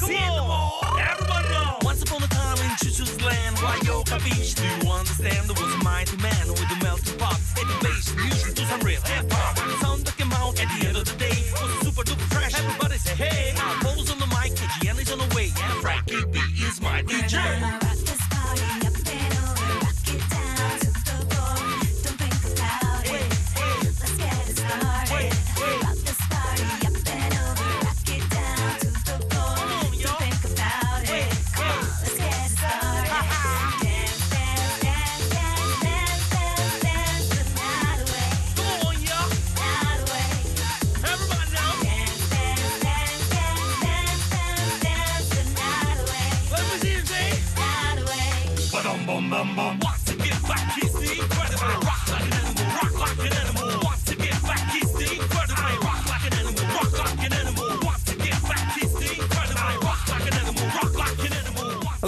Come 0.00 0.14
on. 0.14 1.00
Everybody 1.00 1.48
now. 1.48 1.78
Once 1.82 2.02
upon 2.02 2.22
a 2.22 2.28
time 2.28 2.58
in 2.58 2.70
Chuchu's 2.80 3.20
land, 3.22 3.58
why 3.58 3.78
yo 3.84 4.02
capiche? 4.04 4.54
Do 4.56 4.64
you 4.86 4.92
understand? 4.92 5.48
There 5.48 5.64
was 5.64 5.74
a 5.74 5.78
mighty 5.84 6.16
man 6.18 6.48
music 8.22 8.54
to 8.54 8.64
some 8.66 8.80
real 8.80 9.00
hip 9.02 9.26
hop. 9.30 9.56
The 9.56 9.76
sound 9.84 10.04
that 10.06 10.16
came 10.16 10.32
out 10.32 10.60
at 10.60 10.68
the 10.68 10.88
end 10.88 10.96
of 10.96 11.04
the 11.04 11.16
day 11.16 11.38
was 11.52 11.70
super 11.84 12.02
duper 12.02 12.28
fresh. 12.32 12.54
Everybody 12.58 12.98
say 12.98 13.14
hey. 13.14 13.52
Now 13.56 13.72
Paul's 13.80 14.10
on 14.10 14.18
the 14.18 14.26
mic, 14.26 14.52
KGN 14.54 15.00
is 15.00 15.10
on 15.12 15.18
the 15.18 15.34
way. 15.34 15.50
And 15.64 15.74
Frankie 15.80 16.24
B 16.32 16.38
is 16.66 16.80
my 16.80 17.02
DJ. 17.02 17.79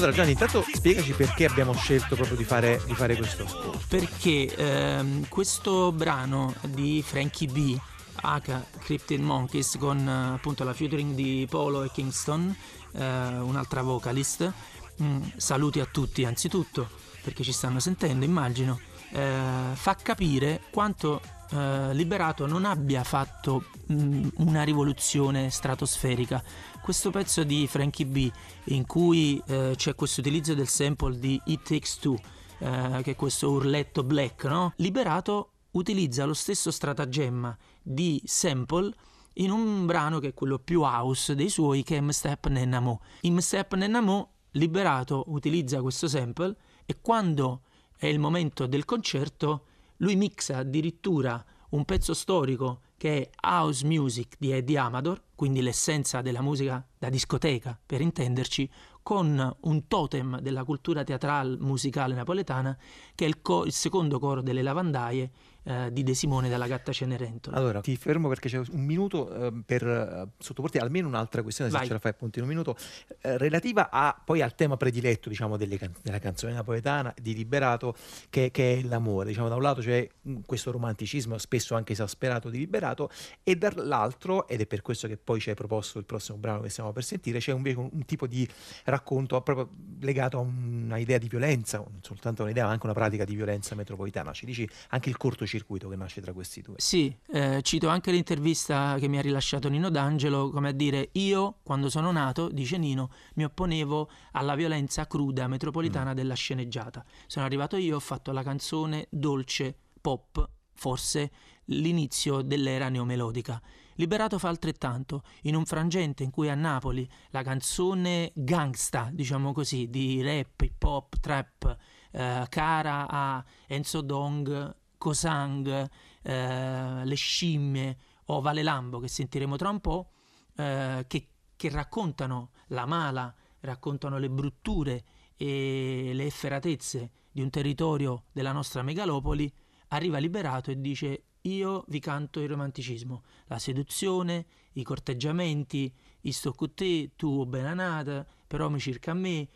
Allora 0.02 0.16
Gianni, 0.16 0.32
intanto 0.32 0.64
spiegaci 0.68 1.12
perché 1.12 1.44
abbiamo 1.44 1.72
scelto 1.74 2.16
proprio 2.16 2.36
di 2.36 2.42
fare, 2.42 2.82
di 2.86 2.92
fare 2.92 3.16
questo 3.16 3.44
ascolto. 3.44 3.80
Perché 3.86 4.52
ehm, 4.52 5.28
questo 5.28 5.92
brano 5.92 6.52
di 6.62 7.04
Frankie 7.06 7.46
B, 7.46 7.78
H. 8.20 8.60
Cryptid 8.80 9.20
Monkeys, 9.20 9.76
con 9.78 10.08
appunto 10.08 10.64
la 10.64 10.72
featuring 10.72 11.14
di 11.14 11.46
Polo 11.48 11.84
e 11.84 11.90
Kingston, 11.92 12.52
eh, 12.94 12.98
un'altra 12.98 13.82
vocalist, 13.82 14.52
mm, 15.00 15.22
saluti 15.36 15.78
a 15.78 15.86
tutti 15.86 16.24
anzitutto, 16.24 16.88
perché 17.22 17.44
ci 17.44 17.52
stanno 17.52 17.78
sentendo 17.78 18.24
immagino, 18.24 18.80
eh, 19.12 19.70
fa 19.72 19.94
capire 19.94 20.62
quanto 20.72 21.20
eh, 21.52 21.94
Liberato 21.94 22.46
non 22.46 22.64
abbia 22.64 23.04
fatto 23.04 23.64
mh, 23.86 24.28
una 24.38 24.62
rivoluzione 24.64 25.50
stratosferica. 25.50 26.42
Questo 26.82 27.10
pezzo 27.10 27.44
di 27.44 27.68
Frankie 27.68 28.06
B 28.06 28.28
in 28.64 28.86
cui 28.86 29.40
eh, 29.46 29.74
c'è 29.76 29.94
questo 29.94 30.20
utilizzo 30.20 30.52
del 30.52 30.66
sample 30.66 31.16
di 31.16 31.40
It 31.44 31.62
Takes 31.62 31.98
Two, 32.00 32.18
eh, 32.58 33.00
che 33.04 33.12
è 33.12 33.14
questo 33.14 33.50
urletto 33.52 34.02
black, 34.02 34.46
no? 34.46 34.72
Liberato 34.78 35.52
utilizza 35.70 36.24
lo 36.24 36.34
stesso 36.34 36.72
stratagemma 36.72 37.56
di 37.80 38.20
sample 38.24 38.92
in 39.34 39.52
un 39.52 39.86
brano 39.86 40.18
che 40.18 40.28
è 40.28 40.34
quello 40.34 40.58
più 40.58 40.82
house 40.82 41.36
dei 41.36 41.48
suoi 41.48 41.84
che 41.84 41.98
è 41.98 42.00
M 42.00 42.08
Step 42.08 42.48
Nennamo. 42.48 43.00
In 43.20 43.34
M 43.34 43.38
Step 43.38 43.74
Nennamo 43.74 44.32
Liberato 44.50 45.22
utilizza 45.28 45.80
questo 45.80 46.08
sample 46.08 46.56
e 46.84 46.98
quando 47.00 47.62
è 47.96 48.06
il 48.06 48.18
momento 48.18 48.66
del 48.66 48.84
concerto 48.84 49.66
lui 49.98 50.16
mixa 50.16 50.58
addirittura 50.58 51.42
un 51.70 51.84
pezzo 51.84 52.12
storico 52.12 52.80
che 52.96 53.22
è 53.22 53.30
House 53.48 53.84
Music 53.86 54.34
di 54.38 54.52
Eddie 54.52 54.78
Amador, 54.78 55.22
quindi 55.42 55.60
l'essenza 55.60 56.20
della 56.20 56.40
musica 56.40 56.86
da 56.96 57.08
discoteca 57.08 57.76
per 57.84 58.00
intenderci, 58.00 58.70
con 59.02 59.56
un 59.62 59.88
totem 59.88 60.38
della 60.38 60.62
cultura 60.62 61.02
teatrale 61.02 61.56
musicale 61.58 62.14
napoletana 62.14 62.78
che 63.12 63.24
è 63.24 63.28
il, 63.28 63.42
co- 63.42 63.64
il 63.64 63.72
secondo 63.72 64.20
coro 64.20 64.40
delle 64.40 64.62
lavandaie 64.62 65.30
eh, 65.64 65.92
di 65.92 66.02
De 66.02 66.14
Simone 66.14 66.48
dalla 66.48 66.66
Gatta 66.66 66.92
Cenerentola. 66.92 67.56
Allora, 67.56 67.80
ti 67.80 67.96
fermo 67.96 68.28
perché 68.28 68.48
c'è 68.48 68.58
un 68.58 68.84
minuto 68.84 69.32
eh, 69.32 69.52
per 69.64 70.28
sottoporti 70.38 70.78
almeno 70.78 71.08
un'altra 71.08 71.42
questione, 71.42 71.70
se 71.70 71.76
Vai. 71.76 71.86
ce 71.86 71.92
la 71.92 71.98
fai 71.98 72.10
appunto 72.10 72.38
in 72.38 72.44
un 72.44 72.50
minuto, 72.50 72.76
eh, 73.20 73.38
relativa 73.38 73.90
a, 73.90 74.20
poi 74.24 74.42
al 74.42 74.54
tema 74.54 74.76
prediletto 74.76 75.28
diciamo, 75.28 75.56
can- 75.56 75.94
della 76.02 76.18
canzone 76.18 76.52
napoletana 76.52 77.14
di 77.20 77.34
Liberato, 77.34 77.94
che, 78.28 78.50
che 78.50 78.78
è 78.78 78.82
l'amore. 78.82 79.28
Diciamo, 79.28 79.48
da 79.48 79.54
un 79.54 79.62
lato 79.62 79.80
c'è 79.80 80.08
mh, 80.20 80.40
questo 80.46 80.72
romanticismo 80.72 81.38
spesso 81.38 81.76
anche 81.76 81.92
esasperato 81.92 82.50
di 82.50 82.58
Liberato 82.58 83.08
e 83.44 83.54
dall'altro, 83.56 84.48
ed 84.48 84.60
è 84.60 84.66
per 84.66 84.82
questo 84.82 85.06
che 85.06 85.16
poi 85.16 85.38
ci 85.38 85.50
hai 85.50 85.54
proposto 85.54 85.98
il 85.98 86.04
prossimo 86.04 86.38
brano 86.38 86.62
che 86.62 86.70
stiamo 86.70 86.92
per 86.92 87.04
sentire, 87.04 87.38
c'è 87.38 87.52
un, 87.52 87.62
un 87.64 88.04
tipo 88.04 88.26
di 88.26 88.48
racconto 88.84 89.40
proprio 89.42 89.68
legato 90.00 90.38
a 90.38 90.40
una 90.40 90.98
idea 90.98 91.18
di 91.18 91.28
violenza, 91.28 91.78
non 91.78 92.00
soltanto 92.00 92.42
un'idea 92.42 92.64
ma 92.64 92.72
anche 92.72 92.86
una 92.86 92.94
pratica 92.94 93.24
di 93.24 93.36
violenza 93.36 93.76
metropolitana. 93.76 94.32
Ci 94.32 94.44
dici 94.44 94.68
anche 94.88 95.08
il 95.08 95.16
cortocircuito 95.16 95.50
che 95.88 95.96
nasce 95.96 96.20
tra 96.20 96.32
questi 96.32 96.60
due. 96.60 96.76
Sì, 96.78 97.14
eh, 97.28 97.60
cito 97.62 97.88
anche 97.88 98.10
l'intervista 98.10 98.96
che 98.98 99.08
mi 99.08 99.18
ha 99.18 99.20
rilasciato 99.20 99.68
Nino 99.68 99.90
D'Angelo, 99.90 100.50
come 100.50 100.68
a 100.68 100.72
dire 100.72 101.10
io 101.12 101.58
quando 101.62 101.90
sono 101.90 102.10
nato, 102.10 102.48
dice 102.48 102.78
Nino, 102.78 103.10
mi 103.34 103.44
opponevo 103.44 104.10
alla 104.32 104.54
violenza 104.54 105.06
cruda 105.06 105.48
metropolitana 105.48 106.14
della 106.14 106.34
sceneggiata. 106.34 107.04
Sono 107.26 107.44
arrivato 107.44 107.76
io, 107.76 107.96
ho 107.96 108.00
fatto 108.00 108.32
la 108.32 108.42
canzone 108.42 109.06
dolce, 109.10 109.76
pop, 110.00 110.48
forse 110.74 111.30
l'inizio 111.66 112.42
dell'era 112.42 112.88
neomelodica. 112.88 113.60
Liberato 113.96 114.38
fa 114.38 114.48
altrettanto, 114.48 115.22
in 115.42 115.54
un 115.54 115.66
frangente 115.66 116.22
in 116.22 116.30
cui 116.30 116.48
a 116.48 116.54
Napoli 116.54 117.08
la 117.30 117.42
canzone 117.42 118.32
gangsta, 118.34 119.10
diciamo 119.12 119.52
così, 119.52 119.90
di 119.90 120.22
rap, 120.22 120.62
hip 120.62 120.82
hop, 120.82 121.20
trap, 121.20 121.76
eh, 122.10 122.46
cara 122.48 123.06
a 123.08 123.44
Enzo 123.66 124.00
Dong, 124.00 124.80
Cosang, 125.02 125.90
eh, 126.22 127.04
Le 127.04 127.14
Scimmie 127.16 127.96
o 128.26 128.40
Vale 128.40 128.62
Lambo, 128.62 129.00
che 129.00 129.08
sentiremo 129.08 129.56
tra 129.56 129.68
un 129.68 129.80
po', 129.80 130.10
eh, 130.54 131.04
che, 131.08 131.28
che 131.56 131.68
raccontano 131.70 132.50
la 132.68 132.86
mala, 132.86 133.34
raccontano 133.62 134.18
le 134.18 134.30
brutture 134.30 135.04
e 135.36 136.12
le 136.14 136.24
efferatezze 136.24 137.10
di 137.32 137.42
un 137.42 137.50
territorio 137.50 138.26
della 138.30 138.52
nostra 138.52 138.82
megalopoli, 138.82 139.52
arriva 139.88 140.18
liberato 140.18 140.70
e 140.70 140.80
dice 140.80 141.24
io 141.40 141.84
vi 141.88 141.98
canto 141.98 142.38
il 142.38 142.48
romanticismo, 142.48 143.24
la 143.46 143.58
seduzione, 143.58 144.46
i 144.74 144.84
corteggiamenti, 144.84 145.92
sto 146.30 146.52
con 146.52 146.74
te, 146.74 147.10
tu 147.16 147.44
benanata, 147.44 148.24
però 148.46 148.68
mi 148.68 148.78
circa 148.78 149.10
a 149.10 149.14
me, 149.14 149.48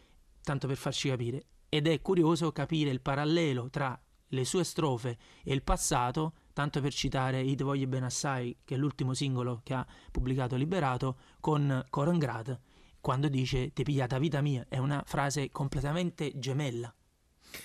tanto 0.43 0.66
per 0.66 0.77
farci 0.77 1.09
capire. 1.09 1.44
Ed 1.68 1.86
è 1.86 2.01
curioso 2.02 2.51
capire 2.51 2.90
il 2.90 3.01
parallelo 3.01 3.70
tra 3.70 3.97
le 4.28 4.44
sue 4.44 4.65
strofe 4.65 5.19
e 5.44 5.53
il 5.53 5.62
passato, 5.62 6.35
tanto 6.53 6.81
per 6.81 6.93
citare 6.93 7.40
I 7.40 7.55
Te 7.55 7.65
voglio 7.65 7.86
bene 7.86 8.07
assai, 8.07 8.57
che 8.65 8.74
è 8.74 8.78
l'ultimo 8.78 9.15
singolo 9.15 9.61
che 9.62 9.74
ha 9.74 9.86
pubblicato 10.11 10.57
Liberato, 10.57 11.19
con 11.40 11.85
Corangrat, 11.90 12.59
quando 13.01 13.28
dice 13.28 13.73
Ti 13.73 13.82
pigliata 13.82 14.19
vita 14.19 14.40
mia, 14.40 14.66
è 14.69 14.78
una 14.78 15.03
frase 15.07 15.51
completamente 15.51 16.32
gemella. 16.36 16.93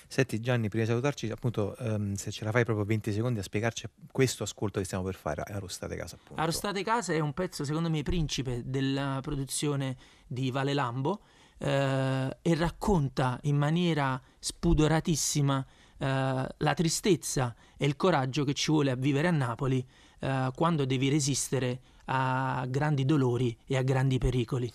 Senti 0.06 0.40
Gianni, 0.40 0.68
prima 0.68 0.84
di 0.84 0.90
salutarci, 0.90 1.30
appunto, 1.30 1.76
ehm, 1.76 2.14
se 2.14 2.30
ce 2.30 2.44
la 2.44 2.50
fai 2.50 2.64
proprio 2.64 2.84
20 2.84 3.12
secondi 3.12 3.40
a 3.40 3.42
spiegarci 3.42 3.88
questo 4.10 4.42
ascolto 4.42 4.78
che 4.78 4.84
stiamo 4.84 5.04
per 5.04 5.14
fare 5.14 5.42
Arrostate 5.42 5.96
Casa. 5.96 6.16
Appunto. 6.16 6.40
Arrostate 6.40 6.82
Casa 6.82 7.12
è 7.12 7.18
un 7.18 7.32
pezzo, 7.32 7.64
secondo 7.64 7.90
me, 7.90 8.02
principe 8.02 8.62
della 8.64 9.18
produzione 9.20 9.96
di 10.26 10.50
Vale 10.50 10.74
Lambo 10.74 11.22
eh, 11.58 12.36
e 12.40 12.54
racconta 12.54 13.38
in 13.42 13.56
maniera 13.56 14.20
spudoratissima 14.38 15.64
eh, 16.02 16.46
la 16.56 16.74
tristezza 16.74 17.54
e 17.76 17.86
il 17.86 17.94
coraggio 17.94 18.42
che 18.42 18.54
ci 18.54 18.72
vuole 18.72 18.90
a 18.90 18.96
vivere 18.96 19.28
a 19.28 19.30
Napoli 19.30 19.86
eh, 20.18 20.50
quando 20.52 20.84
devi 20.84 21.08
resistere 21.08 21.80
a 22.06 22.66
grandi 22.68 23.04
dolori 23.04 23.56
e 23.66 23.76
a 23.76 23.82
grandi 23.82 24.18
pericoli. 24.18 24.72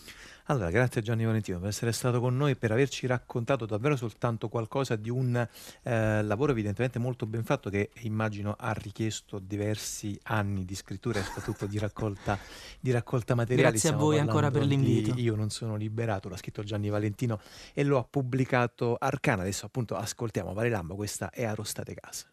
Allora, 0.50 0.70
grazie 0.70 1.02
a 1.02 1.04
Gianni 1.04 1.26
Valentino 1.26 1.60
per 1.60 1.70
essere 1.70 1.92
stato 1.92 2.22
con 2.22 2.38
noi, 2.38 2.56
per 2.56 2.72
averci 2.72 3.06
raccontato 3.06 3.66
davvero 3.66 3.98
soltanto 3.98 4.48
qualcosa 4.48 4.96
di 4.96 5.10
un 5.10 5.36
eh, 5.36 6.24
lavoro 6.24 6.54
evidentemente 6.54 7.00
molto 7.00 7.26
ben 7.26 7.44
fatto 7.44 7.70
che 7.70 7.90
immagino 8.02 8.56
ha 8.58 8.72
richiesto 8.72 9.40
diversi 9.40 10.18
anni 10.24 10.64
di 10.64 10.74
scrittura 10.74 11.20
e 11.20 11.24
soprattutto 11.24 11.66
di 11.66 11.78
raccolta, 11.78 12.40
di 12.80 12.92
raccolta 12.92 13.36
materiali. 13.36 13.72
Grazie 13.72 13.90
Stiamo 13.90 13.98
a 13.98 14.06
voi 14.06 14.20
ancora 14.20 14.50
per 14.50 14.64
l'invito. 14.64 15.14
Io 15.18 15.36
non 15.36 15.50
sono 15.50 15.76
liberato, 15.76 16.30
l'ha 16.30 16.38
scritto 16.38 16.64
Gianni 16.64 16.88
Valentino 16.88 17.42
e 17.74 17.84
lo 17.84 17.98
ha 17.98 18.08
pubblicato 18.10 18.96
Arcana. 18.98 19.42
Adesso 19.42 19.66
appunto 19.66 19.96
ascoltiamo 19.96 20.54
Vale 20.54 20.70
Lambo, 20.70 20.96
questa 20.96 21.30
è 21.30 21.44
Arrostate 21.44 21.94
Casa. 21.94 22.26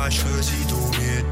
Zumbugaș 0.00 0.22
că 0.22 0.40
zi 0.40 0.66
tu 0.66 0.80
me 0.96 1.24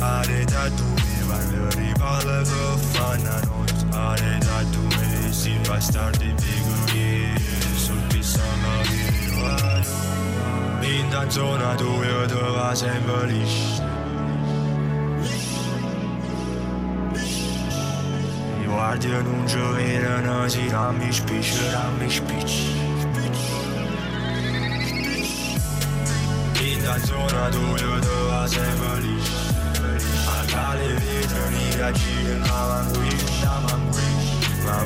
Are 0.00 0.44
da 0.52 0.64
tu 0.76 0.88
me 1.02 1.16
Vară 1.28 1.68
rivală 1.78 2.42
că 2.50 2.64
fana 2.92 3.38
not 3.46 3.94
Are 4.08 4.38
da 4.40 4.60
tu 4.72 4.82
me 4.96 5.32
Si 5.32 5.60
bastardi 5.68 6.34
figurie 6.42 7.32
Sul 7.84 8.02
pisana 8.08 8.74
vivario 8.88 9.96
In 10.98 11.10
da 11.10 11.26
zona 11.30 11.74
dove 11.74 12.26
dove 12.32 12.74
sempre 12.74 13.26
lisci 13.30 13.82
I 18.62 18.66
guardi 18.70 19.06
in 19.06 19.26
un 19.26 19.46
giovedì 19.46 19.88
si 20.46 20.68
rammi 20.70 21.12
spicci, 21.12 21.54
rammi 21.72 22.10
spicci 22.10 22.27
In 27.18 27.26
da 27.26 27.50
zona 27.50 27.50
dove 27.50 28.00
dove 28.00 28.48
sempre 28.48 29.00
lisci 29.00 29.56
Acá 30.26 30.74
le 30.74 30.94
vetro 30.94 31.48
ni 31.50 31.76
raggi 31.76 32.20
in 32.20 32.42
avanguisci, 32.42 33.44
avanguisci 33.44 34.36
Ma 34.64 34.76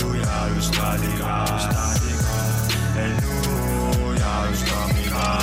lui 0.00 0.22
ha 0.22 0.46
lo 0.48 0.60
statica, 0.60 1.58
statica 1.58 2.34
E 2.96 3.14
lui 3.20 4.20
ha 4.20 4.44
lo 4.44 4.54
stammica 4.54 5.40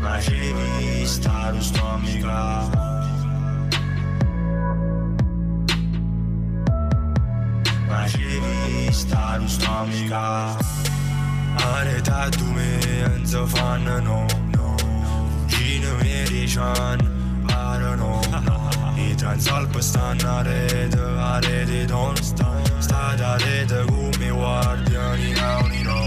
Ma 0.00 0.18
c'è 0.18 0.52
vista 0.78 1.50
vista 9.84 10.54
lo 10.54 10.54
stammica 10.54 10.56
Are 11.76 12.00
da 12.02 12.28
tu 12.28 12.44
me 12.44 12.78
în 13.04 13.24
zăfan 13.26 13.82
no 13.82 14.26
no. 14.56 14.74
Cine 15.46 15.86
american 16.00 16.98
Are 17.46 17.96
no 17.96 18.20
no. 18.36 18.54
I 18.96 19.14
transal 19.14 19.66
pe 19.66 19.80
stan 19.80 20.18
are 20.26 20.88
de 20.90 20.98
are 21.18 21.64
de 21.66 21.84
don 21.84 22.14
sta 22.14 22.62
Sta 22.78 23.14
are 23.32 23.64
de 23.66 23.84
gumi 23.86 24.30
guardiani 24.38 25.32
now 25.38 25.66
ni 25.70 25.82
no 25.82 26.00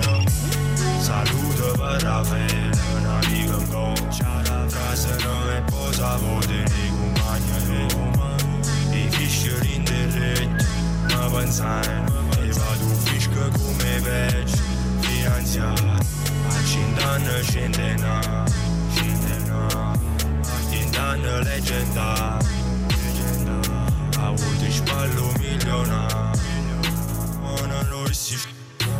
Salută 1.02 1.70
pe 1.78 2.06
Rafael 2.06 2.74
Un 2.95 3.06
amic 3.16 3.49
în 3.58 3.66
gol 3.72 3.98
Ca 4.74 4.94
să 4.94 5.16
nu 5.24 5.34
me 5.48 5.64
poza 5.72 6.20
vode 6.22 6.64
Ni 6.74 6.88
compagna 6.98 7.58
de 7.68 7.82
I 8.98 9.10
fișcări 9.10 9.76
in 9.76 9.84
de 9.84 10.20
rete 10.20 10.66
Mă 11.08 11.38
pensai 11.38 12.16
E 13.38 13.39
vado 13.39 13.57
fișcă 13.57 13.57
come 13.64 13.99
veci 14.03 14.57
finanziato 14.99 15.84
Accindano 16.49 17.41
scendena, 17.41 18.45
scendena 18.93 19.91
Attindano 20.55 21.39
leggenda, 21.43 22.38
leggenda 22.88 23.59
A 24.18 24.26
avuto 24.27 24.72
spallo 24.72 25.31
milionario 25.38 26.77
Ma 27.41 27.65
non 27.65 27.88
lo 27.89 28.11
si 28.11 28.35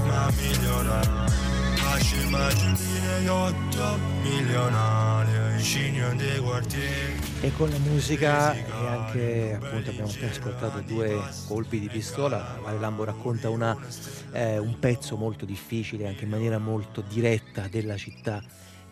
ma 0.08 0.32
milionario 0.42 1.26
Lascia 1.84 2.16
immaginare 2.26 3.30
otto 3.30 4.00
milionari 4.22 5.56
Vicini 5.56 6.16
dei 6.16 6.40
quartieri 6.40 7.20
E 7.42 7.52
con 7.56 7.70
la 7.70 7.78
musica 7.78 8.54
e 8.54 8.88
anche 8.88 9.58
appunto 9.62 9.90
abbiamo 9.90 10.12
ascoltato 10.30 10.82
due 10.82 11.22
colpi 11.48 11.80
di 11.80 11.88
pistola, 11.88 12.58
Vale 12.62 12.80
Lambo 12.80 13.04
racconta 13.04 13.50
una, 13.50 13.78
eh, 14.32 14.58
un 14.58 14.80
pezzo 14.80 15.16
molto 15.16 15.46
difficile, 15.46 16.08
anche 16.08 16.24
in 16.24 16.30
maniera 16.30 16.58
molto 16.58 17.02
diretta 17.02 17.68
della 17.68 17.98
città 17.98 18.42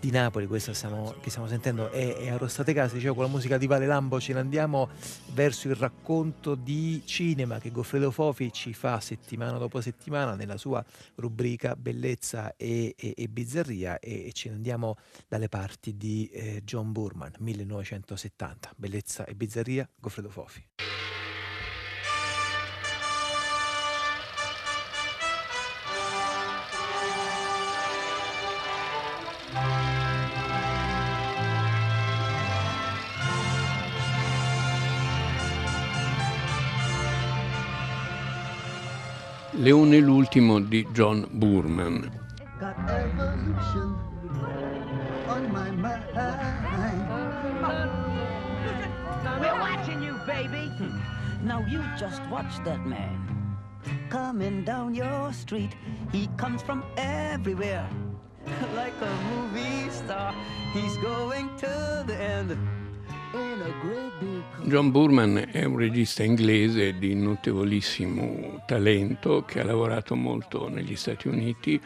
di 0.06 0.12
Napoli, 0.12 0.45
questa 0.45 0.74
stiamo, 0.74 1.16
che 1.20 1.30
stiamo 1.32 1.48
sentendo 1.48 1.90
è, 1.90 2.16
è 2.18 2.30
Arrostate 2.30 2.74
Case, 2.74 2.94
dicevo 2.94 3.16
con 3.16 3.24
la 3.24 3.30
musica 3.30 3.57
di 3.57 3.66
Vale 3.66 3.88
Lambo 3.88 4.20
ce 4.20 4.34
ne 4.34 4.40
andiamo 4.40 4.90
verso 5.34 5.68
il 5.68 5.74
racconto 5.74 6.53
di 6.53 7.02
cinema 7.06 7.57
che 7.57 7.72
Goffredo 7.72 8.12
Fofi 8.12 8.52
ci 8.53 8.74
fa 8.74 8.99
settimana 8.99 9.57
dopo 9.57 9.82
settimana 9.82 10.36
nella 10.36 10.57
sua 10.57 10.86
rubrica 11.16 11.76
Bellezza 11.76 12.56
e, 12.56 12.94
e- 12.95 13.14
e 13.18 13.28
Bizzarria 13.28 13.98
e, 13.98 14.28
e 14.28 14.32
ce 14.32 14.49
ne 14.49 14.56
andiamo 14.56 14.98
dalle 15.28 15.49
parti 15.49 15.98
di 15.98 16.30
eh, 16.32 16.62
John 16.64 16.91
Burman, 16.91 17.32
1970, 17.40 18.74
Bellezza 18.76 19.26
e 19.26 19.34
Bizzarria, 19.34 19.90
Goffredo 19.99 20.30
Fofi. 20.30 20.64
Leone 39.57 39.99
l'ultimo 39.99 40.60
di 40.60 40.86
John 40.91 41.26
Burman. 41.32 42.11
Now 51.41 51.60
you 51.69 51.82
just 51.98 52.22
watch 52.30 52.61
that 52.65 52.86
man. 52.86 53.57
Coming 54.10 54.65
down 54.65 54.94
your 54.94 55.32
street, 55.32 55.76
he 56.11 56.27
comes 56.36 56.61
from 56.61 56.84
everywhere. 56.98 57.88
Like 58.76 58.94
a 59.02 59.14
movie 59.32 59.90
star, 59.90 60.36
he's 60.73 60.98
going 60.98 61.49
to 61.57 62.03
the 62.06 62.15
end. 62.15 62.74
John 64.64 64.91
Burman 64.91 65.49
è 65.52 65.64
un 65.64 65.77
regista 65.77 66.23
inglese 66.23 66.97
di 66.97 67.14
notevolissimo 67.14 68.64
talento 68.65 69.43
che 69.45 69.60
ha 69.60 69.64
lavorato 69.64 70.15
molto 70.15 70.69
negli 70.69 70.95
Stati 70.95 71.27
Uniti, 71.27 71.80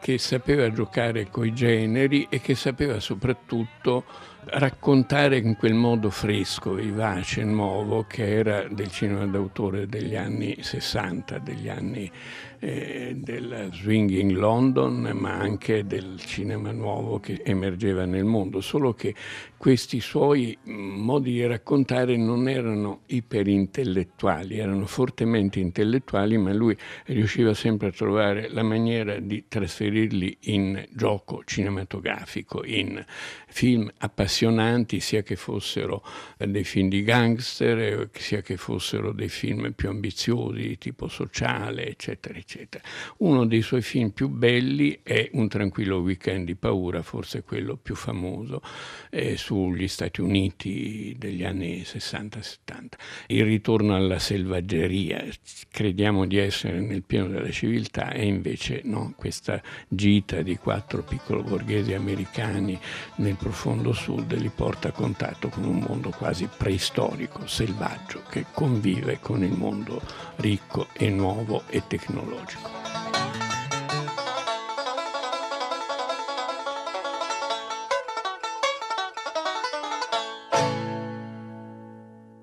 che 0.00 0.18
sapeva 0.18 0.72
giocare 0.72 1.28
coi 1.28 1.52
generi 1.52 2.26
e 2.30 2.40
che 2.40 2.54
sapeva 2.54 3.00
soprattutto 3.00 4.04
raccontare 4.44 5.38
in 5.38 5.56
quel 5.56 5.74
modo 5.74 6.10
fresco, 6.10 6.74
vivace, 6.74 7.44
nuovo 7.44 8.04
che 8.04 8.26
era 8.26 8.66
del 8.68 8.90
cinema 8.90 9.26
d'autore 9.26 9.86
degli 9.86 10.16
anni 10.16 10.56
60, 10.60 11.38
degli 11.38 11.68
anni 11.68 12.10
eh, 12.58 13.14
del 13.16 13.70
swinging 13.72 14.30
London, 14.32 15.10
ma 15.14 15.32
anche 15.32 15.84
del 15.84 16.20
cinema 16.20 16.70
nuovo 16.70 17.18
che 17.18 17.40
emergeva 17.44 18.04
nel 18.04 18.24
mondo, 18.24 18.60
solo 18.60 18.94
che 18.94 19.14
questi 19.56 20.00
suoi 20.00 20.56
modi 20.64 21.32
di 21.32 21.46
raccontare 21.46 22.16
non 22.16 22.48
erano 22.48 23.00
iperintellettuali, 23.06 24.58
erano 24.58 24.86
fortemente 24.86 25.60
intellettuali, 25.60 26.36
ma 26.36 26.52
lui 26.52 26.76
riusciva 27.06 27.54
sempre 27.54 27.88
a 27.88 27.92
trovare 27.92 28.48
la 28.48 28.62
maniera 28.62 29.18
di 29.18 29.44
trasferirli 29.48 30.38
in 30.42 30.86
gioco 30.92 31.42
cinematografico, 31.44 32.64
in 32.64 33.04
film 33.48 33.90
appassionanti, 34.32 35.00
sia 35.00 35.22
che 35.22 35.36
fossero 35.36 36.02
dei 36.38 36.64
film 36.64 36.88
di 36.88 37.02
gangster, 37.02 38.08
sia 38.14 38.40
che 38.40 38.56
fossero 38.56 39.12
dei 39.12 39.28
film 39.28 39.72
più 39.72 39.90
ambiziosi, 39.90 40.78
tipo 40.78 41.08
sociale, 41.08 41.86
eccetera, 41.86 42.38
eccetera. 42.38 42.82
Uno 43.18 43.44
dei 43.44 43.60
suoi 43.60 43.82
film 43.82 44.10
più 44.10 44.28
belli 44.28 45.00
è 45.02 45.28
Un 45.32 45.48
tranquillo 45.48 45.98
weekend 45.98 46.46
di 46.46 46.54
paura, 46.54 47.02
forse 47.02 47.42
quello 47.42 47.76
più 47.76 47.94
famoso, 47.94 48.62
eh, 49.10 49.36
sugli 49.36 49.86
Stati 49.86 50.22
Uniti 50.22 51.14
degli 51.18 51.44
anni 51.44 51.82
60-70. 51.82 52.98
Il 53.26 53.44
ritorno 53.44 53.94
alla 53.94 54.18
selvaggeria, 54.18 55.24
crediamo 55.70 56.26
di 56.26 56.38
essere 56.38 56.80
nel 56.80 57.02
pieno 57.02 57.28
della 57.28 57.50
civiltà 57.50 58.12
e 58.12 58.24
invece 58.24 58.80
no, 58.84 59.12
questa 59.16 59.62
gita 59.88 60.40
di 60.42 60.56
quattro 60.56 61.02
piccolo 61.02 61.42
borghesi 61.42 61.92
americani 61.92 62.78
nel 63.16 63.36
profondo 63.36 63.92
sud 63.92 64.21
li 64.28 64.48
porta 64.48 64.88
a 64.88 64.92
contatto 64.92 65.48
con 65.48 65.64
un 65.64 65.84
mondo 65.86 66.10
quasi 66.10 66.48
preistorico, 66.54 67.46
selvaggio, 67.46 68.22
che 68.28 68.46
convive 68.52 69.18
con 69.20 69.42
il 69.42 69.52
mondo 69.52 70.00
ricco 70.36 70.88
e 70.92 71.10
nuovo 71.10 71.62
e 71.68 71.82
tecnologico. 71.86 73.41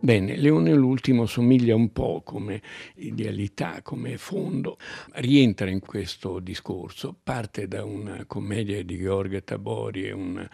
Bene, 0.09 0.37
Leone 0.37 0.73
l'ultimo 0.73 1.27
somiglia 1.27 1.75
un 1.75 1.91
po' 1.91 2.23
come 2.25 2.63
idealità, 2.95 3.83
come 3.83 4.17
fondo, 4.17 4.79
rientra 5.17 5.69
in 5.69 5.81
questo 5.81 6.39
discorso, 6.39 7.15
parte 7.21 7.67
da 7.67 7.83
una 7.83 8.25
commedia 8.25 8.83
di 8.83 8.97
Georg 8.97 9.43
Tabori, 9.43 10.09
un 10.09 10.49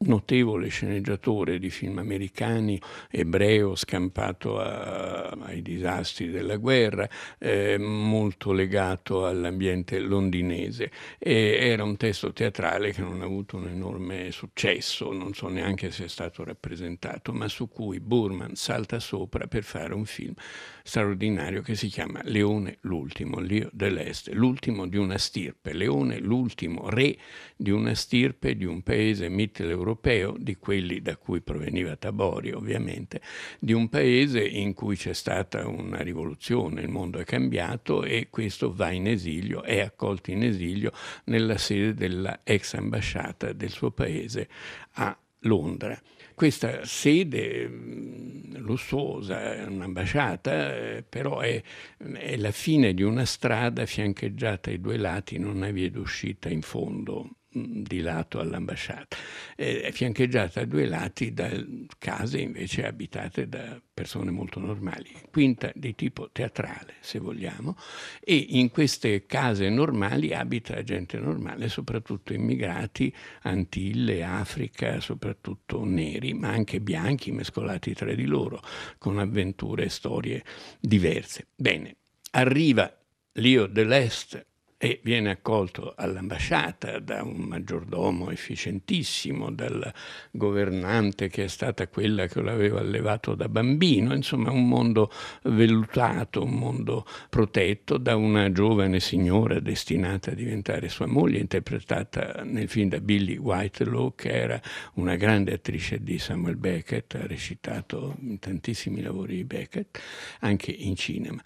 notevole 0.00 0.68
sceneggiatore 0.68 1.58
di 1.58 1.68
film 1.68 1.98
americani, 1.98 2.80
ebreo, 3.10 3.74
scampato 3.74 4.60
a, 4.60 5.30
ai 5.30 5.62
disastri 5.62 6.30
della 6.30 6.56
guerra, 6.56 7.08
eh, 7.40 7.78
molto 7.78 8.52
legato 8.52 9.26
all'ambiente 9.26 9.98
londinese. 9.98 10.92
E 11.18 11.58
era 11.60 11.82
un 11.82 11.96
testo 11.96 12.32
teatrale 12.32 12.92
che 12.92 13.00
non 13.00 13.20
ha 13.20 13.24
avuto 13.24 13.56
un 13.56 13.66
enorme 13.66 14.30
successo, 14.30 15.12
non 15.12 15.34
so 15.34 15.48
neanche 15.48 15.90
se 15.90 16.04
è 16.04 16.08
stato 16.08 16.44
rappresentato, 16.44 17.32
ma 17.32 17.48
su 17.48 17.68
cui 17.68 17.98
Burman 17.98 18.54
salta 18.76 18.98
sopra 18.98 19.46
per 19.46 19.64
fare 19.64 19.94
un 19.94 20.04
film 20.04 20.34
straordinario 20.82 21.62
che 21.62 21.74
si 21.74 21.88
chiama 21.88 22.20
Leone 22.24 22.76
l'ultimo, 22.82 23.40
l'Io 23.40 23.70
dell'Est, 23.72 24.28
l'ultimo 24.32 24.86
di 24.86 24.98
una 24.98 25.16
stirpe, 25.16 25.72
Leone 25.72 26.18
l'ultimo 26.18 26.90
re 26.90 27.16
di 27.56 27.70
una 27.70 27.94
stirpe 27.94 28.54
di 28.54 28.66
un 28.66 28.82
paese 28.82 29.30
mitteleuropeo, 29.30 30.36
di 30.38 30.56
quelli 30.56 31.00
da 31.00 31.16
cui 31.16 31.40
proveniva 31.40 31.96
Tabori 31.96 32.52
ovviamente, 32.52 33.22
di 33.58 33.72
un 33.72 33.88
paese 33.88 34.44
in 34.44 34.74
cui 34.74 34.96
c'è 34.96 35.14
stata 35.14 35.66
una 35.66 36.02
rivoluzione, 36.02 36.82
il 36.82 36.90
mondo 36.90 37.18
è 37.18 37.24
cambiato 37.24 38.04
e 38.04 38.28
questo 38.28 38.74
va 38.74 38.90
in 38.90 39.08
esilio, 39.08 39.62
è 39.62 39.80
accolto 39.80 40.30
in 40.30 40.42
esilio 40.42 40.92
nella 41.24 41.56
sede 41.56 41.94
della 41.94 42.40
ex 42.44 42.74
ambasciata 42.74 43.52
del 43.52 43.70
suo 43.70 43.90
paese 43.90 44.48
a 44.94 45.16
Londra. 45.40 45.98
Questa 46.36 46.84
sede 46.84 47.66
mh, 47.66 48.58
lussuosa, 48.58 49.54
è 49.54 49.64
un'ambasciata, 49.64 50.76
eh, 50.76 51.02
però 51.02 51.40
è, 51.40 51.62
è 51.96 52.36
la 52.36 52.50
fine 52.50 52.92
di 52.92 53.02
una 53.02 53.24
strada 53.24 53.86
fiancheggiata 53.86 54.68
ai 54.68 54.78
due 54.78 54.98
lati, 54.98 55.38
non 55.38 55.62
ha 55.62 55.70
via 55.70 55.90
d'uscita 55.90 56.50
in 56.50 56.60
fondo 56.60 57.35
di 57.56 58.00
lato 58.00 58.38
all'ambasciata, 58.38 59.16
è 59.54 59.90
fiancheggiata 59.90 60.60
a 60.60 60.64
due 60.66 60.86
lati 60.86 61.32
da 61.32 61.50
case 61.98 62.38
invece 62.38 62.84
abitate 62.84 63.48
da 63.48 63.80
persone 63.94 64.30
molto 64.30 64.60
normali, 64.60 65.08
quinta 65.30 65.72
di 65.74 65.94
tipo 65.94 66.30
teatrale 66.30 66.96
se 67.00 67.18
vogliamo, 67.18 67.76
e 68.20 68.36
in 68.36 68.70
queste 68.70 69.24
case 69.24 69.70
normali 69.70 70.34
abita 70.34 70.82
gente 70.82 71.18
normale, 71.18 71.68
soprattutto 71.68 72.34
immigrati, 72.34 73.12
Antille, 73.42 74.22
Africa, 74.22 75.00
soprattutto 75.00 75.84
neri, 75.84 76.34
ma 76.34 76.48
anche 76.48 76.80
bianchi 76.80 77.32
mescolati 77.32 77.94
tra 77.94 78.12
di 78.12 78.26
loro, 78.26 78.60
con 78.98 79.18
avventure 79.18 79.84
e 79.84 79.88
storie 79.88 80.44
diverse. 80.78 81.48
Bene, 81.56 81.96
arriva 82.32 82.92
Lio 83.32 83.66
dell'Est 83.66 84.46
e 84.78 85.00
viene 85.02 85.30
accolto 85.30 85.94
all'ambasciata 85.96 86.98
da 86.98 87.22
un 87.22 87.36
maggiordomo 87.36 88.30
efficientissimo, 88.30 89.50
dal 89.50 89.92
governante 90.30 91.28
che 91.28 91.44
è 91.44 91.48
stata 91.48 91.88
quella 91.88 92.26
che 92.26 92.42
l'aveva 92.42 92.80
allevato 92.80 93.34
da 93.34 93.48
bambino, 93.48 94.14
insomma 94.14 94.50
un 94.50 94.68
mondo 94.68 95.10
vellutato, 95.44 96.42
un 96.42 96.54
mondo 96.54 97.06
protetto 97.30 97.96
da 97.96 98.16
una 98.16 98.52
giovane 98.52 99.00
signora 99.00 99.60
destinata 99.60 100.32
a 100.32 100.34
diventare 100.34 100.88
sua 100.88 101.06
moglie, 101.06 101.38
interpretata 101.38 102.42
nel 102.44 102.68
film 102.68 102.90
da 102.90 103.00
Billy 103.00 103.36
Whitelaw, 103.36 104.14
che 104.14 104.30
era 104.30 104.60
una 104.94 105.16
grande 105.16 105.54
attrice 105.54 106.02
di 106.02 106.18
Samuel 106.18 106.56
Beckett, 106.56 107.14
ha 107.14 107.26
recitato 107.26 108.16
in 108.20 108.38
tantissimi 108.38 109.00
lavori 109.00 109.36
di 109.36 109.44
Beckett, 109.44 110.00
anche 110.40 110.70
in 110.70 110.96
cinema. 110.96 111.42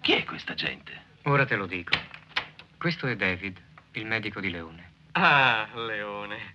Chi 0.00 0.14
è 0.14 0.24
questa 0.24 0.54
gente? 0.54 0.92
Ora 1.24 1.44
te 1.44 1.54
lo 1.54 1.66
dico. 1.66 2.21
Questo 2.82 3.06
è 3.06 3.14
David, 3.14 3.62
il 3.92 4.06
medico 4.06 4.40
di 4.40 4.50
Leone. 4.50 4.90
Ah, 5.12 5.68
Leone. 5.72 6.54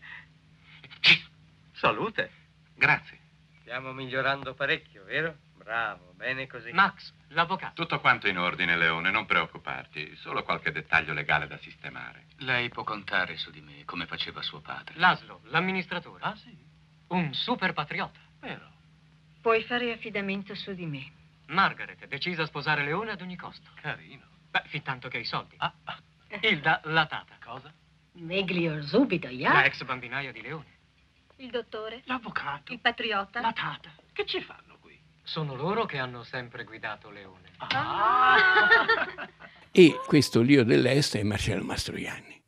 Salute. 1.71 2.29
Grazie. 2.75 3.17
Stiamo 3.61 3.93
migliorando 3.93 4.53
parecchio, 4.53 5.05
vero? 5.05 5.37
Bravo, 5.55 6.11
bene 6.17 6.45
così. 6.45 6.73
Max, 6.73 7.13
l'avvocato. 7.29 7.81
Tutto 7.81 8.01
quanto 8.01 8.27
in 8.27 8.37
ordine, 8.37 8.75
Leone, 8.75 9.09
non 9.09 9.25
preoccuparti. 9.25 10.17
Solo 10.17 10.43
qualche 10.43 10.73
dettaglio 10.73 11.13
legale 11.13 11.47
da 11.47 11.57
sistemare. 11.59 12.25
Lei 12.39 12.67
può 12.67 12.83
contare 12.83 13.37
su 13.37 13.49
di 13.49 13.61
me, 13.61 13.85
come 13.85 14.05
faceva 14.05 14.41
suo 14.41 14.59
padre. 14.59 14.95
Laszlo, 14.97 15.39
l'amministratore. 15.45 16.25
Ah, 16.25 16.35
sì? 16.35 16.53
Un 17.07 17.33
super 17.33 17.71
patriota. 17.71 18.19
Vero. 18.41 18.69
Puoi 19.39 19.63
fare 19.63 19.93
affidamento 19.93 20.55
su 20.55 20.73
di 20.73 20.87
me. 20.87 21.09
Margaret 21.45 22.01
è 22.01 22.07
decisa 22.07 22.41
a 22.41 22.47
sposare 22.47 22.83
Leone 22.83 23.11
ad 23.11 23.21
ogni 23.21 23.37
costo. 23.37 23.69
Carino. 23.75 24.25
Beh, 24.49 24.63
fin 24.65 24.81
tanto 24.81 25.07
che 25.07 25.15
hai 25.15 25.23
i 25.23 25.25
soldi. 25.25 25.55
Ah, 25.59 25.73
ah. 25.85 26.01
Hilda, 26.41 26.81
la 26.85 27.05
tata. 27.05 27.35
Cosa? 27.43 27.73
Meglio 28.13 28.81
subito, 28.83 29.27
ya? 29.27 29.53
La 29.53 29.65
ex 29.65 29.83
bambinaia 29.83 30.31
di 30.31 30.41
Leone. 30.41 30.75
Il 31.37 31.51
dottore? 31.51 32.01
L'avvocato. 32.05 32.73
Il 32.73 32.79
patriota? 32.79 33.41
La 33.41 33.53
tata. 33.53 33.91
Che 34.11 34.25
ci 34.25 34.41
fanno 34.41 34.77
qui? 34.79 34.99
Sono 35.23 35.55
loro 35.55 35.85
che 35.85 35.99
hanno 35.99 36.23
sempre 36.23 36.63
guidato 36.63 37.09
Leone. 37.09 37.51
E 39.71 39.95
questo 40.05 40.41
Lio 40.41 40.63
dell'Est 40.63 41.17
è 41.17 41.23
Marcello 41.23 41.63
Mastroianni, 41.63 42.41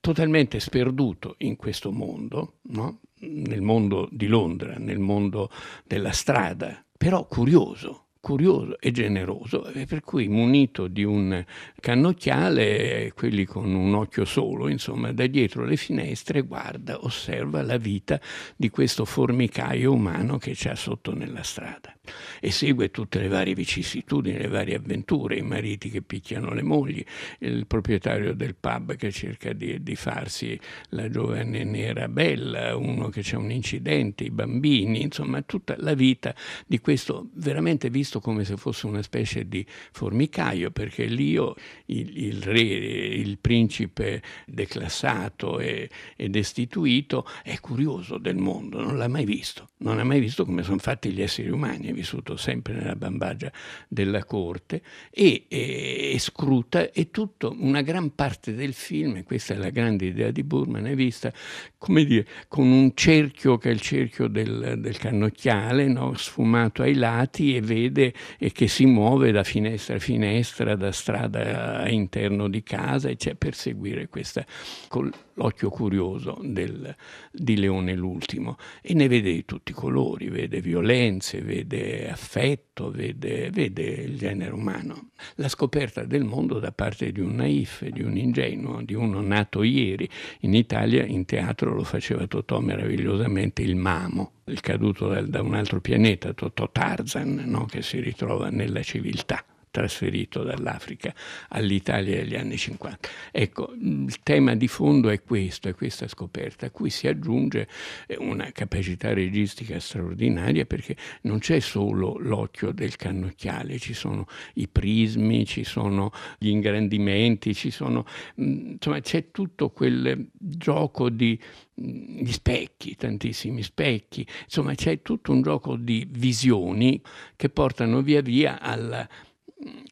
totalmente 0.00 0.60
sperduto 0.60 1.34
in 1.38 1.56
questo 1.56 1.90
mondo, 1.90 2.58
no? 2.68 3.00
nel 3.20 3.62
mondo 3.62 4.08
di 4.12 4.26
Londra, 4.28 4.76
nel 4.78 4.98
mondo 4.98 5.50
della 5.84 6.12
strada, 6.12 6.84
però 6.96 7.26
curioso, 7.26 8.05
curioso 8.26 8.76
e 8.80 8.90
generoso, 8.90 9.66
e 9.66 9.86
per 9.86 10.00
cui 10.00 10.26
munito 10.26 10.88
di 10.88 11.04
un 11.04 11.44
cannocchiale, 11.78 13.12
quelli 13.14 13.44
con 13.44 13.72
un 13.72 13.94
occhio 13.94 14.24
solo, 14.24 14.66
insomma, 14.66 15.12
da 15.12 15.28
dietro 15.28 15.64
le 15.64 15.76
finestre 15.76 16.40
guarda, 16.40 17.04
osserva 17.04 17.62
la 17.62 17.76
vita 17.76 18.20
di 18.56 18.68
questo 18.68 19.04
formicaio 19.04 19.92
umano 19.92 20.38
che 20.38 20.54
c'è 20.54 20.74
sotto 20.74 21.14
nella 21.14 21.44
strada. 21.44 21.95
E 22.40 22.50
segue 22.50 22.90
tutte 22.90 23.18
le 23.18 23.28
varie 23.28 23.54
vicissitudini, 23.54 24.38
le 24.38 24.48
varie 24.48 24.76
avventure, 24.76 25.36
i 25.36 25.42
mariti 25.42 25.90
che 25.90 26.02
picchiano 26.02 26.52
le 26.52 26.62
mogli, 26.62 27.04
il 27.40 27.66
proprietario 27.66 28.34
del 28.34 28.54
pub 28.54 28.96
che 28.96 29.10
cerca 29.10 29.52
di, 29.52 29.82
di 29.82 29.96
farsi 29.96 30.58
la 30.90 31.08
giovane 31.08 31.64
nera 31.64 32.08
bella, 32.08 32.76
uno 32.76 33.08
che 33.08 33.22
c'è 33.22 33.36
un 33.36 33.50
incidente, 33.50 34.24
i 34.24 34.30
bambini, 34.30 35.02
insomma 35.02 35.42
tutta 35.42 35.76
la 35.78 35.94
vita 35.94 36.34
di 36.66 36.78
questo 36.80 37.28
veramente 37.34 37.90
visto 37.90 38.20
come 38.20 38.44
se 38.44 38.56
fosse 38.56 38.86
una 38.86 39.02
specie 39.02 39.48
di 39.48 39.64
formicaio, 39.92 40.70
perché 40.70 41.04
Lio, 41.06 41.54
il, 41.86 42.24
il 42.24 42.42
re, 42.42 42.60
il 42.60 43.38
principe 43.38 44.22
declassato 44.46 45.58
e, 45.58 45.88
e 46.16 46.28
destituito, 46.28 47.26
è 47.42 47.58
curioso 47.60 48.18
del 48.18 48.36
mondo, 48.36 48.80
non 48.80 48.96
l'ha 48.96 49.08
mai 49.08 49.24
visto, 49.24 49.70
non 49.78 49.98
ha 49.98 50.04
mai 50.04 50.20
visto 50.20 50.44
come 50.44 50.62
sono 50.62 50.78
fatti 50.78 51.10
gli 51.10 51.22
esseri 51.22 51.50
umani, 51.50 51.92
vissuto 51.96 52.36
sempre 52.36 52.74
nella 52.74 52.94
bambagia 52.94 53.50
della 53.88 54.24
corte 54.24 54.82
e, 55.10 55.46
e, 55.48 56.12
e 56.12 56.18
scruta 56.18 56.90
e 56.90 57.10
tutto, 57.10 57.56
una 57.58 57.80
gran 57.80 58.14
parte 58.14 58.54
del 58.54 58.74
film, 58.74 59.22
questa 59.24 59.54
è 59.54 59.56
la 59.56 59.70
grande 59.70 60.04
idea 60.04 60.30
di 60.30 60.42
Burman, 60.42 60.86
è 60.86 60.94
vista 60.94 61.32
come 61.78 62.04
dire, 62.04 62.26
con 62.48 62.66
un 62.66 62.92
cerchio 62.94 63.56
che 63.56 63.70
è 63.70 63.72
il 63.72 63.80
cerchio 63.80 64.28
del, 64.28 64.74
del 64.78 64.98
cannocchiale, 64.98 65.86
no? 65.86 66.14
sfumato 66.16 66.82
ai 66.82 66.94
lati 66.94 67.56
e 67.56 67.60
vede 67.60 68.12
e 68.38 68.52
che 68.52 68.68
si 68.68 68.84
muove 68.84 69.32
da 69.32 69.44
finestra 69.44 69.96
a 69.96 69.98
finestra, 69.98 70.74
da 70.74 70.92
strada 70.92 71.78
a 71.78 71.88
interno 71.88 72.48
di 72.48 72.62
casa 72.62 73.08
e 73.08 73.16
c'è 73.16 73.34
per 73.34 73.54
seguire 73.54 74.08
questa 74.08 74.44
con 74.88 75.10
l'occhio 75.36 75.70
curioso 75.70 76.38
del, 76.42 76.94
di 77.30 77.56
Leone 77.56 77.94
l'ultimo 77.94 78.56
e 78.82 78.94
ne 78.94 79.08
vede 79.08 79.32
di 79.32 79.44
tutti 79.44 79.72
i 79.72 79.74
colori, 79.74 80.28
vede 80.28 80.60
violenze, 80.60 81.40
vede 81.40 82.10
affetto, 82.10 82.90
vede, 82.90 83.50
vede 83.50 83.82
il 83.82 84.16
genere 84.16 84.52
umano. 84.52 85.10
La 85.36 85.48
scoperta 85.48 86.04
del 86.04 86.24
mondo 86.24 86.58
da 86.58 86.72
parte 86.72 87.12
di 87.12 87.20
un 87.20 87.36
naif, 87.36 87.86
di 87.86 88.02
un 88.02 88.16
ingenuo, 88.16 88.82
di 88.82 88.94
uno 88.94 89.20
nato 89.20 89.62
ieri. 89.62 90.08
In 90.40 90.54
Italia 90.54 91.04
in 91.04 91.24
teatro 91.24 91.74
lo 91.74 91.84
faceva 91.84 92.26
Totò 92.26 92.60
meravigliosamente 92.60 93.62
il 93.62 93.76
Mamo, 93.76 94.32
il 94.44 94.60
caduto 94.60 95.08
da, 95.20 95.42
un 95.42 95.54
altro 95.54 95.80
pianeta, 95.80 96.32
Totò 96.32 96.70
Tarzan, 96.70 97.42
no? 97.46 97.66
che 97.66 97.82
si 97.82 98.00
ritrova 98.00 98.50
nella 98.50 98.82
civiltà 98.82 99.44
trasferito 99.76 100.42
dall'Africa 100.42 101.14
all'Italia 101.48 102.16
negli 102.16 102.34
anni 102.34 102.56
50. 102.56 103.08
Ecco, 103.30 103.74
il 103.78 104.22
tema 104.22 104.54
di 104.56 104.68
fondo 104.68 105.10
è 105.10 105.22
questo, 105.22 105.68
è 105.68 105.74
questa 105.74 106.08
scoperta, 106.08 106.64
a 106.64 106.70
cui 106.70 106.88
si 106.88 107.06
aggiunge 107.06 107.68
eh, 108.06 108.16
una 108.18 108.50
capacità 108.52 109.12
registica 109.12 109.78
straordinaria 109.78 110.64
perché 110.64 110.96
non 111.22 111.40
c'è 111.40 111.60
solo 111.60 112.16
l'occhio 112.18 112.72
del 112.72 112.96
cannocchiale, 112.96 113.78
ci 113.78 113.92
sono 113.92 114.26
i 114.54 114.66
prismi, 114.66 115.44
ci 115.44 115.62
sono 115.62 116.10
gli 116.38 116.48
ingrandimenti, 116.48 117.54
ci 117.54 117.70
sono, 117.70 118.06
insomma, 118.36 119.00
c'è 119.00 119.30
tutto 119.30 119.68
quel 119.68 120.26
gioco 120.32 121.10
di 121.10 121.38
gli 121.78 122.32
specchi, 122.32 122.96
tantissimi 122.96 123.62
specchi, 123.62 124.26
insomma 124.44 124.74
c'è 124.74 125.02
tutto 125.02 125.32
un 125.32 125.42
gioco 125.42 125.76
di 125.76 126.08
visioni 126.10 126.98
che 127.36 127.50
portano 127.50 128.00
via 128.00 128.22
via 128.22 128.58
alla 128.58 129.06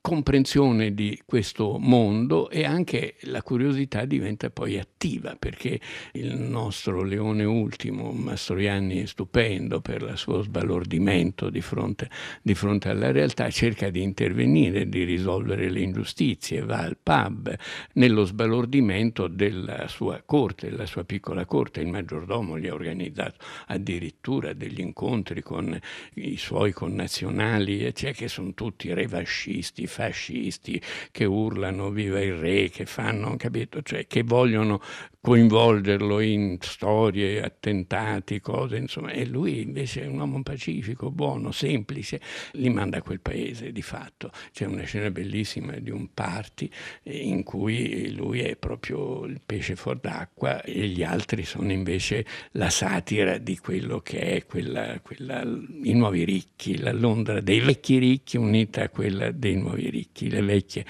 comprensione 0.00 0.92
di 0.92 1.20
questo 1.24 1.78
mondo 1.78 2.50
e 2.50 2.64
anche 2.64 3.16
la 3.22 3.42
curiosità 3.42 4.04
diventa 4.04 4.50
poi 4.50 4.78
attiva 4.78 5.34
perché 5.38 5.80
il 6.12 6.36
nostro 6.36 7.02
leone 7.02 7.44
ultimo, 7.44 8.12
Mastroianni 8.12 9.02
è 9.02 9.06
stupendo 9.06 9.80
per 9.80 10.02
il 10.02 10.16
suo 10.16 10.42
sbalordimento 10.42 11.48
di 11.50 11.60
fronte, 11.60 12.10
di 12.42 12.54
fronte 12.54 12.90
alla 12.90 13.10
realtà, 13.10 13.48
cerca 13.50 13.90
di 13.90 14.02
intervenire, 14.02 14.88
di 14.88 15.04
risolvere 15.04 15.70
le 15.70 15.80
ingiustizie, 15.80 16.60
va 16.60 16.80
al 16.80 16.96
pub 17.02 17.54
nello 17.94 18.24
sbalordimento 18.24 19.26
della 19.26 19.88
sua 19.88 20.22
corte, 20.24 20.70
della 20.70 20.86
sua 20.86 21.04
piccola 21.04 21.44
corte, 21.46 21.80
il 21.80 21.88
maggiordomo 21.88 22.58
gli 22.58 22.66
ha 22.66 22.74
organizzato 22.74 23.36
addirittura 23.66 24.52
degli 24.52 24.80
incontri 24.80 25.42
con 25.42 25.78
i 26.14 26.36
suoi 26.36 26.72
connazionali, 26.72 27.92
cioè 27.94 28.12
che 28.12 28.28
sono 28.28 28.52
tutti 28.54 28.92
revascisti, 28.92 29.63
fascisti 29.86 30.80
che 31.10 31.24
urlano 31.24 31.90
viva 31.90 32.20
il 32.20 32.34
re, 32.34 32.68
che 32.68 32.86
fanno, 32.86 33.36
capito? 33.36 33.82
Cioè, 33.82 34.06
che 34.06 34.22
vogliono 34.22 34.80
coinvolgerlo 35.24 36.20
in 36.20 36.58
storie, 36.60 37.40
attentati, 37.40 38.42
cose, 38.42 38.76
insomma, 38.76 39.10
e 39.10 39.24
lui 39.24 39.62
invece 39.62 40.02
è 40.02 40.06
un 40.06 40.18
uomo 40.18 40.42
pacifico, 40.42 41.10
buono, 41.10 41.50
semplice, 41.50 42.20
li 42.52 42.68
manda 42.68 42.98
a 42.98 43.02
quel 43.02 43.20
paese 43.20 43.72
di 43.72 43.80
fatto. 43.80 44.30
C'è 44.52 44.66
una 44.66 44.82
scena 44.82 45.10
bellissima 45.10 45.78
di 45.78 45.90
un 45.90 46.12
party 46.12 46.68
eh, 47.04 47.16
in 47.16 47.42
cui 47.42 48.14
lui 48.14 48.40
è 48.40 48.54
proprio 48.56 49.24
il 49.24 49.40
pesce 49.44 49.76
fuor 49.76 49.98
d'acqua 49.98 50.62
e 50.62 50.88
gli 50.88 51.02
altri 51.02 51.44
sono 51.46 51.72
invece 51.72 52.26
la 52.50 52.68
satira 52.68 53.38
di 53.38 53.56
quello 53.56 54.00
che 54.00 54.18
è 54.18 54.44
quella, 54.44 55.00
quella, 55.00 55.40
i 55.40 55.94
nuovi 55.94 56.24
ricchi, 56.24 56.76
la 56.76 56.92
Londra 56.92 57.40
dei 57.40 57.60
vecchi 57.60 57.96
ricchi 57.96 58.36
unita 58.36 58.82
a 58.82 58.88
quella 58.90 59.30
dei 59.30 59.56
nuovi 59.56 59.88
ricchi, 59.88 60.28
le 60.28 60.42
vecchie 60.42 60.84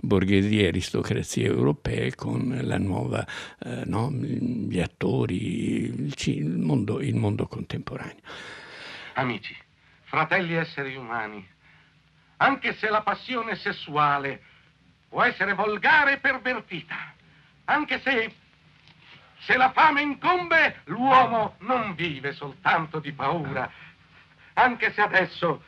borghesie 0.00 0.68
aristocrazie 0.68 1.46
europee 1.46 2.14
con 2.14 2.56
la 2.62 2.78
nuova 2.78 3.26
eh, 3.64 3.78
no? 3.84 4.10
gli 4.10 4.80
attori, 4.80 5.84
il, 5.84 6.14
il, 6.16 6.46
mondo, 6.46 7.00
il 7.00 7.14
mondo 7.14 7.46
contemporaneo. 7.46 8.20
Amici, 9.14 9.56
fratelli 10.04 10.54
esseri 10.54 10.96
umani, 10.96 11.46
anche 12.38 12.74
se 12.74 12.88
la 12.88 13.02
passione 13.02 13.56
sessuale 13.56 14.42
può 15.08 15.22
essere 15.22 15.54
volgare 15.54 16.14
e 16.14 16.18
pervertita, 16.18 17.14
anche 17.64 18.00
se, 18.00 18.32
se 19.40 19.56
la 19.56 19.70
fame 19.72 20.02
incombe, 20.02 20.80
l'uomo 20.84 21.56
non 21.60 21.94
vive 21.94 22.32
soltanto 22.32 22.98
di 22.98 23.12
paura, 23.12 23.70
anche 24.54 24.92
se 24.92 25.00
adesso, 25.00 25.62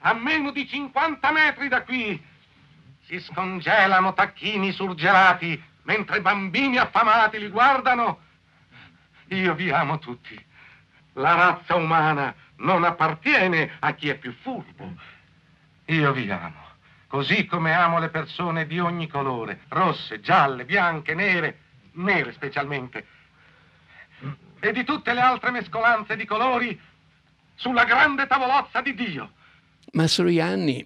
a 0.00 0.14
meno 0.14 0.50
di 0.50 0.66
50 0.66 1.32
metri 1.32 1.68
da 1.68 1.82
qui, 1.82 2.22
si 3.06 3.20
scongelano 3.20 4.14
tacchini 4.14 4.72
surgelati 4.72 5.62
mentre 5.86 6.20
bambini 6.20 6.76
affamati 6.76 7.38
li 7.38 7.48
guardano. 7.48 8.20
Io 9.28 9.54
vi 9.54 9.70
amo 9.70 9.98
tutti. 9.98 10.38
La 11.14 11.34
razza 11.34 11.74
umana 11.74 12.34
non 12.56 12.84
appartiene 12.84 13.76
a 13.78 13.94
chi 13.94 14.08
è 14.08 14.18
più 14.18 14.34
furbo. 14.42 14.92
Io 15.86 16.12
vi 16.12 16.30
amo, 16.30 16.62
così 17.06 17.46
come 17.46 17.72
amo 17.72 17.98
le 17.98 18.08
persone 18.08 18.66
di 18.66 18.78
ogni 18.78 19.06
colore, 19.06 19.62
rosse, 19.68 20.20
gialle, 20.20 20.64
bianche, 20.64 21.14
nere, 21.14 21.58
nere 21.92 22.32
specialmente, 22.32 23.06
e 24.58 24.72
di 24.72 24.84
tutte 24.84 25.14
le 25.14 25.20
altre 25.20 25.52
mescolanze 25.52 26.16
di 26.16 26.24
colori 26.24 26.78
sulla 27.54 27.84
grande 27.84 28.26
tavolozza 28.26 28.80
di 28.80 28.94
Dio. 28.94 29.32
Mastroianni, 29.92 30.84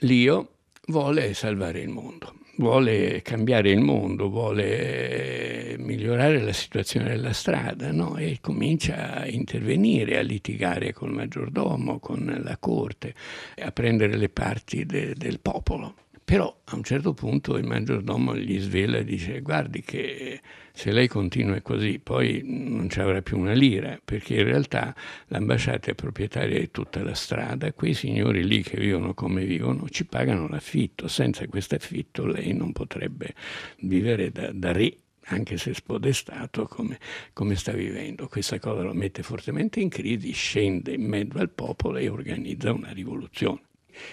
Lio, 0.00 0.56
vuole 0.86 1.32
salvare 1.32 1.80
il 1.80 1.88
mondo 1.88 2.43
vuole 2.56 3.22
cambiare 3.22 3.70
il 3.70 3.80
mondo, 3.80 4.28
vuole 4.28 5.76
migliorare 5.78 6.40
la 6.40 6.52
situazione 6.52 7.10
della 7.10 7.32
strada 7.32 7.92
no? 7.92 8.16
e 8.16 8.38
comincia 8.40 9.14
a 9.14 9.26
intervenire, 9.26 10.18
a 10.18 10.22
litigare 10.22 10.92
col 10.92 11.12
maggiordomo, 11.12 11.98
con 11.98 12.40
la 12.42 12.56
corte, 12.58 13.14
a 13.58 13.70
prendere 13.72 14.16
le 14.16 14.28
parti 14.28 14.84
de- 14.86 15.14
del 15.14 15.40
popolo. 15.40 16.03
Però 16.24 16.62
a 16.64 16.74
un 16.74 16.82
certo 16.82 17.12
punto 17.12 17.58
il 17.58 17.64
maggiordomo 17.64 18.34
gli 18.34 18.58
svela 18.58 18.96
e 18.96 19.04
dice 19.04 19.42
guardi 19.42 19.82
che 19.82 20.40
se 20.72 20.90
lei 20.90 21.06
continua 21.06 21.60
così 21.60 21.98
poi 22.02 22.40
non 22.42 22.88
ci 22.88 22.98
avrà 22.98 23.20
più 23.20 23.38
una 23.38 23.52
lira, 23.52 24.00
perché 24.02 24.36
in 24.36 24.44
realtà 24.44 24.94
l'ambasciata 25.26 25.90
è 25.90 25.94
proprietaria 25.94 26.58
di 26.58 26.70
tutta 26.70 27.02
la 27.02 27.14
strada, 27.14 27.72
quei 27.74 27.92
signori 27.92 28.42
lì 28.42 28.62
che 28.62 28.78
vivono 28.78 29.12
come 29.12 29.44
vivono 29.44 29.86
ci 29.90 30.06
pagano 30.06 30.48
l'affitto, 30.48 31.08
senza 31.08 31.46
questo 31.46 31.74
affitto 31.74 32.24
lei 32.24 32.54
non 32.54 32.72
potrebbe 32.72 33.34
vivere 33.80 34.30
da, 34.32 34.50
da 34.50 34.72
re 34.72 34.96
anche 35.26 35.58
se 35.58 35.74
spodestato 35.74 36.66
come, 36.66 36.98
come, 37.32 37.54
sta 37.54 37.72
vivendo. 37.72 38.28
Questa 38.28 38.58
cosa 38.58 38.82
lo 38.82 38.92
mette 38.92 39.22
fortemente 39.22 39.80
in 39.80 39.88
crisi, 39.88 40.32
scende 40.32 40.92
in 40.92 41.06
mezzo 41.06 41.38
al 41.38 41.50
popolo 41.50 41.98
e 41.98 42.08
organizza 42.08 42.72
una 42.72 42.92
rivoluzione. 42.92 43.60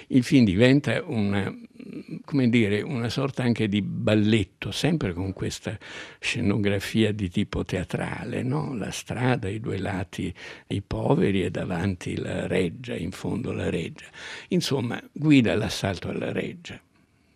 Il 0.07 0.23
film 0.23 0.45
diventa 0.45 1.03
una, 1.05 1.53
dire, 2.47 2.81
una 2.81 3.09
sorta 3.09 3.43
anche 3.43 3.67
di 3.67 3.81
balletto, 3.81 4.71
sempre 4.71 5.13
con 5.13 5.33
questa 5.33 5.77
scenografia 6.19 7.11
di 7.11 7.29
tipo 7.29 7.63
teatrale, 7.63 8.43
no? 8.43 8.75
la 8.75 8.91
strada, 8.91 9.49
i 9.49 9.59
due 9.59 9.77
lati, 9.77 10.33
i 10.67 10.81
poveri 10.81 11.43
e 11.43 11.51
davanti 11.51 12.17
la 12.17 12.47
reggia, 12.47 12.95
in 12.95 13.11
fondo 13.11 13.51
la 13.51 13.69
reggia. 13.69 14.05
Insomma, 14.49 15.01
guida 15.11 15.55
l'assalto 15.55 16.09
alla 16.09 16.31
reggia 16.31 16.79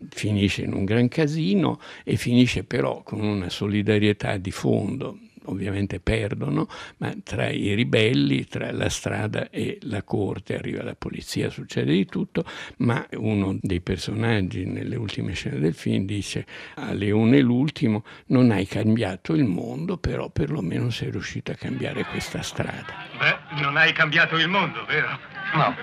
finisce 0.09 0.63
in 0.63 0.73
un 0.73 0.83
gran 0.85 1.07
casino 1.07 1.79
e 2.03 2.17
finisce 2.17 2.63
però 2.63 3.01
con 3.01 3.21
una 3.21 3.49
solidarietà 3.49 4.37
di 4.37 4.51
fondo 4.51 5.17
ovviamente 5.45 5.99
perdono, 5.99 6.67
ma 6.97 7.13
tra 7.23 7.49
i 7.49 7.73
ribelli, 7.73 8.45
tra 8.45 8.71
la 8.71 8.89
strada 8.89 9.49
e 9.49 9.77
la 9.83 10.03
corte, 10.03 10.57
arriva 10.57 10.83
la 10.83 10.95
polizia, 10.95 11.49
succede 11.49 11.91
di 11.91 12.05
tutto, 12.05 12.43
ma 12.77 13.05
uno 13.13 13.57
dei 13.61 13.81
personaggi 13.81 14.65
nelle 14.65 14.95
ultime 14.95 15.33
scene 15.33 15.59
del 15.59 15.73
film 15.73 16.05
dice 16.05 16.45
a 16.75 16.93
Leone 16.93 17.39
l'ultimo 17.39 18.03
non 18.27 18.51
hai 18.51 18.65
cambiato 18.65 19.33
il 19.33 19.45
mondo, 19.45 19.97
però 19.97 20.29
perlomeno 20.29 20.89
sei 20.89 21.11
riuscito 21.11 21.51
a 21.51 21.55
cambiare 21.55 22.03
questa 22.05 22.41
strada. 22.41 22.93
Beh, 23.17 23.61
non 23.61 23.77
hai 23.77 23.93
cambiato 23.93 24.37
il 24.37 24.47
mondo, 24.47 24.85
vero? 24.85 25.19
No, 25.53 25.75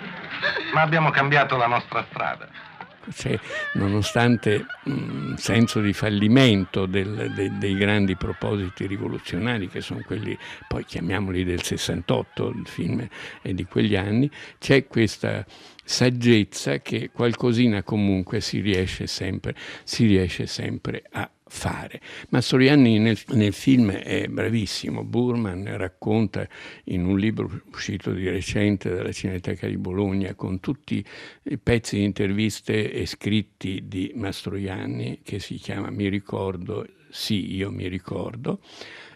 ma 0.75 0.81
abbiamo 0.81 1.11
cambiato 1.11 1.57
la 1.57 1.67
nostra 1.67 2.05
strada. 2.11 2.72
Cioè, 3.11 3.39
nonostante 3.74 4.66
un 4.85 5.35
senso 5.37 5.81
di 5.81 5.93
fallimento 5.93 6.87
del, 6.87 7.33
de, 7.35 7.59
dei 7.59 7.74
grandi 7.74 8.16
propositi 8.16 8.87
rivoluzionari, 8.87 9.69
che 9.69 9.81
sono 9.81 10.03
quelli, 10.05 10.37
poi 10.69 10.85
chiamiamoli 10.85 11.45
del 11.45 11.62
68, 11.62 12.49
il 12.49 12.66
film 12.66 13.07
è 13.41 13.53
di 13.53 13.65
quegli 13.65 13.97
anni, 13.97 14.31
c'è 14.59 14.87
questa 14.87 15.45
saggezza 15.85 16.79
che 16.79 17.11
qualcosina 17.12 17.83
comunque 17.83 18.41
si 18.41 18.61
riesce 18.61 19.07
sempre, 19.07 19.55
si 19.85 20.07
riesce 20.07 20.47
sempre 20.47 21.03
a 21.11 21.29
fare. 21.53 22.01
Mastroianni 22.31 22.99
nel, 22.99 23.19
nel, 23.29 23.53
film 23.53 23.93
è 23.93 24.27
bravissimo, 24.27 25.05
Burman 25.05 25.77
racconta 25.77 26.49
in 26.85 27.05
un 27.05 27.19
libro 27.19 27.61
uscito 27.70 28.12
di 28.12 28.27
recente 28.29 28.93
dalla 28.93 29.12
Cineteca 29.12 29.66
di 29.66 29.77
Bologna 29.77 30.35
con 30.35 30.61
tutti 30.61 31.05
i 31.43 31.59
pezzi 31.59 31.97
di 31.97 32.05
interviste 32.05 32.91
e 32.91 33.05
scritti 33.05 33.83
di 33.87 34.12
Mastroianni 34.15 35.20
che 35.23 35.39
si 35.41 35.57
chiama 35.57 35.91
Mi 35.91 36.09
ricordo, 36.09 36.87
sì 37.11 37.55
io 37.55 37.70
mi 37.70 37.87
ricordo, 37.87 38.61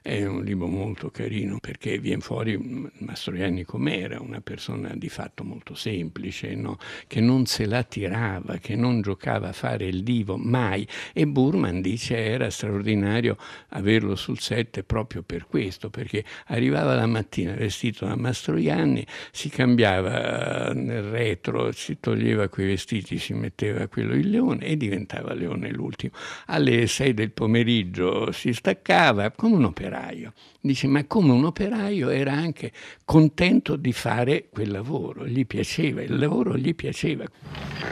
è 0.06 0.24
un 0.24 0.44
libro 0.44 0.68
molto 0.68 1.10
carino 1.10 1.58
perché 1.58 1.98
viene 1.98 2.20
fuori 2.20 2.56
Mastroianni 2.98 3.64
com'era, 3.64 4.20
una 4.20 4.40
persona 4.40 4.92
di 4.94 5.08
fatto 5.08 5.42
molto 5.42 5.74
semplice, 5.74 6.54
no? 6.54 6.78
che 7.08 7.20
non 7.20 7.46
se 7.46 7.66
la 7.66 7.82
tirava, 7.82 8.58
che 8.58 8.76
non 8.76 9.00
giocava 9.00 9.48
a 9.48 9.52
fare 9.52 9.86
il 9.86 10.04
divo 10.04 10.36
mai. 10.36 10.86
E 11.12 11.26
Burman 11.26 11.80
dice 11.80 12.16
era 12.16 12.50
straordinario 12.50 13.36
averlo 13.70 14.14
sul 14.14 14.38
set 14.38 14.84
proprio 14.84 15.24
per 15.24 15.46
questo, 15.48 15.90
perché 15.90 16.24
arrivava 16.46 16.94
la 16.94 17.06
mattina 17.06 17.54
vestito 17.54 18.06
da 18.06 18.14
Mastroianni, 18.14 19.04
si 19.32 19.48
cambiava 19.48 20.72
nel 20.72 21.02
retro, 21.02 21.72
si 21.72 21.98
toglieva 21.98 22.48
quei 22.48 22.68
vestiti, 22.68 23.18
si 23.18 23.34
metteva 23.34 23.88
quello 23.88 24.14
il 24.14 24.30
leone 24.30 24.66
e 24.66 24.76
diventava 24.76 25.34
leone 25.34 25.72
l'ultimo. 25.72 26.12
Alle 26.46 26.86
sei 26.86 27.12
del 27.12 27.32
pomeriggio 27.32 28.30
si 28.30 28.52
staccava 28.52 29.32
come 29.32 29.56
un 29.56 29.64
operaio 29.64 29.94
operaio. 29.96 30.32
Dice, 30.60 30.86
ma 30.86 31.04
come 31.04 31.32
un 31.32 31.44
operaio 31.44 32.10
era 32.10 32.32
anche 32.32 32.72
contento 33.04 33.76
di 33.76 33.92
fare 33.92 34.48
quel 34.50 34.70
lavoro, 34.70 35.26
gli 35.26 35.46
piaceva, 35.46 36.02
il 36.02 36.18
lavoro 36.18 36.56
gli 36.56 36.74
piaceva. 36.74 37.24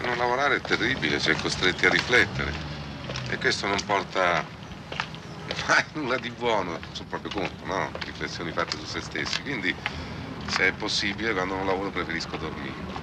Non 0.02 0.16
lavorare 0.16 0.56
è 0.56 0.60
terribile, 0.60 1.18
si 1.18 1.30
è 1.30 1.34
costretti 1.34 1.86
a 1.86 1.90
riflettere 1.90 2.52
e 3.30 3.38
questo 3.38 3.66
non 3.66 3.78
porta 3.86 4.44
mai 5.66 5.84
nulla 5.94 6.18
di 6.18 6.30
buono 6.30 6.78
sul 6.92 7.06
proprio 7.06 7.30
conto, 7.30 7.64
no? 7.64 7.90
Riflessioni 8.04 8.52
fatte 8.52 8.76
su 8.76 8.84
se 8.84 9.00
stessi. 9.00 9.42
Quindi, 9.42 9.74
se 10.48 10.68
è 10.68 10.72
possibile, 10.72 11.32
quando 11.32 11.54
non 11.54 11.66
lavoro 11.66 11.90
preferisco 11.90 12.36
dormire. 12.36 12.93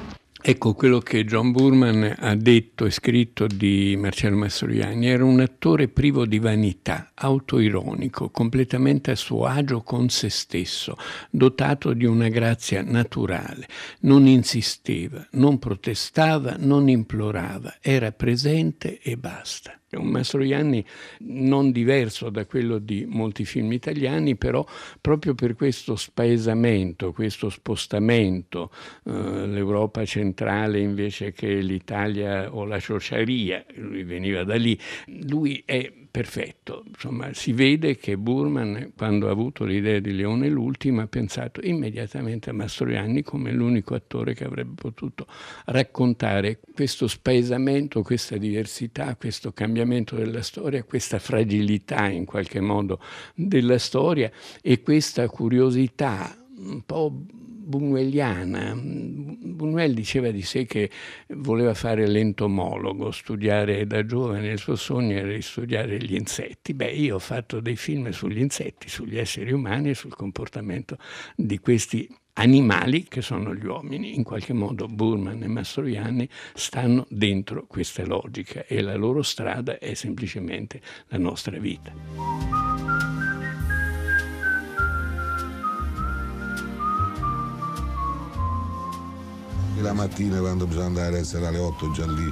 Ecco 0.43 0.73
quello 0.73 0.97
che 0.97 1.23
John 1.23 1.51
Burman 1.51 2.15
ha 2.17 2.35
detto 2.35 2.85
e 2.85 2.89
scritto 2.89 3.45
di 3.45 3.95
Marcello 3.95 4.37
Mastroianni. 4.37 5.07
Era 5.07 5.23
un 5.23 5.39
attore 5.39 5.87
privo 5.87 6.25
di 6.25 6.39
vanità, 6.39 7.11
autoironico, 7.13 8.31
completamente 8.31 9.11
a 9.11 9.15
suo 9.15 9.45
agio 9.45 9.81
con 9.81 10.09
se 10.09 10.29
stesso, 10.29 10.97
dotato 11.29 11.93
di 11.93 12.05
una 12.05 12.27
grazia 12.29 12.81
naturale. 12.81 13.67
Non 13.99 14.25
insisteva, 14.25 15.27
non 15.33 15.59
protestava, 15.59 16.55
non 16.57 16.89
implorava, 16.89 17.77
era 17.79 18.11
presente 18.11 18.99
e 18.99 19.17
basta. 19.17 19.80
È 19.91 19.97
un 19.97 20.07
Mastroianni 20.07 20.85
non 21.23 21.73
diverso 21.73 22.29
da 22.29 22.45
quello 22.45 22.77
di 22.77 23.05
molti 23.05 23.43
film 23.43 23.73
italiani, 23.73 24.37
però 24.37 24.65
proprio 25.01 25.35
per 25.35 25.53
questo 25.53 25.97
spaesamento, 25.97 27.11
questo 27.11 27.49
spostamento, 27.49 28.71
eh, 29.03 29.11
l'Europa 29.47 30.05
centrale 30.05 30.79
invece 30.79 31.33
che 31.33 31.55
l'Italia 31.55 32.55
o 32.55 32.63
la 32.63 32.79
ciociaria, 32.79 33.65
lui 33.75 34.05
veniva 34.05 34.45
da 34.45 34.55
lì, 34.55 34.79
lui 35.07 35.61
è 35.65 35.91
perfetto. 36.11 36.83
Insomma, 36.87 37.33
si 37.33 37.53
vede 37.53 37.95
che 37.95 38.17
Burman, 38.17 38.91
quando 38.95 39.29
ha 39.29 39.31
avuto 39.31 39.63
l'idea 39.63 39.99
di 39.99 40.13
Leone 40.13 40.49
l'ultimo, 40.49 41.01
ha 41.01 41.07
pensato 41.07 41.61
immediatamente 41.63 42.49
a 42.49 42.53
Mastroianni 42.53 43.23
come 43.23 43.51
l'unico 43.53 43.95
attore 43.95 44.33
che 44.33 44.43
avrebbe 44.43 44.73
potuto 44.75 45.25
raccontare 45.65 46.59
questo 46.73 47.07
spaesamento, 47.07 48.01
questa 48.01 48.35
diversità, 48.35 49.15
questo 49.15 49.53
cambiamento 49.53 50.15
della 50.15 50.41
storia, 50.41 50.83
questa 50.83 51.17
fragilità 51.17 52.09
in 52.09 52.25
qualche 52.25 52.59
modo 52.59 52.99
della 53.33 53.79
storia 53.79 54.29
e 54.61 54.81
questa 54.81 55.27
curiosità 55.29 56.35
un 56.57 56.83
po' 56.85 57.25
bunueliana. 57.63 58.73
Bunuel 58.75 59.93
diceva 59.93 60.31
di 60.31 60.41
sé 60.41 60.65
che 60.65 60.89
voleva 61.35 61.73
fare 61.73 62.07
l'entomologo, 62.07 63.11
studiare 63.11 63.85
da 63.85 64.05
giovane, 64.05 64.51
il 64.51 64.57
suo 64.57 64.75
sogno 64.75 65.17
era 65.17 65.31
di 65.31 65.41
studiare 65.41 65.97
gli 65.97 66.15
insetti. 66.15 66.73
Beh, 66.73 66.91
io 66.91 67.15
ho 67.15 67.19
fatto 67.19 67.59
dei 67.59 67.75
film 67.75 68.09
sugli 68.09 68.39
insetti, 68.39 68.89
sugli 68.89 69.17
esseri 69.17 69.51
umani 69.51 69.91
e 69.91 69.95
sul 69.95 70.15
comportamento 70.15 70.97
di 71.35 71.59
questi 71.59 72.09
animali 72.33 73.03
che 73.03 73.21
sono 73.21 73.53
gli 73.53 73.65
uomini. 73.65 74.15
In 74.15 74.23
qualche 74.23 74.53
modo 74.53 74.87
Burman 74.87 75.43
e 75.43 75.47
Mastroianni 75.47 76.27
stanno 76.53 77.05
dentro 77.09 77.65
questa 77.67 78.05
logica 78.05 78.65
e 78.65 78.81
la 78.81 78.95
loro 78.95 79.21
strada 79.21 79.77
è 79.77 79.93
semplicemente 79.93 80.81
la 81.07 81.17
nostra 81.17 81.57
vita. 81.59 81.91
La 89.79 89.93
mattina 89.93 90.39
quando 90.39 90.67
bisogna 90.67 90.85
andare 90.85 91.17
a 91.17 91.19
essere 91.19 91.47
alle 91.47 91.59
8 91.59 91.91
già 91.91 92.05
lì 92.05 92.29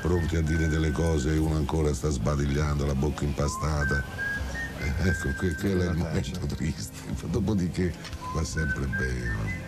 pronti 0.00 0.36
a 0.36 0.42
dire 0.42 0.68
delle 0.68 0.92
cose 0.92 1.34
e 1.34 1.36
uno 1.36 1.56
ancora 1.56 1.92
sta 1.92 2.08
sbadigliando, 2.08 2.86
la 2.86 2.94
bocca 2.94 3.24
impastata. 3.24 4.04
Eh, 4.80 5.08
ecco, 5.08 5.34
que- 5.38 5.54
quello 5.54 5.82
è 5.82 5.90
il 5.90 5.96
momento 5.96 6.46
triste. 6.46 6.96
Dopodiché 7.26 7.92
va 8.34 8.44
sempre 8.44 8.86
bene. 8.86 9.66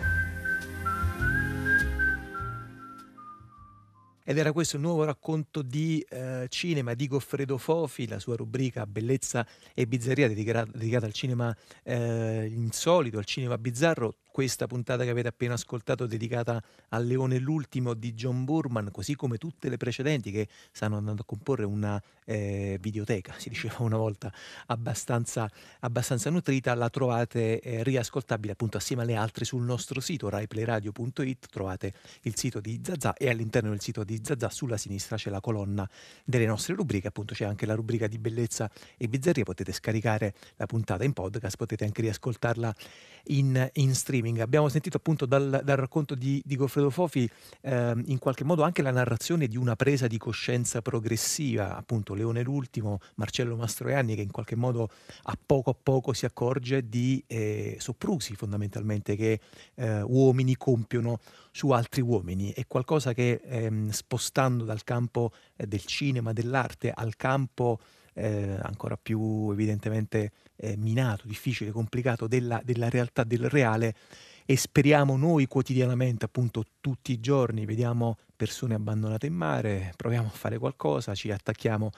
Ed 4.23 4.37
era 4.37 4.53
questo 4.53 4.77
il 4.77 4.83
nuovo 4.83 5.03
racconto 5.03 5.61
di 5.61 6.05
eh, 6.07 6.45
cinema 6.47 6.93
di 6.93 7.07
Goffredo 7.07 7.57
Fofi, 7.57 8.07
la 8.07 8.19
sua 8.19 8.37
rubrica 8.37 8.85
Bellezza 8.85 9.45
e 9.73 9.85
Bizzarria 9.87 10.27
dedicata, 10.27 10.71
dedicata 10.71 11.05
al 11.05 11.11
cinema 11.11 11.53
eh, 11.83 12.47
insolito, 12.49 13.17
al 13.17 13.25
cinema 13.25 13.57
bizzarro 13.57 14.19
questa 14.31 14.65
puntata 14.65 15.03
che 15.03 15.09
avete 15.09 15.27
appena 15.27 15.53
ascoltato 15.53 16.05
dedicata 16.05 16.63
al 16.89 17.05
Leone 17.05 17.37
l'ultimo 17.37 17.93
di 17.93 18.13
John 18.13 18.45
Burman, 18.45 18.89
così 18.91 19.15
come 19.15 19.37
tutte 19.37 19.69
le 19.69 19.77
precedenti 19.77 20.31
che 20.31 20.47
stanno 20.71 20.97
andando 20.97 21.23
a 21.23 21.25
comporre 21.25 21.65
una 21.65 22.01
eh, 22.25 22.77
videoteca, 22.79 23.33
si 23.37 23.49
diceva 23.49 23.75
una 23.79 23.97
volta, 23.97 24.31
abbastanza, 24.67 25.49
abbastanza 25.81 26.29
nutrita, 26.29 26.73
la 26.75 26.89
trovate 26.89 27.59
eh, 27.59 27.83
riascoltabile 27.83 28.53
appunto 28.53 28.77
assieme 28.77 29.01
alle 29.03 29.15
altre 29.15 29.43
sul 29.43 29.63
nostro 29.63 29.99
sito 29.99 30.29
raiplayradio.it, 30.29 31.47
trovate 31.49 31.93
il 32.21 32.37
sito 32.37 32.61
di 32.61 32.79
Zazà 32.81 33.13
e 33.13 33.29
all'interno 33.29 33.69
del 33.69 33.81
sito 33.81 34.03
di 34.03 34.21
Zazà 34.23 34.49
sulla 34.49 34.77
sinistra 34.77 35.17
c'è 35.17 35.29
la 35.29 35.41
colonna 35.41 35.87
delle 36.23 36.45
nostre 36.45 36.73
rubriche, 36.73 37.07
appunto 37.07 37.33
c'è 37.33 37.43
anche 37.45 37.65
la 37.65 37.75
rubrica 37.75 38.07
di 38.07 38.17
bellezza 38.17 38.69
e 38.95 39.07
bizzarria, 39.09 39.43
potete 39.43 39.73
scaricare 39.73 40.33
la 40.55 40.65
puntata 40.67 41.03
in 41.03 41.11
podcast, 41.11 41.57
potete 41.57 41.83
anche 41.83 42.01
riascoltarla 42.01 42.73
in, 43.25 43.69
in 43.73 43.93
streaming. 43.93 44.20
Abbiamo 44.41 44.69
sentito 44.69 44.97
appunto 44.97 45.25
dal, 45.25 45.61
dal 45.63 45.77
racconto 45.77 46.15
di, 46.15 46.41
di, 46.45 46.55
Goffredo 46.55 46.89
Fofi 46.89 47.29
eh, 47.61 47.93
in 48.05 48.19
qualche 48.19 48.43
modo 48.43 48.63
anche 48.63 48.81
la 48.81 48.91
narrazione 48.91 49.47
di 49.47 49.57
una 49.57 49.75
presa 49.75 50.07
di 50.07 50.17
coscienza 50.17 50.81
progressiva, 50.81 51.75
appunto 51.75 52.13
Leone 52.13 52.43
l'ultimo, 52.43 52.99
Marcello 53.15 53.55
Mastroianni 53.55 54.15
che 54.15 54.21
in 54.21 54.31
qualche 54.31 54.55
modo 54.55 54.89
a 55.23 55.37
poco 55.43 55.71
a 55.71 55.75
poco 55.81 56.13
si 56.13 56.25
accorge 56.25 56.87
di 56.87 57.23
eh, 57.27 57.77
soprusi 57.79 58.35
fondamentalmente 58.35 59.15
che 59.15 59.39
eh, 59.75 60.01
uomini 60.01 60.55
compiono 60.55 61.19
su 61.51 61.71
altri 61.71 62.01
uomini. 62.01 62.51
È 62.51 62.65
qualcosa 62.67 63.13
che 63.13 63.41
ehm, 63.43 63.89
spostando 63.89 64.63
dal 64.63 64.83
campo 64.83 65.31
eh, 65.55 65.67
del 65.67 65.85
cinema, 65.85 66.33
dell'arte 66.33 66.91
al 66.91 67.15
campo 67.15 67.79
eh, 68.13 68.57
ancora 68.61 68.97
più 68.97 69.51
evidentemente 69.51 70.31
eh, 70.55 70.75
minato, 70.77 71.27
difficile, 71.27 71.71
complicato 71.71 72.27
della, 72.27 72.61
della 72.63 72.89
realtà 72.89 73.23
del 73.23 73.49
reale. 73.49 73.95
E 74.45 74.57
speriamo 74.57 75.15
noi 75.17 75.45
quotidianamente, 75.47 76.25
appunto 76.25 76.65
tutti 76.81 77.11
i 77.11 77.19
giorni, 77.19 77.65
vediamo 77.65 78.17
persone 78.35 78.73
abbandonate 78.73 79.27
in 79.27 79.33
mare, 79.33 79.93
proviamo 79.95 80.27
a 80.27 80.31
fare 80.31 80.57
qualcosa, 80.57 81.13
ci 81.13 81.31
attacchiamo 81.31 81.91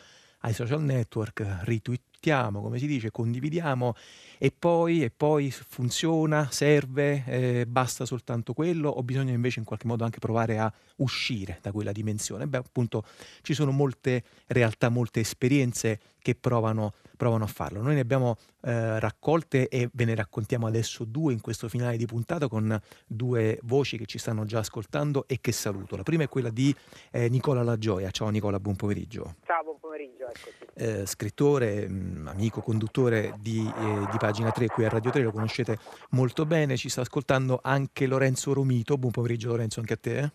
ai 0.44 0.53
social 0.53 0.82
network, 0.82 1.45
ritweet, 1.64 2.14
accettiamo, 2.24 2.61
come 2.61 2.80
si 2.80 2.88
dice, 2.88 3.11
condividiamo 3.11 3.95
e 4.38 4.52
poi, 4.57 5.03
e 5.03 5.11
poi 5.11 5.52
funziona, 5.52 6.48
serve, 6.49 7.24
eh, 7.28 7.65
basta 7.68 8.06
soltanto 8.06 8.53
quello 8.53 8.90
o 8.90 9.03
bisogna 9.03 9.34
invece 9.34 9.60
in 9.60 9.65
qualche 9.65 9.88
modo 9.88 10.06
anche 10.06 10.20
provare 10.20 10.57
a 10.57 10.72
uscire 10.98 11.60
da 11.61 11.72
quella 11.74 11.91
dimensione? 11.91 12.48
Beh, 12.48 12.57
appunto 12.57 13.03
ci 13.41 13.53
sono 13.53 13.72
molte 13.72 14.24
realtà, 14.48 14.88
molte 14.88 15.20
esperienze 15.20 15.99
che 16.20 16.36
provano, 16.36 16.94
provano 17.15 17.44
a 17.44 17.48
farlo. 17.48 17.81
Noi 17.81 17.95
ne 17.95 17.99
abbiamo 18.02 18.38
eh, 18.61 18.99
raccolte 18.99 19.68
e 19.68 19.90
ve 19.91 20.06
ne 20.06 20.15
raccontiamo 20.15 20.68
adesso 20.68 21.06
due 21.06 21.34
in 21.34 21.41
questo 21.41 21.68
finale 21.68 21.98
di 21.98 22.06
puntata 22.06 22.48
con 22.48 22.80
due 23.07 23.60
voci 23.64 23.98
che 23.98 24.06
ci 24.06 24.18
stanno 24.18 24.45
già 24.45 24.60
ascoltando 24.60 25.26
e 25.27 25.40
che 25.41 25.52
saluto. 25.52 25.95
La 25.95 26.03
prima 26.03 26.23
è 26.23 26.30
quella 26.30 26.49
di 26.49 26.76
eh, 27.11 27.30
Nicola 27.30 27.64
Lagioia. 27.64 28.11
Ciao 28.11 28.30
Nicola, 28.30 28.60
buon 28.60 28.76
pomeriggio. 28.76 29.35
Ciao, 29.45 29.64
buon 29.64 29.80
pomeriggio, 29.80 30.26
eccoci. 30.27 30.64
Eh, 30.76 31.06
scrittore, 31.06 31.88
mh, 31.88 31.94
mm, 31.94 32.27
amico, 32.27 32.61
conduttore 32.61 33.35
di, 33.40 33.60
eh, 33.60 34.07
di, 34.11 34.18
Pagina 34.18 34.52
3 34.52 34.68
qui 34.68 34.85
a 34.85 34.90
Radio 34.90 35.11
3, 35.11 35.22
lo 35.22 35.31
conoscete 35.31 35.77
molto 36.11 36.45
bene, 36.45 36.77
ci 36.77 36.90
sta 36.90 37.02
ascoltando 37.02 37.60
anche 37.61 38.07
Lorenzo 38.07 38.53
Romito. 38.53 38.98
Buon 38.98 39.11
pomeriggio 39.11 39.49
Lorenzo, 39.49 39.80
anche 39.80 39.94
a 39.94 39.98
te 39.98 40.31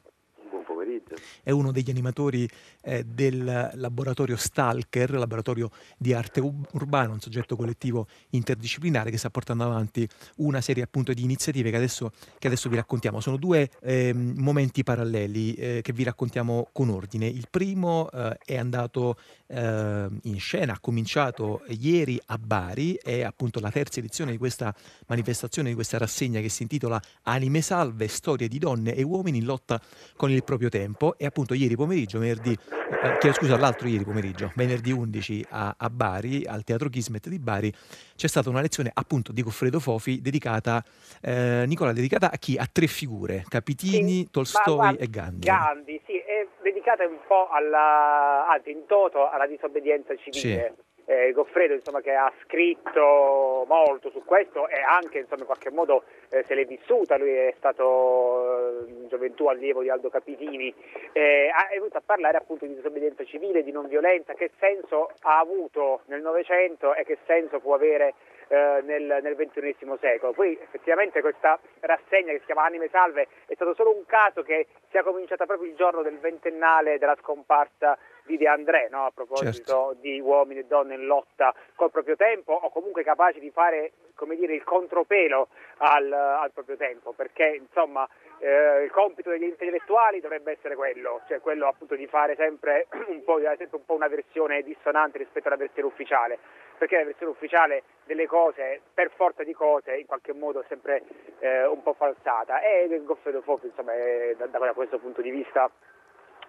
è 1.43 1.51
uno 1.51 1.73
degli 1.73 1.91
animatori 1.91 2.49
eh, 2.83 3.05
del 3.05 3.71
laboratorio 3.75 4.37
Stalker, 4.37 5.11
laboratorio 5.11 5.71
di 5.97 6.13
arte 6.13 6.41
urbana, 6.41 7.13
un 7.13 7.21
soggetto 7.21 7.57
collettivo 7.57 8.07
interdisciplinare 8.31 9.11
che 9.11 9.19
sta 9.19 9.31
portando 9.31 9.65
avanti 9.65 10.09
una 10.37 10.61
serie 10.61 10.83
appunto 10.83 11.13
di 11.13 11.23
iniziative 11.23 11.71
che 11.71 11.77
adesso, 11.77 12.13
che 12.39 12.47
adesso 12.47 12.69
vi 12.69 12.77
raccontiamo. 12.77 13.21
Sono 13.21 13.37
due 13.37 13.71
eh, 13.83 14.13
momenti 14.15 14.83
paralleli 14.83 15.55
eh, 15.55 15.81
che 15.83 15.93
vi 15.93 16.05
raccontiamo 16.05 16.69
con 16.73 16.89
ordine. 16.89 17.27
Il 17.27 17.47
primo 17.51 18.11
eh, 18.11 18.39
è 18.45 18.57
andato 18.57 19.17
eh, 19.49 20.09
in 20.23 20.39
scena, 20.39 20.75
ha 20.75 20.79
cominciato 20.81 21.63
ieri 21.69 22.21
a 22.27 22.39
Bari, 22.39 22.99
è 23.03 23.23
appunto 23.23 23.61
la 23.61 23.71
terza 23.71 23.99
edizione 23.99 24.33
di 24.33 24.39
questa 24.39 24.75
manifestazione, 25.07 25.71
di 25.71 25.75
questa 25.75 25.99
rassegna 25.99 26.41
che 26.41 26.49
si 26.49 26.63
intitola 26.63 27.01
Anime 27.23 27.61
Salve, 27.61 28.09
storie 28.09 28.49
di 28.49 28.59
donne 28.59 28.95
e 28.95 29.03
uomini 29.03 29.39
in 29.39 29.45
lotta 29.45 29.81
con 30.17 30.31
il 30.31 30.45
proprio 30.45 30.69
tempo 30.69 31.17
e 31.17 31.27
appunto 31.27 31.55
ieri 31.55 31.77
pomeriggio, 31.77 32.19
venerdì, 32.19 32.53
eh, 32.53 33.19
chiedo 33.19 33.37
scusa, 33.37 33.57
l'altro 33.57 33.89
ieri 33.89 34.05
pomeriggio, 34.05 34.53
venerdì 34.55 34.93
11 34.93 35.47
a, 35.51 35.75
a, 35.77 35.91
Bari, 35.91 36.45
al 36.45 36.65
Teatro 36.65 36.89
Kismet 36.89 37.29
di 37.29 37.39
Bari, 37.39 37.73
c'è 38.17 38.27
stata 38.27 38.51
una 38.51 38.61
lezione 38.61 38.91
appunto 38.93 39.33
di 39.33 39.43
Goffredo 39.43 39.81
Fofi 39.81 40.21
dedicata, 40.21 40.85
eh, 41.21 41.65
Nicola, 41.67 41.93
dedicata 41.93 42.31
a 42.31 42.37
chi? 42.37 42.57
A 42.57 42.69
tre 42.71 42.87
figure, 42.87 43.45
Capitini, 43.49 44.19
sì, 44.19 44.29
Tolstoi 44.31 44.75
guarda, 44.75 45.03
e 45.03 45.09
Gandhi. 45.09 45.47
Gandhi, 45.47 46.01
è 46.41 46.47
dedicata 46.63 47.07
un 47.07 47.19
po' 47.27 47.49
alla, 47.49 48.47
anzi 48.49 48.71
in 48.71 48.87
toto 48.87 49.29
alla 49.29 49.47
disobbedienza 49.47 50.15
civile. 50.17 50.75
Sì. 50.77 50.87
Eh, 51.11 51.33
Goffredo 51.33 51.73
insomma, 51.73 52.03
che 52.03 52.13
ha 52.13 52.31
scritto 52.43 53.65
molto 53.67 54.11
su 54.11 54.23
questo 54.27 54.69
e 54.69 54.79
anche 54.79 55.21
insomma, 55.21 55.41
in 55.41 55.47
qualche 55.47 55.71
modo 55.71 56.05
eh, 56.29 56.45
se 56.45 56.55
l'è 56.55 56.67
vissuta, 56.67 57.17
lui 57.17 57.31
è 57.31 57.55
stato 57.57 58.85
eh, 58.85 58.91
in 58.91 59.09
gioventù 59.09 59.47
allievo 59.47 59.81
di 59.81 59.89
Aldo 59.89 60.11
Capitini, 60.11 60.69
eh, 61.13 61.49
è 61.49 61.75
venuto 61.77 61.97
a 61.97 62.03
parlare 62.05 62.37
appunto 62.37 62.67
di 62.67 62.75
disobbedienza 62.75 63.25
civile, 63.25 63.63
di 63.63 63.73
non 63.73 63.89
violenza, 63.89 64.35
che 64.35 64.51
senso 64.59 65.11
ha 65.23 65.39
avuto 65.39 66.03
nel 66.09 66.21
Novecento 66.21 66.95
e 66.95 67.05
che 67.05 67.17
senso 67.25 67.59
può 67.59 67.75
avere 67.75 68.13
eh, 68.49 68.81
nel, 68.83 69.19
nel 69.23 69.37
XXI 69.37 69.75
secolo. 70.01 70.33
Poi 70.33 70.59
effettivamente 70.61 71.21
questa 71.21 71.59
rassegna 71.81 72.33
che 72.33 72.41
si 72.41 72.47
chiama 72.47 72.65
Anime 72.65 72.89
Salve 72.89 73.29
è 73.47 73.55
stato 73.55 73.75
solo 73.75 73.95
un 73.95 74.05
caso 74.07 74.43
che 74.43 74.67
sia 74.91 75.03
cominciata 75.03 75.47
proprio 75.47 75.69
il 75.69 75.77
giorno 75.77 76.03
del 76.03 76.19
ventennale 76.19 76.99
della 76.99 77.17
scomparsa 77.21 77.97
di 78.29 78.37
De 78.37 78.47
André, 78.47 78.89
no? 78.91 79.07
a 79.07 79.11
proposito 79.11 79.73
certo. 79.73 79.97
di 80.01 80.21
uomini 80.21 80.61
e 80.61 80.65
donne 80.65 80.95
in 80.95 81.07
lotta 81.07 81.55
col 81.75 81.91
proprio 81.91 82.15
tempo 82.15 82.53
o 82.53 82.71
comunque 82.71 83.03
capaci 83.03 83.41
di 83.41 83.51
fare 83.51 83.93
come 84.19 84.35
dire, 84.35 84.53
il 84.53 84.65
contropelo 84.65 85.49
al, 85.79 86.13
al 86.13 86.51
proprio 86.53 86.77
tempo, 86.77 87.13
perché 87.13 87.55
insomma 87.55 88.07
eh, 88.41 88.83
il 88.83 88.91
compito 88.91 89.31
degli 89.31 89.45
intellettuali 89.45 90.21
dovrebbe 90.21 90.53
essere 90.53 90.75
quello, 90.75 91.23
cioè 91.29 91.41
quello 91.41 91.69
appunto 91.69 91.95
di 91.95 92.07
fare 92.09 92.35
sempre 92.35 92.89
un 93.09 93.23
po', 93.23 93.39
sempre 93.39 93.69
un 93.71 93.85
po 93.85 93.95
una 93.95 94.09
versione 94.09 94.63
dissonante 94.63 95.19
rispetto 95.19 95.47
alla 95.47 95.57
versione 95.57 95.87
ufficiale, 95.87 96.39
perché 96.77 96.99
la 96.99 97.05
versione 97.05 97.31
ufficiale 97.33 97.85
delle 98.05 98.27
cose, 98.27 98.81
per 98.93 99.11
forza 99.15 99.45
di 99.45 99.53
cose, 99.53 99.97
in 99.97 100.07
qualche 100.07 100.33
modo 100.33 100.63
è 100.63 100.65
sempre 100.69 101.03
eh, 101.39 101.65
un 101.67 101.83
po' 101.83 101.95
falsata 101.95 102.61
e 102.61 102.89
il 102.91 103.05
Goffredo 103.05 103.43
insomma, 103.63 103.95
è, 103.95 104.35
da, 104.37 104.47
da 104.47 104.73
questo 104.73 104.99
punto 104.99 105.23
di 105.23 105.31
vista 105.31 105.71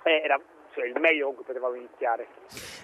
era 0.02 0.40
cioè 0.74 0.86
il 0.86 1.00
meglio 1.00 1.28
con 1.28 1.36
cui 1.36 1.44
potevamo 1.46 1.76
iniziare. 1.76 2.28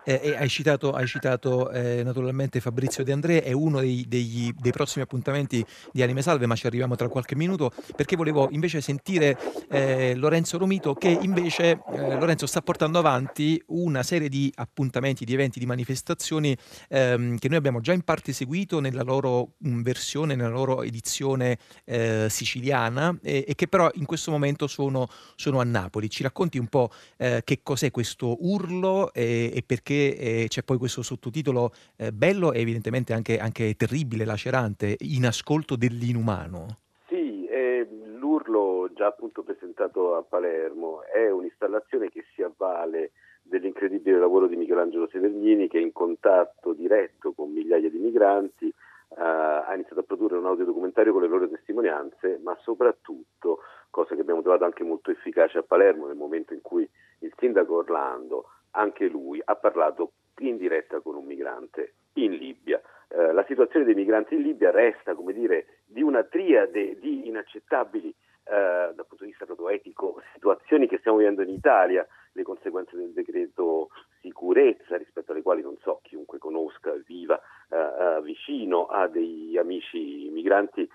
Eh, 0.04 0.36
hai 0.38 0.50
citato, 0.50 0.92
hai 0.92 1.08
citato 1.08 1.72
eh, 1.72 2.04
naturalmente 2.04 2.60
Fabrizio 2.60 3.04
De 3.04 3.12
André, 3.12 3.44
è 3.44 3.52
uno 3.52 3.80
dei, 3.80 4.06
degli, 4.08 4.52
dei, 4.58 4.72
prossimi 4.72 5.04
appuntamenti 5.04 5.66
di 5.92 6.02
Anime 6.02 6.22
Salve, 6.22 6.46
ma 6.46 6.56
ci 6.56 6.68
arriviamo 6.68 6.96
tra 6.96 7.08
qualche 7.08 7.36
minuto, 7.36 7.72
perché 7.96 8.16
volevo 8.16 8.50
invece 8.52 8.82
sentire 8.82 9.38
eh, 9.70 10.16
Lorenzo 10.16 10.58
Romito 10.58 10.94
che 10.94 11.10
invece 11.10 11.82
eh, 11.94 12.20
Lorenzo 12.20 12.46
sta 12.46 12.62
portando 12.62 13.00
avanti 13.00 13.62
una 13.68 14.04
serie 14.04 14.30
di 14.30 14.52
appuntamenti, 14.56 15.26
di 15.26 15.34
eventi, 15.34 15.60
di 15.60 15.66
manifestazioni 15.66 16.56
ehm, 16.90 17.38
che 17.38 17.48
noi 17.48 17.58
abbiamo 17.58 17.82
già 17.82 17.94
in 17.94 18.02
parte 18.02 18.34
seguito 18.34 18.80
nella 18.80 19.04
loro 19.04 19.54
mm, 19.66 19.82
versione, 19.82 20.36
nella 20.36 20.50
loro 20.50 20.84
edizione 20.84 21.58
eh, 21.86 22.28
siciliana 22.30 23.18
e, 23.22 23.46
e, 23.48 23.56
che 23.56 23.68
però 23.68 23.90
in 23.96 24.06
questo 24.06 24.32
momento 24.32 24.68
sono, 24.68 25.08
sono, 25.36 25.60
a 25.60 25.64
Napoli. 25.64 26.10
Ci 26.10 26.24
racconti 26.24 26.58
un 26.58 26.68
po' 26.68 26.92
eh, 27.18 27.42
che 27.44 27.62
cos'è 27.76 27.92
questo 27.92 28.38
urlo 28.40 29.12
e, 29.12 29.52
e 29.54 29.62
perché 29.68 30.18
eh, 30.18 30.46
c'è 30.48 30.64
poi 30.64 30.78
questo 30.78 31.02
sottotitolo 31.02 31.72
eh, 31.98 32.14
bello 32.14 32.54
e 32.54 32.62
evidentemente 32.62 33.12
anche, 33.12 33.38
anche, 33.38 33.76
terribile, 33.76 34.24
lacerante, 34.24 34.96
in 35.00 35.26
ascolto 35.26 35.76
dell'inumano. 35.76 36.80
Sì, 37.10 37.46
eh, 37.48 37.86
l'urlo 38.18 38.90
già 38.96 39.08
appunto 39.08 39.44
presentato 39.44 40.16
a 40.16 40.24
Palermo 40.24 41.04
è 41.04 41.30
un'installazione 41.30 42.08
che 42.10 42.24
si 42.34 42.42
avvale 42.42 43.12
dell'incredibile 43.44 44.18
lavoro 44.18 44.48
di 44.48 44.56
Michelangelo 44.56 45.10
Severgnini 45.12 45.68
che 45.68 45.80
in 45.80 45.92
contatto 45.92 46.72
diretto 46.72 47.34
con 47.34 47.52
migliaia 47.52 47.90
di 47.90 47.98
migranti 47.98 48.74
Uh, 49.08 49.22
ha 49.64 49.72
iniziato 49.74 50.02
a 50.02 50.04
produrre 50.04 50.36
un 50.36 50.48
audiodocumentario 50.48 51.14
con 51.14 51.22
le 51.22 51.30
loro 51.30 51.48
testimonianze, 51.48 52.40
ma 52.44 52.58
soprattutto, 52.64 53.60
cosa 53.96 54.14
che 54.14 54.20
abbiamo 54.20 54.42
trovato 54.42 54.66
anche 54.66 54.84
molto 54.84 55.10
efficace 55.10 55.58
a 55.58 55.64
Palermo 55.64 56.08
nel 56.08 56.18
momento 56.18 56.54
in 56.54 56.60
cui 56.62 56.86
il 57.20 57.34
sindaco 57.38 57.76
Orlando, 57.76 58.50
anche 58.72 59.08
lui, 59.08 59.42
ha 59.42 59.56
parlato 59.56 60.12
in 60.40 60.58
diretta 60.58 61.00
con 61.00 61.16
un 61.16 61.24
migrante 61.24 61.94
in 62.16 62.34
Libia. 62.34 62.82
Uh, 63.08 63.32
la 63.32 63.46
situazione 63.48 63.86
dei 63.86 63.96
migranti 63.96 64.36
in 64.36 64.42
Libia 64.42 64.70
resta, 64.70 65.16
come 65.16 65.32
dire, 65.32 65.84
di 65.86 66.02
una 66.02 66.24
triade 66.24 67.00
di 67.00 67.28
inaccettabili 67.30 68.14
Uh, 68.46 68.94
dal 68.94 69.08
punto 69.08 69.24
di 69.24 69.32
vista 69.32 69.46
proprio 69.46 69.70
etico, 69.70 70.22
situazioni 70.34 70.88
che 70.88 71.00
stiamo 71.00 71.18
vivendo 71.18 71.42
in 71.42 71.50
Italia, 71.50 72.06
le 72.34 72.44
conseguenze 72.44 72.96
del 72.96 73.12
decreto 73.12 73.90
sicurezza 74.22 74.98
rispetto 74.98 75.32
alle 75.32 75.42
quali 75.42 75.64
non 75.64 75.76
so 75.82 76.00
chiunque 76.04 76.38
conosca, 76.38 76.94
viva 77.08 77.42
uh, 77.70 77.76
uh, 77.76 78.22
vicino 78.22 78.86
a 78.86 79.08
degli 79.08 79.58
amici 79.58 80.30
migranti 80.32 80.88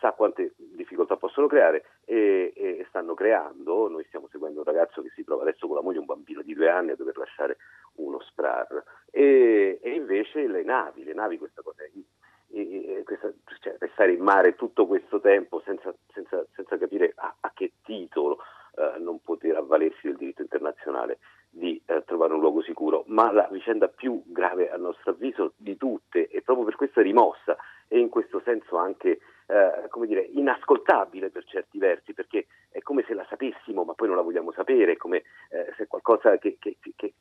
sa 0.00 0.12
quante 0.12 0.54
difficoltà 0.56 1.16
possono 1.16 1.46
creare 1.46 1.84
e, 2.04 2.52
e, 2.54 2.84
stanno 2.88 3.14
creando. 3.14 3.88
Noi 3.88 4.04
stiamo 4.04 4.28
seguendo 4.30 4.60
un 4.60 4.66
ragazzo 4.66 5.02
che 5.02 5.10
si 5.14 5.24
trova 5.24 5.42
adesso 5.42 5.66
con 5.66 5.76
la 5.76 5.82
moglie, 5.82 5.98
un 5.98 6.06
bambino 6.06 6.42
di 6.42 6.54
due 6.54 6.68
anni, 6.68 6.90
a 6.90 6.96
dover 6.96 7.16
lasciare 7.16 7.56
uno 7.94 8.20
SPRAR. 8.20 8.82
E, 9.10 9.78
e 9.82 9.90
invece 9.90 10.46
le 10.46 10.62
navi, 10.62 11.04
le 11.04 11.14
navi 11.14 11.38
questa 11.38 11.62
cosa 11.62 11.82
è 11.82 11.90
questa, 13.04 13.32
cioè, 13.60 13.76
restare 13.78 14.12
in 14.12 14.22
mare 14.22 14.54
tutto 14.54 14.86
questo 14.86 15.20
tempo 15.20 15.60
senza, 15.64 15.94
senza, 16.12 16.44
senza 16.54 16.76
capire 16.78 17.12
a, 17.16 17.34
a, 17.40 17.52
che 17.54 17.72
titolo 17.82 18.38
eh, 18.76 18.98
non 18.98 19.20
poter 19.20 19.56
avvalersi 19.56 20.08
del 20.08 20.16
diritto 20.16 20.42
internazionale 20.42 21.18
di 21.50 21.80
eh, 21.86 22.02
trovare 22.04 22.34
un 22.34 22.40
luogo 22.40 22.62
sicuro, 22.62 23.04
ma 23.06 23.30
la 23.30 23.48
vicenda 23.50 23.88
più 23.88 24.22
grave 24.26 24.70
a 24.70 24.76
nostro 24.76 25.12
avviso 25.12 25.52
di 25.56 25.76
tutte 25.76 26.28
e 26.28 26.42
proprio 26.42 26.66
per 26.66 26.76
questo 26.76 27.00
è 27.00 27.02
rimossa 27.02 27.56
e 27.86 27.98
in 27.98 28.08
questo 28.08 28.40
senso 28.44 28.76
anche 28.76 29.20
eh, 29.46 29.88
come 29.88 30.06
dire, 30.06 30.22
inascoltabile 30.22 31.30
per 31.30 31.44
certi 31.44 31.78
versi, 31.78 32.14
perché 32.14 32.46
è 32.70 32.80
come 32.80 33.04
se 33.06 33.14
la 33.14 33.26
sapessimo 33.28 33.84
ma 33.84 33.94
poi 33.94 34.08
non 34.08 34.16
la 34.16 34.22
vogliamo 34.22 34.52
sapere, 34.52 34.92
è 34.92 34.96
come 34.96 35.18
eh, 35.50 35.72
se 35.76 35.86
qualcosa 35.86 36.36
che, 36.38 36.56
che, 36.58 36.76
che, 36.80 37.14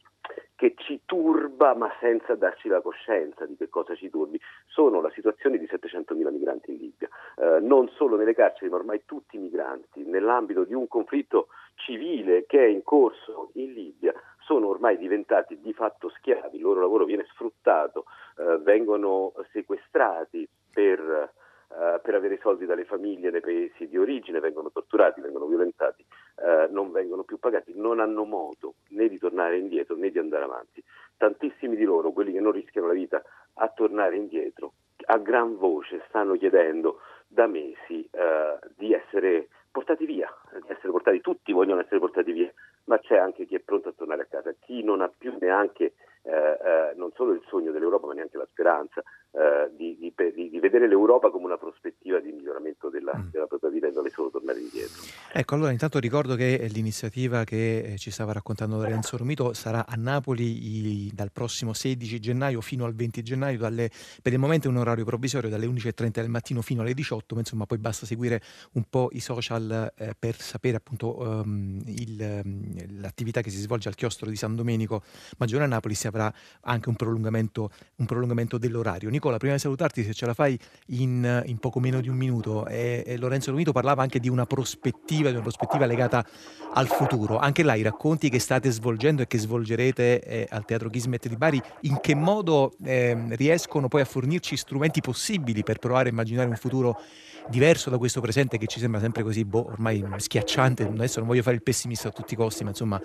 che, 0.56 0.74
ci 0.78 1.02
turba 1.06 1.76
ma 1.76 1.92
senza 2.00 2.36
darci 2.36 2.68
la 2.70 2.82
coscienza 2.82 3.46
di 3.46 3.56
che 3.56 3.70
cosa 3.70 3.96
ci 3.96 4.10
turbi. 4.10 4.40
Sono 4.68 5.02
la 5.02 5.12
situazione 5.12 5.58
di 5.58 5.66
700.000 5.66 6.32
migranti 6.32 6.72
in 6.72 6.78
Libia, 6.78 7.10
eh, 7.38 7.60
non 7.60 7.90
solo 7.90 8.16
nelle 8.16 8.34
carceri 8.34 8.70
ma 8.70 8.78
ormai 8.78 9.04
tutti 9.06 9.36
i 9.36 9.40
migranti, 9.40 10.04
nell'ambito 10.06 10.64
di 10.64 10.74
un 10.74 10.88
conflitto 10.88 11.48
civile 11.76 12.46
che 12.46 12.60
è 12.60 12.68
in 12.68 12.84
corso 12.84 13.50
in 13.54 13.74
Libia 13.74 14.14
sono 14.46 14.68
ormai 14.68 14.98
diventati 14.98 15.60
di 15.60 15.74
fatto 15.74 16.10
schiavi, 16.10 16.58
il 16.58 16.62
loro 16.62 16.82
lavoro 16.82 17.06
viene 17.06 17.26
sfruttato, 17.32 18.06
eh, 18.38 18.58
vengono 18.58 19.34
sequestrati 19.52 20.48
per 20.72 21.32
uh, 21.74 22.02
per 22.02 22.16
avere 22.16 22.40
soldi 22.42 22.66
dalle 22.66 22.86
famiglie 22.86 23.32
nei 23.32 23.42
paesi 23.42 23.88
di 23.88 23.98
origine, 23.98 24.40
vengono 24.40 24.72
torturati, 24.72 25.22
vengono 25.22 25.46
violentati, 25.46 26.06
uh, 26.36 26.72
non 26.72 26.92
vengono 26.92 27.24
più 27.24 27.40
pagati, 27.40 27.74
non 27.76 28.00
hanno 28.00 28.24
modo 28.24 28.76
né 28.90 29.08
di 29.08 29.18
tornare 29.18 29.58
indietro 29.58 29.96
né 29.96 30.10
di 30.10 30.20
andare 30.20 30.44
avanti. 30.44 30.84
Tantissimi 31.18 31.76
di 31.76 31.84
loro, 31.84 32.12
quelli 32.12 32.32
che 32.32 32.40
non 32.40 32.52
rischiano 32.52 32.88
la 32.88 32.94
vita 32.94 33.22
a 33.56 33.68
tornare 33.70 34.16
indietro. 34.16 34.74
A 35.06 35.18
gran 35.18 35.58
voce 35.58 36.04
stanno 36.08 36.38
chiedendo 36.38 37.00
da 37.28 37.48
mesi 37.48 38.08
eh, 38.12 38.60
di 38.76 38.94
essere 38.94 39.50
portati 39.72 40.06
via, 40.06 40.32
di 40.52 40.72
essere 40.72 40.92
portati, 40.92 41.20
tutti 41.20 41.52
vogliono 41.52 41.82
essere 41.82 42.00
portati 42.00 42.32
via, 42.32 42.52
ma 42.86 43.00
c'è 43.00 43.18
anche 43.18 43.46
chi 43.46 43.56
è 43.56 43.60
pronto 43.60 43.90
a 43.90 43.94
tornare 43.94 44.22
a 44.22 44.28
casa, 44.30 44.54
chi 44.60 44.84
non 44.84 45.02
ha 45.02 45.12
più 45.16 45.36
neanche 45.40 45.94
eh, 46.26 46.32
eh, 46.32 46.94
non 46.96 47.12
solo 47.16 47.34
il 47.34 47.44
sogno 47.48 47.72
dell'Europa 47.72 48.08
ma 48.08 48.14
neanche 48.14 48.38
la 48.38 48.48
speranza 48.50 49.04
eh, 49.32 49.70
di, 49.76 49.98
di, 49.98 50.14
di, 50.50 50.60
vedere 50.60 50.72
l'Europa 50.88 51.30
come 51.30 51.46
una 51.46 51.58
prospettiva 51.58 52.20
di 52.20 52.32
miglioramento 52.32 52.90
della, 52.90 53.16
mm. 53.16 53.30
della 53.30 53.48
propria 53.48 53.70
vita 53.70 53.88
e 53.88 53.92
non 53.92 54.08
solo 54.10 54.30
tornare 54.44 54.60
indietro. 54.60 55.02
Ecco, 55.36 55.56
allora 55.56 55.72
intanto 55.72 55.98
ricordo 55.98 56.36
che 56.36 56.68
l'iniziativa 56.70 57.44
che 57.44 57.80
eh, 57.80 57.98
ci 57.98 58.12
stava 58.12 58.34
raccontando 58.34 58.76
Lorenzo 58.78 59.18
Romito 59.18 59.54
sarà 59.54 59.88
a 59.88 59.96
Napoli 59.96 61.08
i, 61.08 61.12
dal 61.12 61.32
prossimo 61.32 61.74
16 61.74 62.20
gennaio 62.20 62.62
fino 62.62 62.86
al 62.86 62.94
20 62.94 63.24
gennaio, 63.24 63.58
dalle, 63.58 63.90
per 64.22 64.32
il 64.32 64.38
momento 64.38 64.68
è 64.68 64.70
un 64.70 64.78
orario 64.78 65.04
provvisorio 65.06 65.50
dalle 65.50 65.66
11.30 65.66 66.10
del 66.12 66.30
mattino 66.30 66.62
fino 66.62 66.82
alle 66.82 66.94
18, 66.94 67.34
ma 67.34 67.42
insomma 67.42 67.66
poi 67.66 67.80
basta 67.80 68.06
seguire 68.06 68.44
un 68.74 68.84
po' 68.88 69.10
i 69.14 69.20
social 69.20 69.92
eh, 69.98 70.14
per 70.18 70.40
sapere 70.40 70.78
appunto 70.78 71.20
um, 71.20 71.82
il, 71.88 72.42
um, 72.46 73.00
l'attività 73.00 73.42
che 73.42 73.50
si 73.50 73.58
svolge 73.58 73.88
al 73.88 73.96
chiostro 73.96 74.30
di 74.30 74.36
San 74.36 74.56
Domenico 74.56 75.02
Maggiore 75.38 75.64
a 75.64 75.68
Napoli 75.68 75.96
si 75.96 76.06
avrà 76.06 76.32
anche 76.62 76.90
un 76.90 76.96
prolungamento, 76.96 77.72
un 77.96 78.06
prolungamento 78.06 78.60
dell'orario. 78.60 79.10
Nicola, 79.10 79.38
prima 79.38 79.56
di 79.56 79.60
salutarti, 79.60 80.04
se 80.04 80.14
ce 80.14 80.28
la 80.28 80.36
fai 80.36 80.60
in, 80.90 81.42
in 81.48 81.58
poco 81.58 81.80
meno 81.80 82.02
di 82.02 82.10
un 82.10 82.18
minuto, 82.18 82.68
e, 82.68 83.04
e 83.04 83.18
Lorenzo 83.18 83.50
Romito 83.50 83.72
parlava 83.72 84.04
anche 84.04 84.20
di 84.20 84.30
una 84.34 84.46
prospettiva, 84.46 85.30
di 85.30 85.36
una 85.36 85.44
prospettiva 85.44 85.86
legata 85.86 86.26
al 86.74 86.88
futuro. 86.88 87.38
Anche 87.38 87.64
là 87.64 87.76
i 87.76 87.84
racconti 87.84 88.30
che 88.30 88.40
state 88.40 88.70
svolgendo 88.70 89.22
e 89.22 89.28
che 89.28 89.38
svolgerete 89.38 90.22
eh, 90.22 90.48
al 90.50 90.66
Teatro 90.66 90.90
Ghismet 90.90 91.28
di 91.28 91.38
Bari, 91.38 91.62
in 91.82 92.00
che 92.02 92.16
modo 92.16 92.74
eh, 92.84 93.16
riescono 93.30 93.88
poi 93.88 94.02
a 94.02 94.06
fornirci 94.06 94.58
strumenti 94.58 95.00
possibili 95.00 95.64
per 95.64 95.78
provare 95.78 96.10
a 96.10 96.12
immaginare 96.12 96.50
un 96.50 96.56
futuro 96.56 97.00
diverso 97.48 97.90
da 97.90 97.98
questo 97.98 98.22
presente 98.22 98.58
che 98.58 98.68
ci 98.68 98.80
sembra 98.80 99.00
sempre 99.00 99.24
così 99.24 99.46
boh, 99.46 99.68
ormai 99.68 100.04
schiacciante. 100.18 100.84
Adesso 100.84 101.20
non 101.20 101.28
voglio 101.28 101.42
fare 101.42 101.56
il 101.56 101.64
pessimista 101.64 102.08
a 102.08 102.12
tutti 102.12 102.34
i 102.34 102.38
costi, 102.38 102.64
ma 102.64 102.70
insomma 102.70 103.00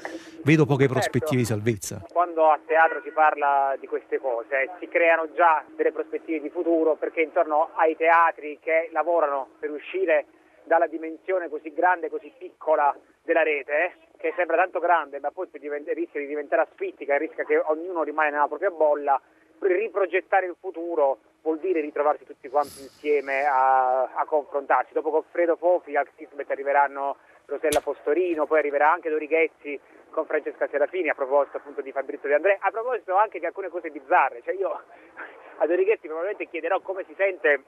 vedo 0.44 0.64
poche 0.64 0.86
certo. 0.86 0.94
prospettive 0.94 1.36
di 1.36 1.44
salvezza. 1.44 2.04
Quando 2.12 2.50
a 2.50 2.58
teatro 2.64 3.00
si 3.02 3.10
parla 3.10 3.76
di 3.78 3.86
queste 3.86 4.18
cose, 4.20 4.70
si 4.78 4.88
creano 4.88 5.28
già 5.34 5.64
delle 5.76 5.92
prospettive 5.92 6.40
di 6.40 6.50
futuro 6.50 6.94
perché 6.94 7.22
intorno 7.22 7.70
ai 7.74 7.96
teatri 7.96 8.58
che 8.62 8.88
lavorano 8.92 9.48
per 9.58 9.70
uscire 9.70 10.26
dalla 10.68 10.86
dimensione 10.86 11.48
così 11.48 11.72
grande, 11.72 12.08
così 12.08 12.32
piccola 12.38 12.96
della 13.22 13.42
rete, 13.42 13.94
che 14.16 14.32
sembra 14.36 14.56
tanto 14.56 14.78
grande, 14.78 15.18
ma 15.18 15.32
poi 15.32 15.48
rischia 15.50 16.20
di 16.20 16.26
diventare 16.26 16.62
asfittica, 16.62 17.16
rischia 17.16 17.44
che 17.44 17.58
ognuno 17.58 18.04
rimane 18.04 18.30
nella 18.30 18.46
propria 18.46 18.70
bolla, 18.70 19.20
riprogettare 19.58 20.46
il 20.46 20.54
futuro 20.60 21.18
vuol 21.42 21.58
dire 21.58 21.80
ritrovarsi 21.80 22.24
tutti 22.24 22.48
quanti 22.48 22.82
insieme 22.82 23.44
a, 23.44 24.02
a 24.02 24.24
confrontarsi. 24.26 24.92
Dopo 24.92 25.10
Goffredo 25.10 25.56
Fofi 25.56 25.96
al 25.96 26.08
Kismet 26.14 26.50
arriveranno 26.50 27.16
Rosella 27.46 27.80
Postorino, 27.80 28.46
poi 28.46 28.58
arriverà 28.58 28.92
anche 28.92 29.10
Dorighezzi 29.10 29.80
con 30.10 30.26
Francesca 30.26 30.68
Serafini 30.68 31.08
a 31.08 31.14
proposito 31.14 31.56
appunto 31.56 31.80
di 31.80 31.92
Fabrizio 31.92 32.28
De 32.28 32.34
Andrea, 32.34 32.58
a 32.60 32.70
proposito 32.70 33.16
anche 33.16 33.38
di 33.38 33.46
alcune 33.46 33.68
cose 33.68 33.90
bizzarre, 33.90 34.42
cioè 34.42 34.54
io 34.54 34.70
a 35.58 35.66
Dorighezzi 35.66 36.06
probabilmente 36.06 36.48
chiederò 36.48 36.80
come 36.80 37.04
si 37.04 37.14
sente 37.16 37.62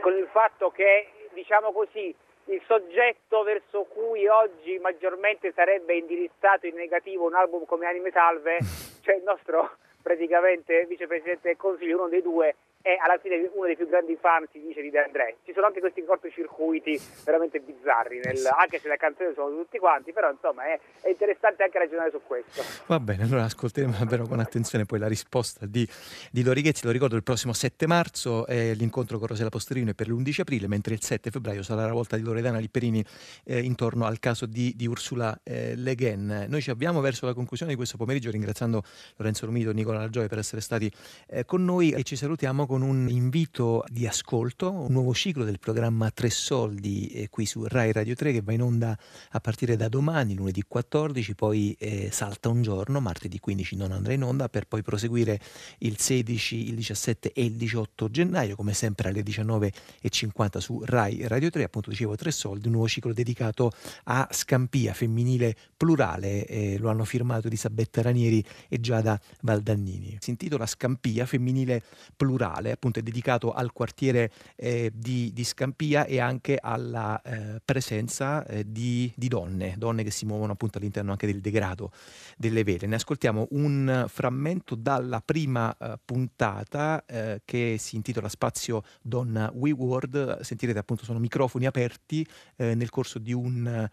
con 0.00 0.16
il 0.16 0.28
fatto 0.30 0.70
che, 0.70 1.08
diciamo 1.38 1.70
così, 1.70 2.12
il 2.46 2.60
soggetto 2.66 3.44
verso 3.44 3.84
cui 3.84 4.26
oggi 4.26 4.76
maggiormente 4.78 5.52
sarebbe 5.52 5.94
indirizzato 5.94 6.66
in 6.66 6.74
negativo 6.74 7.26
un 7.26 7.34
album 7.34 7.64
come 7.64 7.86
Anime 7.86 8.10
Salve, 8.10 8.58
cioè 9.02 9.14
il 9.14 9.22
nostro 9.22 9.76
praticamente 10.02 10.84
vicepresidente 10.86 11.48
del 11.48 11.56
Consiglio, 11.56 11.98
uno 11.98 12.08
dei 12.08 12.22
due, 12.22 12.56
è 12.80 12.96
alla 13.00 13.18
fine 13.18 13.36
uno 13.52 13.66
dei 13.66 13.76
più 13.76 13.88
grandi 13.88 14.16
fan, 14.20 14.46
si 14.52 14.60
dice, 14.60 14.80
di 14.80 14.90
De 14.90 15.02
André. 15.02 15.36
Ci 15.44 15.52
sono 15.52 15.66
anche 15.66 15.80
questi 15.80 16.04
cortocircuiti 16.04 16.98
veramente 17.24 17.60
bizzarri, 17.60 18.20
nel, 18.22 18.38
anche 18.56 18.78
se 18.78 18.88
le 18.88 18.96
canzoni 18.96 19.34
sono 19.34 19.50
tutti 19.50 19.78
quanti, 19.78 20.12
però 20.12 20.30
insomma 20.30 20.64
è, 20.64 20.78
è, 21.00 21.08
interessante 21.08 21.64
anche 21.64 21.78
ragionare 21.78 22.10
su 22.10 22.20
questo. 22.24 22.62
Va 22.86 23.00
bene, 23.00 23.24
allora 23.24 23.44
ascolteremo 23.44 23.94
davvero 23.98 24.26
con 24.26 24.38
attenzione 24.38 24.84
poi 24.84 24.98
la 24.98 25.08
risposta 25.08 25.66
di, 25.66 25.86
di 26.30 26.42
Dorighezzi. 26.42 26.84
Lo 26.84 26.92
ricordo, 26.92 27.16
il 27.16 27.22
prossimo 27.22 27.52
7 27.52 27.86
marzo 27.86 28.46
è 28.46 28.74
l'incontro 28.74 29.18
con 29.18 29.26
Rosella 29.26 29.50
Posterino 29.50 29.92
per 29.92 30.08
l'11 30.08 30.40
aprile, 30.40 30.68
mentre 30.68 30.94
il 30.94 31.02
7 31.02 31.30
febbraio 31.30 31.62
sarà 31.62 31.84
la 31.84 31.92
volta 31.92 32.16
di 32.16 32.22
Loredana 32.22 32.58
Lipperini 32.58 33.04
eh, 33.44 33.60
intorno 33.60 34.06
al 34.06 34.18
caso 34.20 34.46
di, 34.46 34.72
di 34.76 34.86
Ursula 34.86 35.38
eh, 35.42 35.74
Le 35.74 35.94
Guin. 35.94 36.46
Noi 36.48 36.62
ci 36.62 36.70
avviamo 36.70 37.00
verso 37.00 37.26
la 37.26 37.34
conclusione 37.34 37.72
di 37.72 37.76
questo 37.76 37.96
pomeriggio, 37.96 38.30
ringraziando 38.30 38.82
Lorenzo 39.16 39.46
Romito 39.46 39.70
e 39.70 39.74
Nicola 39.74 39.98
Lagioia 39.98 40.28
per 40.28 40.38
essere 40.38 40.60
stati 40.60 40.90
eh, 41.26 41.44
con 41.44 41.64
noi 41.64 41.90
e 41.90 42.02
ci 42.02 42.16
salutiamo 42.16 42.66
con 42.66 42.77
un 42.82 43.08
invito 43.08 43.84
di 43.88 44.06
ascolto, 44.06 44.70
un 44.70 44.92
nuovo 44.92 45.14
ciclo 45.14 45.44
del 45.44 45.58
programma 45.58 46.10
Tre 46.10 46.28
Soldi 46.30 47.08
eh, 47.08 47.28
qui 47.28 47.46
su 47.46 47.64
Rai 47.64 47.92
Radio 47.92 48.14
3 48.14 48.32
che 48.32 48.42
va 48.42 48.52
in 48.52 48.62
onda 48.62 48.98
a 49.30 49.40
partire 49.40 49.76
da 49.76 49.88
domani, 49.88 50.34
lunedì 50.34 50.62
14, 50.66 51.34
poi 51.34 51.76
eh, 51.78 52.10
salta 52.10 52.48
un 52.48 52.62
giorno, 52.62 53.00
martedì 53.00 53.38
15 53.38 53.76
non 53.76 53.92
andrà 53.92 54.12
in 54.12 54.22
onda 54.22 54.48
per 54.48 54.66
poi 54.66 54.82
proseguire 54.82 55.40
il 55.78 55.98
16, 55.98 56.68
il 56.68 56.74
17 56.74 57.32
e 57.32 57.44
il 57.44 57.52
18 57.52 58.10
gennaio, 58.10 58.56
come 58.56 58.74
sempre 58.74 59.10
alle 59.10 59.22
19.50 59.22 60.58
su 60.58 60.82
Rai 60.84 61.26
Radio 61.26 61.50
3, 61.50 61.62
appunto 61.62 61.90
dicevo 61.90 62.16
Tre 62.16 62.30
Soldi, 62.30 62.66
un 62.66 62.72
nuovo 62.72 62.88
ciclo 62.88 63.12
dedicato 63.12 63.70
a 64.04 64.28
Scampia 64.30 64.94
femminile 64.94 65.54
plurale, 65.76 66.44
eh, 66.46 66.76
lo 66.78 66.90
hanno 66.90 67.04
firmato 67.04 67.46
Elisabetta 67.46 68.02
Ranieri 68.02 68.44
e 68.68 68.80
Giada 68.80 69.20
Valdannini. 69.42 70.16
Si 70.20 70.30
intitola 70.30 70.66
Scampia 70.66 71.24
femminile 71.24 71.82
plurale, 72.16 72.57
appunto 72.66 72.98
è 72.98 73.02
dedicato 73.02 73.52
al 73.52 73.72
quartiere 73.72 74.30
eh, 74.56 74.90
di, 74.94 75.32
di, 75.32 75.44
Scampia 75.44 76.04
e 76.04 76.20
anche 76.20 76.58
alla 76.60 77.20
eh, 77.22 77.60
presenza 77.64 78.44
eh, 78.46 78.64
di, 78.70 79.12
di, 79.16 79.28
donne, 79.28 79.74
donne 79.78 80.02
che 80.02 80.10
si 80.10 80.26
muovono 80.26 80.52
appunto 80.52 80.78
all'interno 80.78 81.12
anche 81.12 81.26
del 81.26 81.40
degrado 81.40 81.90
delle 82.36 82.64
vele. 82.64 82.86
Ne 82.86 82.96
ascoltiamo 82.96 83.48
un 83.50 84.04
frammento 84.08 84.74
dalla 84.74 85.20
prima 85.20 85.74
eh, 85.76 85.98
puntata 86.04 87.04
eh, 87.06 87.42
che 87.44 87.76
si 87.78 87.96
intitola 87.96 88.28
Spazio 88.28 88.82
Donna 89.02 89.50
We 89.54 89.70
World, 89.70 90.40
sentirete 90.40 90.78
appunto 90.78 91.04
sono 91.04 91.18
microfoni 91.18 91.66
aperti 91.66 92.26
eh, 92.56 92.74
nel 92.74 92.90
corso 92.90 93.18
di 93.18 93.32
un 93.32 93.88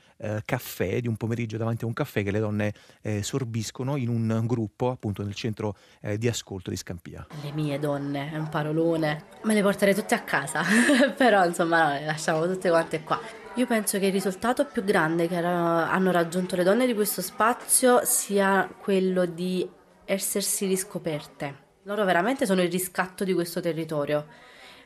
caffè, 0.46 1.02
di 1.02 1.08
un 1.08 1.18
pomeriggio 1.18 1.58
davanti 1.58 1.84
a 1.84 1.88
un 1.88 1.94
caffè 1.94 2.24
che 2.24 2.32
le 2.32 2.40
donne 2.40 2.74
sorbiscono 3.22 3.96
in 3.96 4.10
un 4.10 4.44
gruppo 4.46 4.90
appunto 4.90 5.24
nel 5.24 5.34
centro 5.34 5.76
di 6.18 6.28
ascolto 6.28 6.70
di 6.70 6.76
Scampia. 6.76 7.26
Le 7.42 7.52
mie 7.52 7.80
donne, 7.80 8.32
è 8.32 8.38
un 8.38 8.50
parolone. 8.56 9.26
Me 9.44 9.54
le 9.54 9.62
porterei 9.62 9.94
tutte 9.94 10.16
a 10.16 10.22
casa, 10.22 10.64
però 11.16 11.46
insomma 11.46 11.90
no, 11.90 12.00
le 12.00 12.06
lasciamo 12.06 12.48
tutte 12.48 12.70
quante 12.70 13.04
qua. 13.04 13.20
Io 13.56 13.66
penso 13.66 14.00
che 14.00 14.06
il 14.06 14.12
risultato 14.14 14.66
più 14.66 14.84
grande 14.84 15.28
che 15.28 15.36
hanno 15.36 16.12
raggiunto 16.12 16.56
le 16.56 16.64
donne 16.64 16.86
di 16.86 16.94
questo 16.94 17.22
spazio 17.22 18.02
sia 18.06 18.70
quello 18.80 19.26
di 19.26 19.70
essersi 20.06 20.66
riscoperte. 20.66 21.64
Loro 21.84 22.06
veramente 22.06 22.46
sono 22.46 22.62
il 22.62 22.72
riscatto 22.72 23.24
di 23.24 23.34
questo 23.34 23.60
territorio, 23.60 24.26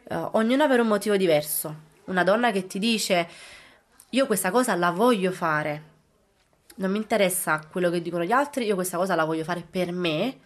uh, 0.10 0.30
ognuna 0.34 0.68
per 0.68 0.80
un 0.82 0.88
motivo 0.88 1.16
diverso. 1.16 1.88
Una 2.06 2.24
donna 2.24 2.52
che 2.52 2.66
ti 2.66 2.80
dice 2.80 3.28
io 4.10 4.26
questa 4.26 4.50
cosa 4.52 4.76
la 4.76 4.92
voglio 4.92 5.32
fare, 5.32 5.84
non 6.76 6.92
mi 6.92 6.98
interessa 6.98 7.62
quello 7.72 7.90
che 7.90 8.02
dicono 8.02 8.24
gli 8.24 8.32
altri, 8.32 8.66
io 8.66 8.76
questa 8.76 8.98
cosa 8.98 9.16
la 9.16 9.26
voglio 9.26 9.44
fare 9.44 9.66
per 9.68 9.92
me 9.92 10.40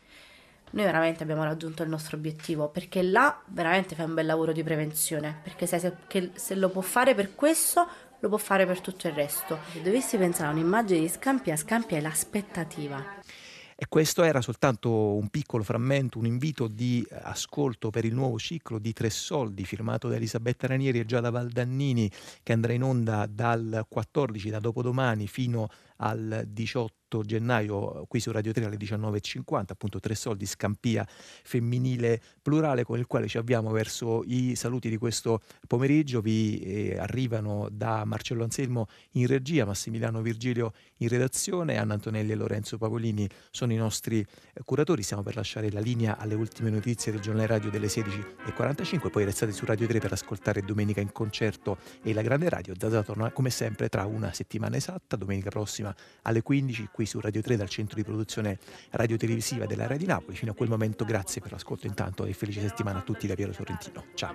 noi 0.74 0.86
veramente 0.86 1.24
abbiamo 1.24 1.44
raggiunto 1.44 1.84
il 1.84 1.90
nostro 1.90 2.18
obiettivo 2.18 2.68
perché 2.68 3.04
là 3.04 3.42
veramente 3.48 3.96
fai 3.96 4.06
un 4.06 4.14
bel 4.14 4.26
lavoro 4.26 4.52
di 4.52 4.64
prevenzione 4.64 5.40
perché 5.44 5.68
sai 5.68 5.80
se, 5.80 5.96
se 6.34 6.56
lo 6.56 6.70
può 6.70 6.82
fare 6.82 7.14
per 7.16 7.36
questo 7.36 7.88
lo 8.20 8.30
può 8.30 8.38
fare 8.38 8.66
per 8.66 8.80
tutto 8.80 9.08
il 9.08 9.14
resto. 9.14 9.60
Se 9.74 9.82
dovessi 9.82 10.18
pensare 10.18 10.48
a 10.48 10.54
un'immagine 10.54 11.02
di 11.02 11.10
Scampia 11.10 11.58
Scampia 11.58 11.98
è 11.98 12.02
l'aspettativa. 12.02 13.22
E 13.76 13.88
questo 13.90 14.24
era 14.24 14.40
soltanto 14.40 15.16
un 15.16 15.28
piccolo 15.28 15.62
frammento, 15.62 16.18
un 16.18 16.26
invito 16.26 16.68
di 16.68 17.06
ascolto 17.24 17.90
per 17.90 18.06
il 18.06 18.14
nuovo 18.14 18.40
ciclo 18.40 18.80
di 18.80 18.94
Tre 18.94 19.10
Soldi 19.10 19.66
firmato 19.66 20.08
da 20.08 20.16
Elisabetta 20.16 20.68
Ranieri 20.68 21.00
e 21.00 21.06
Giada 21.06 21.32
Valdannini 21.32 22.10
che 22.42 22.54
andrà 22.54 22.72
in 22.72 22.84
onda 22.84 23.26
dal 23.26 23.86
14, 23.90 24.50
da 24.50 24.60
dopodomani 24.60 25.28
fino 25.28 25.68
al 25.98 26.46
18 26.48 27.03
gennaio 27.22 28.06
qui 28.08 28.20
su 28.20 28.32
Radio 28.32 28.52
3 28.52 28.66
alle 28.66 28.78
19.50, 28.78 29.66
appunto 29.68 30.00
Tre 30.00 30.16
Soldi, 30.16 30.46
Scampia 30.46 31.06
femminile 31.08 32.22
plurale 32.42 32.84
con 32.84 32.98
il 32.98 33.06
quale 33.06 33.28
ci 33.28 33.38
avviamo 33.38 33.72
verso 33.72 34.24
i 34.26 34.56
saluti 34.56 34.90
di 34.90 34.98
questo 34.98 35.42
pomeriggio. 35.68 36.22
Vi 36.22 36.60
eh, 36.60 36.98
arrivano 36.98 37.68
da 37.72 38.06
Marcello 38.06 38.44
Anselmo 38.44 38.88
in 39.12 39.28
regia, 39.28 39.66
Massimiliano 39.66 40.22
Virgilio 40.22 40.74
in 40.98 41.08
redazione, 41.08 41.78
Anna 41.78 41.94
Antonelli 41.94 42.32
e 42.32 42.36
Lorenzo 42.36 42.78
Pavolini 42.78 43.28
sono 43.52 43.74
i 43.74 43.78
nostri 43.78 44.20
eh, 44.20 44.28
curatori. 44.64 45.04
Stiamo 45.04 45.24
per 45.24 45.36
lasciare 45.36 45.72
la 45.72 45.80
linea 45.80 46.18
alle 46.18 46.36
ultime 46.36 46.70
notizie 46.70 47.12
del 47.12 47.22
giornale 47.22 47.48
radio 47.48 47.70
delle 47.70 47.88
16.45, 47.88 49.10
poi 49.10 49.26
restate 49.26 49.52
su 49.52 49.66
Radio 49.66 49.88
3 49.88 50.00
per 50.00 50.12
ascoltare 50.12 50.62
Domenica 50.62 51.02
in 51.02 51.12
concerto 51.12 51.78
e 52.02 52.14
la 52.14 52.22
Grande 52.22 52.50
Radio. 52.50 52.74
Zazà 52.78 53.04
torna 53.04 53.32
come 53.32 53.50
sempre 53.50 53.90
tra 53.90 54.06
una 54.06 54.34
settimana 54.34 54.76
esatta, 54.76 55.16
domenica 55.16 55.50
prossima 55.50 55.94
alle 56.24 56.42
15 56.42 56.90
qui 57.04 57.06
su 57.06 57.20
Radio 57.20 57.42
3 57.42 57.58
dal 57.58 57.70
centro 57.70 57.96
di 57.96 58.04
produzione 58.04 58.58
radiotelevisiva 58.92 59.66
della 59.66 59.84
Radio 59.84 59.98
di 59.98 60.06
Napoli. 60.06 60.36
Fino 60.36 60.52
a 60.52 60.56
quel 60.56 60.70
momento 60.70 61.04
grazie 61.06 61.42
per 61.42 61.52
l'ascolto 61.52 61.88
intanto 61.88 62.26
e 62.26 62.34
felice 62.34 62.62
settimana 62.62 63.00
a 63.00 63.02
tutti 63.02 63.28
da 63.28 63.36
Piero 63.36 63.52
Sorrentino. 63.52 64.06
Ciao. 64.14 64.34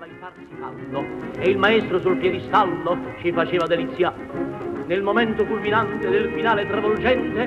E 1.39 1.49
il 1.49 1.59
maestro 1.59 2.01
sul 2.01 2.19
piedistallo 2.19 3.15
ci 3.21 3.33
faceva 3.33 3.67
delizia. 3.67 4.15
Nel 4.87 5.03
momento 5.03 5.45
culminante 5.47 6.09
del 6.09 6.33
finale 6.35 6.67
travolgente 6.67 7.47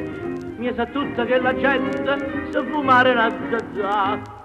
mi 0.57 0.71
sa 0.75 0.85
tutta 0.85 1.25
che 1.25 1.39
la 1.39 1.55
gente 1.55 2.51
sa 2.51 2.63
fumare 2.65 3.11
una 3.11 3.29
zazza. 3.49 4.40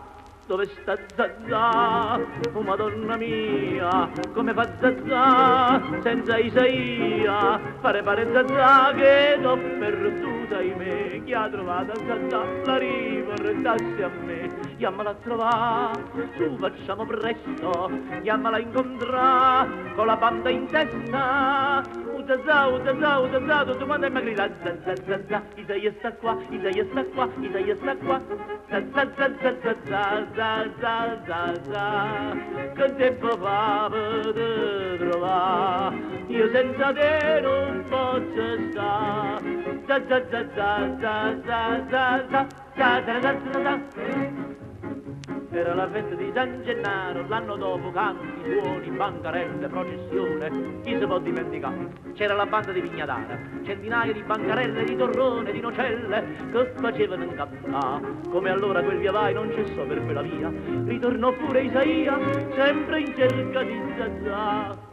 Dove 0.47 0.66
sta 0.66 0.97
Zazà? 1.16 2.20
Oh 2.52 2.60
madonna 2.60 3.16
mia, 3.16 4.09
come 4.32 4.55
fa 4.55 4.64
Zazà 4.78 6.01
senza 6.02 6.39
Isaia? 6.39 7.60
Fare 7.81 8.01
pare 8.02 8.31
Zazà 8.32 8.94
che 8.94 9.36
l'ho 9.40 9.56
perduta 9.56 10.60
me. 10.60 11.20
Chi 11.24 11.32
ha 11.32 11.48
trovato 11.48 11.94
Zazà 12.06 12.44
la 12.64 12.78
riportassi 12.78 14.02
a 14.02 14.10
me. 14.24 14.65
Chiamala 14.77 15.11
a 15.11 15.15
trovare, 15.15 16.05
su 16.36 16.57
facciamo 16.59 17.07
presto, 17.07 17.90
chiamala 18.23 18.57
a 18.57 18.61
incontrare 18.61 19.94
con 19.94 20.07
la 20.07 20.16
banda 20.16 20.51
in 20.51 20.66
testa. 20.66 21.82
Zazà, 22.27 22.69
Zazà, 22.82 23.31
Zazà, 23.31 23.65
tutto 23.65 23.86
quanto 23.86 24.07
è 24.07 24.09
magrita. 24.11 24.51
Zazà, 24.62 24.94
Zazà, 25.07 25.43
Isaia 25.55 25.93
sta 25.98 26.12
qua, 26.15 26.36
Isaia 26.51 26.85
sta 26.90 27.05
qua, 27.05 27.28
Isaia 27.40 27.77
sta 27.77 27.97
qua. 27.97 28.20
Zazà, 28.69 29.12
Zazà, 29.16 29.57
Zazà, 29.62 30.27
za 30.35 30.69
za 30.81 31.19
za 31.27 31.53
za 31.70 32.36
che 32.74 32.94
tempo 32.97 33.36
fa 33.39 33.89
per 33.90 34.97
trovare 34.98 35.97
io 36.28 36.51
senza 36.53 36.93
te 36.93 37.40
non 37.40 37.85
posso 37.89 38.47
stare 38.70 39.40
za 39.86 39.98
za 40.09 40.19
za 40.31 40.43
za 40.57 40.89
za 41.01 41.16
za 41.40 41.47
za 41.47 41.81
za 41.90 42.20
za 42.31 42.47
za 42.77 43.01
za 43.07 43.20
za 43.20 43.62
za 43.62 44.65
era 45.51 45.74
la 45.74 45.89
festa 45.89 46.15
di 46.15 46.31
San 46.35 46.62
Gennaro, 46.65 47.27
l'anno 47.28 47.57
dopo 47.57 47.90
canti, 47.90 48.27
suoni, 48.43 48.90
bancarelle, 48.90 49.69
processione, 49.69 50.81
chi 50.82 50.97
si 50.98 51.07
può 51.07 51.19
dimenticare? 51.19 51.93
C'era 52.15 52.35
la 52.35 52.47
banda 52.47 52.73
di 52.73 52.81
Vignadara, 52.81 53.39
centinaia 53.65 54.12
di 54.12 54.23
bancarelle, 54.23 54.85
di 54.85 54.97
torrone, 54.97 55.53
di 55.53 55.61
nocelle, 55.61 56.24
che 56.51 56.73
facevano 56.77 57.24
incappare. 57.24 58.07
Come 58.28 58.51
allora 58.51 58.82
quel 58.82 58.98
via 58.98 59.12
vai 59.12 59.35
non 59.35 59.51
cessò 59.53 59.85
per 59.85 60.05
quella 60.05 60.23
via, 60.23 60.53
ritornò 60.85 61.32
pure 61.32 61.62
Isaia, 61.62 62.19
sempre 62.55 63.01
in 63.01 63.15
cerca 63.16 63.62
di 63.62 63.81
Zazà. 63.97 64.85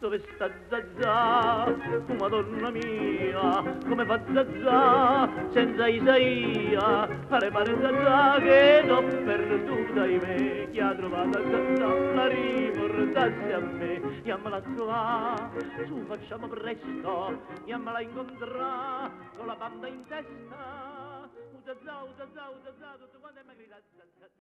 Dove 0.00 0.18
sta 0.34 0.50
Zazà? 0.70 1.66
Oh, 1.66 2.14
madonna 2.14 2.70
mia, 2.70 3.78
come 3.86 4.06
fa 4.06 4.18
Zazà 4.32 5.28
senza 5.52 5.86
Isaia? 5.88 7.06
Pare 7.28 7.50
pare 7.50 7.76
Zazà 7.78 8.40
che 8.40 8.82
l'ho 8.86 9.02
perduta 9.02 10.06
in 10.06 10.20
me. 10.22 10.70
Chi 10.70 10.80
ha 10.80 10.94
trovato 10.94 11.42
Zazà 11.50 12.14
la 12.14 12.26
riportassi 12.28 13.52
a 13.52 13.58
me. 13.58 14.22
Chiamala 14.22 14.56
a 14.56 15.50
su 15.86 16.04
facciamo 16.06 16.48
presto, 16.48 17.42
chiamala 17.66 17.98
a 17.98 18.00
incontrare 18.00 19.12
con 19.36 19.46
la 19.46 19.54
banda 19.54 19.86
in 19.86 20.06
testa. 20.06 21.28
Zazà, 21.62 22.06
Zazà, 22.16 22.50
Zazà, 22.64 22.96
tutto 22.98 23.18
quanto 23.20 23.40
è 23.40 23.42
magrita. 23.44 23.99